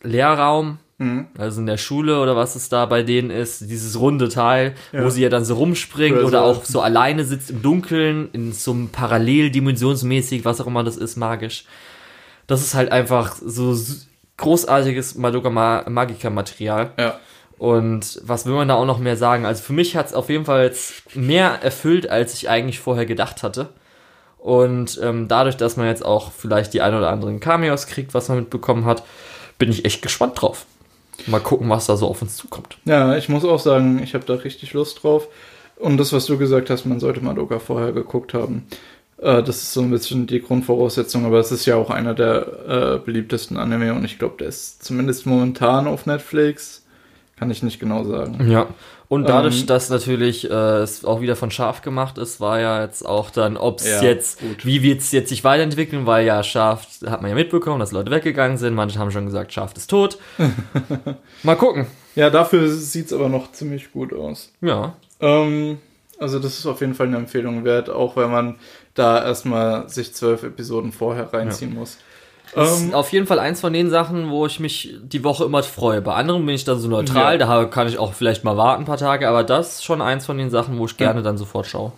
Lehrraum, 0.03 0.79
Mhm. 0.99 1.27
also 1.37 1.59
in 1.59 1.65
der 1.65 1.77
Schule 1.77 2.19
oder 2.21 2.35
was 2.35 2.55
es 2.55 2.69
da 2.69 2.85
bei 2.85 3.01
denen 3.03 3.31
ist, 3.31 3.61
dieses 3.61 3.99
runde 3.99 4.29
Teil, 4.29 4.75
Ja. 4.91 5.03
wo 5.03 5.09
sie 5.09 5.23
ja 5.23 5.29
dann 5.29 5.43
so 5.43 5.55
rumspringt 5.55 6.17
Oder 6.17 6.27
oder 6.27 6.53
so. 6.53 6.59
auch 6.61 6.65
so 6.65 6.81
alleine 6.81 7.23
sitzt 7.25 7.49
im 7.49 7.61
Dunkeln, 7.63 8.29
in 8.31 8.53
so 8.53 8.71
einem 8.71 8.89
Paralleldimensionsmäßig, 8.89 10.45
was 10.45 10.61
auch 10.61 10.67
immer 10.67 10.83
das 10.83 10.97
ist, 10.97 11.15
magisch. 11.17 11.65
Das 12.47 12.61
ist 12.61 12.75
halt 12.75 12.91
einfach 12.91 13.35
so 13.43 13.75
großartiges 14.37 15.15
Madoka 15.15 15.49
Ma 15.49 15.83
Magica 15.89 16.29
Material. 16.29 16.91
Ja. 16.99 17.19
Und 17.57 18.19
was 18.23 18.45
will 18.45 18.53
man 18.53 18.67
da 18.67 18.75
auch 18.75 18.85
noch 18.85 18.99
mehr 18.99 19.15
sagen? 19.15 19.45
Also 19.45 19.63
für 19.63 19.73
mich 19.73 19.95
hat 19.95 20.07
es 20.07 20.13
auf 20.13 20.29
jeden 20.29 20.45
Fall 20.45 20.63
jetzt 20.63 21.15
mehr 21.15 21.59
erfüllt, 21.63 22.09
als 22.09 22.33
ich 22.33 22.49
eigentlich 22.49 22.79
vorher 22.79 23.05
gedacht 23.05 23.43
hatte. 23.43 23.69
Und 24.37 24.99
ähm, 25.01 25.27
dadurch, 25.29 25.55
dass 25.55 25.77
man 25.77 25.87
jetzt 25.87 26.03
auch 26.03 26.31
vielleicht 26.31 26.73
die 26.73 26.81
ein 26.81 26.93
oder 26.93 27.09
anderen 27.09 27.39
Cameos 27.39 27.87
kriegt, 27.87 28.13
was 28.13 28.27
man 28.27 28.39
mitbekommen 28.39 28.83
hat, 28.85 29.03
bin 29.57 29.69
ich 29.69 29.85
echt 29.85 30.01
gespannt 30.01 30.41
drauf. 30.41 30.65
Mal 31.27 31.39
gucken, 31.39 31.69
was 31.69 31.85
da 31.85 31.95
so 31.95 32.07
auf 32.07 32.21
uns 32.21 32.37
zukommt. 32.37 32.77
Ja, 32.85 33.15
ich 33.15 33.29
muss 33.29 33.45
auch 33.45 33.59
sagen, 33.59 34.01
ich 34.03 34.13
habe 34.13 34.25
da 34.25 34.33
richtig 34.35 34.73
Lust 34.73 35.03
drauf. 35.03 35.27
Und 35.75 35.97
das, 35.97 36.13
was 36.13 36.25
du 36.25 36.37
gesagt 36.37 36.69
hast, 36.69 36.85
man 36.85 36.99
sollte 36.99 37.21
Madoka 37.21 37.59
vorher 37.59 37.91
geguckt 37.91 38.33
haben. 38.33 38.67
Äh, 39.17 39.43
das 39.43 39.57
ist 39.57 39.73
so 39.73 39.81
ein 39.81 39.89
bisschen 39.89 40.27
die 40.27 40.41
Grundvoraussetzung, 40.41 41.25
aber 41.25 41.39
es 41.39 41.51
ist 41.51 41.65
ja 41.65 41.75
auch 41.75 41.89
einer 41.89 42.13
der 42.13 42.47
äh, 42.67 43.05
beliebtesten 43.05 43.57
Anime 43.57 43.93
und 43.93 44.03
ich 44.05 44.19
glaube, 44.19 44.35
der 44.39 44.47
ist 44.47 44.83
zumindest 44.83 45.25
momentan 45.25 45.87
auf 45.87 46.05
Netflix. 46.05 46.85
Kann 47.35 47.49
ich 47.49 47.63
nicht 47.63 47.79
genau 47.79 48.03
sagen. 48.03 48.49
Ja. 48.49 48.67
Und 49.09 49.29
dadurch, 49.29 49.61
Ähm, 49.61 49.67
dass 49.67 49.89
natürlich 49.89 50.49
äh, 50.49 50.53
es 50.81 51.05
auch 51.05 51.21
wieder 51.21 51.35
von 51.35 51.51
Schaf 51.51 51.81
gemacht 51.81 52.17
ist, 52.17 52.39
war 52.39 52.59
ja 52.59 52.81
jetzt 52.83 53.05
auch 53.05 53.29
dann, 53.29 53.57
ob 53.57 53.79
es 53.79 53.85
Ja, 53.87 54.01
jetzt, 54.01 54.39
gut. 54.39 54.65
wie 54.65 54.81
wird 54.81 55.01
es 55.01 55.11
jetzt 55.11 55.29
sich 55.29 55.43
weiterentwickeln, 55.43 56.05
weil 56.05 56.25
ja 56.25 56.41
Schaf, 56.43 56.87
hat 57.05 57.21
man 57.21 57.29
ja 57.29 57.35
mitbekommen, 57.35 57.79
dass 57.79 57.91
Leute 57.91 58.09
weggegangen 58.11 58.57
sind, 58.57 58.73
manche 58.73 58.97
haben 58.99 59.11
schon 59.11 59.25
gesagt, 59.25 59.53
Schaf 59.53 59.73
ist 59.75 59.89
tot. 59.89 60.17
Mal 61.43 61.55
gucken. 61.55 61.87
Ja, 62.15 62.29
dafür 62.29 62.67
sieht 62.69 63.07
es 63.07 63.13
aber 63.13 63.29
noch 63.29 63.51
ziemlich 63.51 63.91
gut 63.91 64.13
aus. 64.13 64.51
Ja. 64.61 64.93
Ähm, 65.19 65.79
also 66.19 66.39
das 66.39 66.57
ist 66.59 66.65
auf 66.65 66.81
jeden 66.81 66.93
Fall 66.93 67.07
eine 67.07 67.17
Empfehlung 67.17 67.63
wert, 67.65 67.89
auch 67.89 68.15
wenn 68.15 68.31
man 68.31 68.55
da 68.93 69.23
erstmal 69.23 69.89
sich 69.89 70.13
zwölf 70.13 70.43
Episoden 70.43 70.91
vorher 70.91 71.33
reinziehen 71.33 71.73
muss. 71.73 71.97
Das 72.55 72.79
Ähm, 72.81 72.87
ist 72.89 72.93
auf 72.95 73.11
jeden 73.11 73.25
Fall 73.27 73.39
eins 73.39 73.61
von 73.61 73.73
den 73.73 73.89
Sachen, 73.89 74.29
wo 74.29 74.45
ich 74.45 74.59
mich 74.59 74.95
die 75.01 75.23
Woche 75.23 75.45
immer 75.45 75.63
freue. 75.63 76.01
Bei 76.01 76.13
anderen 76.13 76.45
bin 76.45 76.53
ich 76.55 76.63
dann 76.65 76.79
so 76.79 76.87
neutral, 76.87 77.39
Ja. 77.39 77.45
da 77.45 77.65
kann 77.65 77.87
ich 77.87 77.97
auch 77.97 78.13
vielleicht 78.13 78.43
mal 78.43 78.57
warten 78.57 78.83
ein 78.83 78.85
paar 78.85 78.97
Tage, 78.97 79.27
aber 79.27 79.43
das 79.43 79.75
ist 79.75 79.83
schon 79.85 80.01
eins 80.01 80.25
von 80.25 80.37
den 80.37 80.49
Sachen, 80.49 80.77
wo 80.77 80.85
ich 80.85 80.97
gerne 80.97 81.23
dann 81.23 81.37
sofort 81.37 81.65
schaue. 81.67 81.93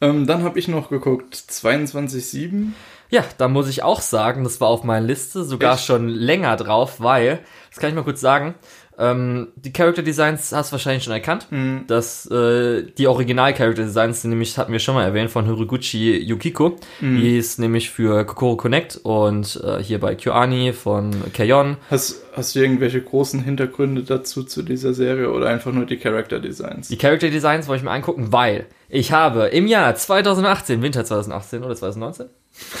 ähm, 0.00 0.26
dann 0.26 0.42
habe 0.44 0.58
ich 0.58 0.66
noch 0.68 0.88
geguckt, 0.88 1.34
22.7. 1.34 2.72
Ja, 3.10 3.24
da 3.38 3.48
muss 3.48 3.68
ich 3.68 3.82
auch 3.82 4.00
sagen, 4.00 4.44
das 4.44 4.60
war 4.60 4.68
auf 4.68 4.84
meiner 4.84 5.04
Liste 5.06 5.44
sogar 5.44 5.74
Echt? 5.74 5.84
schon 5.84 6.08
länger 6.08 6.56
drauf, 6.56 7.00
weil, 7.00 7.40
das 7.70 7.78
kann 7.80 7.90
ich 7.90 7.96
mal 7.96 8.04
kurz 8.04 8.20
sagen, 8.20 8.54
ähm, 9.00 9.48
die 9.56 9.72
Character 9.72 10.02
Designs 10.02 10.52
hast 10.52 10.70
du 10.70 10.72
wahrscheinlich 10.72 11.02
schon 11.04 11.12
erkannt. 11.12 11.46
Mhm. 11.50 11.84
dass 11.86 12.26
äh, 12.30 12.84
die 12.98 13.06
Original 13.08 13.54
Character 13.54 13.82
Designs 13.84 14.22
sind 14.22 14.30
nämlich, 14.30 14.56
hatten 14.58 14.72
wir 14.72 14.78
schon 14.78 14.94
mal 14.94 15.04
erwähnt, 15.04 15.30
von 15.30 15.46
Hiroguchi 15.46 16.18
Yukiko. 16.22 16.76
Mhm. 17.00 17.20
Die 17.20 17.38
ist 17.38 17.58
nämlich 17.58 17.90
für 17.90 18.24
Kokoro 18.26 18.56
Connect 18.56 19.00
und 19.02 19.60
äh, 19.64 19.82
hier 19.82 19.98
bei 20.00 20.14
KyoAni 20.14 20.72
von 20.72 21.10
Kayon. 21.32 21.76
Hast, 21.90 22.22
hast 22.34 22.54
du 22.54 22.60
irgendwelche 22.60 23.00
großen 23.00 23.42
Hintergründe 23.42 24.02
dazu 24.02 24.44
zu 24.44 24.62
dieser 24.62 24.92
Serie 24.94 25.30
oder 25.30 25.48
einfach 25.48 25.72
nur 25.72 25.86
die 25.86 25.96
Character 25.96 26.38
Designs? 26.38 26.88
Die 26.88 26.98
Character 26.98 27.30
Designs 27.30 27.66
wollte 27.68 27.78
ich 27.80 27.84
mir 27.84 27.90
angucken, 27.92 28.32
weil 28.32 28.66
ich 28.88 29.12
habe 29.12 29.46
im 29.46 29.66
Jahr 29.66 29.94
2018, 29.94 30.82
Winter 30.82 31.04
2018 31.04 31.64
oder 31.64 31.74
2019, 31.74 32.26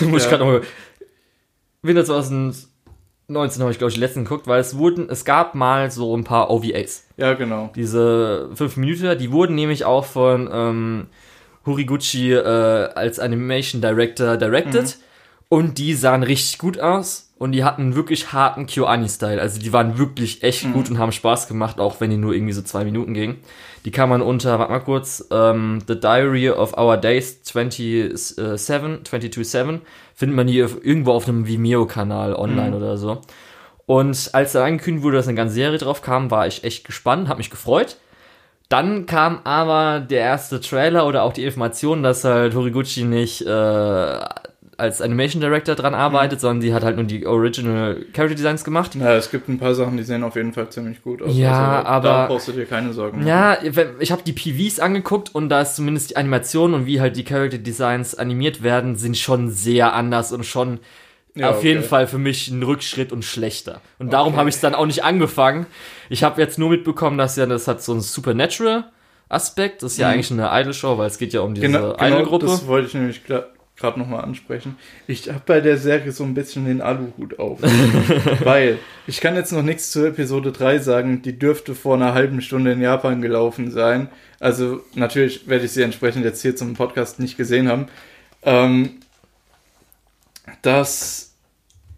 muss 0.10 0.24
ich 0.26 0.30
Ja. 0.30 0.36
gerade 0.36 0.50
noch 0.58 0.62
Winter 1.82 2.04
2019 3.30 3.62
habe 3.62 3.72
ich 3.72 3.78
glaube 3.78 3.90
ich 3.90 3.94
die 3.94 4.00
letzten 4.00 4.24
geguckt, 4.24 4.46
weil 4.46 4.60
es 4.60 4.76
wurden, 4.76 5.08
es 5.08 5.24
gab 5.24 5.54
mal 5.54 5.90
so 5.90 6.16
ein 6.16 6.24
paar 6.24 6.50
OVAs. 6.50 7.04
Ja, 7.16 7.34
genau. 7.34 7.70
Diese 7.74 8.50
5 8.54 8.76
Minuten, 8.76 9.18
die 9.18 9.30
wurden 9.30 9.54
nämlich 9.54 9.84
auch 9.84 10.04
von 10.04 10.48
ähm, 10.52 11.06
Horiguchi 11.64 12.32
äh, 12.32 12.88
als 12.94 13.18
Animation 13.18 13.80
Director 13.80 14.36
directed 14.36 14.98
und 15.48 15.78
die 15.78 15.94
sahen 15.94 16.22
richtig 16.22 16.58
gut 16.58 16.80
aus 16.80 17.32
und 17.38 17.52
die 17.52 17.64
hatten 17.64 17.94
wirklich 17.94 18.32
harten 18.32 18.66
KyoAni-Style. 18.66 19.40
Also 19.40 19.60
die 19.60 19.72
waren 19.72 19.96
wirklich 19.96 20.42
echt 20.42 20.70
gut 20.72 20.90
und 20.90 20.98
haben 20.98 21.12
Spaß 21.12 21.48
gemacht, 21.48 21.78
auch 21.78 22.00
wenn 22.00 22.10
die 22.10 22.16
nur 22.16 22.34
irgendwie 22.34 22.52
so 22.52 22.62
zwei 22.62 22.84
Minuten 22.84 23.14
gingen. 23.14 23.38
Die 23.84 23.90
kann 23.90 24.08
man 24.10 24.20
unter, 24.20 24.58
warte 24.58 24.72
mal 24.72 24.80
kurz, 24.80 25.26
ähm, 25.30 25.78
The 25.88 25.98
Diary 25.98 26.50
of 26.50 26.76
Our 26.76 26.96
Days 26.98 27.40
27, 27.44 28.36
22.7 28.64 29.80
findet 30.14 30.36
man 30.36 30.48
auf- 30.64 30.84
irgendwo 30.84 31.12
auf 31.12 31.26
einem 31.28 31.46
Vimeo-Kanal 31.46 32.34
online 32.34 32.76
oder 32.76 32.98
so. 32.98 33.20
Und 33.86 34.30
als 34.34 34.52
dann 34.52 34.64
angekündigt 34.64 35.02
wurde, 35.04 35.16
dass 35.16 35.28
eine 35.28 35.36
ganze 35.36 35.54
Serie 35.54 35.78
drauf 35.78 36.02
kam, 36.02 36.30
war 36.30 36.46
ich 36.46 36.62
echt 36.62 36.84
gespannt, 36.84 37.28
habe 37.28 37.38
mich 37.38 37.50
gefreut. 37.50 37.96
Dann 38.68 39.06
kam 39.06 39.40
aber 39.44 39.98
der 39.98 40.20
erste 40.20 40.60
Trailer 40.60 41.06
oder 41.06 41.22
auch 41.24 41.32
die 41.32 41.44
Information, 41.44 42.02
dass 42.04 42.22
halt 42.22 42.54
Horiguchi 42.54 43.02
nicht 43.04 43.40
äh, 43.42 44.20
als 44.80 45.00
Animation 45.02 45.40
Director 45.40 45.74
dran 45.76 45.94
arbeitet, 45.94 46.40
sondern 46.40 46.60
sie 46.62 46.74
hat 46.74 46.82
halt 46.82 46.96
nur 46.96 47.04
die 47.04 47.26
Original 47.26 48.04
Character 48.12 48.34
Designs 48.34 48.64
gemacht. 48.64 48.92
Na, 48.94 49.14
es 49.14 49.30
gibt 49.30 49.48
ein 49.48 49.58
paar 49.58 49.74
Sachen, 49.74 49.96
die 49.96 50.02
sehen 50.02 50.24
auf 50.24 50.34
jeden 50.34 50.52
Fall 50.52 50.68
ziemlich 50.70 51.02
gut 51.02 51.22
aus. 51.22 51.36
Ja, 51.36 51.82
Da 51.82 51.88
aber- 51.88 52.26
brauchst 52.26 52.48
du 52.48 52.52
dir 52.52 52.64
keine 52.66 52.92
Sorgen 52.92 53.18
machen. 53.18 53.28
Ja, 53.28 53.58
wenn- 53.62 53.90
ich 54.00 54.10
habe 54.10 54.22
die 54.24 54.32
PVs 54.32 54.80
angeguckt 54.80 55.34
und 55.34 55.48
da 55.50 55.60
ist 55.60 55.76
zumindest 55.76 56.10
die 56.10 56.16
Animation 56.16 56.74
und 56.74 56.86
wie 56.86 57.00
halt 57.00 57.16
die 57.16 57.24
Character 57.24 57.58
Designs 57.58 58.14
animiert 58.16 58.62
werden, 58.62 58.96
sind 58.96 59.16
schon 59.16 59.50
sehr 59.50 59.92
anders 59.94 60.32
und 60.32 60.44
schon 60.46 60.80
Ja, 61.36 61.50
auf 61.50 61.58
okay. 61.58 61.68
jeden 61.68 61.82
Fall 61.84 62.08
für 62.08 62.18
mich 62.18 62.48
ein 62.48 62.62
Rückschritt 62.62 63.12
und 63.12 63.24
schlechter. 63.24 63.80
Und 64.00 64.12
darum 64.12 64.32
Okay. 64.32 64.38
habe 64.40 64.48
ich 64.48 64.56
es 64.56 64.60
dann 64.60 64.74
auch 64.74 64.86
nicht 64.86 65.04
angefangen. 65.04 65.66
Ich 66.08 66.24
habe 66.24 66.40
jetzt 66.40 66.58
nur 66.58 66.70
mitbekommen, 66.70 67.18
dass 67.18 67.36
ja 67.36 67.46
das 67.46 67.68
hat 67.68 67.82
so 67.82 67.92
einen 67.92 68.00
Supernatural 68.00 68.84
Aspekt. 69.28 69.84
Das 69.84 69.92
ist 69.92 69.98
ja 69.98 70.08
Mhm. 70.08 70.14
eigentlich 70.14 70.30
eine 70.32 70.50
Idol-Show, 70.60 70.98
weil 70.98 71.06
es 71.06 71.18
geht 71.18 71.32
ja 71.32 71.42
um 71.42 71.54
diese 71.54 71.68
Genau, 71.68 71.92
genau 71.92 72.04
Idol-Gruppe. 72.04 72.46
das 72.46 72.66
wollte 72.66 72.88
ich 72.88 72.94
nämlich 72.94 73.22
gerade 73.80 73.98
nochmal 73.98 74.22
ansprechen. 74.22 74.76
Ich 75.06 75.28
habe 75.28 75.42
bei 75.44 75.60
der 75.60 75.78
Serie 75.78 76.12
so 76.12 76.22
ein 76.24 76.34
bisschen 76.34 76.66
den 76.66 76.80
Aluhut 76.82 77.38
auf. 77.38 77.60
weil 78.44 78.78
ich 79.06 79.20
kann 79.20 79.34
jetzt 79.34 79.52
noch 79.52 79.62
nichts 79.62 79.90
zur 79.90 80.08
Episode 80.08 80.52
3 80.52 80.78
sagen. 80.78 81.22
Die 81.22 81.38
dürfte 81.38 81.74
vor 81.74 81.96
einer 81.96 82.14
halben 82.14 82.42
Stunde 82.42 82.72
in 82.72 82.80
Japan 82.80 83.22
gelaufen 83.22 83.70
sein. 83.70 84.08
Also 84.38 84.82
natürlich 84.94 85.48
werde 85.48 85.64
ich 85.64 85.72
sie 85.72 85.82
entsprechend 85.82 86.24
jetzt 86.24 86.42
hier 86.42 86.54
zum 86.54 86.74
Podcast 86.74 87.18
nicht 87.18 87.36
gesehen 87.36 87.68
haben. 87.68 87.88
Ähm, 88.42 89.00
dass 90.62 91.34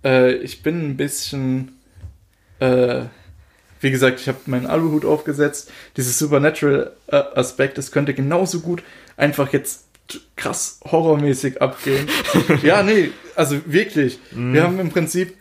äh, 0.05 0.35
ich 0.35 0.63
bin 0.63 0.91
ein 0.91 0.97
bisschen... 0.97 1.77
Äh, 2.61 3.07
wie 3.81 3.91
gesagt, 3.91 4.21
ich 4.21 4.29
habe 4.29 4.39
meinen 4.47 4.67
Aluhut 4.67 5.05
aufgesetzt. 5.05 5.73
Dieses 5.97 6.17
Supernatural-Aspekt, 6.17 7.79
das 7.79 7.91
könnte 7.91 8.15
genauso 8.15 8.61
gut 8.61 8.85
einfach 9.17 9.53
jetzt 9.53 9.87
krass 10.37 10.81
horrormäßig 10.85 11.61
abgehen. 11.61 12.09
ja, 12.63 12.83
nee, 12.83 13.11
also 13.35 13.57
wirklich. 13.67 14.19
Wir 14.31 14.63
haben 14.63 14.79
im 14.81 14.91
Prinzip 14.91 15.35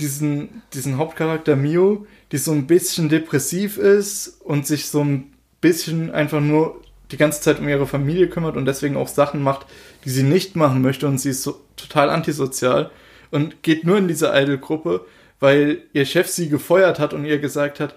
diesen, 0.00 0.62
diesen 0.74 0.96
Hauptcharakter 0.96 1.56
Mio, 1.56 2.06
die 2.32 2.38
so 2.38 2.52
ein 2.52 2.66
bisschen 2.66 3.08
depressiv 3.08 3.78
ist 3.78 4.40
und 4.44 4.66
sich 4.66 4.88
so 4.88 5.02
ein 5.02 5.32
bisschen 5.60 6.10
einfach 6.10 6.40
nur 6.40 6.80
die 7.10 7.16
ganze 7.16 7.40
Zeit 7.40 7.58
um 7.58 7.68
ihre 7.68 7.86
Familie 7.86 8.28
kümmert 8.28 8.56
und 8.56 8.66
deswegen 8.66 8.96
auch 8.96 9.08
Sachen 9.08 9.42
macht, 9.42 9.66
die 10.04 10.10
sie 10.10 10.22
nicht 10.22 10.56
machen 10.56 10.82
möchte 10.82 11.06
und 11.06 11.18
sie 11.18 11.30
ist 11.30 11.42
so 11.42 11.60
total 11.76 12.10
antisozial 12.10 12.90
und 13.30 13.62
geht 13.62 13.84
nur 13.84 13.98
in 13.98 14.08
diese 14.08 14.30
Idol-Gruppe, 14.34 15.04
weil 15.40 15.82
ihr 15.92 16.04
Chef 16.04 16.28
sie 16.28 16.48
gefeuert 16.48 16.98
hat 16.98 17.14
und 17.14 17.24
ihr 17.24 17.38
gesagt 17.38 17.80
hat, 17.80 17.94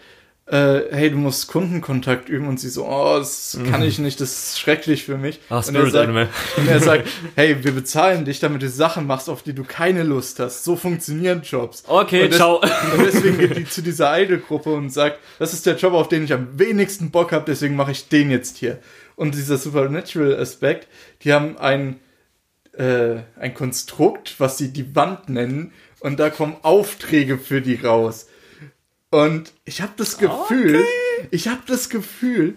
äh, 0.51 0.81
hey, 0.91 1.09
du 1.09 1.15
musst 1.15 1.47
Kundenkontakt 1.47 2.27
üben 2.27 2.49
und 2.49 2.59
sie 2.59 2.67
so, 2.67 2.85
oh, 2.85 3.17
das 3.19 3.57
kann 3.69 3.81
ich 3.83 3.99
nicht, 3.99 4.19
das 4.19 4.33
ist 4.33 4.59
schrecklich 4.59 5.05
für 5.05 5.17
mich. 5.17 5.39
Ah, 5.49 5.59
und, 5.59 5.67
er 5.67 5.73
Spirit 5.73 5.91
sagt, 5.93 6.03
Animal. 6.03 6.29
und 6.57 6.67
er 6.67 6.79
sagt, 6.81 7.07
hey, 7.35 7.63
wir 7.63 7.71
bezahlen 7.71 8.25
dich, 8.25 8.41
damit 8.41 8.61
du 8.61 8.67
Sachen 8.67 9.07
machst, 9.07 9.29
auf 9.29 9.43
die 9.43 9.53
du 9.53 9.63
keine 9.63 10.03
Lust 10.03 10.41
hast. 10.41 10.65
So 10.65 10.75
funktionieren 10.75 11.41
Jobs. 11.41 11.85
Okay, 11.87 12.25
und 12.25 12.33
ciao. 12.33 12.57
Und 12.57 13.05
deswegen 13.05 13.37
geht 13.37 13.55
die 13.55 13.65
zu 13.69 13.81
dieser 13.81 14.21
Idol-Gruppe 14.21 14.73
und 14.73 14.89
sagt, 14.89 15.19
das 15.39 15.53
ist 15.53 15.65
der 15.65 15.77
Job, 15.77 15.93
auf 15.93 16.09
den 16.09 16.25
ich 16.25 16.33
am 16.33 16.59
wenigsten 16.59 17.11
Bock 17.11 17.31
habe, 17.31 17.45
deswegen 17.47 17.77
mache 17.77 17.91
ich 17.91 18.09
den 18.09 18.29
jetzt 18.29 18.57
hier. 18.57 18.79
Und 19.15 19.35
dieser 19.35 19.57
Supernatural-Aspekt, 19.57 20.89
die 21.21 21.31
haben 21.31 21.57
ein, 21.59 22.01
äh, 22.73 23.19
ein 23.39 23.53
Konstrukt, 23.53 24.35
was 24.39 24.57
sie 24.57 24.73
die 24.73 24.97
Wand 24.97 25.29
nennen, 25.29 25.71
und 26.01 26.19
da 26.19 26.29
kommen 26.29 26.57
Aufträge 26.61 27.37
für 27.37 27.61
die 27.61 27.75
raus. 27.75 28.27
Und 29.12 29.51
ich 29.66 29.82
habe 29.82 29.91
das 29.97 30.18
Gefühl, 30.18 30.84
ich 31.30 31.47
habe 31.47 31.62
das 31.68 31.89
Gefühl, 31.89 32.55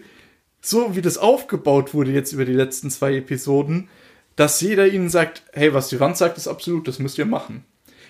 so 0.60 0.96
wie 0.96 1.02
das 1.02 1.18
aufgebaut 1.18 1.92
wurde 1.92 2.12
jetzt 2.12 2.32
über 2.32 2.44
die 2.44 2.52
letzten 2.52 2.90
zwei 2.90 3.16
Episoden, 3.16 3.88
dass 4.36 4.60
jeder 4.60 4.86
ihnen 4.86 5.10
sagt, 5.10 5.42
hey, 5.52 5.74
was 5.74 5.88
die 5.88 6.00
Wand 6.00 6.16
sagt, 6.16 6.38
ist 6.38 6.48
absolut, 6.48 6.88
das 6.88 6.98
müsst 6.98 7.18
ihr 7.18 7.26
machen. 7.26 7.64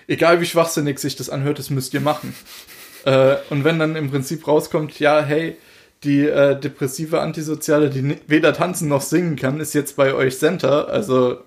Egal 0.07 0.39
wie 0.41 0.45
schwachsinnig 0.45 0.99
sich 0.99 1.15
das 1.15 1.29
anhört, 1.29 1.59
das 1.59 1.71
müsst 1.71 1.93
ihr 1.93 2.01
machen. 2.01 2.33
äh, 3.05 3.35
und 3.49 3.63
wenn 3.63 3.79
dann 3.79 3.95
im 3.95 4.11
Prinzip 4.11 4.47
rauskommt, 4.47 4.99
ja, 4.99 5.21
hey, 5.23 5.57
die 6.03 6.21
äh, 6.21 6.59
depressive 6.59 7.21
Antisoziale, 7.21 7.89
die 7.89 8.17
weder 8.27 8.53
tanzen 8.53 8.87
noch 8.87 9.01
singen 9.01 9.37
kann, 9.37 9.59
ist 9.59 9.73
jetzt 9.73 9.95
bei 9.95 10.13
euch 10.13 10.37
Center, 10.37 10.87
also 10.87 11.39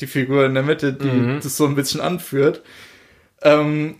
die 0.00 0.06
Figur 0.06 0.46
in 0.46 0.54
der 0.54 0.62
Mitte, 0.62 0.94
die 0.94 1.40
das 1.42 1.56
so 1.56 1.66
ein 1.66 1.74
bisschen 1.74 2.00
anführt. 2.00 2.62
Ähm, 3.42 3.96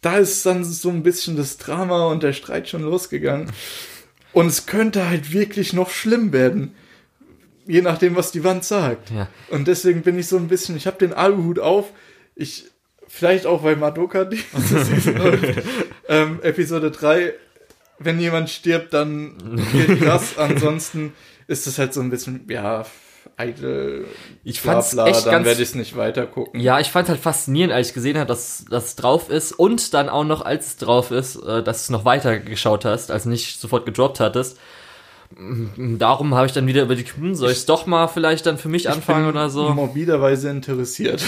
da 0.00 0.18
ist 0.18 0.46
dann 0.46 0.64
so 0.64 0.90
ein 0.90 1.02
bisschen 1.02 1.36
das 1.36 1.56
Drama 1.58 2.06
und 2.06 2.22
der 2.22 2.32
Streit 2.32 2.68
schon 2.68 2.82
losgegangen. 2.82 3.50
Und 4.32 4.46
es 4.46 4.66
könnte 4.66 5.08
halt 5.08 5.32
wirklich 5.32 5.72
noch 5.72 5.90
schlimm 5.90 6.32
werden. 6.32 6.74
Je 7.66 7.82
nachdem, 7.82 8.16
was 8.16 8.30
die 8.30 8.44
Wand 8.44 8.64
sagt. 8.64 9.10
Ja. 9.10 9.28
Und 9.50 9.68
deswegen 9.68 10.02
bin 10.02 10.18
ich 10.18 10.26
so 10.28 10.36
ein 10.36 10.48
bisschen, 10.48 10.76
ich 10.76 10.86
habe 10.86 10.98
den 10.98 11.12
Aluhut 11.12 11.58
auf. 11.58 11.92
Ich, 12.34 12.66
vielleicht 13.08 13.46
auch, 13.46 13.62
weil 13.64 13.76
Madoka 13.76 14.24
diese 14.24 14.44
Season 14.84 15.16
läuft. 15.16 15.62
ähm, 16.08 16.38
Episode 16.42 16.90
3, 16.90 17.34
wenn 17.98 18.20
jemand 18.20 18.48
stirbt, 18.50 18.94
dann 18.94 19.36
geht 19.72 20.02
das. 20.06 20.38
Ansonsten 20.38 21.12
ist 21.46 21.66
es 21.66 21.78
halt 21.78 21.92
so 21.92 22.00
ein 22.00 22.10
bisschen, 22.10 22.44
ja, 22.48 22.86
eitel, 23.36 24.06
Ich 24.44 24.60
fand's 24.60 24.90
bla, 24.92 25.06
echt 25.08 25.26
dann 25.26 25.44
werde 25.44 25.62
ich 25.62 25.68
es 25.70 25.74
nicht 25.74 25.96
weiter 25.96 26.26
gucken. 26.26 26.60
Ja, 26.60 26.80
ich 26.80 26.88
fand 26.90 27.08
halt 27.08 27.20
faszinierend, 27.20 27.72
als 27.72 27.88
ich 27.88 27.94
gesehen 27.94 28.16
habe, 28.16 28.26
dass 28.26 28.64
das 28.70 28.96
drauf 28.96 29.30
ist 29.30 29.52
und 29.52 29.94
dann 29.94 30.08
auch 30.08 30.24
noch, 30.24 30.42
als 30.42 30.66
es 30.68 30.76
drauf 30.76 31.10
ist, 31.10 31.36
äh, 31.36 31.62
dass 31.62 31.78
du 31.78 31.82
es 31.84 31.90
noch 31.90 32.04
weiter 32.04 32.38
geschaut 32.38 32.84
hast, 32.84 33.10
also 33.10 33.28
nicht 33.28 33.60
sofort 33.60 33.86
gedroppt 33.86 34.20
hattest. 34.20 34.58
Darum 35.76 36.34
habe 36.34 36.46
ich 36.46 36.52
dann 36.52 36.66
wieder 36.66 36.82
überlegt, 36.82 37.14
hm, 37.16 37.34
soll 37.34 37.50
ich 37.50 37.58
es 37.58 37.66
doch 37.66 37.86
mal 37.86 38.08
vielleicht 38.08 38.46
dann 38.46 38.56
für 38.56 38.68
mich 38.70 38.88
anfangen 38.88 39.26
bin 39.26 39.34
oder 39.36 39.50
so? 39.50 39.68
morbiderweise 39.70 40.48
interessiert. 40.48 41.22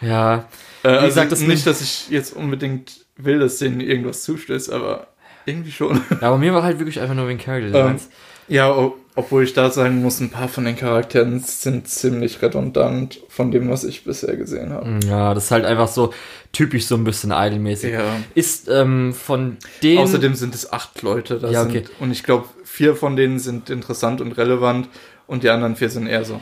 Ja, 0.00 0.48
Äh, 0.82 0.88
also 0.88 1.06
gesagt, 1.06 1.32
das 1.32 1.40
nicht, 1.40 1.66
dass 1.66 1.80
ich 1.82 2.08
jetzt 2.10 2.34
unbedingt 2.34 3.04
will, 3.16 3.38
dass 3.40 3.58
denen 3.58 3.80
irgendwas 3.80 4.22
zustößt, 4.22 4.72
aber 4.72 5.08
irgendwie 5.46 5.72
schon. 5.72 6.00
ja, 6.20 6.28
aber 6.28 6.38
mir 6.38 6.54
war 6.54 6.62
halt 6.62 6.78
wirklich 6.78 7.00
einfach 7.00 7.14
nur 7.14 7.26
wegen 7.28 7.38
Character 7.38 7.66
Designs. 7.72 8.08
Ja, 8.50 8.92
obwohl 9.14 9.44
ich 9.44 9.54
da 9.54 9.70
sagen 9.70 10.02
muss, 10.02 10.20
ein 10.20 10.30
paar 10.30 10.48
von 10.48 10.64
den 10.64 10.76
Charakteren 10.76 11.40
sind 11.40 11.88
ziemlich 11.88 12.42
redundant 12.42 13.20
von 13.28 13.50
dem, 13.50 13.70
was 13.70 13.84
ich 13.84 14.04
bisher 14.04 14.36
gesehen 14.36 14.72
habe. 14.72 14.98
Ja, 15.06 15.34
das 15.34 15.44
ist 15.44 15.50
halt 15.50 15.64
einfach 15.64 15.88
so 15.88 16.12
typisch 16.52 16.86
so 16.86 16.96
ein 16.96 17.04
bisschen 17.04 17.30
idolmäßig. 17.30 17.92
Ja. 17.92 18.16
Ist 18.34 18.68
ähm, 18.68 19.14
von 19.14 19.56
den 19.82 19.98
Außerdem 19.98 20.34
sind 20.34 20.54
es 20.54 20.72
acht 20.72 21.02
Leute. 21.02 21.38
Da 21.38 21.50
Ja, 21.50 21.62
sind, 21.62 21.70
okay. 21.70 21.84
Und 22.00 22.10
ich 22.10 22.22
glaube, 22.22 22.46
vier 22.64 22.96
von 22.96 23.16
denen 23.16 23.38
sind 23.38 23.70
interessant 23.70 24.20
und 24.20 24.32
relevant 24.32 24.88
und 25.26 25.42
die 25.44 25.50
anderen 25.50 25.76
vier 25.76 25.90
sind 25.90 26.06
eher 26.06 26.24
so. 26.24 26.40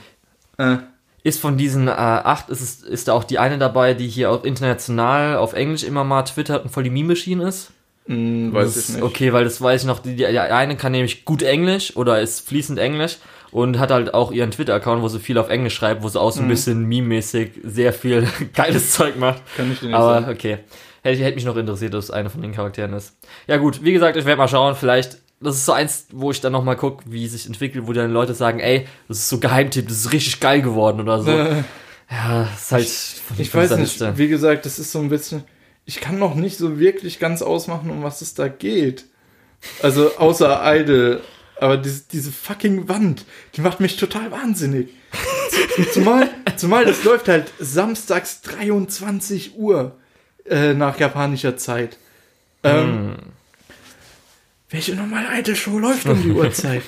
Äh, 0.57 0.79
ist 1.25 1.41
von 1.41 1.59
diesen 1.59 1.89
äh, 1.89 1.91
acht, 1.91 2.49
ist, 2.49 2.85
ist 2.85 3.09
da 3.09 3.13
auch 3.13 3.25
die 3.25 3.39
eine 3.39 3.59
dabei, 3.59 3.93
die 3.95 4.09
hier 4.09 4.31
auch 4.31 4.45
international 4.45 5.37
auf 5.37 5.53
Englisch 5.53 5.85
immer 5.85 6.05
mal 6.05 6.23
twittert 6.23 6.65
und 6.65 6.71
voll 6.71 6.85
die 6.85 6.91
Meme-Machine 6.91 7.47
ist? 7.47 7.71
Hm, 8.09 8.53
weiß 8.55 8.75
Das- 8.75 8.89
ich 8.89 8.95
nicht. 8.97 9.05
Okay, 9.05 9.33
weil 9.33 9.45
das 9.45 9.61
weiß 9.61 9.83
ich 9.83 9.87
noch, 9.87 10.01
die, 10.01 10.17
die 10.17 10.27
eine 10.27 10.77
kann 10.77 10.93
nämlich 10.93 11.25
gut 11.25 11.43
Englisch 11.43 11.97
oder 11.97 12.21
ist 12.21 12.47
fließend 12.49 12.79
Englisch 12.79 13.19
und 13.51 13.79
hat 13.79 13.91
halt 13.91 14.15
auch 14.15 14.33
ihren 14.33 14.51
Twitter-Account, 14.51 15.03
wo 15.03 15.09
sie 15.09 15.19
viel 15.21 15.39
auf 15.39 15.49
Englisch 15.51 15.75
schreibt, 15.75 16.03
wo 16.03 16.09
sie 16.09 16.21
auch 16.21 16.33
so 16.33 16.41
ein 16.41 16.47
Mhm. 16.47 16.51
bisschen 16.51 16.85
meme-mäßig 16.87 17.51
sehr 17.65 17.93
viel 17.93 18.27
geiles 18.55 18.93
Zeug 18.93 19.19
macht. 19.19 19.43
Kann 19.57 19.71
ich 19.73 19.81
dir 19.81 19.87
nicht 19.87 19.95
Aber 19.95 20.21
sagen. 20.23 20.31
okay. 20.31 20.59
Hätte, 21.03 21.23
hätte 21.23 21.37
mich 21.37 21.45
noch 21.45 21.57
interessiert, 21.57 21.95
dass 21.95 22.07
es 22.07 22.11
einer 22.11 22.29
von 22.31 22.43
den 22.43 22.53
Charakteren 22.53 22.93
ist. 22.93 23.15
Ja 23.47 23.57
gut, 23.59 23.85
wie 23.85 23.93
gesagt, 23.93 24.17
ich 24.17 24.25
werde 24.25 24.39
mal 24.39 24.49
schauen, 24.49 24.75
vielleicht, 24.75 25.19
das 25.41 25.57
ist 25.57 25.65
so 25.67 25.73
eins, 25.73 26.07
wo 26.13 26.31
ich 26.33 26.41
dann 26.41 26.53
nochmal 26.53 26.77
gucke, 26.77 27.05
wie 27.07 27.25
es 27.25 27.33
sich 27.33 27.47
entwickelt, 27.47 27.87
wo 27.87 27.93
dann 27.93 28.11
Leute 28.11 28.35
sagen, 28.35 28.59
ey, 28.59 28.87
das 29.07 29.19
ist 29.19 29.29
so 29.29 29.39
Geheimtipp, 29.39 29.87
das 29.87 29.99
ist 29.99 30.13
richtig 30.13 30.41
geil 30.41 30.61
geworden 30.63 31.01
oder 31.01 31.23
so. 31.23 31.31
Äh, 31.31 31.63
Ja, 32.11 32.49
das 32.51 32.63
ist 32.63 32.73
halt 32.73 32.89
von 32.89 33.37
ich 33.39 33.51
von 33.51 33.61
weiß 33.61 33.71
nicht, 33.73 33.81
Liste. 33.81 34.17
wie 34.17 34.29
gesagt, 34.29 34.65
das 34.65 34.79
ist 34.79 34.91
so 34.93 34.99
ein 34.99 35.11
bisschen. 35.11 35.45
Ich 35.89 36.01
kann 36.01 36.19
noch 36.19 36.35
nicht 36.35 36.59
so 36.59 36.79
wirklich 36.79 37.19
ganz 37.19 37.41
ausmachen, 37.41 37.89
um 37.89 38.03
was 38.03 38.21
es 38.21 38.35
da 38.35 38.49
geht. 38.49 39.07
Also 39.83 40.19
außer 40.19 40.61
Idol. 40.63 41.23
Aber 41.57 41.79
diese, 41.79 42.03
diese 42.13 42.31
fucking 42.31 42.91
Wand, 42.91 43.25
die 43.55 43.63
macht 43.63 43.81
mich 43.81 43.97
total 43.97 44.31
wahnsinnig. 44.31 44.91
Zumal, 45.95 46.29
zumal 46.57 46.85
das 46.85 47.05
läuft 47.05 47.29
halt 47.29 47.51
samstags 47.59 48.43
23 48.43 49.57
Uhr 49.57 49.97
äh, 50.45 50.75
nach 50.75 51.01
japanischer 51.01 51.57
Zeit. 51.57 51.97
Ähm, 52.63 53.17
Welche 54.69 54.95
normale 54.95 55.41
Idol-Show 55.41 55.79
läuft 55.79 56.07
um 56.07 56.23
die 56.23 56.33
Uhrzeit? 56.33 56.83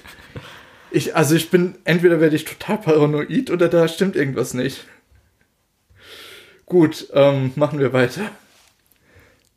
Ich, 0.91 1.17
also 1.17 1.35
ich 1.37 1.49
bin, 1.49 1.77
entweder 1.85 2.21
werde 2.21 2.37
ich 2.37 2.45
total 2.45 2.77
paranoid 2.77 3.51
oder 3.51 3.69
da 3.69 3.89
stimmt 3.89 4.15
irgendwas 4.15 4.53
nicht. 4.53 4.85
Gut, 6.67 7.09
ähm, 7.15 7.53
machen 7.57 7.79
wir 7.79 7.95
weiter. 7.95 8.31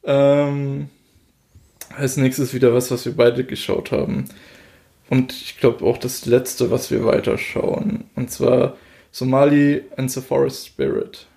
Ähm, 0.03 0.89
als 1.95 2.17
nächstes 2.17 2.53
wieder 2.53 2.73
was, 2.73 2.91
was 2.91 3.05
wir 3.05 3.15
beide 3.15 3.43
geschaut 3.43 3.91
haben. 3.91 4.25
Und 5.09 5.31
ich 5.31 5.59
glaube 5.59 5.85
auch 5.85 5.97
das 5.97 6.25
letzte, 6.25 6.71
was 6.71 6.89
wir 6.91 7.05
weiterschauen. 7.05 8.05
Und 8.15 8.31
zwar 8.31 8.75
Somali 9.11 9.83
and 9.95 10.09
the 10.11 10.21
Forest 10.21 10.67
Spirit. 10.67 11.27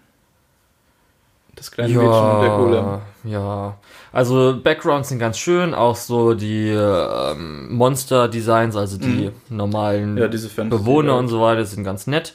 Das 1.57 1.71
kleine 1.71 1.95
Mädchen 1.95 2.09
und 2.09 2.43
der 2.43 2.57
Golem. 2.57 2.85
Ja, 2.85 3.03
ja. 3.25 3.79
Also 4.13 4.61
Backgrounds 4.63 5.09
sind 5.09 5.19
ganz 5.19 5.39
schön, 5.39 5.75
auch 5.75 5.97
so 5.97 6.35
die 6.35 6.69
ähm, 6.69 7.75
Monster-Designs, 7.75 8.77
also 8.77 8.99
die 8.99 9.31
normalen 9.49 10.13
Mhm. 10.15 10.19
Ja, 10.19 10.29
diese 10.29 10.49
Fantasy. 10.51 10.83
Bewohner 10.83 11.17
und 11.17 11.29
so 11.29 11.41
weiter 11.41 11.65
sind 11.65 11.85
ganz 11.85 12.07
nett. 12.07 12.35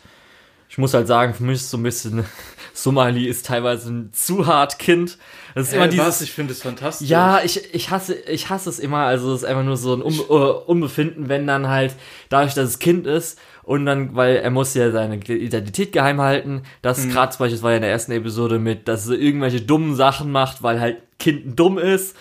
Ich 0.72 0.78
muss 0.78 0.93
halt 0.93 1.05
sagen, 1.05 1.34
für 1.34 1.43
mich 1.43 1.55
ist 1.57 1.69
so 1.69 1.76
ein 1.76 1.84
bisschen, 1.84 2.24
Somali 2.74 3.26
ist 3.28 3.45
teilweise 3.45 3.91
ein 3.91 4.13
zu 4.13 4.47
hart 4.47 4.80
Kind. 4.80 5.17
Das 5.53 5.67
ist 5.67 5.74
Äh, 5.74 5.76
immer 5.76 5.88
dieses, 5.89 6.05
was? 6.07 6.22
Ich 6.22 6.32
finde 6.32 6.53
es 6.53 6.61
fantastisch. 6.61 7.09
ja, 7.09 7.41
ich, 7.43 7.74
ich 7.74 7.89
hasse, 7.89 8.13
ich 8.15 8.49
hasse 8.49 8.69
es 8.69 8.80
immer, 8.80 8.99
also 8.99 9.34
es 9.34 9.41
ist 9.41 9.47
einfach 9.49 9.65
nur 9.65 9.76
so 9.76 9.93
ein 9.93 10.01
um, 10.01 10.13
äh, 10.17 10.34
Unbefinden, 10.34 11.28
wenn 11.28 11.45
dann 11.45 11.67
halt, 11.67 11.93
dadurch, 12.30 12.53
dass 12.53 12.69
es 12.69 12.80
Kind 12.80 13.05
ist, 13.05 13.38
und 13.63 13.86
dann, 13.86 14.15
weil 14.15 14.38
er 14.38 14.49
muss 14.49 14.74
ja 14.74 14.91
seine 14.91 15.17
Identität 15.17 15.91
geheim 15.91 16.22
halten, 16.22 16.63
das 16.82 16.99
Mhm. 17.05 17.11
gerade 17.11 17.32
zum 17.34 17.39
Beispiel, 17.39 17.57
das 17.57 17.63
war 17.63 17.72
ja 17.72 17.76
in 17.78 17.84
der 17.84 17.91
ersten 17.91 18.13
Episode 18.13 18.57
mit, 18.57 18.88
dass 18.88 19.07
er 19.09 19.17
irgendwelche 19.19 19.59
dummen 19.61 19.95
Sachen 19.95 20.32
macht, 20.32 20.63
weil 20.63 20.80
halt 20.80 20.97
Kind 21.19 21.59
dumm 21.59 21.78
ist, 21.80 22.15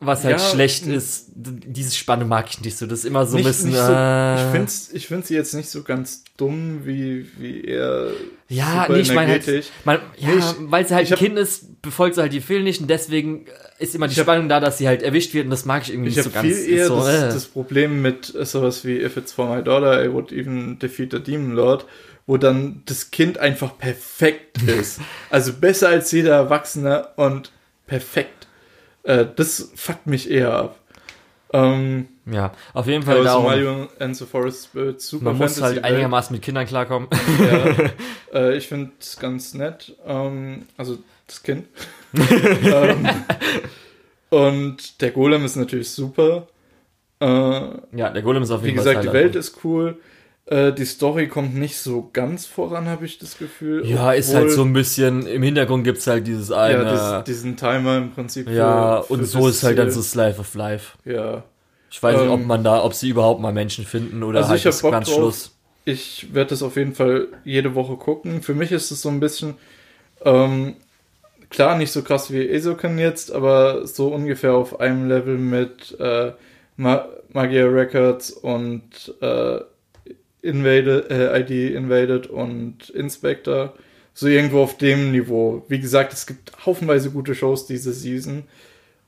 was 0.00 0.22
halt 0.24 0.38
Ja, 0.38 0.48
schlecht 0.50 0.86
ist, 0.86 1.26
diese 1.34 1.94
Spannung 1.94 2.28
mag 2.28 2.46
ich 2.48 2.60
nicht 2.60 2.78
so, 2.78 2.86
das 2.86 3.00
ist 3.00 3.04
immer 3.04 3.26
so 3.26 3.36
nicht, 3.36 3.46
ein 3.46 3.48
bisschen, 3.48 3.70
nicht 3.70 3.78
so, 3.80 3.92
äh, 3.92 4.34
ich 4.36 4.50
finde 4.52 4.72
ich 4.92 5.06
find 5.08 5.26
sie 5.26 5.34
jetzt 5.34 5.54
nicht 5.54 5.68
so 5.68 5.82
ganz 5.82 6.22
dumm, 6.36 6.82
wie, 6.84 7.26
wie 7.36 7.62
er 7.64 8.12
Ja, 8.48 8.86
nee, 8.88 9.00
ich 9.00 9.12
meine 9.12 9.32
halt, 9.32 9.72
man, 9.84 9.98
ja, 10.16 10.28
Nee, 10.28 10.38
ich- 10.38 10.70
weil 10.70 10.86
sie 10.86 10.94
halt 10.94 11.06
ich 11.06 11.12
ein 11.12 11.18
Kind 11.18 11.36
ist, 11.38 11.82
befolgt 11.82 12.14
sie 12.14 12.20
halt 12.20 12.32
die 12.32 12.40
Fehlen 12.40 12.62
nicht 12.64 12.80
und 12.80 12.88
deswegen 12.88 13.46
ist 13.80 13.94
immer 13.96 14.06
die 14.06 14.12
Ich 14.12 14.18
hab- 14.20 14.26
Spannung 14.26 14.48
da, 14.48 14.60
dass 14.60 14.78
sie 14.78 14.86
halt 14.86 15.02
erwischt 15.02 15.34
wird 15.34 15.46
und 15.46 15.50
das 15.50 15.64
mag 15.64 15.82
ich 15.82 15.90
irgendwie 15.92 16.10
Ich 16.10 16.16
nicht 16.16 16.26
habe 16.26 16.34
so 16.34 16.42
ganz. 16.48 16.56
viel 16.64 16.74
eher 16.76 16.86
so, 16.86 16.96
das, 17.00 17.08
äh. 17.08 17.28
das 17.30 17.44
Problem 17.46 18.00
mit 18.00 18.32
äh, 18.36 18.44
sowas 18.46 18.84
wie 18.84 19.00
If 19.02 19.16
it's 19.16 19.32
for 19.32 19.52
my 19.52 19.64
daughter, 19.64 20.04
I 20.04 20.12
would 20.12 20.30
even 20.32 20.78
defeat 20.78 21.10
the 21.12 21.18
Demon 21.20 21.56
Lord, 21.56 21.86
wo 22.26 22.36
dann 22.36 22.82
das 22.86 23.10
Kind 23.10 23.38
einfach 23.38 23.76
perfekt 23.78 24.62
ist. 24.66 25.00
also 25.28 25.52
besser 25.54 25.88
als 25.88 26.12
jeder 26.12 26.34
Erwachsene 26.36 27.08
und 27.16 27.50
perfekt. 27.88 28.37
Äh, 29.08 29.26
das 29.34 29.72
fuckt 29.74 30.06
mich 30.06 30.30
eher 30.30 30.52
ab. 30.52 30.78
Ähm, 31.54 32.08
Ja, 32.30 32.52
auf 32.74 32.86
jeden 32.86 33.02
Fall 33.02 33.24
darum, 33.24 33.44
Somalia 33.44 33.88
and 33.98 34.14
the 34.14 34.26
Forest 34.26 34.66
Spirit, 34.66 35.00
super 35.00 35.24
man 35.24 35.38
muss 35.38 35.62
halt 35.62 35.82
einigermaßen 35.82 36.34
mit 36.34 36.42
Kindern 36.42 36.66
klarkommen. 36.66 37.08
Ja, 37.40 37.74
äh, 38.38 38.56
ich 38.58 38.68
finde 38.68 38.92
es 39.00 39.18
ganz 39.18 39.54
nett. 39.54 39.96
Ähm, 40.06 40.66
also 40.76 40.98
das 41.26 41.42
Kind. 41.42 41.68
ähm, 42.64 43.08
und 44.28 45.00
der 45.00 45.10
Golem 45.12 45.42
ist 45.46 45.56
natürlich 45.56 45.90
super. 45.90 46.46
Äh, 47.20 47.26
ja, 47.26 48.10
der 48.10 48.20
Golem 48.20 48.42
ist 48.42 48.50
auf 48.50 48.62
wie 48.62 48.66
jeden 48.66 48.76
Fall 48.76 48.84
gesagt, 48.84 49.04
die 49.04 49.06
das 49.06 49.14
Welt 49.14 49.30
Highlight. 49.30 49.36
ist 49.36 49.64
cool. 49.64 49.96
Äh, 50.50 50.72
die 50.72 50.86
Story 50.86 51.28
kommt 51.28 51.54
nicht 51.54 51.76
so 51.76 52.08
ganz 52.12 52.46
voran, 52.46 52.86
habe 52.88 53.04
ich 53.04 53.18
das 53.18 53.36
Gefühl. 53.36 53.84
Ja, 53.86 54.12
ist 54.12 54.30
Obwohl- 54.30 54.40
halt 54.42 54.50
so 54.52 54.62
ein 54.64 54.72
bisschen, 54.72 55.26
im 55.26 55.42
Hintergrund 55.42 55.84
gibt's 55.84 56.06
halt 56.06 56.26
dieses 56.26 56.50
eine, 56.50 56.74
Ja, 56.74 56.82
ja, 56.84 56.90
das, 57.18 57.24
diesen 57.24 57.56
Timer 57.56 57.98
im 57.98 58.12
Prinzip. 58.12 58.48
für- 58.48 59.04
und 59.08 59.20
für 59.20 59.26
so 59.26 59.46
das 59.46 59.56
ist 59.56 59.62
halt 59.64 59.78
dann 59.78 59.90
Ziel. 59.90 60.02
so 60.02 60.08
Slice 60.08 60.38
of 60.40 60.54
Life. 60.54 60.96
Ja. 61.04 61.42
Ich 61.90 62.02
weiß 62.02 62.20
nicht, 62.20 62.30
ob 62.30 62.40
Ähm, 62.40 62.46
man 62.46 62.64
da, 62.64 62.82
ob 62.82 62.94
sie 62.94 63.08
überhaupt 63.10 63.40
mal 63.40 63.52
Menschen 63.52 63.84
finden 63.84 64.22
oder 64.22 64.38
Also 64.38 64.50
halt 64.50 64.64
ich 64.64 64.80
Bock 64.82 64.92
ganz 64.92 65.08
drauf. 65.08 65.16
Schluss. 65.16 65.54
Ich 65.84 66.34
werde 66.34 66.50
das 66.50 66.62
auf 66.62 66.76
jeden 66.76 66.94
Fall 66.94 67.28
jede 67.44 67.74
Woche 67.74 67.96
gucken. 67.96 68.42
Für 68.42 68.54
mich 68.54 68.72
ist 68.72 68.90
es 68.90 69.00
so 69.02 69.08
ein 69.08 69.20
bisschen, 69.20 69.54
ähm, 70.24 70.76
klar, 71.50 71.76
nicht 71.78 71.92
so 71.92 72.02
krass 72.02 72.30
wie 72.30 72.46
Esoken 72.48 72.98
jetzt, 72.98 73.32
aber 73.32 73.86
so 73.86 74.08
ungefähr 74.08 74.52
auf 74.54 74.80
einem 74.80 75.08
Level 75.08 75.38
mit 75.38 75.98
äh, 75.98 76.32
Ma 76.76 77.06
Magia 77.32 77.66
Records 77.66 78.30
und 78.30 79.14
äh, 79.20 79.58
Invaded, 80.42 81.10
äh, 81.10 81.40
ID 81.40 81.74
Invaded 81.74 82.26
und 82.28 82.90
Inspector. 82.90 83.74
So 84.14 84.26
irgendwo 84.26 84.62
auf 84.62 84.76
dem 84.78 85.12
Niveau. 85.12 85.64
Wie 85.68 85.78
gesagt, 85.78 86.12
es 86.12 86.26
gibt 86.26 86.52
haufenweise 86.66 87.10
gute 87.10 87.34
Shows 87.34 87.66
diese 87.66 87.92
Season. 87.92 88.44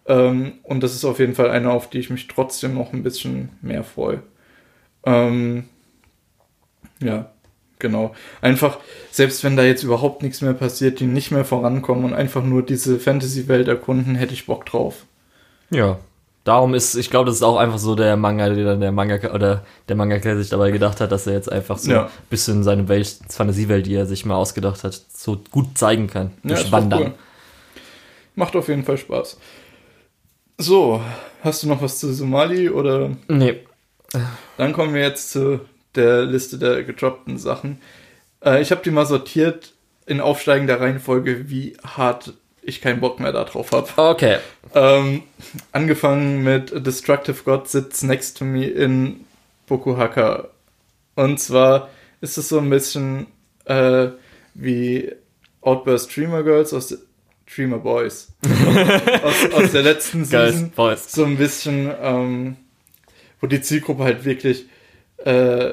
Ähm, 0.06 0.54
und 0.62 0.82
das 0.82 0.94
ist 0.94 1.04
auf 1.04 1.18
jeden 1.18 1.34
Fall 1.34 1.50
eine, 1.50 1.70
auf 1.70 1.90
die 1.90 1.98
ich 1.98 2.10
mich 2.10 2.28
trotzdem 2.28 2.74
noch 2.74 2.92
ein 2.92 3.02
bisschen 3.02 3.50
mehr 3.62 3.84
freue. 3.84 4.22
Ähm, 5.04 5.64
ja, 7.02 7.32
genau. 7.78 8.14
Einfach, 8.40 8.78
selbst 9.10 9.42
wenn 9.44 9.56
da 9.56 9.64
jetzt 9.64 9.82
überhaupt 9.82 10.22
nichts 10.22 10.42
mehr 10.42 10.54
passiert, 10.54 11.00
die 11.00 11.06
nicht 11.06 11.30
mehr 11.30 11.44
vorankommen 11.44 12.04
und 12.04 12.14
einfach 12.14 12.44
nur 12.44 12.62
diese 12.64 12.98
Fantasy-Welt 12.98 13.68
erkunden, 13.68 14.14
hätte 14.14 14.34
ich 14.34 14.46
Bock 14.46 14.66
drauf. 14.66 15.06
Ja. 15.70 15.98
Darum 16.44 16.72
ist, 16.74 16.94
ich 16.94 17.10
glaube, 17.10 17.26
das 17.26 17.36
ist 17.36 17.42
auch 17.42 17.58
einfach 17.58 17.78
so 17.78 17.94
der 17.94 18.16
Manga, 18.16 18.48
der 18.48 18.64
dann 18.64 18.80
der 18.80 18.92
Manga 18.92 19.16
oder 19.34 19.62
der 19.88 19.96
Mangaka 19.96 20.36
sich 20.36 20.48
dabei 20.48 20.70
gedacht 20.70 21.00
hat, 21.00 21.12
dass 21.12 21.26
er 21.26 21.34
jetzt 21.34 21.52
einfach 21.52 21.76
so 21.78 21.90
Ja. 21.92 22.04
ein 22.06 22.10
bisschen 22.30 22.64
seine 22.64 22.88
Welt, 22.88 23.18
Fantasiewelt, 23.28 23.86
die 23.86 23.94
er 23.94 24.06
sich 24.06 24.24
mal 24.24 24.36
ausgedacht 24.36 24.82
hat, 24.82 24.94
so 25.12 25.38
gut 25.50 25.76
zeigen 25.76 26.06
kann. 26.06 26.32
Ja, 26.42 26.50
durch 26.54 26.64
doch 26.64 26.72
Wandern. 26.72 27.02
cool. 27.02 27.14
Macht 28.36 28.56
auf 28.56 28.68
jeden 28.68 28.84
Fall 28.84 28.96
Spaß. 28.96 29.36
So, 30.58 31.00
hast 31.42 31.62
du 31.62 31.68
noch 31.68 31.82
was 31.82 31.98
zu 31.98 32.12
Somali 32.12 32.70
oder 32.70 33.10
Nee. 33.28 33.60
Dann 34.56 34.72
kommen 34.72 34.94
wir 34.94 35.02
jetzt 35.02 35.30
zu 35.30 35.60
der 35.94 36.24
Liste 36.24 36.58
der 36.58 36.82
gedroppten 36.84 37.38
Sachen. 37.38 37.80
Äh, 38.44 38.60
ich 38.62 38.70
habe 38.70 38.82
die 38.82 38.90
mal 38.90 39.06
sortiert 39.06 39.72
in 40.06 40.20
aufsteigender 40.20 40.80
Reihenfolge, 40.80 41.48
wie 41.50 41.76
hart 41.84 42.32
ich 42.62 42.80
keinen 42.80 43.00
Bock 43.00 43.20
mehr 43.20 43.32
darauf 43.32 43.72
habe. 43.72 43.88
Okay. 43.96 44.38
Ähm, 44.74 45.22
angefangen 45.72 46.42
mit 46.42 46.86
Destructive 46.86 47.42
God 47.44 47.68
Sits 47.68 48.02
Next 48.02 48.38
to 48.38 48.44
Me 48.44 48.66
in 48.66 49.24
Boku 49.66 49.96
Haka. 49.96 50.48
Und 51.14 51.40
zwar 51.40 51.90
ist 52.20 52.38
es 52.38 52.48
so 52.48 52.58
ein 52.58 52.70
bisschen 52.70 53.26
äh, 53.64 54.08
wie 54.54 55.12
Outburst 55.62 56.14
Dreamer 56.16 56.42
Girls 56.42 56.72
aus 56.72 56.88
der, 56.88 56.98
Dreamer 57.54 57.78
Boys 57.78 58.32
aus, 59.24 59.52
aus 59.52 59.72
der 59.72 59.82
letzten 59.82 60.24
Season 60.24 60.70
Boys. 60.70 61.10
so 61.10 61.24
ein 61.24 61.36
bisschen, 61.36 61.90
ähm, 62.00 62.56
wo 63.40 63.46
die 63.46 63.60
Zielgruppe 63.60 64.04
halt 64.04 64.24
wirklich 64.24 64.66
äh, 65.18 65.72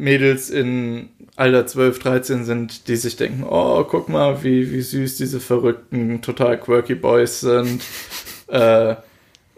Mädels 0.00 0.50
in 0.50 1.08
Alter 1.36 1.66
12, 1.66 1.98
13 1.98 2.44
sind, 2.44 2.88
die 2.88 2.96
sich 2.96 3.16
denken, 3.16 3.44
oh, 3.48 3.84
guck 3.84 4.08
mal, 4.08 4.42
wie, 4.44 4.70
wie 4.72 4.82
süß 4.82 5.16
diese 5.16 5.40
verrückten, 5.40 6.20
total 6.22 6.58
quirky 6.58 6.94
Boys 6.94 7.40
sind. 7.40 7.82
äh, 8.48 8.96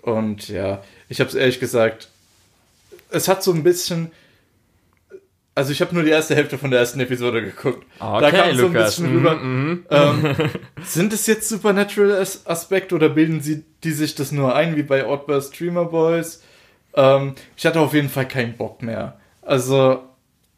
und 0.02 0.48
ja, 0.48 0.82
ich 1.08 1.20
habe 1.20 1.28
es 1.28 1.34
ehrlich 1.34 1.60
gesagt, 1.60 2.08
es 3.10 3.28
hat 3.28 3.42
so 3.42 3.52
ein 3.52 3.62
bisschen, 3.62 4.10
also 5.54 5.72
ich 5.72 5.80
habe 5.80 5.94
nur 5.94 6.02
die 6.04 6.10
erste 6.10 6.34
Hälfte 6.34 6.58
von 6.58 6.70
der 6.70 6.80
ersten 6.80 7.00
Episode 7.00 7.42
geguckt. 7.42 7.86
da 7.98 8.18
Okay, 8.18 8.30
kam 8.30 8.56
so 8.56 8.66
ein 8.66 8.72
bisschen 8.72 9.06
rüber. 9.06 9.36
mhm. 9.36 9.86
Ähm, 9.90 10.34
sind 10.84 11.12
es 11.12 11.26
jetzt 11.26 11.48
Supernatural 11.48 12.12
As 12.12 12.46
Aspekte 12.46 12.94
oder 12.94 13.08
bilden 13.08 13.40
sie 13.40 13.64
die 13.84 13.92
sich 13.92 14.14
das 14.14 14.32
nur 14.32 14.54
ein, 14.54 14.76
wie 14.76 14.82
bei 14.82 15.04
Outburst 15.04 15.54
Streamer 15.54 15.84
Boys? 15.86 16.42
Ähm, 16.94 17.34
ich 17.56 17.66
hatte 17.66 17.80
auf 17.80 17.94
jeden 17.94 18.08
Fall 18.08 18.26
keinen 18.26 18.56
Bock 18.56 18.82
mehr. 18.82 19.18
Also, 19.42 20.02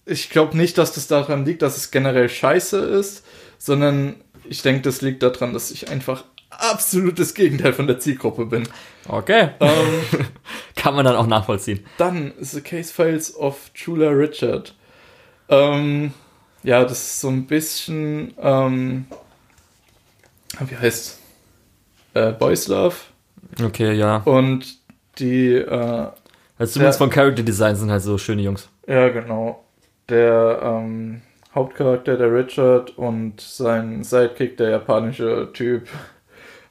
ich 0.07 0.31
glaube 0.31 0.57
nicht, 0.57 0.79
dass 0.79 0.93
das 0.93 1.07
daran 1.09 1.45
liegt, 1.45 1.63
dass 1.63 1.77
es 1.77 1.91
generell 1.91 2.29
scheiße 2.29 2.79
ist, 2.79 3.25
sondern 3.59 4.15
ich 4.49 4.63
denke, 4.63 4.83
das 4.83 5.03
liegt 5.03 5.23
daran, 5.23 5.53
dass 5.53 5.71
ich 5.71 5.89
einfach 5.91 6.25
absolutes 6.51 7.35
Gegenteil 7.35 7.73
von 7.73 7.87
der 7.87 7.99
Zielgruppe 7.99 8.47
bin. 8.47 8.69
Okay. 9.09 9.51
Ähm, 9.61 10.27
Kann 10.77 10.95
man 10.95 11.05
dann 11.05 11.17
auch 11.17 11.27
nachvollziehen. 11.27 11.85
dann 11.99 12.33
The 12.41 12.61
Case 12.61 12.93
Files 12.93 13.37
of 13.37 13.71
Chula 13.75 14.11
Richard. 14.11 14.75
Ähm, 15.49 16.13
ja, 16.63 16.83
das 16.85 16.93
ist 17.03 17.21
so 17.21 17.29
ein 17.29 17.47
bisschen, 17.47 18.35
ähm, 18.41 19.07
wie 20.61 20.77
heißt 20.77 21.19
äh, 22.15 22.33
Boys 22.33 22.69
Love 22.69 22.95
Okay, 23.63 23.93
ja. 23.95 24.19
und 24.19 24.79
die, 25.19 25.53
äh, 25.55 26.07
Also 26.59 26.75
zumindest 26.75 26.99
Ja. 27.01 27.07
von 27.07 27.11
Character 27.11 27.43
Design 27.43 27.77
sind 27.77 27.91
halt 27.91 28.03
so 28.03 28.19
schöne 28.19 28.43
Jungs. 28.43 28.69
ja 28.87 29.09
genau, 29.09 29.65
der 30.09 30.61
ähm, 30.63 31.23
Hauptcharakter, 31.55 32.17
der 32.17 32.33
Richard 32.33 32.97
und 32.99 33.41
sein 33.41 34.05
Sidekick, 34.05 34.57
der 34.57 34.71
japanische 34.71 35.51
Typ, 35.53 35.89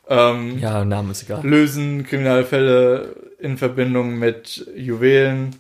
ähm, 0.07 0.60
Ja, 0.60 0.86
Name 0.86 1.12
ist 1.12 1.24
egal. 1.24 1.45
lösen 1.45 2.03
Kriminalfälle 2.06 3.16
in 3.40 3.57
Verbindung 3.57 4.18
mit 4.20 4.68
Juwelen. 4.76 5.56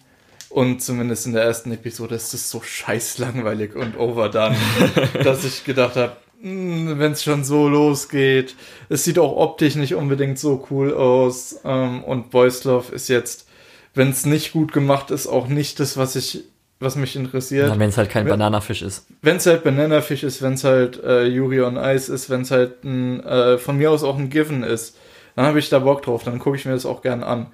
Und 0.49 0.81
zumindest 0.81 1.25
in 1.25 1.33
der 1.33 1.43
ersten 1.43 1.71
Episode 1.73 2.15
ist 2.15 2.33
es 2.33 2.49
so 2.49 2.61
scheiß 2.61 3.17
langweilig 3.17 3.75
und 3.75 3.97
overdone, 3.97 4.55
dass 5.23 5.43
ich 5.43 5.65
gedacht 5.65 5.95
habe, 5.97 6.15
wenn 6.41 7.11
es 7.11 7.23
schon 7.23 7.43
so 7.43 7.67
losgeht, 7.67 8.55
es 8.87 9.03
sieht 9.03 9.17
auch 9.19 9.35
optisch 9.35 9.75
nicht 9.75 9.95
unbedingt 9.95 10.37
so 10.39 10.65
cool 10.69 10.93
aus. 10.93 11.59
Ähm, 11.65 12.03
und 12.03 12.29
Boys 12.29 12.63
Love 12.63 12.93
ist 12.95 13.09
jetzt, 13.09 13.47
wenn 13.95 14.11
es 14.11 14.25
nicht 14.25 14.53
gut 14.53 14.71
gemacht 14.71 15.11
ist, 15.11 15.27
auch 15.27 15.47
nicht 15.47 15.79
das, 15.79 15.97
was 15.97 16.15
ich, 16.15 16.43
was 16.85 16.95
mich 16.95 17.15
interessiert. 17.15 17.77
Wenn 17.77 17.89
es 17.89 17.97
halt 17.97 18.09
kein 18.09 18.23
Wenn- 18.25 18.31
Bananafisch 18.31 18.81
ist. 18.81 19.05
Wenn 19.21 19.37
es 19.37 19.45
halt 19.45 19.63
Bananafisch 19.65 20.23
ist, 20.23 20.41
wenn 20.41 20.53
es 20.53 20.63
halt 20.63 21.03
äh, 21.03 21.25
Yuri 21.25 21.61
on 21.61 21.75
Ice 21.75 22.13
ist, 22.13 22.29
wenn 22.29 22.41
es 22.41 22.51
halt 22.51 22.83
ein, 22.85 23.21
äh, 23.23 23.57
von 23.57 23.77
mir 23.77 23.91
aus 23.91 24.03
auch 24.03 24.17
ein 24.17 24.29
Given 24.29 24.63
ist, 24.63 24.95
dann 25.35 25.45
habe 25.45 25.59
ich 25.59 25.67
da 25.69 25.79
Bock 25.79 26.01
drauf, 26.03 26.23
dann 26.23 26.39
gucke 26.39 26.55
ich 26.55 26.65
mir 26.65 26.71
das 26.71 26.85
auch 26.85 27.01
gern 27.01 27.23
an. 27.23 27.47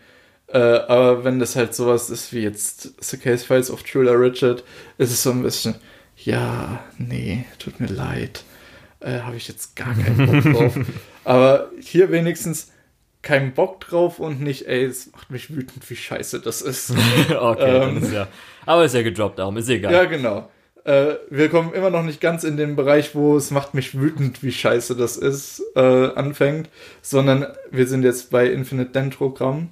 Äh, 0.48 0.58
aber 0.60 1.24
wenn 1.24 1.40
das 1.40 1.56
halt 1.56 1.74
sowas 1.74 2.10
ist 2.10 2.34
wie 2.34 2.42
jetzt 2.42 3.02
The 3.04 3.18
Case 3.18 3.46
Files 3.46 3.72
of 3.72 3.84
Trula 3.84 4.12
Richard, 4.12 4.64
ist 4.98 5.12
es 5.12 5.24
so 5.24 5.32
ein 5.32 5.42
bisschen, 5.42 5.76
ja, 6.18 6.84
nee, 6.98 7.46
tut 7.58 7.80
mir 7.80 7.88
leid. 7.88 8.44
Äh, 9.00 9.22
habe 9.22 9.38
ich 9.38 9.48
jetzt 9.48 9.76
gar 9.76 9.96
keinen 9.96 10.28
Bock 10.44 10.54
drauf. 10.54 10.76
aber 11.24 11.70
hier 11.80 12.12
wenigstens 12.12 12.72
keinen 13.22 13.54
Bock 13.54 13.80
drauf 13.82 14.20
und 14.20 14.42
nicht, 14.42 14.68
ey, 14.68 14.84
es 14.84 15.12
macht 15.12 15.30
mich 15.30 15.56
wütend, 15.56 15.88
wie 15.90 15.96
scheiße 15.96 16.40
das 16.42 16.62
ist. 16.62 16.92
okay, 17.40 17.84
Ähm. 17.84 18.04
ist 18.04 18.12
ja. 18.14 18.28
Aber 18.66 18.86
ist 18.86 18.96
ja 18.96 19.02
gedroppt, 19.04 19.40
darum 19.40 19.58
ist 19.58 19.70
egal. 19.70 19.94
Ja, 19.94 20.06
genau. 20.06 20.50
Äh, 20.84 21.16
wir 21.30 21.50
kommen 21.50 21.74
immer 21.74 21.92
noch 21.92 22.02
nicht 22.04 22.20
ganz 22.22 22.44
in 22.44 22.58
den 22.58 22.76
Bereich, 22.76 23.14
wo 23.14 23.38
es 23.38 23.52
macht 23.52 23.76
mich 23.76 24.00
wütend, 24.00 24.42
wie 24.42 24.52
scheiße 24.52 24.96
das 24.96 25.16
ist, 25.18 25.62
äh, 25.76 25.80
anfängt, 25.80 26.70
sondern 27.04 27.46
wir 27.70 27.86
sind 27.88 28.04
jetzt 28.04 28.32
bei 28.32 28.48
Infinite 28.48 28.90
Dendrogramm, 28.92 29.70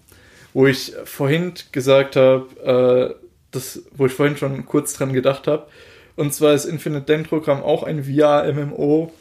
wo 0.54 0.68
ich 0.68 0.94
vorhin 1.06 1.54
gesagt 1.72 2.16
habe, 2.16 3.16
äh, 3.20 3.26
das, 3.50 3.82
wo 3.92 4.06
ich 4.06 4.14
vorhin 4.14 4.38
schon 4.38 4.66
kurz 4.68 4.94
dran 4.94 5.12
gedacht 5.14 5.48
habe. 5.48 5.66
Und 6.16 6.34
zwar 6.34 6.54
ist 6.54 6.66
Infinite 6.66 7.06
Dendrogramm 7.06 7.64
auch 7.64 7.82
ein 7.82 8.04
VR-MMO, 8.04 9.12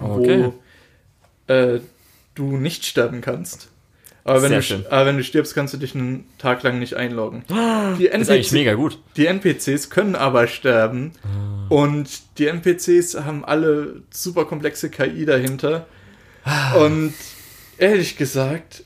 Okay. 0.00 0.50
wo 1.46 1.52
äh, 1.52 1.80
du 2.38 2.56
nicht 2.56 2.84
sterben 2.86 3.20
kannst. 3.20 3.68
Aber 4.24 4.42
wenn, 4.42 4.50
Sehr 4.50 4.58
du, 4.58 4.64
schön. 4.64 4.86
aber 4.90 5.06
wenn 5.06 5.16
du 5.16 5.24
stirbst, 5.24 5.54
kannst 5.54 5.72
du 5.72 5.78
dich 5.78 5.94
einen 5.94 6.26
Tag 6.38 6.62
lang 6.62 6.78
nicht 6.78 6.94
einloggen. 6.94 7.44
Die 7.98 8.06
Ist 8.12 8.30
eigentlich 8.30 8.52
mega 8.52 8.74
gut. 8.74 8.98
die 9.16 9.26
NPCs 9.26 9.88
können 9.88 10.14
aber 10.14 10.46
sterben 10.48 11.12
und 11.70 12.08
die 12.36 12.46
NPCs 12.46 13.20
haben 13.24 13.44
alle 13.44 14.02
super 14.10 14.44
komplexe 14.44 14.90
KI 14.90 15.24
dahinter. 15.24 15.86
Und 16.78 17.14
ehrlich 17.78 18.16
gesagt, 18.18 18.84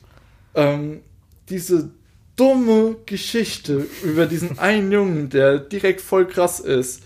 ähm, 0.55 1.01
diese 1.49 1.91
dumme 2.37 2.95
Geschichte 3.05 3.85
über 4.03 4.27
diesen 4.27 4.59
einen 4.59 4.91
Jungen, 4.93 5.29
der 5.29 5.57
direkt 5.59 5.99
voll 6.01 6.25
krass 6.25 6.61
ist, 6.61 7.03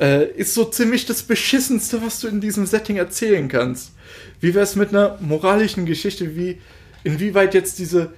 äh, 0.00 0.30
ist 0.30 0.54
so 0.54 0.64
ziemlich 0.64 1.06
das 1.06 1.24
Beschissenste, 1.24 2.00
was 2.02 2.20
du 2.20 2.28
in 2.28 2.40
diesem 2.40 2.66
Setting 2.66 2.96
erzählen 2.96 3.48
kannst. 3.48 3.92
Wie 4.40 4.54
wär's 4.54 4.76
mit 4.76 4.90
einer 4.90 5.18
moralischen 5.20 5.86
Geschichte, 5.86 6.36
wie 6.36 6.60
inwieweit 7.04 7.54
jetzt 7.54 7.78
diese 7.78 8.12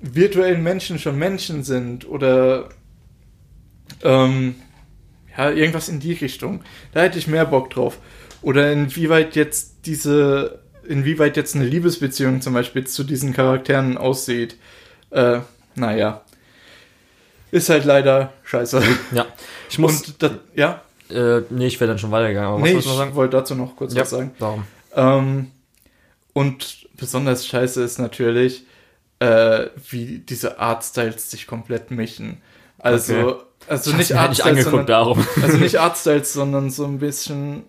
virtuellen 0.00 0.62
Menschen 0.62 0.98
schon 0.98 1.18
Menschen 1.18 1.64
sind 1.64 2.08
oder 2.08 2.68
ähm, 4.02 4.54
ja, 5.36 5.50
irgendwas 5.50 5.88
in 5.88 6.00
die 6.00 6.12
Richtung. 6.12 6.62
Da 6.92 7.00
hätte 7.00 7.18
ich 7.18 7.26
mehr 7.26 7.46
Bock 7.46 7.70
drauf. 7.70 7.98
Oder 8.42 8.72
inwieweit 8.72 9.34
jetzt 9.34 9.86
diese, 9.86 10.60
inwieweit 10.86 11.36
jetzt 11.36 11.56
eine 11.56 11.64
Liebesbeziehung 11.64 12.40
zum 12.40 12.54
Beispiel 12.54 12.86
zu 12.86 13.02
diesen 13.02 13.32
Charakteren 13.32 13.98
aussieht. 13.98 14.56
Äh, 15.10 15.40
naja. 15.74 16.22
Ist 17.50 17.68
halt 17.70 17.84
leider 17.84 18.32
scheiße. 18.44 18.82
Ja. 19.12 19.26
Ich 19.70 19.78
muss. 19.78 20.02
Und 20.02 20.22
das, 20.22 20.32
ja, 20.54 20.82
äh, 21.10 21.40
nee, 21.50 21.66
ich 21.66 21.80
wäre 21.80 21.88
dann 21.88 21.98
schon 21.98 22.10
weitergegangen. 22.10 22.50
Aber 22.50 22.60
was 22.60 22.68
nee, 22.68 22.74
noch 22.74 22.80
ich 22.80 22.86
sagen? 22.86 23.14
wollte 23.14 23.36
dazu 23.36 23.54
noch 23.54 23.74
kurz 23.74 23.94
Ja, 23.94 24.02
was 24.02 24.10
sagen. 24.10 24.32
darum. 24.38 24.64
Ähm, 24.98 25.52
und 26.32 26.88
besonders 26.96 27.46
scheiße 27.46 27.82
ist 27.82 27.98
natürlich, 27.98 28.64
äh, 29.20 29.66
wie 29.90 30.18
diese 30.18 30.58
Artstyles 30.58 31.30
sich 31.30 31.46
komplett 31.46 31.90
mischen. 31.90 32.42
Also, 32.78 33.14
Okay. 33.14 33.44
also 33.68 33.90
Ich 33.92 33.96
nicht 33.96 34.14
Artstyles, 34.16 34.64
sondern, 34.64 34.86
darum. 34.86 35.26
also 35.42 35.56
nicht 35.56 35.76
Artstyles, 35.80 36.32
sondern 36.32 36.70
so 36.70 36.84
ein 36.84 36.98
bisschen 36.98 37.64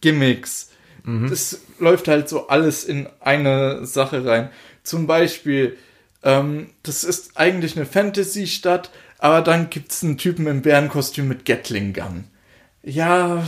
Gimmicks. 0.00 0.70
Mhm. 1.02 1.28
Das 1.28 1.60
läuft 1.78 2.08
halt 2.08 2.28
so 2.28 2.48
alles 2.48 2.84
in 2.84 3.08
eine 3.20 3.84
Sache 3.86 4.24
rein. 4.24 4.50
Zum 4.82 5.06
Beispiel, 5.06 5.76
ähm, 6.22 6.70
das 6.82 7.04
ist 7.04 7.36
eigentlich 7.36 7.76
eine 7.76 7.84
Fantasy-Stadt, 7.86 8.90
aber 9.18 9.42
dann 9.42 9.68
gibt's 9.70 10.02
einen 10.02 10.16
Typen 10.18 10.46
im 10.46 10.62
Bärenkostüm 10.62 11.28
mit 11.28 11.44
Gatling 11.44 11.92
Gun. 11.92 12.24
Ja, 12.82 13.42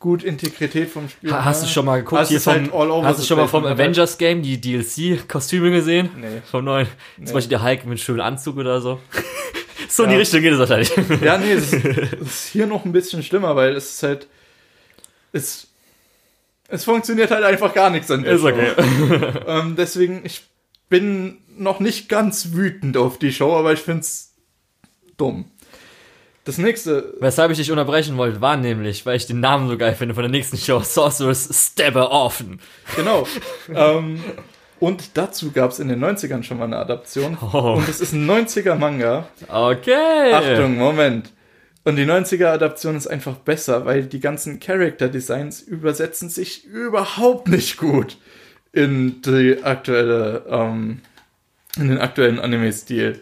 gut, 0.00 0.22
Integrität 0.22 0.88
vom 0.90 1.08
Spiel. 1.08 1.32
Ha- 1.32 1.44
Hast 1.44 1.62
du 1.64 1.68
schon 1.68 1.84
mal 1.86 1.98
geguckt 1.98 2.18
Also 2.20 2.28
hier 2.30 2.38
ist 2.38 2.44
vom, 2.44 2.52
halt 2.54 2.72
all 2.72 2.90
over 2.90 3.06
hast 3.06 3.20
du 3.20 3.24
schon 3.24 3.36
mal 3.38 3.48
vom. 3.48 3.64
Avengers 3.64 4.16
Game 4.18 4.42
die 4.42 4.60
DLC-Kostüme 4.60 5.70
gesehen? 5.70 6.10
Nee. 6.20 6.42
Vom 6.50 6.64
neuen. 6.64 6.86
Nee. 7.16 7.26
Zum 7.26 7.34
Beispiel 7.34 7.50
der 7.50 7.62
Hulk 7.64 7.84
mit 7.86 8.00
schönem 8.00 8.20
Anzug 8.22 8.56
oder 8.56 8.80
so. 8.80 9.00
so 9.88 10.04
in 10.04 10.10
die. 10.10 10.16
Richtung 10.16 10.40
geht 10.42 10.52
es 10.52 10.58
wahrscheinlich. 10.58 10.92
Ja, 11.22 11.38
nee, 11.38 11.52
es 11.52 11.72
ist, 11.72 11.84
es 11.84 12.20
ist 12.22 12.48
hier 12.48 12.66
noch 12.66 12.84
ein 12.84 12.92
bisschen 12.92 13.22
schlimmer, 13.22 13.56
weil 13.56 13.74
es 13.76 13.92
ist 13.94 14.02
halt. 14.02 14.26
Es, 15.32 15.66
es 16.68 16.84
funktioniert 16.84 17.30
halt 17.30 17.44
einfach 17.44 17.74
gar 17.74 17.90
nichts 17.90 18.10
an 18.10 18.22
der 18.22 18.32
Ist 18.34 18.40
Show. 18.42 18.48
okay. 18.48 18.72
Ähm, 19.46 19.74
deswegen, 19.76 20.20
ich 20.24 20.42
bin 20.88 21.38
noch 21.56 21.80
nicht 21.80 22.08
ganz 22.08 22.52
wütend 22.52 22.96
auf 22.96 23.18
die 23.18 23.32
Show, 23.32 23.54
aber 23.56 23.72
ich 23.72 23.80
find's 23.80 24.32
dumm. 25.16 25.46
Das 26.48 26.56
nächste, 26.56 27.12
Weshalb 27.20 27.50
ich 27.50 27.58
dich 27.58 27.70
unterbrechen 27.70 28.16
wollte, 28.16 28.40
war 28.40 28.56
nämlich, 28.56 29.04
weil 29.04 29.16
ich 29.16 29.26
den 29.26 29.38
Namen 29.38 29.68
so 29.68 29.76
geil 29.76 29.94
finde 29.94 30.14
von 30.14 30.22
der 30.22 30.30
nächsten 30.30 30.56
Show, 30.56 30.80
Sorcerer's 30.80 31.50
Stabber 31.52 32.10
Orphan. 32.10 32.58
genau. 32.96 33.26
ähm, 33.74 34.18
und 34.80 35.18
dazu 35.18 35.52
gab's 35.52 35.78
in 35.78 35.88
den 35.88 36.02
90ern 36.02 36.42
schon 36.42 36.56
mal 36.56 36.64
eine 36.64 36.78
Adaption. 36.78 37.36
Oh. 37.42 37.74
Und 37.74 37.86
es 37.86 38.00
ist 38.00 38.14
ein 38.14 38.26
90er 38.26 38.76
Manga. 38.76 39.28
Okay. 39.46 40.32
Achtung, 40.32 40.78
Moment. 40.78 41.34
Und 41.84 41.96
die 41.96 42.06
90er-Adaption 42.06 42.96
ist 42.96 43.08
einfach 43.08 43.34
besser, 43.34 43.84
weil 43.84 44.06
die 44.06 44.20
ganzen 44.20 44.58
Character-Designs 44.58 45.60
übersetzen 45.60 46.30
sich 46.30 46.64
überhaupt 46.64 47.48
nicht 47.48 47.76
gut 47.76 48.16
in 48.72 49.20
die 49.20 49.62
aktuelle, 49.62 50.46
ähm, 50.48 51.02
in 51.76 51.88
den 51.88 51.98
aktuellen 51.98 52.40
Anime-Stil. 52.40 53.20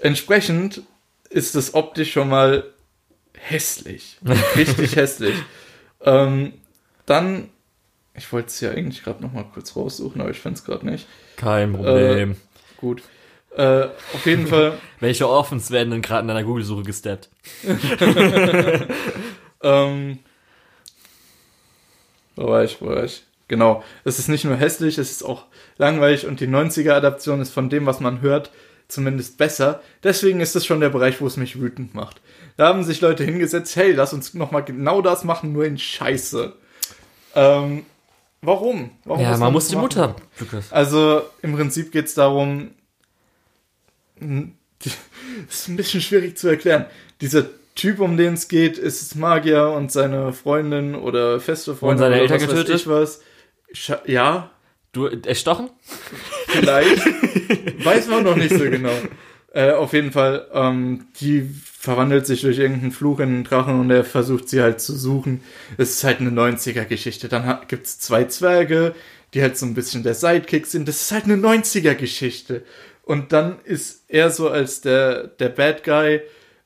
Entsprechend 0.00 0.82
ist 1.30 1.54
es 1.54 1.74
optisch 1.74 2.12
schon 2.12 2.28
mal 2.28 2.64
hässlich. 3.38 4.18
Richtig 4.56 4.96
hässlich. 4.96 5.34
Ähm, 6.02 6.52
dann, 7.06 7.48
ich 8.14 8.30
wollte 8.32 8.48
es 8.48 8.60
ja 8.60 8.70
eigentlich 8.70 9.02
gerade 9.02 9.22
noch 9.22 9.32
mal 9.32 9.44
kurz 9.44 9.74
raussuchen, 9.74 10.20
aber 10.20 10.30
ich 10.30 10.38
finde 10.38 10.58
es 10.58 10.64
gerade 10.64 10.84
nicht. 10.84 11.06
Kein 11.36 11.72
Problem. 11.72 12.36
Gut. 12.76 13.02
Äh, 13.56 13.84
auf 14.12 14.26
jeden 14.26 14.46
Fall. 14.46 14.78
Welche 15.00 15.28
Orphans 15.28 15.70
werden 15.70 15.90
denn 15.90 16.02
gerade 16.02 16.22
in 16.22 16.28
deiner 16.28 16.44
Google-Suche 16.44 16.82
gesteppt? 16.82 17.30
Ähm, 19.62 20.20
wo 22.36 22.46
war 22.46 22.64
ich, 22.64 22.80
wo 22.80 22.86
war 22.86 23.04
ich? 23.04 23.24
Genau. 23.48 23.82
Es 24.04 24.18
ist 24.18 24.28
nicht 24.28 24.44
nur 24.44 24.56
hässlich, 24.56 24.96
es 24.98 25.10
ist 25.10 25.22
auch 25.22 25.46
langweilig 25.76 26.26
und 26.26 26.40
die 26.40 26.46
90er-Adaption 26.46 27.40
ist 27.40 27.52
von 27.52 27.68
dem, 27.68 27.86
was 27.86 28.00
man 28.00 28.20
hört, 28.22 28.50
zumindest 28.90 29.38
besser. 29.38 29.82
Deswegen 30.02 30.40
ist 30.40 30.56
es 30.56 30.66
schon 30.66 30.80
der 30.80 30.90
Bereich, 30.90 31.20
wo 31.20 31.26
es 31.26 31.36
mich 31.36 31.60
wütend 31.60 31.94
macht. 31.94 32.20
Da 32.56 32.68
haben 32.68 32.84
sich 32.84 33.00
Leute 33.00 33.24
hingesetzt, 33.24 33.76
hey, 33.76 33.92
lass 33.92 34.12
uns 34.12 34.34
nochmal 34.34 34.64
genau 34.64 35.02
das 35.02 35.24
machen, 35.24 35.52
nur 35.52 35.64
in 35.64 35.78
Scheiße. 35.78 36.52
Ähm, 37.34 37.86
warum? 38.42 38.90
warum 39.04 39.22
Ja, 39.22 39.36
man 39.36 39.52
muss 39.52 39.64
das 39.64 39.70
die 39.70 39.76
machen? 39.76 39.82
Mutter. 39.84 40.16
Lukas. 40.38 40.72
Also 40.72 41.22
im 41.42 41.54
Prinzip 41.54 41.92
geht 41.92 42.06
es 42.06 42.14
darum, 42.14 42.70
das 44.18 44.92
ist 45.50 45.68
ein 45.68 45.76
bisschen 45.76 46.00
schwierig 46.00 46.36
zu 46.36 46.48
erklären. 46.48 46.86
Dieser 47.20 47.46
Typ, 47.74 48.00
um 48.00 48.16
den 48.16 48.34
es 48.34 48.48
geht, 48.48 48.76
ist 48.76 49.14
Magier 49.14 49.68
und 49.70 49.90
seine 49.92 50.32
Freundin 50.32 50.94
oder 50.94 51.40
feste 51.40 51.74
Freundin. 51.74 51.98
seine 51.98 52.14
oder 52.16 52.22
Eltern 52.22 52.40
getötet? 52.40 52.80
Ich 52.80 52.88
was. 52.88 53.22
Scha 53.72 54.00
ja, 54.06 54.50
Du 54.92 55.06
erstochen? 55.06 55.70
vielleicht. 56.48 57.06
Weiß 57.84 58.08
man 58.08 58.24
noch 58.24 58.36
nicht 58.36 58.54
so 58.54 58.64
genau. 58.64 58.92
Äh, 59.52 59.72
auf 59.72 59.92
jeden 59.92 60.12
Fall, 60.12 60.46
ähm, 60.52 61.06
die 61.20 61.48
verwandelt 61.78 62.26
sich 62.26 62.42
durch 62.42 62.58
irgendeinen 62.58 62.92
Fluch 62.92 63.20
in 63.20 63.28
einen 63.30 63.44
Drachen 63.44 63.80
und 63.80 63.90
er 63.90 64.04
versucht 64.04 64.48
sie 64.48 64.62
halt 64.62 64.80
zu 64.80 64.96
suchen. 64.96 65.40
Es 65.76 65.90
ist 65.90 66.04
halt 66.04 66.20
eine 66.20 66.30
90er-Geschichte. 66.30 67.28
Dann 67.28 67.46
hat, 67.46 67.68
gibt's 67.68 67.98
zwei 67.98 68.24
Zwerge, 68.24 68.94
die 69.34 69.42
halt 69.42 69.56
so 69.56 69.66
ein 69.66 69.74
bisschen 69.74 70.02
der 70.02 70.14
Sidekick 70.14 70.66
sind. 70.66 70.86
Das 70.86 71.00
ist 71.00 71.12
halt 71.12 71.24
eine 71.24 71.36
90er-Geschichte. 71.36 72.62
Und 73.02 73.32
dann 73.32 73.58
ist 73.64 74.04
er 74.08 74.30
so 74.30 74.48
als 74.48 74.82
der, 74.82 75.26
der 75.26 75.48
Bad 75.48 75.82
Guy, 75.82 76.20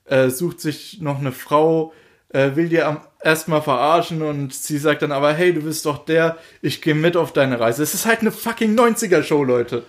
äh, 0.05 0.28
sucht 0.28 0.61
sich 0.61 1.01
noch 1.01 1.19
eine 1.19 1.32
Frau, 1.32 1.94
äh, 2.28 2.51
will 2.55 2.69
dir 2.69 2.86
am 2.86 3.01
erstmal 3.24 3.62
verarschen 3.62 4.20
und 4.23 4.52
sie 4.52 4.78
sagt 4.78 5.02
dann 5.02 5.11
aber, 5.11 5.32
hey, 5.32 5.55
du 5.55 5.62
bist 5.62 5.86
doch 5.86 6.05
der, 6.05 6.36
ich 6.61 6.82
gehe 6.82 6.94
mit 6.94 7.16
auf 7.16 7.32
deine 7.32 7.59
Reise. 7.59 7.82
Es 7.82 7.94
ist 7.94 8.05
halt 8.05 8.20
eine 8.20 8.31
fucking 8.31 8.78
90er-Show, 8.78 9.43
Leute. 9.43 9.85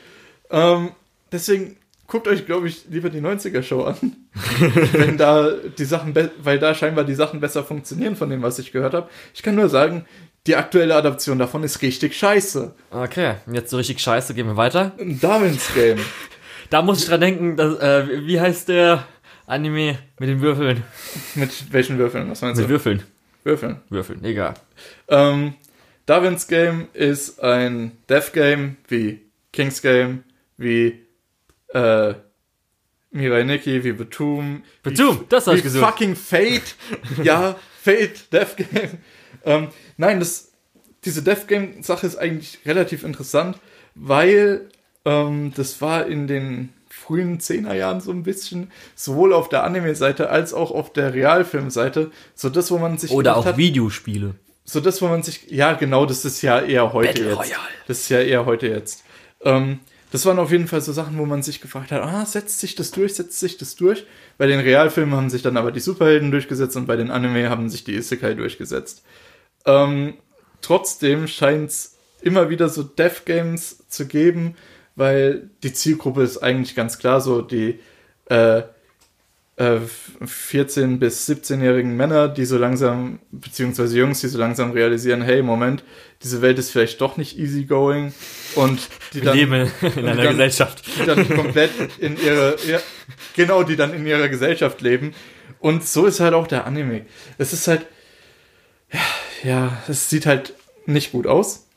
Ähm, 0.50 0.92
deswegen 1.32 1.78
guckt 2.08 2.28
euch, 2.28 2.46
glaube 2.46 2.68
ich, 2.68 2.86
lieber 2.90 3.10
die 3.10 3.22
90er-Show 3.22 3.84
an. 3.84 4.16
wenn 4.94 5.18
da 5.18 5.50
die 5.78 5.86
Sachen, 5.86 6.14
weil 6.40 6.60
da 6.60 6.76
scheinbar 6.76 7.04
die 7.04 7.16
Sachen 7.16 7.40
besser 7.40 7.64
funktionieren 7.64 8.16
von 8.16 8.30
dem, 8.30 8.42
was 8.42 8.60
ich 8.60 8.72
gehört 8.72 8.94
habe. 8.94 9.10
Ich 9.34 9.44
kann 9.44 9.56
nur 9.56 9.70
sagen, 9.70 10.06
die 10.48 10.56
aktuelle 10.56 10.96
Adaption 10.96 11.40
davon 11.40 11.64
ist 11.64 11.82
richtig 11.82 12.16
scheiße. 12.16 12.74
Okay, 12.92 13.36
jetzt 13.52 13.70
so 13.70 13.78
richtig 13.78 14.00
scheiße, 14.00 14.34
gehen 14.34 14.48
wir 14.48 14.58
weiter. 14.58 14.92
Darwin's 14.98 15.74
Game. 15.74 16.00
Da 16.72 16.82
muss 16.82 17.04
ich 17.04 17.08
dran 17.08 17.22
denken, 17.22 17.58
dass, 17.58 17.78
äh, 17.78 18.26
wie 18.26 18.42
heißt 18.42 18.70
der 18.70 19.06
Anime 19.46 20.00
mit 20.18 20.30
den 20.30 20.42
Würfeln? 20.42 20.84
Mit 21.36 21.72
welchen 21.72 22.00
Würfeln? 22.00 22.28
Was 22.32 22.42
meinst 22.42 22.60
Mit 22.60 22.66
du? 22.66 22.72
Würfeln. 22.72 23.04
Würfeln. 23.44 23.82
Würfeln, 23.90 24.26
egal. 24.26 24.56
Ähm, 25.08 25.54
Darwin's 26.08 26.48
Game 26.48 26.88
ist 26.94 27.40
ein 27.40 27.92
Death 28.10 28.34
Game 28.34 28.78
wie 28.88 29.22
King's 29.54 29.84
Game, 29.84 30.24
wie 30.57 31.06
äh, 31.69 32.14
Mirai 33.11 33.44
Nikki, 33.44 33.84
wie 33.84 33.94
Batum. 33.94 34.64
Batum, 34.84 35.22
wie, 35.22 35.26
das 35.30 35.48
hab 35.48 35.56
ich 35.56 35.64
gesucht. 35.64 35.86
fucking 35.86 36.15
Fate. 36.15 36.76
ja, 37.23 37.56
Fate, 37.82 38.32
Death 38.34 38.57
Game. 38.57 38.98
Ähm, 39.45 39.69
nein, 39.98 40.19
das, 40.19 40.52
diese 41.06 41.22
Death 41.23 41.48
Game 41.48 41.82
Sache 41.82 42.07
ist 42.07 42.18
eigentlich 42.18 42.60
relativ 42.65 43.03
interessant, 43.03 43.57
weil 43.94 44.69
ähm, 45.06 45.53
das 45.56 45.82
war 45.82 46.07
in 46.07 46.27
den 46.27 46.73
frühen 46.90 47.40
10er 47.40 47.73
Jahren 47.73 48.02
so 48.02 48.11
ein 48.11 48.23
bisschen, 48.23 48.72
sowohl 48.95 49.34
auf 49.34 49.49
der 49.49 49.64
Anime-Seite 49.64 50.30
als 50.30 50.53
auch 50.53 50.72
auf 50.72 50.91
der 50.94 51.14
Realfilm-Seite, 51.14 52.11
so 52.34 52.49
das, 52.49 52.72
wo 52.72 52.77
man 52.77 52.98
sich 52.98 53.11
Oder 53.11 53.38
auch 53.38 53.45
hat, 53.45 53.57
Videospiele. 53.57 54.36
so 54.64 54.80
das, 54.80 55.02
wo 55.02 55.07
man 55.07 55.22
sich, 55.22 55.49
ja 55.52 55.73
genau, 55.73 56.06
das 56.06 56.26
ist 56.26 56.41
ja 56.41 56.60
eher 56.60 56.94
heute 56.94 57.10
Battle 57.10 57.30
jetzt. 57.30 57.38
Royale. 57.38 57.69
Das 57.88 57.99
ist 57.99 58.10
ja 58.10 58.19
eher 58.19 58.45
heute 58.45 58.68
jetzt. 58.68 59.03
Ähm, 59.41 59.80
das 60.16 60.26
waren 60.26 60.40
auf 60.40 60.50
jeden 60.50 60.70
Fall 60.70 60.80
so 60.80 60.94
Sachen, 60.94 61.18
wo 61.18 61.26
man 61.26 61.44
sich 61.44 61.60
gefragt 61.60 61.92
hat, 61.92 62.02
ah, 62.02 62.26
setzt 62.26 62.62
sich 62.62 62.74
das 62.74 62.92
durch, 62.92 63.16
setzt 63.16 63.38
sich 63.38 63.58
das 63.58 63.76
durch. 63.76 64.06
Bei 64.38 64.48
den 64.48 64.62
Realfilmen 64.62 65.14
haben 65.14 65.30
sich 65.30 65.42
dann 65.42 65.58
aber 65.58 65.74
die 65.74 65.82
Superhelden 65.82 66.32
durchgesetzt 66.32 66.78
und 66.78 66.86
bei 66.86 66.96
den 66.96 67.12
Anime 67.12 67.50
haben 67.50 67.68
sich 67.68 67.84
die 67.84 67.96
Isekai 67.96 68.34
durchgesetzt. 68.34 69.04
Ähm, 69.66 70.14
trotzdem 70.62 71.28
scheint 71.28 71.70
es 71.70 71.98
immer 72.22 72.50
wieder 72.50 72.70
so 72.70 72.82
Death 72.82 73.26
Games 73.26 73.90
zu 73.90 74.08
geben, 74.08 74.56
weil 74.96 75.50
die 75.64 75.74
Zielgruppe 75.74 76.24
ist 76.24 76.38
eigentlich 76.38 76.76
ganz 76.76 76.98
klar 76.98 77.20
so 77.20 77.42
die 77.42 77.82
äh, 78.28 78.62
äh, 79.57 79.80
14- 80.22 80.98
bis 80.99 81.30
17-jährigen 81.30 81.95
Männer, 81.95 82.27
die 82.27 82.45
so 82.45 82.57
langsam, 82.57 83.19
beziehungsweise 83.32 83.98
Jungs, 83.98 84.19
die 84.22 84.27
so 84.27 84.38
langsam 84.38 84.72
realisieren, 84.72 85.22
hey, 85.22 85.41
Moment, 85.41 85.84
diese 86.23 86.41
Welt 86.41 86.60
ist 86.60 86.72
vielleicht 86.72 86.99
doch 87.02 87.18
nicht 87.18 87.38
easygoing 87.38 88.14
und 88.56 88.80
die 89.14 89.22
dann, 89.22 89.38
leben 89.38 89.72
in 89.82 90.06
einer 90.06 90.15
dann- 90.23 90.32
Gesellschaft. 90.32 90.84
die 90.99 91.06
dann 91.06 91.30
komplett 91.30 91.72
in 91.99 92.18
ihre, 92.22 92.57
ja, 92.68 92.80
genau, 93.36 93.64
die 93.64 93.76
dann 93.76 93.94
in 93.94 94.06
ihrer 94.06 94.27
Gesellschaft 94.30 94.82
leben. 94.82 95.14
Und 95.60 95.86
so 95.86 96.06
ist 96.06 96.19
halt 96.19 96.34
auch 96.34 96.48
der 96.48 96.65
Anime. 96.65 97.06
Es 97.38 97.53
ist 97.53 97.68
halt, 97.68 97.86
ja, 98.91 98.99
ja, 99.44 99.84
es 99.88 100.10
sieht 100.10 100.26
halt 100.26 100.53
nicht 100.86 101.11
gut 101.11 101.27
aus. 101.27 101.68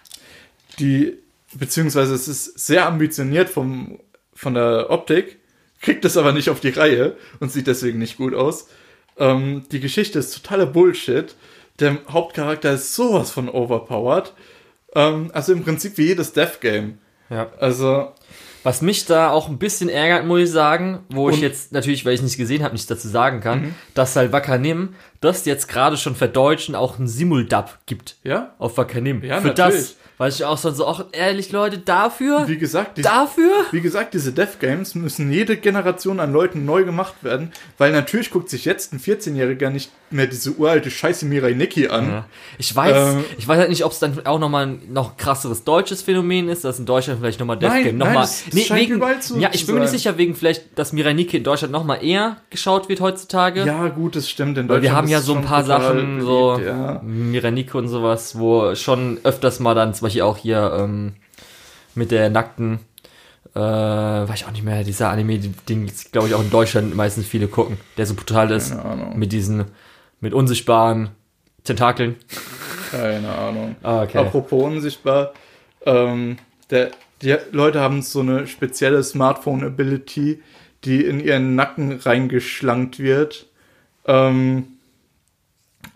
Die, 0.79 1.15
beziehungsweise 1.55 2.15
es 2.15 2.29
ist 2.29 2.59
sehr 2.59 2.87
ambitioniert 2.87 3.49
vom, 3.49 4.01
von 4.35 4.55
der 4.55 4.91
Optik, 4.91 5.39
kriegt 5.81 6.05
es 6.05 6.17
aber 6.17 6.33
nicht 6.33 6.51
auf 6.51 6.61
die 6.61 6.71
Reihe 6.71 7.17
und 7.41 7.53
sieht 7.53 7.67
deswegen 7.67 7.99
nicht 7.99 8.17
gut 8.17 8.35
aus. 8.35 8.69
Ähm, 9.19 9.65
die 9.73 9.81
Geschichte 9.81 10.19
ist 10.19 10.35
totaler 10.35 10.67
Bullshit. 10.67 11.35
Der 11.81 11.99
Hauptcharakter 12.11 12.73
ist 12.73 12.95
sowas 12.95 13.31
von 13.31 13.49
overpowered. 13.49 14.33
Ähm, 14.95 15.31
also 15.33 15.53
im 15.53 15.65
Prinzip 15.65 15.99
wie 15.99 16.07
jedes 16.07 16.33
Death 16.33 16.61
Game. 16.61 16.99
Ja. 17.31 17.51
Also, 17.61 18.13
Was 18.65 18.83
mich 18.83 19.05
da 19.05 19.31
auch 19.31 19.49
ein 19.49 19.59
bisschen 19.59 19.89
ärgert, 19.89 20.27
muss 20.27 20.41
ich 20.41 20.51
sagen, 20.51 21.05
wo 21.11 21.31
ich 21.31 21.41
jetzt 21.41 21.73
natürlich, 21.73 22.05
weil 22.05 22.15
ich 22.15 22.23
nicht 22.23 22.37
gesehen 22.37 22.63
habe, 22.63 22.73
nichts 22.73 22.89
dazu 22.89 23.07
sagen 23.07 23.41
kann, 23.41 23.75
dass 23.95 24.17
halt 24.17 24.33
Wakanim 24.33 24.95
das 25.21 25.45
jetzt 25.45 25.69
gerade 25.69 25.97
schon 25.97 26.15
verdeutschen 26.17 26.75
auch 26.75 26.99
einen 26.99 27.07
Simuldub 27.07 27.79
gibt 27.87 28.17
ja, 28.25 28.55
auf 28.59 28.77
Wakanim. 28.77 29.23
Ja, 29.23 29.41
Für 29.41 29.49
natürlich. 29.49 29.75
das, 29.81 29.97
weil 30.19 30.31
ich 30.31 30.45
auch 30.45 30.59
so, 30.59 30.71
so 30.71 30.87
auch 30.87 31.07
ehrlich, 31.13 31.53
Leute, 31.53 31.79
dafür? 31.79 32.47
wie 32.49 32.59
gesagt, 32.59 32.99
die, 32.99 33.03
dafür? 33.03 33.51
wie 33.73 33.81
gesagt, 33.81 34.15
diese 34.15 34.33
Death 34.33 34.61
Games 34.61 34.95
müssen 34.95 35.33
jede 35.33 35.57
Generation 35.57 36.21
an 36.21 36.33
Leuten 36.33 36.65
neu 36.65 36.85
gemacht 36.85 37.15
werden, 37.23 37.53
weil 37.79 37.93
natürlich 37.93 38.31
guckt 38.31 38.51
sich 38.51 38.65
jetzt 38.65 38.93
ein 38.93 39.01
14-Jähriger 39.01 39.71
nicht 39.71 39.91
mehr 40.11 40.27
diese 40.27 40.53
uralte 40.53 40.91
Scheiße 40.91 41.27
Mirai 41.27 41.53
Nikki 41.53 41.89
an. 41.89 42.09
Ja. 42.09 42.25
Ich 42.59 42.75
weiß, 42.75 43.15
Ähm, 43.15 43.25
ich 43.37 43.47
weiß 43.47 43.59
halt 43.59 43.69
nicht, 43.69 43.85
ob 43.85 43.93
es 43.93 43.99
dann 43.99 44.25
auch 44.27 44.39
nochmal 44.39 44.67
ein 44.67 44.83
noch 44.91 45.17
krasseres 45.19 45.65
deutsches 45.65 46.01
Phänomen 46.03 46.49
ist, 46.49 46.65
dass 46.65 46.79
in 46.79 46.87
Deutschland 46.87 47.21
vielleicht 47.21 47.39
nochmal 47.41 47.59
Death 47.59 47.71
Nein, 47.71 47.85
Game 47.85 47.99
nein, 47.99 48.15
nochmal. 48.15 48.29
überall 48.89 49.21
zu- 49.21 49.39
ja, 49.39 49.51
ich 49.53 49.67
bin 49.67 49.75
mir 49.75 49.83
nicht 49.83 49.91
sicher, 49.91 50.17
wegen 50.17 50.35
vielleicht, 50.35 50.79
dass 50.79 50.93
Miranike 50.95 51.37
in 51.37 51.45
Deutschland 51.45 51.73
nochmal 51.73 52.03
eher 52.03 52.39
geschaut 52.49 52.89
wird 52.89 53.01
heutzutage. 53.03 53.65
Ja, 53.65 53.89
gut, 53.89 54.17
das 54.17 54.29
stimmt. 54.31 54.57
In 54.57 54.69
Weil 54.69 54.77
wir 54.77 54.89
Deutschland 54.91 54.97
haben 54.97 55.09
ja 55.09 55.21
so 55.21 55.35
ein 55.35 55.45
paar 55.45 55.63
Sachen, 55.65 55.97
beliebt, 56.17 56.23
so 56.23 56.59
Ja. 56.65 57.01
Miranike 57.05 57.77
und 57.77 57.89
sowas, 57.89 58.39
wo 58.39 58.75
schon 58.75 59.19
öfters 59.25 59.61
mal 59.61 59.75
dann, 59.75 59.93
zum 59.93 60.07
Beispiel 60.09 60.23
auch 60.23 60.37
hier 60.37 60.77
ähm, 60.79 61.15
mit 61.95 62.11
der 62.11 62.31
nackten, 62.31 62.81
äh, 63.55 63.61
weiß 63.61 64.41
ich 64.41 64.47
auch 64.47 64.51
nicht 64.51 64.65
mehr, 64.65 64.85
dieser 64.85 65.11
Anime, 65.11 65.39
den 65.69 65.91
glaube 66.13 66.29
ich 66.29 66.35
auch 66.35 66.43
in 66.43 66.51
Deutschland 66.51 66.95
meistens 66.97 67.27
viele 67.27 67.49
gucken, 67.49 67.79
der 67.97 68.07
so 68.07 68.15
brutal 68.15 68.51
ist, 68.51 68.75
mit 69.15 69.33
diesen, 69.33 69.67
mit 70.21 70.33
unsichtbaren 70.33 71.11
Tentakeln. 71.65 72.17
Keine 72.91 73.29
Ahnung. 73.29 73.77
Ah, 73.83 74.03
okay. 74.03 74.19
Apropos 74.19 74.65
unsichtbar, 74.65 75.33
ähm, 75.85 76.39
der, 76.71 76.91
die 77.23 77.37
Leute 77.53 77.81
haben 77.81 78.03
so 78.03 78.21
eine 78.21 78.47
spezielle 78.47 79.03
Smartphone-Ability, 79.03 80.43
die 80.85 81.05
in 81.05 81.21
ihren 81.21 81.55
Nacken 81.55 81.99
reingeschlankt 81.99 82.99
wird. 82.99 83.47
Ähm, 84.07 84.79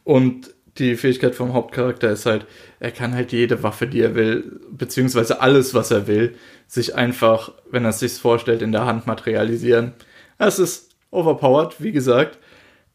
und 0.05 0.52
die 0.79 0.97
Fähigkeit 0.97 1.35
vom 1.35 1.53
Hauptcharakter 1.53 2.11
ist 2.11 2.27
halt, 2.27 2.47
er 2.81 2.93
kann 2.93 3.15
halt 3.15 3.33
jede 3.33 3.63
Waffe, 3.63 3.87
die 3.87 4.01
er 4.01 4.15
will, 4.15 4.61
beziehungsweise 4.71 5.41
alles, 5.41 5.75
was 5.75 5.91
er 5.91 6.07
will, 6.07 6.37
sich 6.67 6.95
einfach, 6.95 7.53
wenn 7.71 7.85
er 7.85 7.91
es 7.91 7.99
sich 7.99 8.15
vorstellt, 8.15 8.63
in 8.63 8.73
der 8.73 8.87
Hand 8.87 9.07
materialisieren. 9.07 9.93
Es 10.39 10.59
ist 10.59 10.91
overpowered, 11.11 11.83
wie 11.83 11.93
gesagt. 11.93 12.39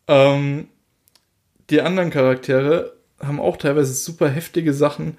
Ähm, 0.08 0.70
die 1.70 1.82
anderen 1.82 2.10
Charaktere 2.10 2.98
haben 3.20 3.40
auch 3.40 3.58
teilweise 3.58 3.94
super 3.94 4.30
heftige 4.30 4.74
Sachen, 4.74 5.18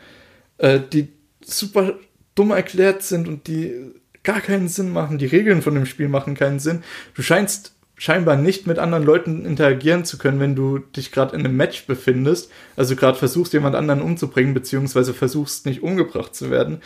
äh, 0.59 0.81
die 0.81 1.09
super 1.45 1.95
dumm 2.35 2.51
erklärt 2.51 3.03
sind 3.03 3.29
und 3.29 3.47
die 3.47 3.93
gar 4.25 4.41
keinen 4.41 4.69
Sinn 4.69 4.93
machen. 4.93 5.19
Die 5.19 5.27
Regeln 5.27 5.63
von 5.63 5.75
dem 5.75 5.87
Spiel 5.87 6.09
machen 6.09 6.35
keinen 6.35 6.59
Sinn. 6.59 6.83
Du 7.15 7.23
scheinst 7.23 7.78
scheinbar 7.99 8.37
nicht 8.37 8.66
mit 8.66 8.79
anderen 8.79 9.05
Leuten 9.05 9.45
interagieren 9.45 10.05
zu 10.05 10.16
können, 10.19 10.41
wenn 10.41 10.55
du 10.55 10.79
dich 10.79 11.12
gerade 11.12 11.37
in 11.37 11.45
einem 11.45 11.57
Match 11.57 11.87
befindest. 11.87 12.51
Also 12.77 12.97
gerade 12.97 13.19
versuchst, 13.19 13.53
jemand 13.53 13.75
anderen 13.75 14.01
umzubringen, 14.01 14.55
beziehungsweise 14.55 15.12
versuchst, 15.12 15.66
nicht 15.66 15.83
umgebracht 15.83 16.35
zu 16.35 16.51
werden. 16.51 16.81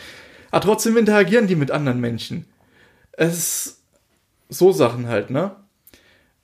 Aber 0.51 0.65
trotzdem 0.65 0.97
interagieren 0.97 1.47
die 1.47 1.55
mit 1.55 1.71
anderen 1.71 2.01
Menschen. 2.01 2.45
Es 3.11 3.37
ist 3.37 3.81
so 4.49 4.71
Sachen 4.71 5.07
halt, 5.07 5.29
ne? 5.29 5.55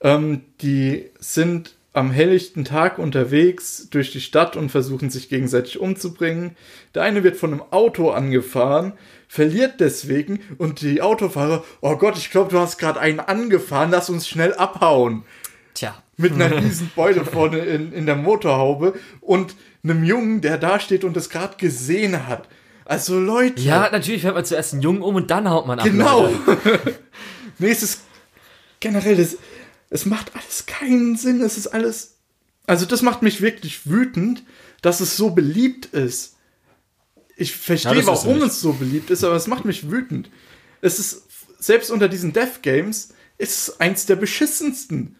Ähm, 0.00 0.42
die 0.62 1.10
sind 1.18 1.74
am 1.92 2.12
helllichten 2.12 2.64
Tag 2.64 2.98
unterwegs 2.98 3.88
durch 3.90 4.12
die 4.12 4.20
Stadt 4.20 4.56
und 4.56 4.70
versuchen 4.70 5.10
sich 5.10 5.28
gegenseitig 5.28 5.80
umzubringen. 5.80 6.56
Der 6.94 7.02
eine 7.02 7.24
wird 7.24 7.36
von 7.36 7.52
einem 7.52 7.62
Auto 7.70 8.10
angefahren, 8.10 8.92
verliert 9.30 9.78
deswegen 9.78 10.40
und 10.58 10.80
die 10.80 11.02
Autofahrer, 11.02 11.62
oh 11.82 11.94
Gott, 11.94 12.18
ich 12.18 12.32
glaube, 12.32 12.50
du 12.50 12.58
hast 12.58 12.78
gerade 12.78 12.98
einen 12.98 13.20
angefahren, 13.20 13.92
lass 13.92 14.10
uns 14.10 14.26
schnell 14.26 14.54
abhauen. 14.54 15.22
Tja. 15.72 15.94
Mit 16.16 16.32
einer 16.32 16.50
riesen 16.60 16.90
Beule 16.96 17.24
vorne 17.24 17.60
in, 17.60 17.92
in 17.92 18.06
der 18.06 18.16
Motorhaube 18.16 18.94
und 19.20 19.54
einem 19.84 20.02
Jungen, 20.02 20.40
der 20.40 20.58
da 20.58 20.80
steht 20.80 21.04
und 21.04 21.16
es 21.16 21.30
gerade 21.30 21.56
gesehen 21.58 22.26
hat. 22.26 22.48
Also 22.84 23.20
Leute. 23.20 23.62
Ja, 23.62 23.88
natürlich 23.92 24.22
fährt 24.22 24.34
man 24.34 24.44
zuerst 24.44 24.72
einen 24.72 24.82
Jungen 24.82 25.00
um 25.00 25.14
und 25.14 25.30
dann 25.30 25.48
haut 25.48 25.64
man 25.68 25.78
ab. 25.78 25.86
Genau. 25.86 26.28
Nee, 27.58 27.70
es 27.70 27.82
ist 27.82 28.00
generell 28.80 29.16
das. 29.16 29.36
Es 29.90 30.06
macht 30.06 30.32
alles 30.34 30.64
keinen 30.64 31.16
Sinn. 31.16 31.42
Es 31.42 31.58
ist 31.58 31.66
alles. 31.66 32.16
Also, 32.66 32.86
das 32.86 33.02
macht 33.02 33.20
mich 33.20 33.42
wirklich 33.42 33.86
wütend, 33.86 34.44
dass 34.80 35.00
es 35.00 35.18
so 35.18 35.30
beliebt 35.30 35.84
ist. 35.86 36.36
Ich 37.40 37.56
verstehe, 37.56 37.96
Ja, 37.96 38.06
warum 38.06 38.42
es 38.42 38.60
so 38.60 38.74
beliebt 38.74 39.08
ist, 39.08 39.24
aber 39.24 39.34
es 39.34 39.46
macht 39.46 39.64
mich 39.64 39.90
wütend. 39.90 40.28
Es 40.82 40.98
ist, 40.98 41.22
selbst 41.58 41.90
unter 41.90 42.06
diesen 42.06 42.34
Death 42.34 42.60
Games, 42.60 43.14
ist 43.38 43.68
es 43.68 43.80
eins 43.80 44.04
der 44.04 44.16
beschissensten. 44.16 45.16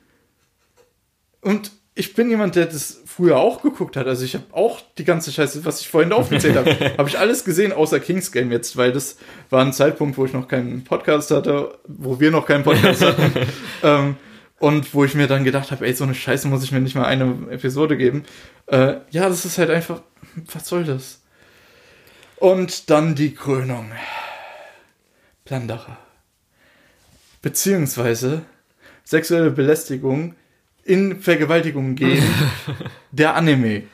Und 1.40 1.72
ich 1.94 2.12
bin 2.12 2.28
jemand, 2.28 2.56
der 2.56 2.66
das 2.66 3.00
früher 3.06 3.38
auch 3.38 3.62
geguckt 3.62 3.96
hat. 3.96 4.06
Also 4.06 4.22
ich 4.26 4.34
habe 4.34 4.44
auch 4.52 4.82
die 4.98 5.04
ganze 5.04 5.32
Scheiße, 5.32 5.64
was 5.64 5.80
ich 5.80 5.88
vorhin 5.88 6.12
aufgezählt 6.12 6.56
habe, 6.56 6.76
habe 6.98 7.08
ich 7.08 7.18
alles 7.18 7.42
gesehen, 7.42 7.72
außer 7.72 8.00
King's 8.00 8.32
Game 8.32 8.52
jetzt, 8.52 8.76
weil 8.76 8.92
das 8.92 9.16
war 9.48 9.64
ein 9.64 9.72
Zeitpunkt, 9.72 10.18
wo 10.18 10.26
ich 10.26 10.34
noch 10.34 10.46
keinen 10.46 10.84
Podcast 10.84 11.30
hatte, 11.30 11.78
wo 11.88 12.20
wir 12.20 12.30
noch 12.30 12.44
keinen 12.44 12.64
Podcast 12.64 13.00
hatten. 13.00 13.32
ähm, 13.82 14.16
und 14.58 14.92
wo 14.92 15.06
ich 15.06 15.14
mir 15.14 15.26
dann 15.26 15.44
gedacht 15.44 15.70
habe, 15.70 15.86
ey, 15.86 15.94
so 15.94 16.04
eine 16.04 16.14
Scheiße 16.14 16.46
muss 16.48 16.62
ich 16.62 16.70
mir 16.70 16.80
nicht 16.80 16.94
mal 16.94 17.06
eine 17.06 17.50
Episode 17.50 17.96
geben. 17.96 18.24
Äh, 18.66 18.96
ja, 19.10 19.26
das 19.26 19.46
ist 19.46 19.56
halt 19.56 19.70
einfach, 19.70 20.02
was 20.52 20.68
soll 20.68 20.84
das? 20.84 21.19
Und 22.40 22.88
dann 22.88 23.14
die 23.14 23.34
Krönung. 23.34 23.92
Plandacher. 25.44 25.98
Beziehungsweise 27.42 28.42
sexuelle 29.04 29.50
Belästigung 29.50 30.34
in 30.84 31.20
Vergewaltigung 31.20 31.94
gehen. 31.96 32.24
der 33.10 33.34
Anime. 33.36 33.84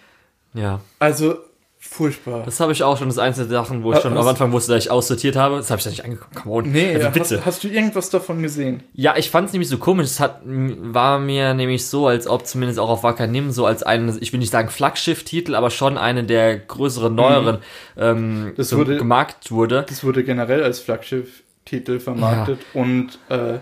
Ja. 0.55 0.81
Also 1.01 1.41
furchtbar. 1.87 2.43
Das 2.45 2.61
habe 2.61 2.73
ich 2.73 2.83
auch 2.83 2.97
schon. 2.99 3.09
Das 3.09 3.17
ist 3.17 3.23
eins 3.23 3.37
der 3.37 3.47
Sachen, 3.47 3.83
wo 3.83 3.93
ich 3.93 3.99
schon 4.01 4.13
hast- 4.15 4.21
am 4.21 4.29
Anfang 4.29 4.53
wusste, 4.53 4.73
dass 4.73 4.85
ich 4.85 4.91
aussortiert 4.91 5.37
habe. 5.37 5.57
Das 5.57 5.71
habe 5.71 5.79
ich 5.79 5.85
da 5.85 5.91
nicht 5.91 6.05
angeguckt. 6.05 6.35
Come 6.35 6.55
on. 6.55 6.71
nee, 6.73 6.95
also 6.95 7.07
hast, 7.09 7.13
bitte. 7.15 7.47
hast 7.47 7.65
du 7.65 7.69
irgendwas 7.69 8.11
davon 8.11 8.43
gesehen? 8.43 8.83
Ja, 8.95 9.15
ich 9.17 9.31
fand 9.31 9.47
es 9.49 9.53
nämlich 9.53 9.69
so 9.69 9.79
komisch. 9.79 10.07
Es 10.07 10.21
hat, 10.21 10.41
war 10.45 11.19
mir 11.19 11.55
nämlich 11.55 11.87
so, 11.87 12.07
als 12.07 12.27
ob 12.27 12.47
zumindest 12.47 12.79
auch 12.79 12.89
auf 12.91 13.03
Wakanim 13.03 13.51
so 13.51 13.67
als 13.67 13.83
einen, 13.83 14.17
ich 14.21 14.33
will 14.33 14.41
nicht 14.41 14.53
sagen 14.53 14.69
Flaggschiff-Titel, 14.69 15.55
aber 15.55 15.71
schon 15.71 15.99
eine 15.99 16.25
der 16.25 16.59
größeren, 16.59 17.15
neueren 17.15 17.59
ähm, 17.97 18.45
Mhm. 18.47 18.53
Das 18.57 18.71
so 18.71 18.79
wurde- 18.79 18.97
gemarkt 18.99 19.51
wurde. 19.51 19.85
Das 19.89 20.05
wurde 20.05 20.25
generell 20.25 20.63
als 20.63 20.81
Flaggschiff-Titel 20.81 21.99
vermarktet 22.01 22.59
und 22.75 23.19
äh, 23.29 23.59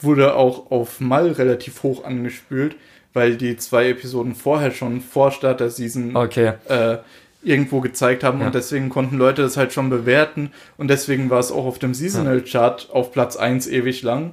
wurde 0.00 0.34
auch 0.34 0.70
auf 0.70 1.00
Mal 1.00 1.32
relativ 1.32 1.82
hoch 1.82 2.04
angespült, 2.04 2.76
weil 3.12 3.36
die 3.36 3.56
zwei 3.56 3.88
Episoden 3.90 4.34
vorher 4.34 4.70
schon 4.70 5.00
vor 5.00 5.30
Start 5.30 5.60
der 5.60 5.70
Season 5.70 6.16
Okay. 6.16 6.52
äh, 6.68 6.98
irgendwo 7.44 7.80
gezeigt 7.80 8.24
haben 8.24 8.40
Ja. 8.40 8.46
und 8.46 8.54
deswegen 8.54 8.88
konnten 8.88 9.16
Leute 9.18 9.42
das 9.42 9.56
halt 9.56 9.72
schon 9.72 9.90
bewerten 9.90 10.50
und 10.76 10.88
deswegen 10.88 11.30
war 11.30 11.40
es 11.40 11.52
auch 11.52 11.64
auf 11.66 11.78
dem 11.78 11.94
Seasonal 11.94 12.40
Chart 12.42 12.88
auf 12.92 13.12
Platz 13.12 13.36
1 13.36 13.66
ewig 13.68 14.02
lang. 14.02 14.30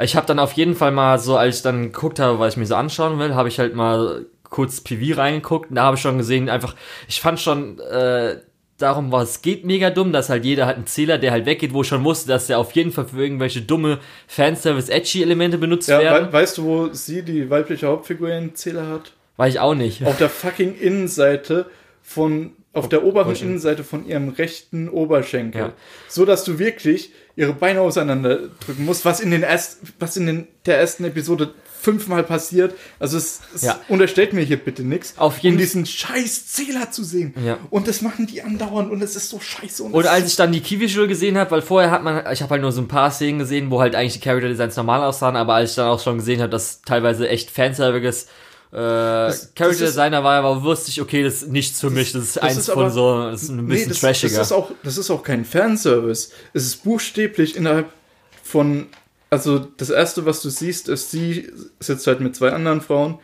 Ich 0.00 0.16
habe 0.16 0.26
dann 0.26 0.38
auf 0.38 0.52
jeden 0.52 0.74
Fall 0.74 0.92
mal 0.92 1.18
so, 1.18 1.36
als 1.36 1.56
ich 1.58 1.62
dann 1.62 1.84
geguckt 1.92 2.18
habe, 2.18 2.38
was 2.38 2.54
ich 2.54 2.56
mir 2.58 2.66
so 2.66 2.74
anschauen 2.74 3.18
will, 3.18 3.34
habe 3.34 3.48
ich 3.48 3.58
halt 3.58 3.74
mal 3.74 4.26
kurz 4.48 4.80
PV 4.82 5.18
reingeguckt 5.18 5.70
und 5.70 5.76
da 5.76 5.84
habe 5.84 5.96
ich 5.96 6.02
schon 6.02 6.18
gesehen, 6.18 6.48
einfach, 6.50 6.74
ich 7.08 7.20
fand 7.22 7.40
schon, 7.40 7.78
äh, 7.80 8.36
darum 8.78 9.10
war 9.12 9.22
es 9.22 9.40
geht 9.42 9.64
mega 9.64 9.90
dumm, 9.90 10.12
dass 10.12 10.28
halt 10.28 10.44
jeder 10.44 10.66
hat 10.66 10.74
einen 10.76 10.86
Zähler, 10.86 11.16
der 11.16 11.30
halt 11.30 11.46
weggeht, 11.46 11.72
wo 11.72 11.82
ich 11.82 11.88
schon 11.88 12.04
wusste, 12.04 12.28
dass 12.28 12.48
der 12.48 12.58
auf 12.58 12.72
jeden 12.72 12.90
Fall 12.92 13.06
für 13.06 13.22
irgendwelche 13.22 13.62
dumme 13.62 13.98
Fanservice-Edgy-Elemente 14.26 15.58
benutzt 15.58 15.88
Ja, 15.88 16.00
werden. 16.00 16.28
we 16.28 16.32
weißt 16.32 16.58
du, 16.58 16.64
wo 16.64 16.88
sie, 16.92 17.22
die 17.22 17.48
weibliche 17.50 17.86
Hauptfigur, 17.86 18.28
einen 18.30 18.54
Zähler 18.54 18.88
hat? 18.88 19.12
Weiß 19.36 19.54
ich 19.54 19.60
auch 19.60 19.74
nicht. 19.74 20.04
Auf 20.06 20.18
der 20.18 20.28
fucking 20.28 20.76
Innenseite 20.78 21.66
von, 22.02 22.52
auf 22.72 22.88
der 22.88 23.04
oberen 23.04 23.26
Oberschenkel. 23.28 23.48
Innenseite 23.48 23.84
von 23.84 24.06
ihrem 24.06 24.28
rechten 24.30 24.88
Oberschenkel. 24.88 25.60
Ja. 25.60 25.72
So 26.08 26.24
dass 26.24 26.44
du 26.44 26.58
wirklich 26.58 27.12
ihre 27.36 27.52
Beine 27.54 27.80
auseinander 27.80 28.38
drücken 28.64 28.84
musst, 28.84 29.04
was 29.04 29.20
in 29.20 29.30
den 29.30 29.42
erst, 29.42 29.78
was 29.98 30.16
in 30.16 30.26
den, 30.26 30.48
der 30.66 30.78
ersten 30.78 31.04
Episode 31.04 31.54
fünfmal 31.80 32.22
passiert. 32.22 32.74
Also 33.00 33.16
es, 33.16 33.40
es 33.54 33.62
Ja. 33.62 33.80
unterstellt 33.88 34.32
mir 34.34 34.42
hier 34.42 34.56
bitte 34.58 34.82
nichts, 34.84 35.14
Auf 35.18 35.38
jeden- 35.38 35.56
um 35.56 35.58
diesen 35.58 35.84
scheiß 35.84 36.46
Zähler 36.46 36.90
zu 36.92 37.02
sehen. 37.02 37.34
Ja. 37.44 37.58
Und 37.70 37.88
das 37.88 38.02
machen 38.02 38.26
die 38.28 38.42
andauernd 38.42 38.90
und 38.90 39.02
es 39.02 39.16
ist 39.16 39.30
so 39.30 39.40
scheiße. 39.40 39.82
Und 39.82 39.92
Und 39.92 40.06
als 40.06 40.28
ich 40.28 40.36
dann 40.36 40.52
die 40.52 40.60
Kiwi-Visual 40.60 41.08
gesehen 41.08 41.36
habe, 41.38 41.50
weil 41.50 41.62
vorher 41.62 41.90
hat 41.90 42.04
man, 42.04 42.22
ich 42.32 42.40
habe 42.42 42.50
halt 42.50 42.62
nur 42.62 42.70
so 42.70 42.80
ein 42.82 42.88
paar 42.88 43.10
Szenen 43.10 43.38
gesehen, 43.40 43.70
wo 43.70 43.80
halt 43.80 43.94
eigentlich 43.96 44.12
die 44.12 44.20
Character 44.20 44.48
Designs 44.48 44.76
normal 44.76 45.02
aussahen, 45.02 45.34
aber 45.34 45.54
als 45.54 45.70
ich 45.70 45.76
dann 45.76 45.88
auch 45.88 46.00
schon 46.00 46.18
gesehen 46.18 46.40
habe, 46.40 46.50
dass 46.50 46.82
teilweise 46.82 47.28
echt 47.28 47.50
fanservices 47.50 48.28
äh, 48.72 48.76
das 48.76 49.52
Character 49.54 49.70
ist- 49.70 49.80
Designer 49.80 50.24
war, 50.24 50.38
aber 50.42 50.62
wusste 50.62 50.90
ich, 50.90 51.00
okay, 51.02 51.22
das 51.22 51.42
ist 51.42 51.48
nichts 51.52 51.80
für 51.80 51.90
mich, 51.90 52.12
das 52.12 52.22
ist 52.24 52.36
das 52.36 52.42
eins 52.42 52.56
ist 52.58 52.70
von 52.70 52.84
aber- 52.84 52.90
so, 52.90 53.22
das 53.30 53.42
ist 53.42 53.50
ein 53.50 53.66
bisschen 53.66 53.90
das, 53.90 54.00
trashiger. 54.00 54.38
Das 54.38 54.46
ist, 54.48 54.52
auch, 54.52 54.70
das 54.82 54.96
ist 54.98 55.10
auch 55.10 55.22
kein 55.22 55.44
Fanservice. 55.44 56.30
Es 56.54 56.64
ist 56.64 56.82
buchstäblich 56.84 57.56
innerhalb 57.56 57.86
von. 58.42 58.86
Also, 59.30 59.58
das 59.58 59.88
erste, 59.90 60.26
was 60.26 60.42
du 60.42 60.50
siehst, 60.50 60.88
ist, 60.90 61.10
sie 61.10 61.48
sitzt 61.80 62.06
halt 62.06 62.20
mit 62.20 62.36
zwei 62.36 62.50
anderen 62.52 62.80
Frauen 62.82 63.18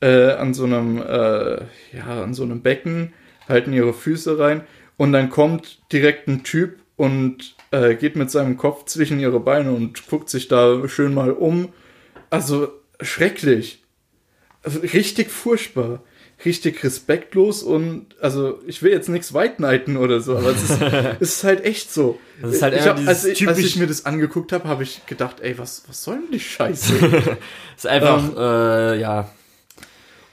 äh, 0.00 0.32
an 0.32 0.52
so 0.52 0.64
einem, 0.64 0.98
äh, 1.00 1.56
ja, 1.96 2.22
an 2.22 2.34
so 2.34 2.42
einem 2.42 2.60
Becken, 2.60 3.14
halten 3.48 3.72
ihre 3.72 3.94
Füße 3.94 4.38
rein 4.38 4.62
und 4.98 5.12
dann 5.12 5.30
kommt 5.30 5.78
direkt 5.92 6.28
ein 6.28 6.42
Typ 6.44 6.76
und 6.96 7.54
äh, 7.70 7.94
geht 7.94 8.16
mit 8.16 8.30
seinem 8.30 8.58
Kopf 8.58 8.84
zwischen 8.84 9.18
ihre 9.18 9.40
Beine 9.40 9.72
und 9.72 10.06
guckt 10.08 10.28
sich 10.28 10.48
da 10.48 10.86
schön 10.88 11.14
mal 11.14 11.30
um. 11.32 11.70
Also, 12.28 12.68
schrecklich. 13.00 13.82
Also, 14.66 14.80
richtig 14.80 15.30
furchtbar. 15.30 16.02
Richtig 16.44 16.84
respektlos 16.84 17.62
und, 17.62 18.08
also, 18.20 18.60
ich 18.66 18.82
will 18.82 18.92
jetzt 18.92 19.08
nichts 19.08 19.32
white 19.32 19.56
oder 19.96 20.20
so, 20.20 20.36
aber 20.36 20.50
es 20.50 20.64
ist, 20.68 20.82
es 21.20 21.28
ist 21.36 21.44
halt 21.44 21.64
echt 21.64 21.90
so. 21.90 22.18
Das 22.42 22.52
ist 22.56 22.60
halt 22.62 22.74
ich 22.74 22.86
hab, 22.86 22.98
als, 23.06 23.24
ich, 23.24 23.48
als 23.48 23.56
ich 23.56 23.76
mir 23.76 23.86
das 23.86 24.04
angeguckt 24.04 24.52
habe, 24.52 24.68
habe 24.68 24.82
ich 24.82 25.06
gedacht, 25.06 25.36
ey, 25.40 25.56
was, 25.56 25.84
was 25.88 26.04
soll 26.04 26.16
denn 26.16 26.30
die 26.32 26.40
Scheiße? 26.40 26.92
Das 26.98 27.38
ist 27.78 27.86
einfach, 27.86 28.22
Ähm, 28.22 28.34
äh, 28.36 29.00
ja. 29.00 29.30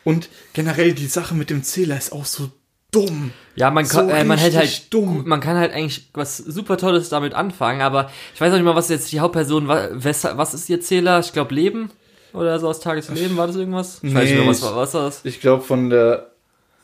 und 0.04 0.28
generell 0.52 0.92
die 0.92 1.08
Sache 1.08 1.36
mit 1.36 1.50
dem 1.50 1.64
Zähler 1.64 1.98
ist 1.98 2.12
auch 2.12 2.26
so 2.26 2.52
dumm. 2.92 3.32
Ja, 3.56 3.72
man 3.72 3.88
kann, 3.88 4.10
so 4.10 4.14
äh, 4.14 4.26
man 4.26 4.38
hält 4.38 4.58
halt 4.58 4.94
dumm. 4.94 5.24
man 5.26 5.40
kann 5.40 5.56
halt 5.56 5.72
eigentlich 5.72 6.10
was 6.14 6.36
super 6.38 6.76
Tolles 6.78 7.08
damit 7.08 7.34
anfangen, 7.34 7.82
aber 7.82 8.12
ich 8.36 8.42
weiß 8.42 8.52
auch 8.52 8.58
nicht 8.58 8.66
mal, 8.66 8.76
was 8.76 8.90
jetzt 8.90 9.10
die 9.14 9.22
Hauptperson, 9.22 9.70
wa- 9.70 9.88
wes, 9.94 10.26
was 10.26 10.54
ist 10.54 10.70
ihr 10.70 10.82
Zähler? 10.82 11.20
Ich 11.22 11.32
glaube 11.32 11.56
Leben 11.56 11.92
oder 12.34 12.60
so 12.60 12.68
aus 12.68 12.80
Tagesleben, 12.80 13.38
war 13.38 13.48
das 13.48 13.56
irgendwas? 13.56 14.00
Ich 14.02 14.14
weiß 14.14 14.30
nicht 14.30 14.40
mehr, 14.40 14.48
was 14.48 14.62
Nee, 14.62 14.68
war 14.68 14.76
was 14.76 14.94
war 14.94 15.04
das? 15.04 15.22
Ich 15.24 15.40
glaube, 15.40 15.64
von 15.64 15.90
der, 15.90 16.32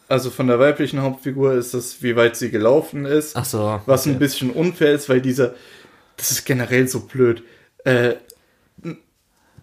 also 0.07 0.29
von 0.29 0.47
der 0.47 0.59
weiblichen 0.59 1.01
Hauptfigur 1.01 1.53
ist 1.53 1.73
das, 1.73 2.01
wie 2.01 2.15
weit 2.15 2.35
sie 2.35 2.51
gelaufen 2.51 3.05
ist. 3.05 3.35
Ach 3.35 3.45
so. 3.45 3.81
Was 3.85 4.01
okay. 4.01 4.11
ein 4.11 4.19
bisschen 4.19 4.51
unfair 4.51 4.93
ist, 4.93 5.09
weil 5.09 5.21
dieser, 5.21 5.53
das 6.17 6.31
ist 6.31 6.45
generell 6.45 6.87
so 6.87 7.01
blöd. 7.01 7.43
Äh, 7.83 8.15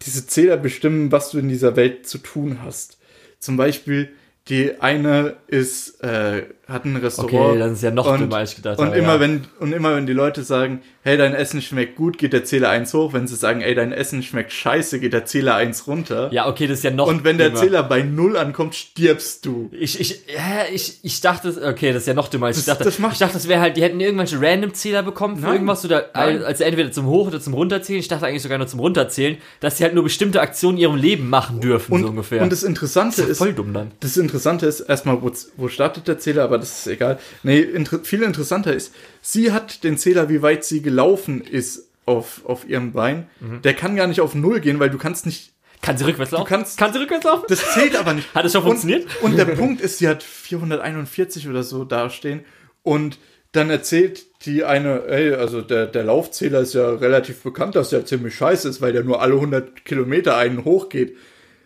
diese 0.01 0.27
Zähler 0.27 0.57
bestimmen, 0.57 1.11
was 1.11 1.31
du 1.31 1.39
in 1.39 1.49
dieser 1.49 1.75
Welt 1.75 2.07
zu 2.07 2.19
tun 2.19 2.59
hast. 2.63 2.97
Zum 3.39 3.57
Beispiel, 3.57 4.09
die 4.49 4.79
eine 4.79 5.35
ist, 5.47 6.01
äh, 6.03 6.43
hat 6.67 6.85
ein 6.85 6.95
Restaurant. 6.95 7.33
Okay, 7.33 7.59
dann 7.59 7.73
ist 7.73 7.83
ja 7.83 7.91
noch 7.91 8.07
und, 8.11 8.19
dümmer, 8.19 8.37
als 8.37 8.51
ich 8.51 8.55
gedacht 8.57 8.79
und 8.79 8.87
habe, 8.87 8.97
immer 8.97 9.15
ja. 9.15 9.19
wenn 9.19 9.45
Und 9.59 9.73
immer 9.73 9.95
wenn 9.95 10.05
die 10.05 10.13
Leute 10.13 10.43
sagen, 10.43 10.81
hey, 11.07 11.17
dein 11.17 11.33
Essen 11.33 11.61
schmeckt 11.61 11.95
gut, 11.95 12.17
geht 12.17 12.33
der 12.33 12.43
Zähler 12.43 12.69
1 12.69 12.93
hoch. 12.93 13.13
Wenn 13.13 13.27
sie 13.27 13.35
sagen, 13.35 13.61
ey, 13.61 13.73
dein 13.73 13.91
Essen 13.93 14.21
schmeckt 14.23 14.51
scheiße, 14.51 14.99
geht 14.99 15.13
der 15.13 15.25
Zähler 15.25 15.55
1 15.55 15.87
runter. 15.87 16.29
Ja, 16.31 16.47
okay, 16.47 16.67
das 16.67 16.79
ist 16.79 16.83
ja 16.83 16.91
noch 16.91 17.07
und 17.07 17.23
wenn 17.23 17.37
der 17.37 17.49
dümmer. 17.49 17.61
Zähler 17.61 17.83
bei 17.83 18.01
0 18.03 18.37
ankommt, 18.37 18.75
stirbst 18.75 19.45
du. 19.45 19.69
Ich, 19.71 19.99
ich, 19.99 20.21
ja, 20.27 20.65
ich, 20.73 20.99
ich 21.03 21.21
dachte, 21.21 21.49
okay, 21.65 21.93
das 21.93 22.03
ist 22.03 22.07
ja 22.07 22.13
noch 22.13 22.27
dümmer. 22.27 22.49
Ich 22.49 22.57
Das- 22.57 22.65
dachte, 22.65 22.83
das 22.83 22.99
macht- 22.99 23.13
ich 23.13 23.19
dachte, 23.19 23.33
das 23.35 23.47
wäre 23.47 23.61
halt, 23.61 23.77
die 23.77 23.81
hätten 23.83 23.99
irgendwelche 23.99 24.39
random 24.41 24.73
Zähler 24.73 25.01
bekommen 25.03 25.37
für 25.37 25.43
Nein. 25.43 25.53
irgendwas 25.53 25.85
oder 25.85 26.09
Nein. 26.13 26.43
also 26.43 26.63
entweder 26.63 26.91
zum 26.91 27.05
Hoch- 27.05 27.27
oder 27.27 27.39
zum 27.39 27.53
Runterzählen. 27.53 27.99
Ich 27.99 28.07
dachte 28.09 28.25
eigentlich 28.25 28.43
sogar 28.43 28.57
nur 28.57 28.67
zum 28.67 28.79
Runterzählen, 28.81 29.37
dass 29.61 29.77
sie 29.77 29.83
halt 29.85 29.93
nur 29.95 30.03
bestimmte 30.03 30.41
Aktionen 30.41 30.77
in 30.77 30.81
ihrem 30.83 30.95
Leben 30.97 31.29
machen 31.29 31.61
dürfen, 31.61 31.93
Und, 31.93 32.01
so 32.03 32.07
ungefähr. 32.09 32.41
und 32.41 32.51
das 32.51 32.63
Interessante 32.63 33.21
ist 33.21 33.25
ja 33.27 33.31
ist, 33.31 33.37
voll 33.37 33.53
dumm 33.53 33.73
dann. 33.73 33.91
Das 34.01 34.17
Interessante 34.17 34.65
ist 34.65 34.81
erstmal, 34.81 35.21
wo, 35.21 35.31
wo 35.55 35.67
startet 35.69 36.07
der 36.07 36.19
Zähler, 36.19 36.43
aber 36.43 36.57
das 36.57 36.79
ist 36.79 36.87
egal. 36.87 37.17
Nee, 37.43 37.59
inter 37.59 37.99
viel 38.03 38.23
interessanter 38.23 38.73
ist, 38.73 38.93
sie 39.31 39.51
hat 39.51 39.83
den 39.83 39.97
Zähler, 39.97 40.29
wie 40.29 40.41
weit 40.41 40.63
sie 40.65 40.81
gelaufen 40.81 41.41
ist 41.41 41.89
auf, 42.05 42.41
auf 42.45 42.67
ihrem 42.67 42.93
Bein. 42.93 43.27
Mhm. 43.39 43.61
Der 43.61 43.73
kann 43.73 43.95
gar 43.95 44.07
nicht 44.07 44.21
auf 44.21 44.33
Null 44.35 44.59
gehen, 44.61 44.79
weil 44.79 44.89
du 44.89 44.97
kannst 44.97 45.25
nicht. 45.25 45.53
Kann 45.81 45.97
sie 45.97 46.05
rückwärts 46.05 46.31
laufen? 46.31 46.47
kannst- 46.47 46.77
Kann 46.77 46.91
sie 46.93 46.99
rückwärts 46.99 47.25
laufen? 47.25 47.45
Das 47.49 47.73
zählt 47.73 47.95
aber 47.95 48.13
nicht. 48.13 48.31
Hat 48.33 48.45
es 48.45 48.53
schon 48.53 48.63
funktioniert? 48.63 49.05
Und, 49.21 49.31
und 49.31 49.37
der 49.37 49.45
Punkt 49.61 49.81
ist, 49.81 49.97
sie 49.99 50.07
hat 50.07 50.23
441 50.23 51.47
oder 51.49 51.63
so 51.63 51.83
dastehen 51.85 52.45
und 52.83 53.19
dann 53.51 53.69
erzählt 53.69 54.25
die 54.45 54.63
eine, 54.63 55.05
ey, 55.07 55.33
also 55.33 55.61
der, 55.61 55.85
der 55.87 56.03
Laufzähler 56.03 56.59
ist 56.61 56.73
ja 56.73 56.89
relativ 56.89 57.41
bekannt, 57.43 57.75
dass 57.75 57.89
der 57.89 58.05
ziemlich 58.05 58.35
scheiße 58.35 58.67
ist, 58.69 58.81
weil 58.81 58.91
der 58.93 59.03
nur 59.03 59.21
alle 59.21 59.33
100 59.35 59.83
Kilometer 59.85 60.35
einen 60.37 60.63
hochgeht. 60.65 61.15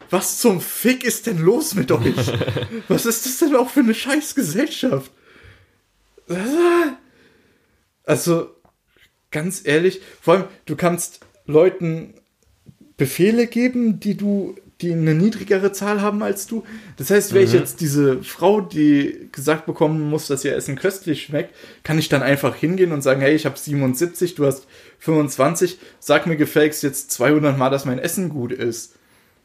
Was 0.10 0.40
zum 0.40 0.60
Fick 0.62 1.04
ist 1.04 1.28
denn 1.28 1.40
los 1.40 1.74
mit 1.76 1.92
euch? 1.92 2.16
Was 2.90 3.06
ist 3.06 3.26
das 3.26 3.38
denn 3.40 3.56
auch 3.56 3.70
für 3.70 3.80
eine 3.82 3.94
Scheißgesellschaft? 3.94 5.12
Also, 8.12 8.50
ganz 9.32 9.62
ehrlich, 9.64 10.02
vor 10.20 10.34
allem, 10.34 10.44
du 10.66 10.76
kannst 10.76 11.22
Leuten 11.46 12.14
Befehle 12.98 13.48
geben, 13.48 14.02
die 14.02 14.18
du, 14.18 14.56
die 14.82 14.92
eine 14.92 15.16
niedrigere 15.16 15.72
Zahl 15.72 16.02
haben 16.02 16.22
als 16.22 16.46
du. 16.46 16.66
Das 16.98 17.10
heißt, 17.10 17.34
wäre 17.34 17.46
ich 17.46 17.54
jetzt 17.54 17.80
diese 17.80 18.22
Frau, 18.22 18.60
die 18.60 19.30
gesagt 19.32 19.66
bekommen 19.66 20.10
muss, 20.10 20.28
dass 20.28 20.44
ihr 20.44 20.54
Essen 20.58 20.76
köstlich 20.76 21.24
schmeckt, 21.24 21.56
kann 21.84 21.98
ich 21.98 22.10
dann 22.10 22.22
einfach 22.22 22.54
hingehen 22.54 22.92
und 22.92 23.02
sagen, 23.02 23.22
hey, 23.22 23.34
ich 23.34 23.46
habe 23.46 23.58
77, 23.58 24.36
du 24.36 24.46
hast 24.46 24.68
25, 25.00 25.80
sag 26.02 26.28
mir 26.28 26.36
gefälligst 26.36 26.84
jetzt 26.84 27.12
200 27.12 27.58
Mal, 27.58 27.70
dass 27.70 27.86
mein 27.86 27.98
Essen 27.98 28.28
gut 28.28 28.52
ist. 28.52 28.96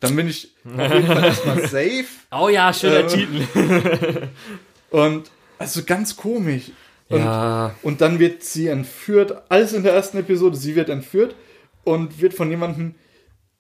dann 0.01 0.17
bin 0.17 0.27
ich 0.27 0.53
auf 0.77 0.93
jeden 0.93 1.07
Fall 1.07 1.25
erstmal 1.25 1.61
safe. 1.69 2.07
Oh 2.33 2.49
ja, 2.49 2.73
schöner 2.73 3.03
Ähm, 3.03 3.07
Titel. 3.07 4.29
Und 4.91 5.31
also 5.57 5.85
ganz 5.85 6.17
komisch. 6.17 6.73
Und, 7.09 7.21
Ja. 7.21 7.75
und 7.83 8.01
dann 8.01 8.19
wird 8.19 8.43
sie 8.43 8.67
entführt, 8.69 9.43
alles 9.49 9.73
in 9.73 9.83
der 9.83 9.95
ersten 9.95 10.19
Episode, 10.19 10.57
sie 10.57 10.75
wird 10.75 10.89
entführt 10.89 11.37
und 11.85 12.21
wird 12.21 12.35
von 12.35 12.51
jemandem, 12.51 12.95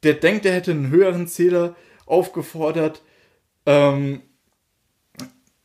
der 0.02 0.14
denkt, 0.14 0.46
er 0.46 0.54
hätte 0.54 0.72
einen 0.72 0.90
höheren 0.90 1.28
Zähler, 1.28 1.76
aufgefordert, 2.06 3.02
ähm, 3.66 4.22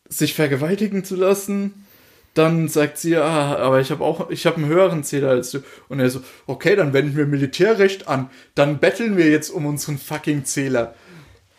sich 0.10 0.34
vergewaltigen 0.34 1.04
zu 1.04 1.16
lassen. 1.16 1.86
Dann 2.34 2.70
sagt 2.70 2.98
sie, 2.98 3.18
ah, 3.18 3.56
aber 3.58 3.82
ich 3.82 3.92
habe 3.92 4.04
auch, 4.04 4.30
ich 4.30 4.46
habe 4.46 4.58
einen 4.58 4.68
höheren 4.68 5.04
Zähler 5.04 5.30
als 5.30 5.52
du. 5.52 5.60
Und 5.90 6.00
er 6.00 6.10
so, 6.10 6.22
okay, 6.48 6.76
dann 6.76 6.94
wenden 6.94 7.18
wir 7.18 7.26
Militärrecht 7.26 8.08
an. 8.08 8.30
Dann 8.56 8.80
betteln 8.80 9.18
wir 9.18 9.30
jetzt 9.30 9.50
um 9.50 9.66
unseren 9.66 9.98
fucking 9.98 10.46
Zähler. 10.46 10.96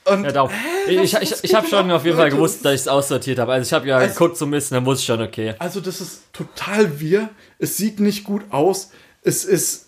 Und 0.05 0.25
Ja, 0.25 0.33
darum. 0.33 0.51
ich 0.89 1.15
ich, 1.15 1.45
ich 1.45 1.55
habe 1.55 1.67
schon 1.69 1.91
auf 1.93 2.05
jeden 2.05 2.17
Fall 2.17 2.31
gewusst, 2.31 2.65
dass 2.65 2.75
ich 2.75 2.81
es 2.83 2.89
aussortiert 2.89 3.39
habe. 3.39 3.53
Also 3.53 3.69
ich 3.69 3.73
habe 3.73 3.87
ja 3.87 3.99
Also- 3.99 4.13
geguckt 4.13 4.37
zum 4.37 4.51
bisschen, 4.51 4.75
dann 4.75 4.85
wusste 4.87 5.01
ich 5.03 5.07
schon, 5.07 5.23
okay. 5.23 5.55
Also 5.59 5.81
das 5.81 6.01
ist 6.01 6.23
total 6.33 6.99
wir. 6.99 7.29
Es 7.59 7.77
sieht 7.77 8.01
nicht 8.01 8.25
gut 8.25 8.43
aus. 8.51 8.91
Es 9.23 9.45
ist 9.45 9.87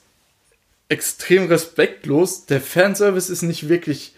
extrem 0.89 1.47
respektlos. 1.47 2.47
Der 2.47 2.61
Fanservice 2.61 3.29
ist 3.31 3.43
nicht 3.43 3.69
wirklich 3.69 4.15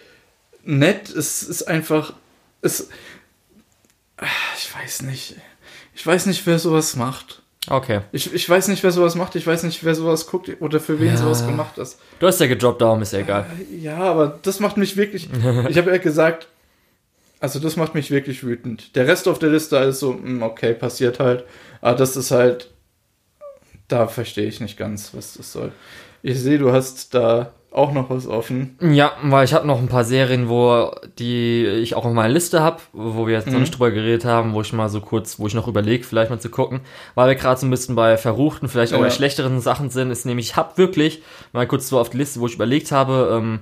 nett. 0.64 1.08
Es 1.08 1.42
ist 1.42 1.62
einfach. 1.62 2.12
Es. 2.60 2.88
Ich 4.58 4.74
weiß 4.74 5.02
nicht. 5.02 5.36
Ich 5.94 6.06
weiß 6.06 6.26
nicht, 6.26 6.46
wer 6.46 6.58
sowas 6.58 6.96
macht. 6.96 7.42
Okay. 7.68 8.00
Ich, 8.12 8.32
ich 8.32 8.48
weiß 8.48 8.68
nicht, 8.68 8.82
wer 8.82 8.90
sowas 8.92 9.14
macht. 9.14 9.34
Ich 9.34 9.46
weiß 9.46 9.62
nicht, 9.64 9.84
wer 9.84 9.94
sowas 9.94 10.26
guckt 10.26 10.50
oder 10.60 10.78
für 10.80 11.00
wen 11.00 11.08
Ja. 11.08 11.16
sowas 11.16 11.46
gemacht 11.46 11.78
ist. 11.78 11.98
Du 12.20 12.26
hast 12.26 12.40
ja 12.40 12.46
gedroppt, 12.46 12.80
darum 12.80 13.02
ist 13.02 13.12
ja 13.12 13.20
egal. 13.20 13.46
Ja, 13.76 13.98
aber 13.98 14.38
das 14.42 14.60
macht 14.60 14.76
mich 14.76 14.96
wirklich. 14.96 15.28
Ich 15.68 15.76
habe 15.78 15.90
ja 15.90 15.98
gesagt, 15.98 16.46
also 17.40 17.58
das 17.58 17.76
macht 17.76 17.94
mich 17.94 18.10
wirklich 18.10 18.44
wütend. 18.44 18.94
Der 18.96 19.06
Rest 19.06 19.26
auf 19.28 19.38
der 19.38 19.50
Liste 19.50 19.76
ist 19.78 19.98
so, 20.00 20.14
hm, 20.14 20.42
okay, 20.42 20.74
passiert 20.74 21.18
halt. 21.20 21.44
Aber 21.80 21.96
das 21.96 22.16
ist 22.16 22.30
halt. 22.30 22.70
Da 23.88 24.06
verstehe 24.08 24.46
ich 24.46 24.60
nicht 24.60 24.76
ganz, 24.76 25.14
was 25.14 25.34
das 25.34 25.52
soll. 25.52 25.72
Ich 26.22 26.40
sehe, 26.40 26.58
du 26.58 26.72
hast 26.72 27.14
da 27.14 27.52
auch 27.72 27.92
noch 27.92 28.08
was 28.08 28.26
offen. 28.26 28.78
Ja, 28.80 29.12
weil 29.22 29.44
ich 29.44 29.52
habe 29.52 29.66
noch 29.66 29.78
ein 29.78 29.88
paar 29.88 30.04
Serien, 30.04 30.48
wo 30.48 30.90
die 31.18 31.66
ich 31.66 31.94
auch 31.94 32.06
auf 32.06 32.12
meiner 32.12 32.32
Liste 32.32 32.60
habe, 32.60 32.78
wo 32.94 33.26
wir 33.26 33.34
jetzt 33.34 33.46
noch 33.48 33.54
Mhm. 33.54 33.60
nicht 33.60 33.72
drüber 33.72 33.90
geredet 33.90 34.24
haben, 34.24 34.54
wo 34.54 34.62
ich 34.62 34.72
mal 34.72 34.88
so 34.88 35.00
kurz, 35.00 35.38
wo 35.38 35.46
ich 35.46 35.52
noch 35.54 35.68
überlege, 35.68 36.02
vielleicht 36.04 36.30
mal 36.30 36.40
zu 36.40 36.48
gucken, 36.48 36.80
weil 37.14 37.28
wir 37.28 37.34
gerade 37.34 37.60
so 37.60 37.66
ein 37.66 37.70
bisschen 37.70 37.94
bei 37.94 38.16
verruchten, 38.16 38.68
vielleicht 38.68 38.94
auch 38.94 38.98
Ja. 38.98 39.04
bei 39.04 39.10
schlechteren 39.10 39.60
Sachen 39.60 39.90
sind, 39.90 40.10
ist 40.10 40.24
nämlich, 40.24 40.46
ich 40.50 40.56
habe 40.56 40.78
wirklich 40.78 41.22
mal 41.52 41.66
kurz 41.66 41.88
so 41.88 41.98
auf 42.00 42.08
die 42.08 42.16
Liste, 42.16 42.40
wo 42.40 42.46
ich 42.46 42.54
überlegt 42.54 42.92
habe, 42.92 43.28
ähm, 43.36 43.60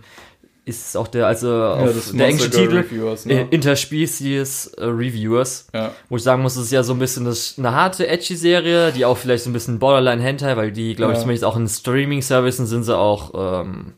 ist 0.66 0.96
auch 0.96 1.08
der, 1.08 1.26
also 1.26 1.48
das 1.84 2.12
der 2.12 2.26
englische 2.26 2.50
Titel, 2.50 2.76
Reviewers, 2.78 3.26
äh, 3.26 3.34
ne? 3.34 3.48
Interspecies 3.50 4.68
äh, 4.78 4.84
Reviewers, 4.84 5.66
Ja. 5.74 5.92
wo 6.08 6.16
ich 6.16 6.22
sagen 6.22 6.40
muss, 6.42 6.56
es 6.56 6.64
ist 6.66 6.72
ja 6.72 6.82
so 6.82 6.94
ein 6.94 6.98
bisschen 6.98 7.24
das, 7.26 7.54
eine 7.58 7.72
harte, 7.72 8.06
edgy 8.08 8.34
Serie, 8.36 8.90
die 8.92 9.04
auch 9.04 9.18
vielleicht 9.18 9.44
so 9.44 9.50
ein 9.50 9.52
bisschen 9.52 9.78
Borderline 9.78 10.22
Hentai, 10.22 10.56
weil 10.56 10.72
die, 10.72 10.94
glaube 10.94 11.12
ich, 11.12 11.18
Ja. 11.18 11.22
zumindest 11.22 11.44
auch 11.44 11.56
in 11.56 11.68
Streaming-Services 11.68 12.68
sind 12.70 12.84
sie 12.84 12.96
auch 12.96 13.32
ähm, 13.62 13.92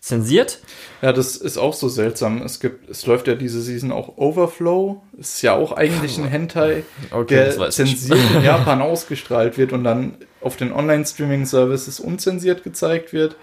zensiert. 0.00 0.60
Ja, 1.00 1.12
das 1.12 1.36
ist 1.36 1.58
auch 1.58 1.74
so 1.74 1.88
seltsam. 1.88 2.42
Es 2.42 2.60
gibt, 2.60 2.88
es 2.88 3.04
läuft 3.06 3.26
ja 3.26 3.34
diese 3.34 3.60
Season 3.60 3.90
auch 3.90 4.16
Overflow. 4.16 5.02
Ist 5.18 5.42
ja 5.42 5.54
auch 5.54 5.72
eigentlich 5.72 6.18
ein 6.18 6.24
Hentai, 6.28 6.84
Okay, 7.10 7.50
der 7.56 7.70
zensiert 7.70 8.18
in 8.36 8.44
Japan 8.44 8.80
ausgestrahlt 8.80 9.58
wird 9.58 9.72
und 9.72 9.82
dann 9.82 10.14
auf 10.40 10.56
den 10.56 10.72
Online-Streaming-Services 10.72 11.98
unzensiert 12.00 12.62
gezeigt 12.64 13.12
wird. 13.12 13.34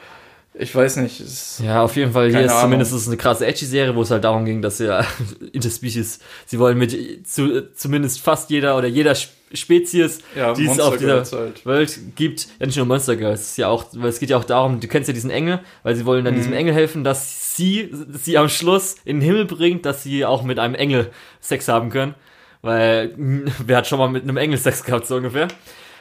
Ich 0.55 0.73
weiß 0.75 0.97
nicht. 0.97 1.19
Es, 1.21 1.61
Ja, 1.63 1.83
auf 1.83 1.95
jeden 1.95 2.11
Fall. 2.11 2.29
Hier 2.29 2.41
ist 2.41 2.51
Ahnung. 2.51 2.63
zumindest 2.63 2.91
es 2.93 3.07
eine 3.07 3.17
krasse 3.17 3.45
Edgy-Serie, 3.45 3.95
wo 3.95 4.01
es 4.01 4.11
halt 4.11 4.23
darum 4.23 4.45
ging, 4.45 4.61
dass 4.61 4.79
ja 4.79 5.05
Interspecies, 5.53 6.19
sie 6.45 6.59
wollen 6.59 6.77
mit 6.77 7.27
zu, 7.27 7.71
zumindest 7.73 8.21
fast 8.21 8.49
jeder 8.49 8.77
oder 8.77 8.87
jeder 8.87 9.11
Sp- 9.15 9.37
Spezies, 9.51 10.19
Ja, 10.35 10.53
die 10.53 10.61
es 10.63 10.67
Monster 10.67 10.85
auf 10.85 10.97
dieser 10.97 11.23
halt. 11.25 11.65
Welt 11.65 11.99
gibt, 12.15 12.47
ja 12.59 12.67
nicht 12.67 12.75
nur 12.77 12.85
Monster 12.85 13.15
Girls, 13.15 13.41
es 13.41 13.47
ist 13.51 13.57
ja 13.57 13.67
auch, 13.67 13.85
weil 13.93 14.09
es 14.09 14.19
geht 14.19 14.29
ja 14.29 14.37
auch 14.37 14.43
darum, 14.43 14.79
du 14.79 14.87
kennst 14.87 15.07
ja 15.07 15.13
diesen 15.13 15.31
Engel, 15.31 15.59
weil 15.81 15.95
sie 15.95 16.05
wollen 16.05 16.23
dann 16.23 16.35
Mhm. 16.35 16.37
diesem 16.37 16.53
Engel 16.53 16.73
helfen, 16.75 17.03
dass 17.03 17.55
sie 17.55 17.89
sie 18.21 18.37
am 18.37 18.47
Schluss 18.47 18.97
in 19.05 19.17
den 19.19 19.25
Himmel 19.25 19.45
bringt, 19.45 19.85
dass 19.87 20.03
sie 20.03 20.23
auch 20.23 20.43
mit 20.43 20.59
einem 20.59 20.75
Engel 20.75 21.09
Sex 21.41 21.67
haben 21.67 21.89
können. 21.89 22.13
Weil, 22.61 23.13
wer 23.65 23.77
hat 23.77 23.87
schon 23.87 23.97
mal 23.97 24.09
mit 24.09 24.21
einem 24.23 24.37
Engel 24.37 24.57
Sex 24.59 24.83
gehabt, 24.83 25.07
so 25.07 25.15
ungefähr? 25.15 25.47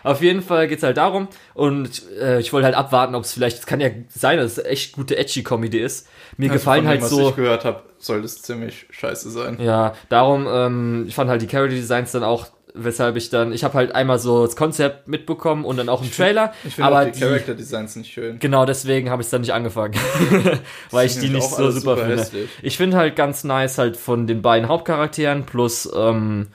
Auf 0.02 0.22
jeden 0.22 0.42
Fall 0.42 0.68
geht's 0.68 0.82
halt 0.82 0.96
darum 0.96 1.28
und 1.54 2.02
äh, 2.20 2.40
ich 2.40 2.52
wollte 2.52 2.66
halt 2.66 2.76
abwarten, 2.76 3.14
ob 3.14 3.24
es 3.24 3.32
vielleicht, 3.32 3.58
es 3.58 3.66
kann 3.66 3.80
ja 3.80 3.88
sein, 4.08 4.38
dass 4.38 4.58
es 4.58 4.64
echt 4.64 4.92
gute 4.94 5.16
Edgy-Comedy 5.16 5.78
ist. 5.78 6.06
Mir 6.36 6.50
Also 6.50 6.58
gefallen 6.60 6.86
halt 6.86 7.00
dem, 7.00 7.04
was 7.04 7.10
so, 7.10 7.28
ich 7.30 7.36
gehört 7.36 7.64
habe, 7.64 7.82
soll 7.98 8.22
das 8.22 8.42
ziemlich 8.42 8.86
scheiße 8.90 9.30
sein. 9.30 9.58
ja, 9.60 9.94
darum, 10.08 10.46
ähm, 10.48 11.04
ich 11.08 11.14
fand 11.14 11.28
halt 11.30 11.42
die 11.42 11.46
Character 11.46 11.74
Designs 11.74 12.12
dann 12.12 12.22
auch, 12.22 12.46
weshalb 12.74 13.16
ich 13.16 13.28
dann, 13.30 13.52
ich 13.52 13.64
habe 13.64 13.74
halt 13.74 13.92
einmal 13.94 14.20
so 14.20 14.44
das 14.46 14.54
Konzept 14.54 15.08
mitbekommen 15.08 15.64
und 15.64 15.78
dann 15.78 15.88
auch 15.88 16.00
einen 16.00 16.12
Trailer, 16.12 16.52
Ich 16.64 16.76
finde 16.76 16.86
aber 16.92 17.08
auch 17.08 17.10
die 17.10 17.18
Character 17.18 17.54
Designs 17.54 17.96
nicht 17.96 18.12
schön. 18.12 18.38
Genau 18.38 18.66
deswegen 18.66 19.10
habe 19.10 19.20
ich 19.20 19.26
es 19.26 19.30
dann 19.30 19.40
nicht 19.40 19.52
angefangen. 19.52 19.94
Weil 20.92 21.06
ich 21.06 21.14
die 21.14 21.22
halt 21.22 21.32
nicht 21.32 21.50
so 21.50 21.70
super, 21.70 21.72
super 21.72 21.96
finde. 21.96 22.16
hässlich. 22.18 22.48
Ich 22.62 22.76
finde 22.76 22.96
halt 22.96 23.16
ganz 23.16 23.42
nice 23.42 23.78
halt 23.78 23.96
von 23.96 24.28
den 24.28 24.42
beiden 24.42 24.68
Hauptcharakteren 24.68 25.44
plus 25.44 25.90
ähm, 25.92 26.48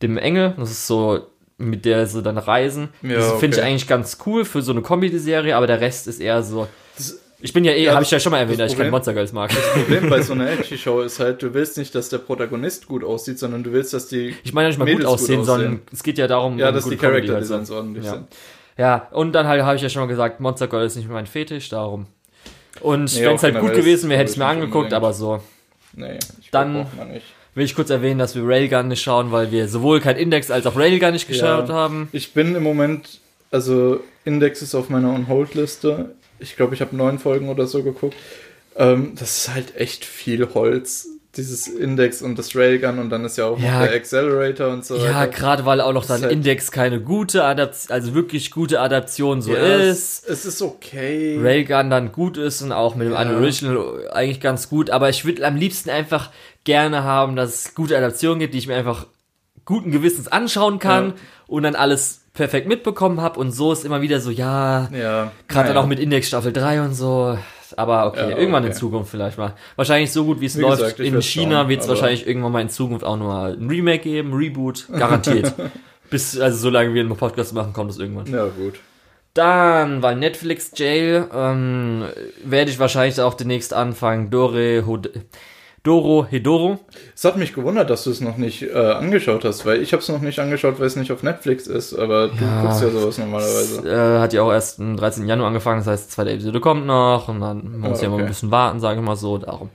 dem 0.00 0.16
Engel, 0.16 0.54
das 0.56 0.70
ist 0.70 0.86
so, 0.86 1.26
mit 1.58 1.84
der 1.84 2.06
sie 2.06 2.22
dann 2.22 2.38
reisen. 2.38 2.88
Ja, 3.02 3.16
das 3.16 3.32
finde 3.40 3.56
ich 3.58 3.62
eigentlich 3.62 3.86
ganz 3.88 4.18
cool 4.26 4.44
für 4.44 4.62
so 4.62 4.72
eine 4.72 4.82
Comedy-Serie, 4.82 5.56
aber 5.56 5.66
der 5.66 5.80
Rest 5.80 6.06
ist 6.06 6.20
eher 6.20 6.42
so. 6.42 6.68
Das- 6.96 7.18
Ich 7.40 7.52
bin 7.52 7.64
ja 7.64 7.72
eh, 7.72 7.84
Ja, 7.84 7.92
habe 7.94 8.02
ich 8.02 8.10
ja 8.10 8.18
schon 8.20 8.32
mal 8.32 8.38
erwähnt, 8.38 8.58
das 8.60 8.66
dass 8.66 8.72
ich 8.72 8.78
kein 8.78 8.90
Monster 8.90 9.12
Girls 9.14 9.32
mag. 9.32 9.50
Das 9.50 9.72
Problem 9.72 10.08
bei 10.10 10.20
so 10.22 10.32
einer 10.32 10.50
Edgy-Show 10.52 11.00
ist 11.02 11.20
halt, 11.20 11.42
du 11.42 11.52
willst 11.54 11.76
nicht, 11.78 11.94
dass 11.94 12.08
der 12.08 12.18
Protagonist 12.18 12.86
gut 12.88 13.04
aussieht, 13.04 13.38
sondern 13.38 13.62
du 13.62 13.72
willst, 13.72 13.92
dass 13.94 14.08
die. 14.08 14.34
Ich 14.44 14.52
meine 14.54 14.66
ja 14.66 14.68
nicht 14.70 14.78
mal 14.78 14.84
gut 14.86 14.94
Mädels 14.94 15.06
gut 15.10 15.14
aussehen, 15.20 15.44
sondern 15.44 15.66
aussehen. 15.74 15.82
es 15.92 16.02
geht 16.02 16.18
ja 16.18 16.26
darum, 16.26 16.58
ja, 16.58 16.68
um 16.68 16.74
dass 16.74 16.84
die 16.88 16.96
Comedy 16.96 17.26
Character 17.28 17.34
halt 17.34 17.44
so. 17.46 17.54
Designs 17.54 17.70
ordentlich 17.70 18.04
Ja. 18.04 18.12
sind. 18.12 18.26
Ja, 18.78 19.08
und 19.12 19.32
dann 19.32 19.46
halt 19.46 19.62
habe 19.62 19.76
ich 19.76 19.82
ja 19.82 19.88
schon 19.88 20.02
mal 20.02 20.08
gesagt, 20.08 20.40
Monster 20.40 20.66
Girl 20.66 20.84
ist 20.84 20.96
nicht 20.96 21.08
mein 21.08 21.26
Fetisch, 21.26 21.68
darum. 21.70 22.06
Und 22.82 23.14
Nee, 23.14 23.22
wenn 23.22 23.28
auch 23.30 23.34
es 23.36 23.42
halt 23.42 23.58
gut 23.58 23.72
gewesen 23.72 24.10
wäre, 24.10 24.18
hätte 24.20 24.28
ich 24.30 24.34
es 24.34 24.38
mir 24.38 24.44
angeguckt, 24.46 24.74
unbedingt. 24.74 24.94
aber 24.94 25.12
so. 25.14 25.40
Nee, 25.94 26.18
ich 26.40 26.50
Dann- 26.50 26.74
braucht 26.84 26.96
man 26.96 27.10
nicht. 27.12 27.24
Will 27.56 27.64
ich 27.64 27.74
kurz 27.74 27.90
erwähnen, 27.90 28.18
dass 28.20 28.36
wir 28.36 28.46
Railgun 28.46 28.86
nicht 28.88 29.02
schauen, 29.02 29.32
weil 29.32 29.50
wir 29.50 29.66
sowohl 29.68 30.00
kein 30.00 30.16
Index 30.16 30.50
als 30.52 30.66
auch 30.66 30.76
Railgun 30.76 31.12
nicht 31.12 31.26
geschaut 31.26 31.68
Ja. 31.68 31.74
haben. 31.74 32.08
Ich 32.12 32.32
bin 32.34 32.54
im 32.54 32.62
Moment, 32.62 33.18
also 33.50 34.00
Index 34.24 34.62
ist 34.62 34.74
auf 34.76 34.88
meiner 34.90 35.12
On-Hold-Liste. 35.12 36.14
Ich 36.38 36.54
glaube, 36.56 36.74
ich 36.74 36.80
habe 36.82 36.94
neun 36.94 37.18
Folgen 37.18 37.48
oder 37.48 37.66
so 37.66 37.82
geguckt. 37.82 38.14
Ähm, 38.76 39.12
das 39.18 39.38
ist 39.38 39.54
halt 39.54 39.74
echt 39.76 40.04
viel 40.04 40.46
Holz. 40.54 41.08
Dieses 41.36 41.66
Index 41.68 42.22
und 42.22 42.38
das 42.38 42.56
Railgun 42.56 42.98
und 42.98 43.10
dann 43.10 43.24
ist 43.26 43.36
ja 43.36 43.44
auch 43.46 43.58
Ja. 43.58 43.84
der 43.84 43.92
Accelerator 43.94 44.68
und 44.72 44.86
so 44.86 44.96
Ja, 44.96 45.26
gerade 45.26 45.66
weil 45.66 45.82
auch 45.82 45.92
noch 45.92 46.06
dann 46.06 46.22
halt- 46.22 46.32
Index 46.32 46.70
keine 46.70 46.98
gute 47.00 47.44
Adaption, 47.44 47.94
also 47.94 48.14
wirklich 48.14 48.50
gute 48.50 48.80
Adaption 48.80 49.42
so 49.42 49.52
Ja, 49.52 49.58
ist. 49.58 50.24
Es, 50.26 50.30
es 50.30 50.44
ist 50.46 50.62
okay. 50.62 51.38
Railgun 51.42 51.90
dann 51.90 52.12
gut 52.12 52.38
ist 52.38 52.62
und 52.62 52.72
auch 52.72 52.94
mit 52.94 53.06
dem 53.08 53.12
Ja. 53.14 53.20
Unoriginal 53.22 54.10
eigentlich 54.12 54.40
ganz 54.40 54.70
gut, 54.70 54.88
aber 54.88 55.10
ich 55.10 55.26
würde 55.26 55.46
am 55.46 55.56
liebsten 55.56 55.90
einfach 55.90 56.30
gerne 56.66 57.02
haben, 57.04 57.34
dass 57.36 57.54
es 57.66 57.74
gute 57.74 57.96
Adaptionen 57.96 58.38
gibt, 58.38 58.52
die 58.52 58.58
ich 58.58 58.66
mir 58.66 58.76
einfach 58.76 59.06
guten 59.64 59.90
Gewissens 59.90 60.28
anschauen 60.28 60.78
kann 60.78 61.06
Ja. 61.08 61.14
und 61.46 61.62
dann 61.62 61.74
alles 61.74 62.24
perfekt 62.34 62.68
mitbekommen 62.68 63.22
habe 63.22 63.40
und 63.40 63.50
so 63.52 63.72
ist 63.72 63.86
immer 63.86 64.02
wieder 64.02 64.20
so, 64.20 64.30
ja, 64.30 64.88
ja. 64.92 65.32
Gerade 65.48 65.68
dann 65.68 65.74
naja. 65.74 65.80
auch 65.80 65.86
mit 65.86 65.98
Index 65.98 66.28
Staffel 66.28 66.52
3 66.52 66.82
und 66.82 66.92
so. 66.94 67.38
Aber 67.76 68.06
okay, 68.06 68.30
Ja, 68.30 68.36
irgendwann 68.36 68.62
okay. 68.64 68.72
in 68.72 68.78
Zukunft 68.78 69.10
vielleicht 69.10 69.38
mal. 69.38 69.54
Wahrscheinlich 69.74 70.12
so 70.12 70.24
gut, 70.24 70.40
wie 70.40 70.46
es 70.46 70.56
Wie 70.56 70.60
läuft. 70.60 70.82
gesagt, 70.82 71.00
in 71.00 71.20
China 71.22 71.68
wird 71.68 71.80
es 71.80 71.88
wahrscheinlich 71.88 72.26
irgendwann 72.26 72.52
mal 72.52 72.60
in 72.60 72.68
Zukunft 72.68 73.04
auch 73.04 73.16
nochmal 73.16 73.54
ein 73.54 73.68
Remake 73.68 74.02
geben, 74.04 74.34
Reboot, 74.34 74.86
garantiert. 74.92 75.54
Bis, 76.10 76.38
also 76.38 76.56
solange 76.58 76.94
wir 76.94 77.00
einen 77.00 77.16
Podcast 77.16 77.54
machen, 77.54 77.72
kommt 77.72 77.90
es 77.90 77.98
irgendwann. 77.98 78.26
Ja, 78.32 78.44
gut. 78.46 78.74
Dann, 79.34 80.02
weil 80.02 80.16
Netflix 80.16 80.70
Jail, 80.76 81.26
ähm, 81.34 82.04
werde 82.44 82.70
ich 82.70 82.78
wahrscheinlich 82.78 83.20
auch 83.20 83.34
demnächst 83.34 83.74
anfangen. 83.74 84.30
Dore, 84.30 84.84
Hod 84.86 85.10
Doro, 85.86 86.26
Hedoro. 86.28 86.78
Es 87.14 87.24
hat 87.24 87.36
mich 87.36 87.54
gewundert, 87.54 87.88
dass 87.90 88.04
du 88.04 88.10
es 88.10 88.20
noch 88.20 88.36
nicht 88.36 88.62
äh, 88.62 88.74
angeschaut 88.74 89.44
hast, 89.44 89.64
weil 89.64 89.80
ich 89.80 89.92
habe 89.92 90.02
es 90.02 90.08
noch 90.08 90.20
nicht 90.20 90.38
angeschaut, 90.38 90.78
weil 90.80 90.86
es 90.86 90.96
nicht 90.96 91.12
auf 91.12 91.22
Netflix 91.22 91.66
ist, 91.66 91.94
aber 91.94 92.28
du 92.28 92.44
Ja. 92.44 92.62
guckst 92.62 92.82
ja 92.82 92.90
sowas 92.90 93.18
normalerweise. 93.18 93.88
Äh, 93.88 94.18
hat 94.20 94.32
ja 94.32 94.42
auch 94.42 94.52
erst 94.52 94.80
am 94.80 94.96
13. 94.96 95.26
Januar 95.28 95.48
angefangen, 95.48 95.78
das 95.80 95.86
heißt, 95.86 96.06
die 96.10 96.14
zweite 96.14 96.30
Episode 96.32 96.60
kommt 96.60 96.86
noch 96.86 97.28
und 97.28 97.40
dann 97.40 97.78
muss 97.78 98.00
Ah, 98.00 98.02
ja 98.02 98.08
mal 98.08 98.16
ein 98.16 98.20
okay. 98.22 98.28
bisschen 98.30 98.50
warten, 98.50 98.80
sage 98.80 98.98
ich 99.00 99.06
mal 99.06 99.16
so. 99.16 99.38
Darum 99.38 99.70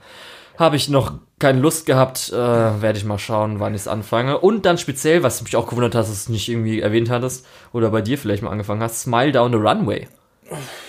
habe 0.58 0.76
ich 0.76 0.88
noch 0.90 1.14
keine 1.38 1.60
Lust 1.60 1.86
gehabt, 1.86 2.30
äh, 2.32 2.36
werde 2.36 2.98
ich 2.98 3.04
mal 3.04 3.18
schauen, 3.18 3.58
wann 3.58 3.74
ich 3.74 3.80
es 3.80 3.88
anfange. 3.88 4.38
Und 4.38 4.66
dann 4.66 4.78
speziell, 4.78 5.22
was 5.22 5.42
mich 5.42 5.56
auch 5.56 5.66
gewundert 5.66 5.94
hat, 5.94 6.02
dass 6.02 6.08
du 6.08 6.12
es 6.12 6.28
nicht 6.28 6.48
irgendwie 6.48 6.80
erwähnt 6.80 7.10
hattest 7.10 7.46
oder 7.72 7.90
bei 7.90 8.02
dir 8.02 8.18
vielleicht 8.18 8.42
mal 8.42 8.50
angefangen 8.50 8.82
hast, 8.82 9.00
Smile 9.00 9.32
Down 9.32 9.50
the 9.52 9.58
Runway. 9.58 10.08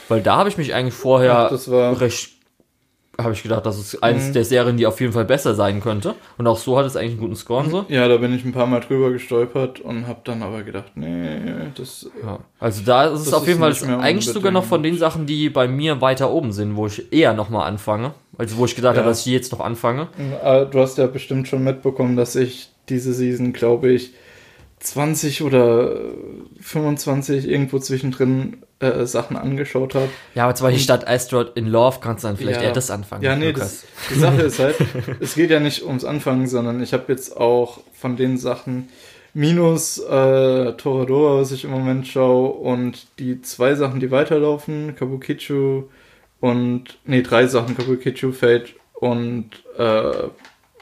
Weil 0.10 0.22
da 0.22 0.36
habe 0.36 0.50
ich 0.50 0.58
mich 0.58 0.74
eigentlich 0.74 0.94
vorher 0.94 1.45
Ach, 1.45 1.50
das 1.50 1.72
war- 1.72 2.00
recht 2.02 2.32
habe 3.22 3.34
ich 3.34 3.44
gedacht, 3.44 3.64
das 3.65 3.77
ist 3.77 4.02
eines 4.03 4.31
der 4.31 4.44
Serien, 4.44 4.76
die 4.76 4.88
auf 4.88 4.99
jeden 4.99 5.14
Fall 5.14 5.26
besser 5.26 5.53
sein 5.53 5.81
könnte. 5.81 6.15
Und 6.40 6.48
auch 6.48 6.57
so 6.57 6.77
hat 6.80 6.85
es 6.88 6.95
eigentlich 6.95 7.11
einen 7.11 7.19
guten 7.19 7.35
Score 7.35 7.69
so. 7.69 7.85
Ja, 7.88 8.07
da 8.07 8.18
bin 8.18 8.34
ich 8.35 8.44
ein 8.44 8.53
paar 8.53 8.65
Mal 8.65 8.80
drüber 8.80 9.11
gestolpert 9.11 9.80
und 9.81 10.07
habe 10.07 10.22
dann 10.23 10.41
aber 10.41 10.64
gedacht, 10.64 10.94
nee, 10.95 11.38
das. 11.76 12.10
Ja. 12.23 12.40
Also 12.60 12.81
da 12.84 13.06
ist 13.06 13.27
es 13.27 13.34
auf 13.34 13.48
jeden 13.48 13.60
Fall 13.60 13.76
eigentlich 14.02 14.26
sogar 14.26 14.52
noch 14.52 14.65
von 14.65 14.81
den. 14.81 14.98
Sachen, 14.98 15.26
die 15.26 15.49
bei 15.49 15.68
mir 15.68 16.02
weiter 16.02 16.31
oben 16.31 16.52
sind, 16.53 16.76
wo 16.76 16.88
ich 16.88 17.11
eher 17.14 17.34
nochmal 17.34 17.68
anfange. 17.68 18.14
Also 18.38 18.57
wo 18.57 18.65
ich 18.65 18.76
gedacht 18.76 18.95
Ja. 18.95 19.02
habe, 19.02 19.10
dass 19.10 19.26
ich 19.26 19.31
jetzt 19.31 19.52
noch 19.52 19.60
anfange. 19.60 20.07
Äh, 20.44 20.65
Du 20.65 20.80
hast 20.80 20.98
ja 20.98 21.06
bestimmt 21.07 21.48
schon 21.48 21.64
mitbekommen, 21.64 22.15
dass 22.15 22.35
ich 22.35 22.69
diese 22.90 23.14
Season, 23.14 23.53
glaube 23.53 23.91
ich, 23.91 24.14
20 24.80 25.44
oder 25.44 25.95
25 26.60 27.48
irgendwo 27.48 27.80
zwischendrin 27.80 28.57
äh, 28.84 29.06
Sachen 29.08 29.38
angeschaut 29.38 29.96
habe. 29.96 30.10
Ja, 30.36 30.44
aber 30.46 30.56
zum 30.56 30.68
Beispiel 30.68 30.84
statt 30.84 31.08
Asteroid 31.08 31.52
in 31.56 31.68
Love 31.68 31.98
kannst 32.02 32.24
du 32.24 32.28
dann 32.28 32.38
vielleicht 32.38 32.62
Ja. 32.62 32.68
eher 32.68 32.74
das 32.74 32.92
anfangen. 32.92 33.24
Ja, 33.24 33.36
nee, 33.36 33.54
das, 33.54 33.84
die 34.10 34.20
Sache 34.20 34.42
ist 34.44 34.60
halt, 34.60 34.76
es 35.20 35.36
geht 35.36 35.50
ja 35.50 35.60
nicht 35.60 35.84
ums 35.86 36.04
Anfangen, 36.06 36.48
sondern 36.48 36.82
ich 36.84 36.94
habe 36.94 37.06
jetzt 37.08 37.36
auch 37.38 37.80
von 37.94 38.16
den 38.18 38.38
Sachen 38.38 38.90
minus 39.34 39.98
äh, 39.98 40.74
Toradora, 40.74 41.42
was 41.42 41.52
ich 41.52 41.64
im 41.64 41.72
Moment 41.72 42.08
schaue, 42.08 42.50
und 42.52 43.08
die 43.20 43.42
zwei 43.42 43.74
Sachen, 43.76 44.00
die 44.00 44.12
weiterlaufen, 44.12 44.96
Kabukicho 44.96 45.90
und, 46.40 46.98
nee, 47.06 47.22
drei 47.24 47.48
Sachen, 47.48 47.76
Kabukicho, 47.76 48.32
Fate 48.32 48.76
und 48.94 49.50
äh, 49.78 50.28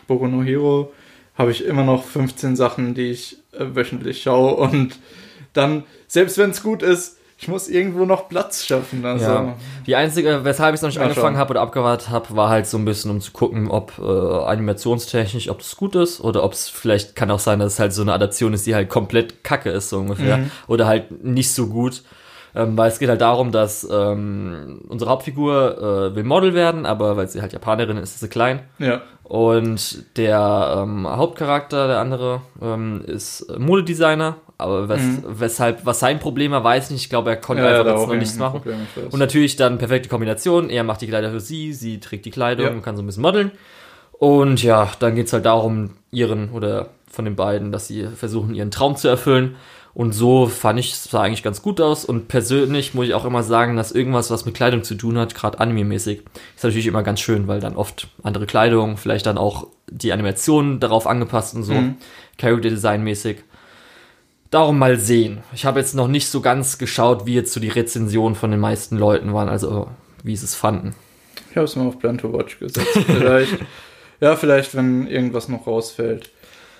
Boku 0.07 0.27
no 0.27 0.43
Hero, 0.43 0.91
habe 1.37 1.51
ich 1.51 1.63
immer 1.65 1.83
noch 1.83 2.03
15 2.03 2.55
Sachen, 2.57 2.93
die 2.93 3.11
ich 3.11 3.37
äh, 3.53 3.73
wöchentlich 3.73 4.21
schaue 4.21 4.55
und 4.55 4.99
dann, 5.53 5.83
selbst 6.07 6.37
wenn 6.37 6.49
es 6.51 6.61
gut 6.61 6.83
ist, 6.83 7.17
ich 7.41 7.47
muss 7.47 7.67
irgendwo 7.67 8.05
noch 8.05 8.29
Platz 8.29 8.63
schaffen. 8.63 9.03
Also, 9.03 9.25
Ja. 9.25 9.55
Die 9.87 9.95
einzige, 9.95 10.45
weshalb 10.45 10.75
ich 10.75 10.77
es 10.77 10.81
noch 10.83 10.89
nicht 10.89 10.99
Mal 10.99 11.05
angefangen 11.05 11.37
habe 11.37 11.49
oder 11.51 11.61
abgewartet 11.61 12.09
habe, 12.09 12.35
war 12.35 12.49
halt 12.49 12.67
so 12.67 12.77
ein 12.77 12.85
bisschen, 12.85 13.09
um 13.09 13.19
zu 13.19 13.31
gucken, 13.31 13.67
ob 13.71 13.93
äh, 13.97 14.03
animationstechnisch, 14.03 15.49
ob 15.49 15.57
das 15.57 15.75
gut 15.75 15.95
ist 15.95 16.21
oder 16.21 16.43
ob 16.43 16.53
es 16.53 16.69
vielleicht 16.69 17.15
kann 17.15 17.31
auch 17.31 17.39
sein, 17.39 17.57
dass 17.57 17.73
es 17.73 17.79
halt 17.79 17.93
so 17.93 18.03
eine 18.03 18.13
Adaption 18.13 18.53
ist, 18.53 18.67
die 18.67 18.75
halt 18.75 18.89
komplett 18.89 19.43
kacke 19.43 19.71
ist, 19.71 19.89
so 19.89 19.97
ungefähr. 19.97 20.37
Mhm. 20.37 20.51
Oder 20.67 20.85
halt 20.85 21.23
nicht 21.23 21.51
so 21.51 21.65
gut. 21.65 22.03
Ähm, 22.53 22.77
weil 22.77 22.89
es 22.91 22.99
geht 22.99 23.09
halt 23.09 23.21
darum, 23.21 23.51
dass 23.51 23.87
ähm, 23.89 24.81
unsere 24.89 25.09
Hauptfigur 25.09 26.11
äh, 26.11 26.15
will 26.15 26.23
Model 26.25 26.53
werden, 26.53 26.85
aber 26.85 27.17
weil 27.17 27.27
sie 27.27 27.41
halt 27.41 27.53
Japanerin 27.53 27.97
ist, 27.97 28.13
ist 28.13 28.19
sie 28.19 28.27
klein. 28.29 28.59
ja. 28.77 29.01
Und 29.23 30.17
der 30.17 30.75
ähm, 30.83 31.07
Hauptcharakter, 31.07 31.87
der 31.87 31.99
andere, 31.99 32.41
ähm, 32.61 33.01
ist 33.07 33.47
Modedesigner. 33.57 34.35
Aber 34.61 34.87
wes 34.89 35.01
Mhm. 35.01 35.23
weshalb, 35.25 35.85
was 35.85 35.99
sein 35.99 36.19
Problem 36.19 36.51
war, 36.51 36.63
weiß 36.63 36.85
ich 36.85 36.91
nicht. 36.91 37.01
Ich 37.03 37.09
glaube, 37.09 37.29
er 37.31 37.37
konnte 37.37 37.63
Ja, 37.63 37.69
einfach 37.79 37.85
jetzt 37.97 38.07
noch 38.07 38.15
nichts 38.15 38.37
machen. 38.37 38.61
Problem. 38.61 38.79
Und 39.11 39.19
natürlich 39.19 39.55
dann 39.55 39.77
perfekte 39.77 40.09
Kombination. 40.09 40.69
Er 40.69 40.83
macht 40.83 41.01
die 41.01 41.07
Kleider 41.07 41.31
für 41.31 41.39
sie, 41.39 41.73
sie 41.73 41.99
trägt 41.99 42.25
die 42.25 42.31
Kleidung 42.31 42.65
Ja. 42.67 42.71
und 42.71 42.81
kann 42.83 42.95
so 42.95 43.03
ein 43.03 43.05
bisschen 43.05 43.23
modeln. 43.23 43.51
Und 44.11 44.61
ja, 44.63 44.89
dann 44.99 45.15
geht's 45.15 45.33
halt 45.33 45.45
darum, 45.45 45.91
ihren 46.11 46.51
oder 46.51 46.89
von 47.09 47.25
den 47.25 47.35
beiden, 47.35 47.71
dass 47.71 47.87
sie 47.87 48.07
versuchen, 48.15 48.53
ihren 48.55 48.71
Traum 48.71 48.95
zu 48.95 49.07
erfüllen. 49.07 49.55
Und 49.93 50.13
so 50.13 50.45
fand 50.47 50.79
ich, 50.79 50.93
es 50.93 51.03
sah 51.05 51.21
eigentlich 51.23 51.43
ganz 51.43 51.61
gut 51.61 51.81
aus. 51.81 52.05
Und 52.05 52.29
persönlich 52.29 52.93
muss 52.93 53.07
ich 53.07 53.13
auch 53.13 53.25
immer 53.25 53.43
sagen, 53.43 53.75
dass 53.75 53.91
irgendwas, 53.91 54.31
was 54.31 54.45
mit 54.45 54.53
Kleidung 54.55 54.83
zu 54.83 54.95
tun 54.95 55.17
hat, 55.17 55.35
gerade 55.35 55.59
anime-mäßig, 55.59 56.21
ist 56.55 56.63
natürlich 56.63 56.87
immer 56.87 57.03
ganz 57.03 57.19
schön, 57.19 57.47
weil 57.47 57.59
dann 57.59 57.75
oft 57.75 58.07
andere 58.23 58.45
Kleidung, 58.45 58.95
vielleicht 58.95 59.25
dann 59.25 59.37
auch 59.37 59.67
die 59.89 60.13
Animationen 60.13 60.79
darauf 60.79 61.07
angepasst 61.07 61.55
und 61.55 61.63
so, 61.63 61.73
Mhm. 61.73 61.95
Character 62.37 62.69
Design-mäßig. 62.69 63.39
Darum 64.51 64.77
mal 64.77 64.99
sehen. 64.99 65.39
Ich 65.53 65.65
habe 65.65 65.79
jetzt 65.79 65.95
noch 65.95 66.09
nicht 66.09 66.27
so 66.27 66.41
ganz 66.41 66.77
geschaut, 66.77 67.25
wie 67.25 67.33
jetzt 67.33 67.53
so 67.53 67.59
die 67.59 67.69
Rezensionen 67.69 68.35
von 68.35 68.51
den 68.51 68.59
meisten 68.59 68.97
Leuten 68.97 69.33
waren, 69.33 69.49
also 69.49 69.87
wie 70.23 70.35
sie 70.35 70.45
es 70.45 70.55
fanden. 70.55 70.93
Ich 71.49 71.55
habe 71.55 71.65
es 71.65 71.75
mal 71.75 71.87
auf 71.87 71.99
Plan 71.99 72.17
to 72.17 72.31
Watch 72.31 72.59
gesetzt. 72.59 72.89
Vielleicht, 73.07 73.57
ja, 74.19 74.35
vielleicht, 74.35 74.75
wenn 74.75 75.07
irgendwas 75.07 75.47
noch 75.47 75.65
rausfällt. 75.67 76.29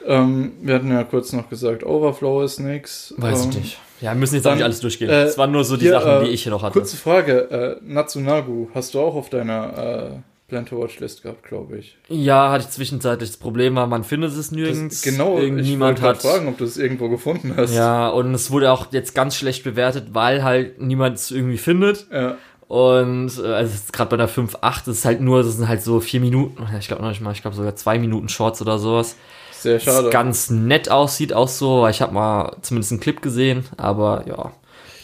Ähm, 0.05 0.53
wir 0.61 0.75
hatten 0.75 0.91
ja 0.91 1.03
kurz 1.03 1.31
noch 1.31 1.49
gesagt, 1.49 1.85
Overflow 1.85 2.41
ist 2.41 2.59
nix. 2.59 3.13
Weiß 3.17 3.45
ähm, 3.45 3.49
ich 3.51 3.57
nicht. 3.57 3.79
Ja, 4.01 4.11
wir 4.11 4.19
müssen 4.19 4.35
jetzt 4.35 4.45
auch 4.45 4.51
dann, 4.51 4.57
nicht 4.57 4.65
alles 4.65 4.79
durchgehen. 4.79 5.09
äh, 5.09 5.23
Es 5.23 5.37
waren 5.37 5.51
nur 5.51 5.63
so 5.63 5.77
die 5.77 5.83
hier, 5.83 5.91
Sachen, 5.93 6.23
äh, 6.23 6.25
die 6.25 6.31
ich 6.31 6.43
hier 6.43 6.51
noch 6.51 6.63
hatte. 6.63 6.73
Kurze 6.73 6.97
Frage, 6.97 7.51
äh, 7.51 7.75
Natsunagu 7.83 8.67
hast 8.73 8.95
du 8.95 8.99
auch 8.99 9.15
auf 9.15 9.29
deiner 9.29 9.77
äh, 9.77 10.30
Plan 10.51 10.65
to 10.65 10.81
Watch 10.83 10.99
List 10.99 11.23
gehabt, 11.23 11.43
glaube 11.47 11.77
ich. 11.77 11.97
Ja, 12.09 12.51
hatte 12.51 12.65
ich 12.65 12.71
zwischenzeitlich 12.71 13.29
das 13.29 13.37
Problem 13.37 13.75
war, 13.75 13.87
man 13.87 14.03
findet 14.03 14.33
es 14.37 14.51
nirgends. 14.51 15.01
Das, 15.01 15.13
genau, 15.13 15.37
ich 15.37 15.45
Irgendjemand 15.45 16.01
wollte 16.01 16.17
hat. 16.17 16.21
fragen, 16.21 16.49
ob 16.49 16.57
du 16.57 16.65
es 16.65 16.75
irgendwo 16.75 17.07
gefunden 17.07 17.53
hast. 17.55 17.73
Ja, 17.73 18.09
und 18.09 18.33
es 18.33 18.51
wurde 18.51 18.69
auch 18.69 18.87
jetzt 18.91 19.15
ganz 19.15 19.37
schlecht 19.37 19.63
bewertet, 19.63 20.07
weil 20.11 20.43
halt 20.43 20.81
niemand 20.81 21.15
es 21.17 21.31
irgendwie 21.31 21.57
findet. 21.57 22.05
Ja. 22.11 22.35
Und 22.67 23.31
äh, 23.41 23.47
also 23.47 23.73
gerade 23.93 24.09
bei 24.09 24.17
der 24.17 24.27
5.8 24.29 24.91
ist 24.91 25.05
halt 25.05 25.21
nur, 25.21 25.41
das 25.41 25.55
sind 25.55 25.69
halt 25.69 25.83
so 25.83 26.01
vier 26.01 26.19
Minuten, 26.19 26.67
ich 26.77 26.87
glaube 26.89 27.01
noch 27.01 27.09
nicht 27.09 27.21
mal, 27.21 27.31
ich 27.31 27.41
glaube 27.41 27.55
sogar 27.55 27.77
zwei 27.77 27.97
Minuten 27.97 28.27
Shorts 28.27 28.61
oder 28.61 28.77
sowas. 28.77 29.15
Sehr 29.53 29.79
schade. 29.79 30.03
Das 30.03 30.11
ganz 30.11 30.49
nett 30.49 30.91
aussieht, 30.91 31.31
auch 31.31 31.47
so, 31.47 31.83
weil 31.83 31.91
ich 31.91 32.01
habe 32.01 32.13
mal 32.13 32.57
zumindest 32.61 32.91
einen 32.91 32.99
Clip 32.99 33.21
gesehen, 33.21 33.63
aber 33.77 34.25
ja, 34.27 34.51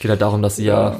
geht 0.01 0.11
halt 0.11 0.21
darum, 0.21 0.41
dass 0.41 0.57
sie 0.57 0.65
ja, 0.65 0.89
Ja. 0.89 0.99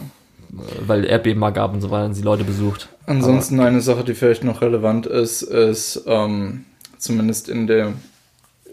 Weil 0.49 1.05
Erdbeben 1.05 1.39
mal 1.39 1.51
gab 1.51 1.73
und 1.73 1.81
so 1.81 1.91
weiter, 1.91 2.05
und 2.05 2.13
sie 2.13 2.23
Leute 2.23 2.43
besucht. 2.43 2.89
Ansonsten 3.05 3.59
eine 3.59 3.81
Sache, 3.81 4.03
die 4.03 4.13
vielleicht 4.13 4.43
noch 4.43 4.61
relevant 4.61 5.05
ist, 5.05 5.41
ist 5.41 6.03
ähm, 6.07 6.65
zumindest 6.97 7.49
in 7.49 7.67
der 7.67 7.93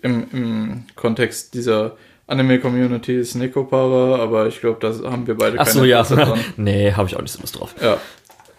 im, 0.02 0.26
im 0.32 0.84
Kontext 0.96 1.54
dieser 1.54 1.96
Anime-Community 2.26 3.16
ist 3.18 3.34
Nekopara, 3.34 4.22
aber 4.22 4.46
ich 4.46 4.60
glaube, 4.60 4.78
da 4.80 5.10
haben 5.10 5.26
wir 5.26 5.36
beide 5.36 5.58
Ach 5.58 5.66
so, 5.66 5.84
ja. 5.84 6.02
Dran. 6.02 6.40
nee, 6.56 6.92
habe 6.92 7.08
ich 7.08 7.16
auch 7.16 7.22
nicht 7.22 7.32
so 7.32 7.40
Lust 7.40 7.58
drauf. 7.58 7.74
Ja. 7.82 7.98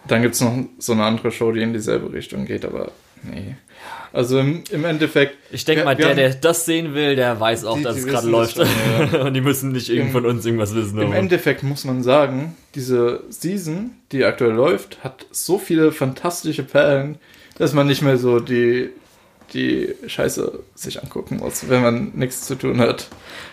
Dann 0.08 0.22
gibt 0.22 0.34
es 0.34 0.40
noch 0.40 0.52
so 0.78 0.92
eine 0.92 1.04
andere 1.04 1.32
Show, 1.32 1.50
die 1.52 1.62
in 1.62 1.72
dieselbe 1.72 2.12
Richtung 2.12 2.44
geht, 2.44 2.64
aber 2.64 2.92
nee. 3.30 3.56
Also 4.12 4.38
im, 4.38 4.64
im 4.70 4.84
Endeffekt. 4.84 5.36
Ich 5.52 5.64
denke 5.66 5.84
mal, 5.84 5.94
der, 5.94 6.14
der 6.14 6.30
das 6.34 6.64
sehen 6.64 6.94
will, 6.94 7.16
der 7.16 7.38
weiß 7.38 7.64
auch, 7.66 7.76
Die- 7.76 7.82
dass 7.82 7.94
die 7.96 8.00
es 8.02 8.06
gerade 8.06 8.28
läuft. 8.28 8.56
schon, 8.56 9.20
und 9.20 9.34
die 9.34 9.40
müssen 9.42 9.72
nicht 9.72 9.90
irgend 9.90 10.12
von 10.12 10.24
uns 10.24 10.44
irgendwas 10.46 10.74
wissen. 10.74 10.98
Im 10.98 11.08
aber- 11.08 11.16
Endeffekt 11.16 11.62
muss 11.62 11.84
man 11.84 12.02
sagen, 12.02 12.56
diese 12.74 13.22
Season, 13.28 13.90
die 14.12 14.24
aktuell 14.24 14.52
läuft, 14.52 15.02
hat 15.04 15.26
so 15.30 15.58
viele 15.58 15.92
fantastische 15.92 16.62
Perlen, 16.62 17.18
dass 17.58 17.74
man 17.74 17.86
nicht 17.86 18.00
mehr 18.02 18.16
so 18.16 18.40
die, 18.40 18.90
die 19.52 19.94
Scheiße 20.06 20.60
sich 20.74 21.02
angucken 21.02 21.36
muss, 21.36 21.68
wenn 21.68 21.82
man 21.82 22.12
nichts 22.14 22.46
zu 22.46 22.54
tun 22.54 22.78
hat. 22.80 23.08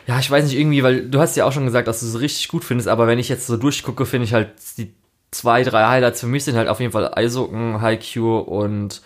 Ja, 0.07 0.19
ich 0.19 0.31
weiß 0.31 0.45
nicht 0.45 0.57
irgendwie, 0.57 0.83
weil 0.83 1.09
du 1.09 1.19
hast 1.19 1.35
ja 1.35 1.45
auch 1.45 1.51
schon 1.51 1.65
gesagt, 1.65 1.87
dass 1.89 1.99
du 1.99 2.05
es 2.07 2.19
richtig 2.21 2.47
gut 2.47 2.63
findest, 2.63 2.87
aber 2.87 3.05
wenn 3.07 3.19
ich 3.19 3.27
jetzt 3.29 3.47
so 3.47 3.57
durchgucke, 3.57 4.05
finde 4.05 4.25
ich 4.25 4.33
halt 4.33 4.49
die 4.77 4.93
zwei, 5.31 5.63
drei 5.63 5.85
Highlights 5.87 6.21
für 6.21 6.27
mich 6.27 6.43
sind 6.45 6.55
halt 6.55 6.67
auf 6.69 6.79
jeden 6.79 6.91
Fall 6.93 7.11
Aizoken, 7.13 7.81
Haikyuu 7.81 8.37
und 8.39 9.01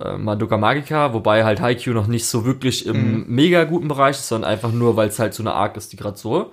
äh, 0.00 0.16
Madoka 0.16 0.56
Magica, 0.56 1.12
wobei 1.14 1.44
halt 1.44 1.60
Haikyuu 1.60 1.94
noch 1.94 2.06
nicht 2.06 2.26
so 2.26 2.44
wirklich 2.44 2.86
im 2.86 3.26
mega 3.28 3.64
guten 3.64 3.88
Bereich 3.88 4.16
ist, 4.16 4.28
sondern 4.28 4.50
einfach 4.50 4.72
nur, 4.72 4.96
weil 4.96 5.08
es 5.08 5.18
halt 5.18 5.34
so 5.34 5.42
eine 5.42 5.52
Arc 5.54 5.76
ist, 5.76 5.92
die 5.92 5.96
gerade 5.96 6.16
so. 6.18 6.50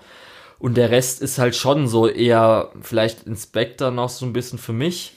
Und 0.60 0.78
der 0.78 0.92
Rest 0.92 1.22
ist 1.22 1.40
halt 1.40 1.56
schon 1.56 1.88
so 1.88 2.08
eher 2.08 2.70
vielleicht 2.82 3.24
Inspector 3.24 3.90
noch 3.92 4.10
so 4.10 4.26
ein 4.26 4.34
bisschen 4.34 4.60
für 4.60 4.74
mich. 4.74 5.16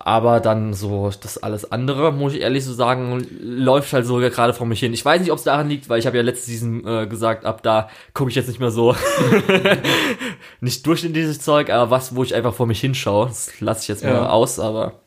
Aber 0.00 0.38
dann 0.38 0.74
so 0.74 1.10
das 1.20 1.38
alles 1.42 1.72
andere, 1.72 2.12
muss 2.12 2.32
ich 2.32 2.42
ehrlich 2.42 2.64
so 2.64 2.72
sagen, 2.72 3.26
läuft 3.40 3.92
halt 3.92 4.06
so 4.06 4.18
gerade 4.18 4.54
vor 4.54 4.64
mich 4.64 4.78
hin. 4.78 4.94
Ich 4.94 5.04
weiß 5.04 5.20
nicht, 5.20 5.32
ob 5.32 5.38
es 5.38 5.44
daran 5.44 5.68
liegt, 5.68 5.88
weil 5.88 5.98
ich 5.98 6.06
habe 6.06 6.16
ja 6.16 6.22
letzte 6.22 6.46
Season 6.52 6.86
äh, 6.86 7.08
gesagt, 7.08 7.44
ab 7.44 7.64
da 7.64 7.88
gucke 8.14 8.30
ich 8.30 8.36
jetzt 8.36 8.46
nicht 8.46 8.60
mehr 8.60 8.70
so 8.70 8.94
nicht 10.60 10.86
durch 10.86 11.04
in 11.04 11.12
dieses 11.12 11.40
Zeug, 11.40 11.70
aber 11.70 11.90
was, 11.90 12.14
wo 12.14 12.22
ich 12.22 12.34
einfach 12.34 12.54
vor 12.54 12.66
mich 12.68 12.80
hinschaue, 12.80 13.26
das 13.26 13.60
lasse 13.60 13.82
ich 13.82 13.88
jetzt 13.88 14.04
mal 14.04 14.12
Ja. 14.12 14.28
aus, 14.28 14.60
aber 14.60 15.00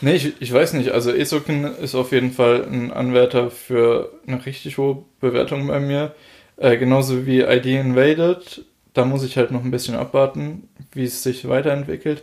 Nee, 0.00 0.14
ich, 0.14 0.40
ich 0.40 0.52
weiß 0.52 0.72
nicht. 0.74 0.90
Also 0.90 1.10
Esoken 1.12 1.64
ist 1.64 1.94
auf 1.94 2.12
jeden 2.12 2.32
Fall 2.32 2.64
ein 2.64 2.92
Anwärter 2.92 3.50
für 3.50 4.12
eine 4.26 4.44
richtig 4.44 4.78
hohe 4.78 5.04
Bewertung 5.20 5.66
bei 5.66 5.80
mir. 5.80 6.14
Äh, 6.56 6.76
genauso 6.76 7.26
wie 7.26 7.40
ID 7.40 7.66
Invaded. 7.66 8.64
Da 8.94 9.04
muss 9.04 9.22
ich 9.22 9.36
halt 9.36 9.50
noch 9.50 9.62
ein 9.62 9.70
bisschen 9.70 9.94
abwarten, 9.94 10.68
wie 10.92 11.04
es 11.04 11.22
sich 11.22 11.48
weiterentwickelt. 11.48 12.22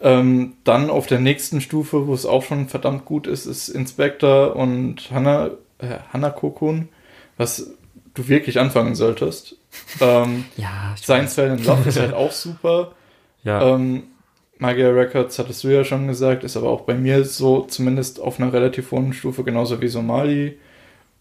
Ähm, 0.00 0.54
dann 0.64 0.90
auf 0.90 1.06
der 1.06 1.18
nächsten 1.18 1.60
Stufe, 1.60 2.06
wo 2.06 2.14
es 2.14 2.26
auch 2.26 2.42
schon 2.42 2.68
verdammt 2.68 3.04
gut 3.04 3.26
ist, 3.26 3.46
ist 3.46 3.68
Inspector 3.68 4.54
und 4.54 5.10
Hana, 5.10 5.50
äh, 5.78 5.98
Hanako-kun, 6.12 6.88
was 7.36 7.70
du 8.14 8.28
wirklich 8.28 8.58
anfangen 8.58 8.94
solltest. 8.94 9.56
Ähm, 10.00 10.44
ja, 10.56 10.94
Science 10.96 11.34
Fell 11.34 11.58
in 11.58 11.64
Love 11.64 11.88
ist 11.88 11.98
halt 11.98 12.14
auch 12.14 12.30
super. 12.30 12.92
ja. 13.42 13.74
Ähm, 13.74 14.04
Magia 14.58 14.90
Records 14.90 15.38
hattest 15.38 15.64
du 15.64 15.68
ja 15.68 15.84
schon 15.84 16.06
gesagt, 16.06 16.44
ist 16.44 16.56
aber 16.56 16.70
auch 16.70 16.82
bei 16.82 16.94
mir 16.94 17.24
so 17.24 17.62
zumindest 17.62 18.20
auf 18.20 18.38
einer 18.38 18.52
relativ 18.52 18.92
hohen 18.92 19.12
Stufe, 19.12 19.44
genauso 19.44 19.80
wie 19.80 19.88
Somali. 19.88 20.58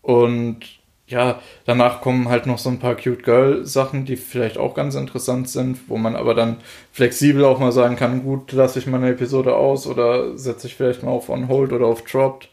Und 0.01 0.59
ja, 1.07 1.41
danach 1.65 2.01
kommen 2.01 2.29
halt 2.29 2.45
noch 2.45 2.57
so 2.57 2.69
ein 2.69 2.79
paar 2.79 2.95
Cute 2.95 3.23
Girl 3.23 3.65
Sachen, 3.65 4.05
die 4.05 4.15
vielleicht 4.15 4.57
auch 4.57 4.73
ganz 4.73 4.95
interessant 4.95 5.49
sind, 5.49 5.89
wo 5.89 5.97
man 5.97 6.15
aber 6.15 6.33
dann 6.33 6.57
flexibel 6.91 7.43
auch 7.43 7.59
mal 7.59 7.71
sagen 7.71 7.95
kann, 7.95 8.23
gut, 8.23 8.51
lasse 8.51 8.79
ich 8.79 8.87
mal 8.87 8.97
eine 8.97 9.11
Episode 9.11 9.55
aus 9.55 9.85
oder 9.87 10.37
setze 10.37 10.67
ich 10.67 10.75
vielleicht 10.75 11.03
mal 11.03 11.11
auf 11.11 11.29
On 11.29 11.47
Hold 11.47 11.73
oder 11.73 11.87
auf 11.87 12.03
Dropped. 12.03 12.49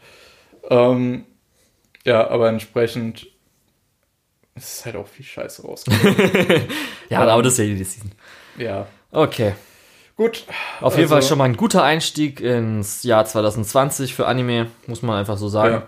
Ähm, 0.69 1.25
ja, 2.05 2.29
aber 2.29 2.49
entsprechend 2.49 3.27
ist 4.55 4.79
es 4.79 4.85
halt 4.85 4.95
auch 4.95 5.07
viel 5.07 5.25
Scheiße 5.25 5.63
rausgekommen. 5.63 6.67
ja, 7.09 7.21
aber 7.21 7.41
das 7.43 7.53
ist 7.53 7.59
ja 7.59 7.65
die 7.65 7.83
Season. 7.83 8.11
ja. 8.57 8.87
Okay. 9.11 9.53
Gut. 10.21 10.43
Auf 10.81 10.97
jeden 10.97 11.09
Fall 11.09 11.17
also- 11.17 11.29
schon 11.29 11.37
mal 11.39 11.45
ein 11.45 11.57
guter 11.57 11.83
Einstieg 11.83 12.41
ins 12.41 13.01
Jahr 13.03 13.25
2020 13.25 14.13
für 14.13 14.27
Anime, 14.27 14.67
muss 14.87 15.01
man 15.01 15.17
einfach 15.17 15.37
so 15.37 15.47
sagen. 15.49 15.73
Ja. 15.75 15.87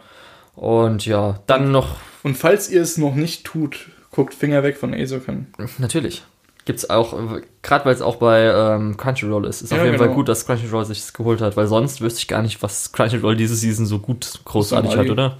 Und 0.55 1.05
ja, 1.05 1.39
dann 1.47 1.71
noch, 1.71 1.97
Und 2.23 2.35
falls 2.35 2.69
ihr 2.69 2.81
es 2.81 2.97
noch 2.97 3.13
nicht 3.15 3.43
tut, 3.45 3.89
guckt 4.11 4.33
Finger 4.33 4.63
weg 4.63 4.77
von 4.77 4.93
Esoken. 4.93 5.53
natürlich, 5.77 6.23
gibt's 6.65 6.89
auch, 6.89 7.15
gerade 7.61 7.85
weil 7.85 7.93
es 7.93 8.01
auch 8.01 8.15
bei 8.15 8.41
ähm, 8.45 8.97
Crunchyroll 8.97 9.45
ist, 9.45 9.61
ist 9.61 9.71
auf 9.71 9.77
Ja, 9.79 9.85
jeden 9.85 9.97
Fall 9.97 10.07
genau. 10.07 10.17
gut, 10.17 10.29
dass 10.29 10.45
Crunchyroll 10.47 10.85
sich 10.85 10.99
das 11.01 11.13
geholt 11.13 11.41
hat, 11.41 11.55
weil 11.57 11.67
sonst 11.67 12.01
wüsste 12.01 12.19
ich 12.19 12.27
gar 12.27 12.41
nicht, 12.41 12.61
was 12.63 12.91
Crunchyroll 12.91 13.35
diese 13.35 13.55
Season 13.55 13.85
so 13.85 13.99
gut 13.99 14.39
großartig 14.45 14.91
Somali. 14.91 15.09
hat, 15.09 15.13
oder? 15.13 15.37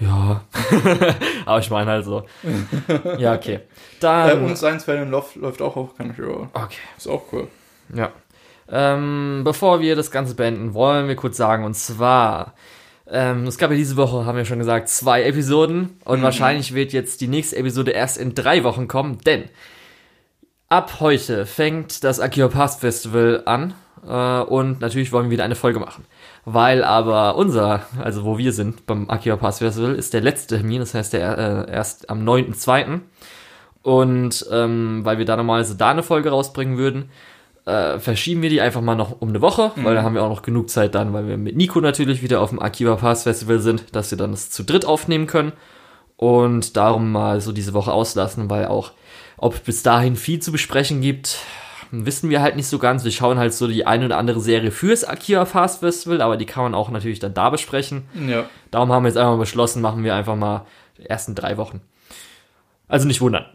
Ja, 0.00 0.42
aber 1.46 1.58
ich 1.60 1.70
meine 1.70 1.90
halt 1.90 2.04
so. 2.06 2.24
Ja, 3.18 3.34
okay. 3.34 3.54
Äh, 3.54 3.60
Dann, 4.00 4.44
und 4.44 4.56
Science 4.56 4.84
Fan 4.84 5.10
Love 5.10 5.38
läuft 5.38 5.60
auch 5.62 5.76
auf 5.76 5.94
Crunchyroll. 5.96 6.48
okay. 6.54 6.76
Ist 6.96 7.06
auch 7.08 7.22
cool. 7.32 7.48
Ja. 7.94 8.10
Ähm, 8.70 9.42
bevor 9.44 9.80
wir 9.80 9.96
das 9.96 10.10
Ganze 10.10 10.34
beenden, 10.34 10.72
wollen 10.74 11.08
wir 11.08 11.16
kurz 11.16 11.36
sagen, 11.36 11.64
und 11.64 11.74
zwar, 11.74 12.54
ähm, 13.06 13.46
es 13.46 13.58
gab 13.58 13.70
ja 13.70 13.76
diese 13.76 13.96
Woche, 13.96 14.24
haben 14.24 14.36
wir 14.38 14.44
schon 14.44 14.58
gesagt, 14.60 14.88
zwei 14.88 15.24
Episoden 15.24 15.98
und 16.04 16.20
Mhm. 16.20 16.24
wahrscheinlich 16.24 16.74
wird 16.74 16.92
jetzt 16.92 17.20
die 17.20 17.28
nächste 17.28 17.56
Episode 17.56 17.90
erst 17.90 18.16
in 18.18 18.34
drei 18.34 18.64
Wochen 18.64 18.88
kommen, 18.88 19.18
denn 19.26 19.44
ab 20.68 21.00
heute 21.00 21.44
fängt 21.44 22.02
das 22.04 22.18
Akira 22.20 22.48
Pass 22.48 22.76
Festival 22.76 23.42
an 23.44 23.74
äh, 24.08 24.40
und 24.40 24.80
natürlich 24.80 25.12
wollen 25.12 25.26
wir 25.26 25.32
wieder 25.32 25.44
eine 25.44 25.54
Folge 25.54 25.78
machen. 25.80 26.04
Weil 26.44 26.82
aber 26.82 27.36
unser, 27.36 27.82
also 28.02 28.24
wo 28.24 28.38
wir 28.38 28.52
sind 28.52 28.86
beim 28.86 29.10
Akira 29.10 29.36
Pass 29.36 29.58
Festival, 29.58 29.94
ist 29.94 30.14
der 30.14 30.22
letzte 30.22 30.56
Termin, 30.56 30.80
das 30.80 30.94
heißt 30.94 31.12
der 31.12 31.66
äh, 31.68 31.70
erst 31.72 32.08
am 32.10 32.24
9.2. 32.26 33.00
Und 33.82 34.46
ähm, 34.50 35.00
weil 35.04 35.18
wir 35.18 35.24
da 35.24 35.36
normalerweise 35.36 35.76
da 35.76 35.90
eine 35.90 36.02
Folge 36.04 36.30
rausbringen 36.30 36.78
würden, 36.78 37.10
äh, 37.64 37.98
verschieben 37.98 38.42
wir 38.42 38.50
die 38.50 38.60
einfach 38.60 38.80
mal 38.80 38.96
noch 38.96 39.20
um 39.20 39.28
eine 39.28 39.40
Woche, 39.40 39.70
weil 39.76 39.94
da 39.94 40.02
haben 40.02 40.14
wir 40.14 40.22
auch 40.22 40.28
noch 40.28 40.42
genug 40.42 40.68
Zeit 40.68 40.94
dann, 40.94 41.12
weil 41.12 41.28
wir 41.28 41.36
mit 41.36 41.56
Nico 41.56 41.80
natürlich 41.80 42.22
wieder 42.22 42.40
auf 42.40 42.50
dem 42.50 42.60
Akiba 42.60 42.96
Pass 42.96 43.22
Festival 43.22 43.60
sind, 43.60 43.94
dass 43.94 44.10
wir 44.10 44.18
dann 44.18 44.32
das 44.32 44.50
zu 44.50 44.64
dritt 44.64 44.84
aufnehmen 44.84 45.26
können 45.26 45.52
und 46.16 46.76
darum 46.76 47.12
mal 47.12 47.40
so 47.40 47.52
diese 47.52 47.74
Woche 47.74 47.92
auslassen, 47.92 48.50
weil 48.50 48.66
auch, 48.66 48.92
ob 49.36 49.64
bis 49.64 49.82
dahin 49.82 50.16
viel 50.16 50.40
zu 50.40 50.52
besprechen 50.52 51.00
gibt, 51.00 51.38
wissen 51.92 52.30
wir 52.30 52.40
halt 52.40 52.56
nicht 52.56 52.68
so 52.68 52.78
ganz. 52.78 53.04
Wir 53.04 53.10
schauen 53.12 53.38
halt 53.38 53.52
so 53.54 53.68
die 53.68 53.86
eine 53.86 54.06
oder 54.06 54.18
andere 54.18 54.40
Serie 54.40 54.70
fürs 54.70 55.04
Akiba 55.04 55.44
Pass 55.44 55.78
Festival, 55.78 56.20
aber 56.20 56.36
die 56.36 56.46
kann 56.46 56.64
man 56.64 56.74
auch 56.74 56.90
natürlich 56.90 57.18
dann 57.18 57.34
da 57.34 57.50
besprechen. 57.50 58.04
Ja. 58.26 58.44
Darum 58.70 58.92
haben 58.92 59.04
wir 59.04 59.08
jetzt 59.08 59.18
einfach 59.18 59.38
beschlossen, 59.38 59.82
machen 59.82 60.02
wir 60.02 60.14
einfach 60.14 60.36
mal 60.36 60.64
die 60.98 61.06
ersten 61.06 61.34
drei 61.34 61.56
Wochen. 61.56 61.80
Also 62.88 63.06
nicht 63.06 63.20
wundern. 63.20 63.46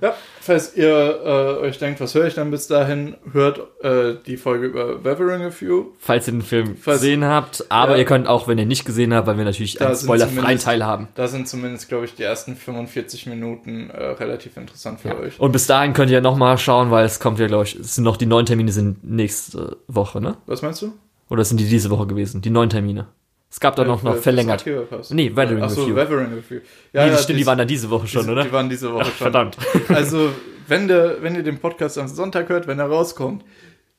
Ja, 0.00 0.14
falls 0.48 0.74
ihr 0.76 0.88
äh, 1.24 1.64
euch 1.66 1.78
denkt, 1.78 2.00
was 2.00 2.14
höre 2.14 2.26
ich 2.26 2.34
dann 2.34 2.50
bis 2.50 2.66
dahin, 2.66 3.14
hört 3.32 3.60
äh, 3.84 4.14
die 4.26 4.36
Folge 4.36 4.66
über 4.66 5.04
Weathering 5.04 5.42
a 5.42 5.50
Few. 5.50 5.92
falls 6.00 6.26
ihr 6.26 6.32
den 6.32 6.42
Film 6.42 6.76
Falls- 6.76 7.00
gesehen 7.00 7.24
habt. 7.24 7.64
Aber 7.68 7.92
Ja. 7.92 7.98
ihr 7.98 8.04
könnt 8.04 8.26
auch, 8.26 8.48
wenn 8.48 8.58
ihr 8.58 8.66
nicht 8.66 8.84
gesehen 8.84 9.14
habt, 9.14 9.26
weil 9.28 9.38
wir 9.38 9.44
natürlich 9.44 9.80
einen 9.80 9.94
spoilerfreien 9.94 10.58
Teil 10.58 10.84
haben. 10.84 11.08
Da 11.14 11.28
sind 11.28 11.46
zumindest, 11.46 11.88
glaube 11.88 12.06
ich, 12.06 12.14
die 12.16 12.24
ersten 12.24 12.56
45 12.56 13.26
Minuten 13.26 13.90
äh, 13.90 14.02
relativ 14.04 14.56
interessant 14.56 15.00
für 15.00 15.16
euch. 15.18 15.38
Und 15.38 15.52
bis 15.52 15.66
dahin 15.68 15.92
könnt 15.92 16.10
ihr 16.10 16.20
nochmal 16.20 16.58
schauen, 16.58 16.90
weil 16.90 17.04
es 17.04 17.20
kommt 17.20 17.38
ja, 17.38 17.46
glaube 17.46 17.64
ich, 17.64 17.76
es 17.76 17.94
sind 17.94 18.04
noch 18.04 18.16
die 18.16 18.26
neun 18.26 18.46
Termine 18.46 18.72
sind 18.72 19.04
nächste 19.08 19.76
Woche, 19.86 20.20
ne? 20.20 20.36
Was 20.46 20.62
meinst 20.62 20.82
du? 20.82 20.92
Oder 21.30 21.44
sind 21.44 21.60
die 21.60 21.68
diese 21.68 21.90
Woche 21.90 22.06
gewesen? 22.06 22.40
Die 22.40 22.50
neun 22.50 22.70
Termine. 22.70 23.06
Es 23.50 23.60
gab 23.60 23.76
da 23.76 23.84
noch, 23.84 24.02
noch 24.02 24.16
Äh, 24.16 24.18
verlängert. 24.20 24.64
Nee, 25.10 25.34
Weathering 25.34 25.62
Achso, 25.62 25.82
Review. 25.82 25.96
Weathering 25.96 26.34
Review. 26.34 26.60
Ja, 26.92 27.04
nee, 27.06 27.12
ja, 27.12 27.16
stimmt, 27.16 27.28
die 27.30 27.34
dies- 27.42 27.46
waren 27.46 27.58
da 27.58 27.64
diese 27.64 27.88
Woche 27.90 28.06
schon, 28.06 28.20
diese- 28.22 28.32
oder? 28.32 28.44
Die 28.44 28.52
waren 28.52 28.68
diese 28.68 28.92
Woche 28.92 29.04
schon. 29.06 29.12
Verdammt. 29.14 29.56
Also, 29.88 30.32
wenn, 30.66 30.86
der, 30.88 31.22
wenn 31.22 31.34
ihr 31.34 31.42
den 31.42 31.58
Podcast 31.58 31.96
am 31.98 32.08
Sonntag 32.08 32.48
hört, 32.50 32.66
wenn 32.66 32.78
er 32.78 32.86
rauskommt, 32.86 33.44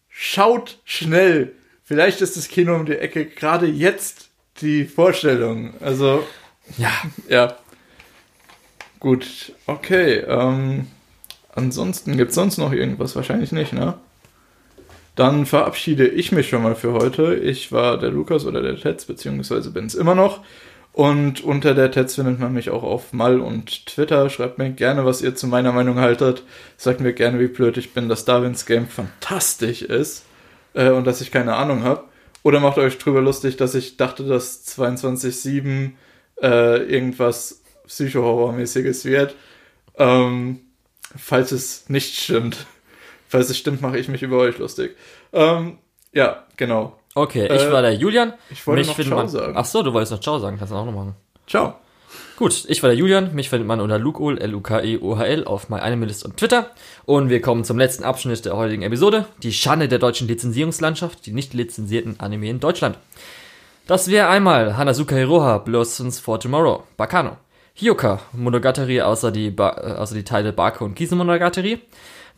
schaut 0.08 0.78
schnell. 0.86 1.54
Vielleicht 1.84 2.22
ist 2.22 2.38
das 2.38 2.48
Kino 2.48 2.76
um 2.76 2.86
die 2.86 2.98
Ecke 2.98 3.26
gerade 3.26 3.66
jetzt 3.66 4.30
die 4.62 4.86
Vorstellung. 4.86 5.74
Also, 5.82 6.24
Ja. 6.78 6.92
ja. 7.28 7.56
Gut, 9.00 9.54
okay. 9.66 10.18
Ähm, 10.28 10.88
ansonsten 11.56 12.18
gibt 12.18 12.30
es 12.30 12.36
sonst 12.36 12.58
noch 12.58 12.72
irgendwas? 12.74 13.16
Wahrscheinlich 13.16 13.52
nicht, 13.52 13.74
ne? 13.74 13.96
Dann 15.20 15.46
verabschiede 15.46 16.08
ich 16.08 16.32
mich 16.32 16.48
schon 16.48 16.64
mal 16.64 16.76
für 16.76 16.94
heute. 16.94 17.36
Ich 17.36 17.74
war 17.74 18.00
der 18.00 18.10
Lukas 18.10 18.46
oder 18.46 18.62
der 18.62 18.78
Tetz, 18.78 19.04
beziehungsweise 19.04 19.70
bin 19.72 19.86
es 19.86 19.94
immer 19.94 20.16
noch. 20.16 20.46
Und 20.94 21.44
unter 21.44 21.76
der 21.76 21.92
Tetz 21.92 22.16
findet 22.16 22.40
man 22.40 22.54
mich 22.54 22.70
auch 22.70 22.84
auf 22.84 23.12
Mal 23.12 23.42
und 23.42 23.86
Twitter. 23.86 24.30
Schreibt 24.30 24.60
mir 24.60 24.70
gerne, 24.70 25.04
was 25.04 25.22
ihr 25.22 25.36
zu 25.36 25.48
meiner 25.48 25.74
Meinung 25.74 26.00
haltet. 26.00 26.44
Sagt 26.78 27.02
mir 27.02 27.12
gerne, 27.12 27.38
wie 27.42 27.50
blöd 27.50 27.76
ich 27.76 27.94
bin, 27.94 28.08
dass 28.08 28.24
Darwins 28.24 28.66
Game 28.66 28.88
fantastisch 28.88 29.82
ist 29.82 30.24
äh, 30.74 30.92
und 30.92 31.06
dass 31.06 31.20
ich 31.20 31.32
keine 31.32 31.58
Ahnung 31.58 31.84
habe. 31.84 32.06
Oder 32.44 32.62
macht 32.62 32.78
euch 32.78 32.98
drüber 32.98 33.20
lustig, 33.20 33.58
dass 33.58 33.76
ich 33.76 33.98
dachte, 33.98 34.24
dass 34.24 34.66
22.7 34.80 35.90
äh, 36.42 36.78
irgendwas 36.84 37.62
Psycho-Horror-mäßiges 37.88 39.04
wird. 39.04 39.36
Ähm, 39.98 40.62
falls 41.18 41.52
es 41.52 41.90
nicht 41.90 42.18
stimmt. 42.18 42.68
Falls 43.30 43.50
es 43.50 43.58
stimmt, 43.58 43.82
mache 43.82 43.98
ich 43.98 44.08
mich 44.10 44.24
über 44.24 44.38
euch 44.38 44.58
lustig. 44.58 44.98
Ähm, 45.32 45.78
ja, 46.12 46.44
genau. 46.58 46.98
Okay, 47.14 47.46
ich 47.46 47.62
Äh, 47.62 47.72
war 47.72 47.84
der 47.84 47.94
Julian. 47.94 48.34
Ich 48.50 48.66
wollte 48.66 48.88
Mich 48.88 48.98
noch 48.98 49.06
Ciao 49.06 49.18
man, 49.18 49.30
sagen. 49.30 49.54
Ach 49.56 49.66
so, 49.66 49.84
du 49.84 49.94
wolltest 49.94 50.12
noch 50.12 50.20
Ciao 50.20 50.40
sagen, 50.40 50.58
kannst 50.58 50.74
du 50.74 50.78
auch 50.78 50.86
noch 50.86 50.92
machen. 50.94 51.16
Ciao. 51.48 51.76
Gut, 52.38 52.66
ich 52.68 52.82
war 52.82 52.90
der 52.90 52.98
Julian, 52.98 53.36
mich 53.36 53.50
findet 53.50 53.68
man 53.68 53.82
unter 53.82 54.00
Lukeol, 54.00 54.40
L-U-K-E-O-H-L 54.40 55.46
auf 55.46 55.70
MyAnimalist 55.70 56.26
und 56.26 56.38
Twitter. 56.38 56.72
Und 57.06 57.30
wir 57.30 57.40
kommen 57.42 57.64
zum 57.66 57.78
letzten 57.78 58.04
Abschnitt 58.04 58.46
der 58.46 58.56
heutigen 58.58 58.82
Episode, 58.82 59.26
die 59.44 59.54
Schande 59.54 59.88
der 59.88 60.00
deutschen 60.00 60.28
Lizenzierungslandschaft, 60.28 61.26
die 61.26 61.34
nicht 61.34 61.54
lizenzierten 61.54 62.20
Anime 62.20 62.50
in 62.50 62.60
Deutschland. 62.60 62.98
Das 63.86 64.10
wäre 64.10 64.28
einmal 64.30 64.76
Hanazuka 64.78 65.16
Hiroha, 65.16 65.60
Blossoms 65.60 66.20
for 66.20 66.40
Tomorrow, 66.40 66.84
Bakano, 66.98 67.38
Hyoka, 67.76 68.22
Monogatari 68.34 69.02
außer 69.02 69.32
die, 69.32 69.52
ba 69.52 69.70
äh, 69.72 69.94
außer 69.98 70.16
die 70.16 70.24
Teile 70.24 70.52
Bako 70.54 70.86
und 70.86 70.96
Kise 70.96 71.16
Monogatari, 71.16 71.82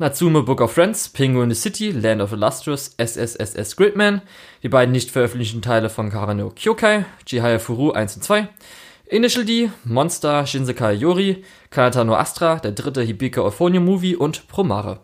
Natsume 0.02 0.44
Book 0.44 0.62
of 0.62 0.74
Friends, 0.74 1.10
Penguin 1.10 1.50
the 1.50 1.56
City, 1.56 1.92
Land 1.92 2.24
of 2.24 2.34
Illustrious, 2.34 2.96
SSSS 2.98 3.76
Gridman, 3.76 4.24
die 4.64 4.68
beiden 4.68 4.92
nicht 4.92 5.12
veröffentlichten 5.12 5.62
Teile 5.62 5.92
von 5.92 6.10
Karano 6.10 6.50
Kyokai, 6.50 7.06
Jihaya 7.28 7.60
Furu 7.60 7.92
1 7.92 8.16
und 8.16 8.24
2, 8.24 8.48
Initial 9.06 9.46
D, 9.46 9.70
Monster, 9.84 10.48
Shinsekai 10.48 10.94
Yori, 10.94 11.46
Kanata 11.70 12.04
no 12.04 12.16
Astra, 12.16 12.56
der 12.56 12.72
dritte 12.72 13.04
Hibika 13.04 13.42
Euphonium 13.42 13.86
Movie 13.86 14.16
und 14.16 14.48
Promare. 14.48 15.02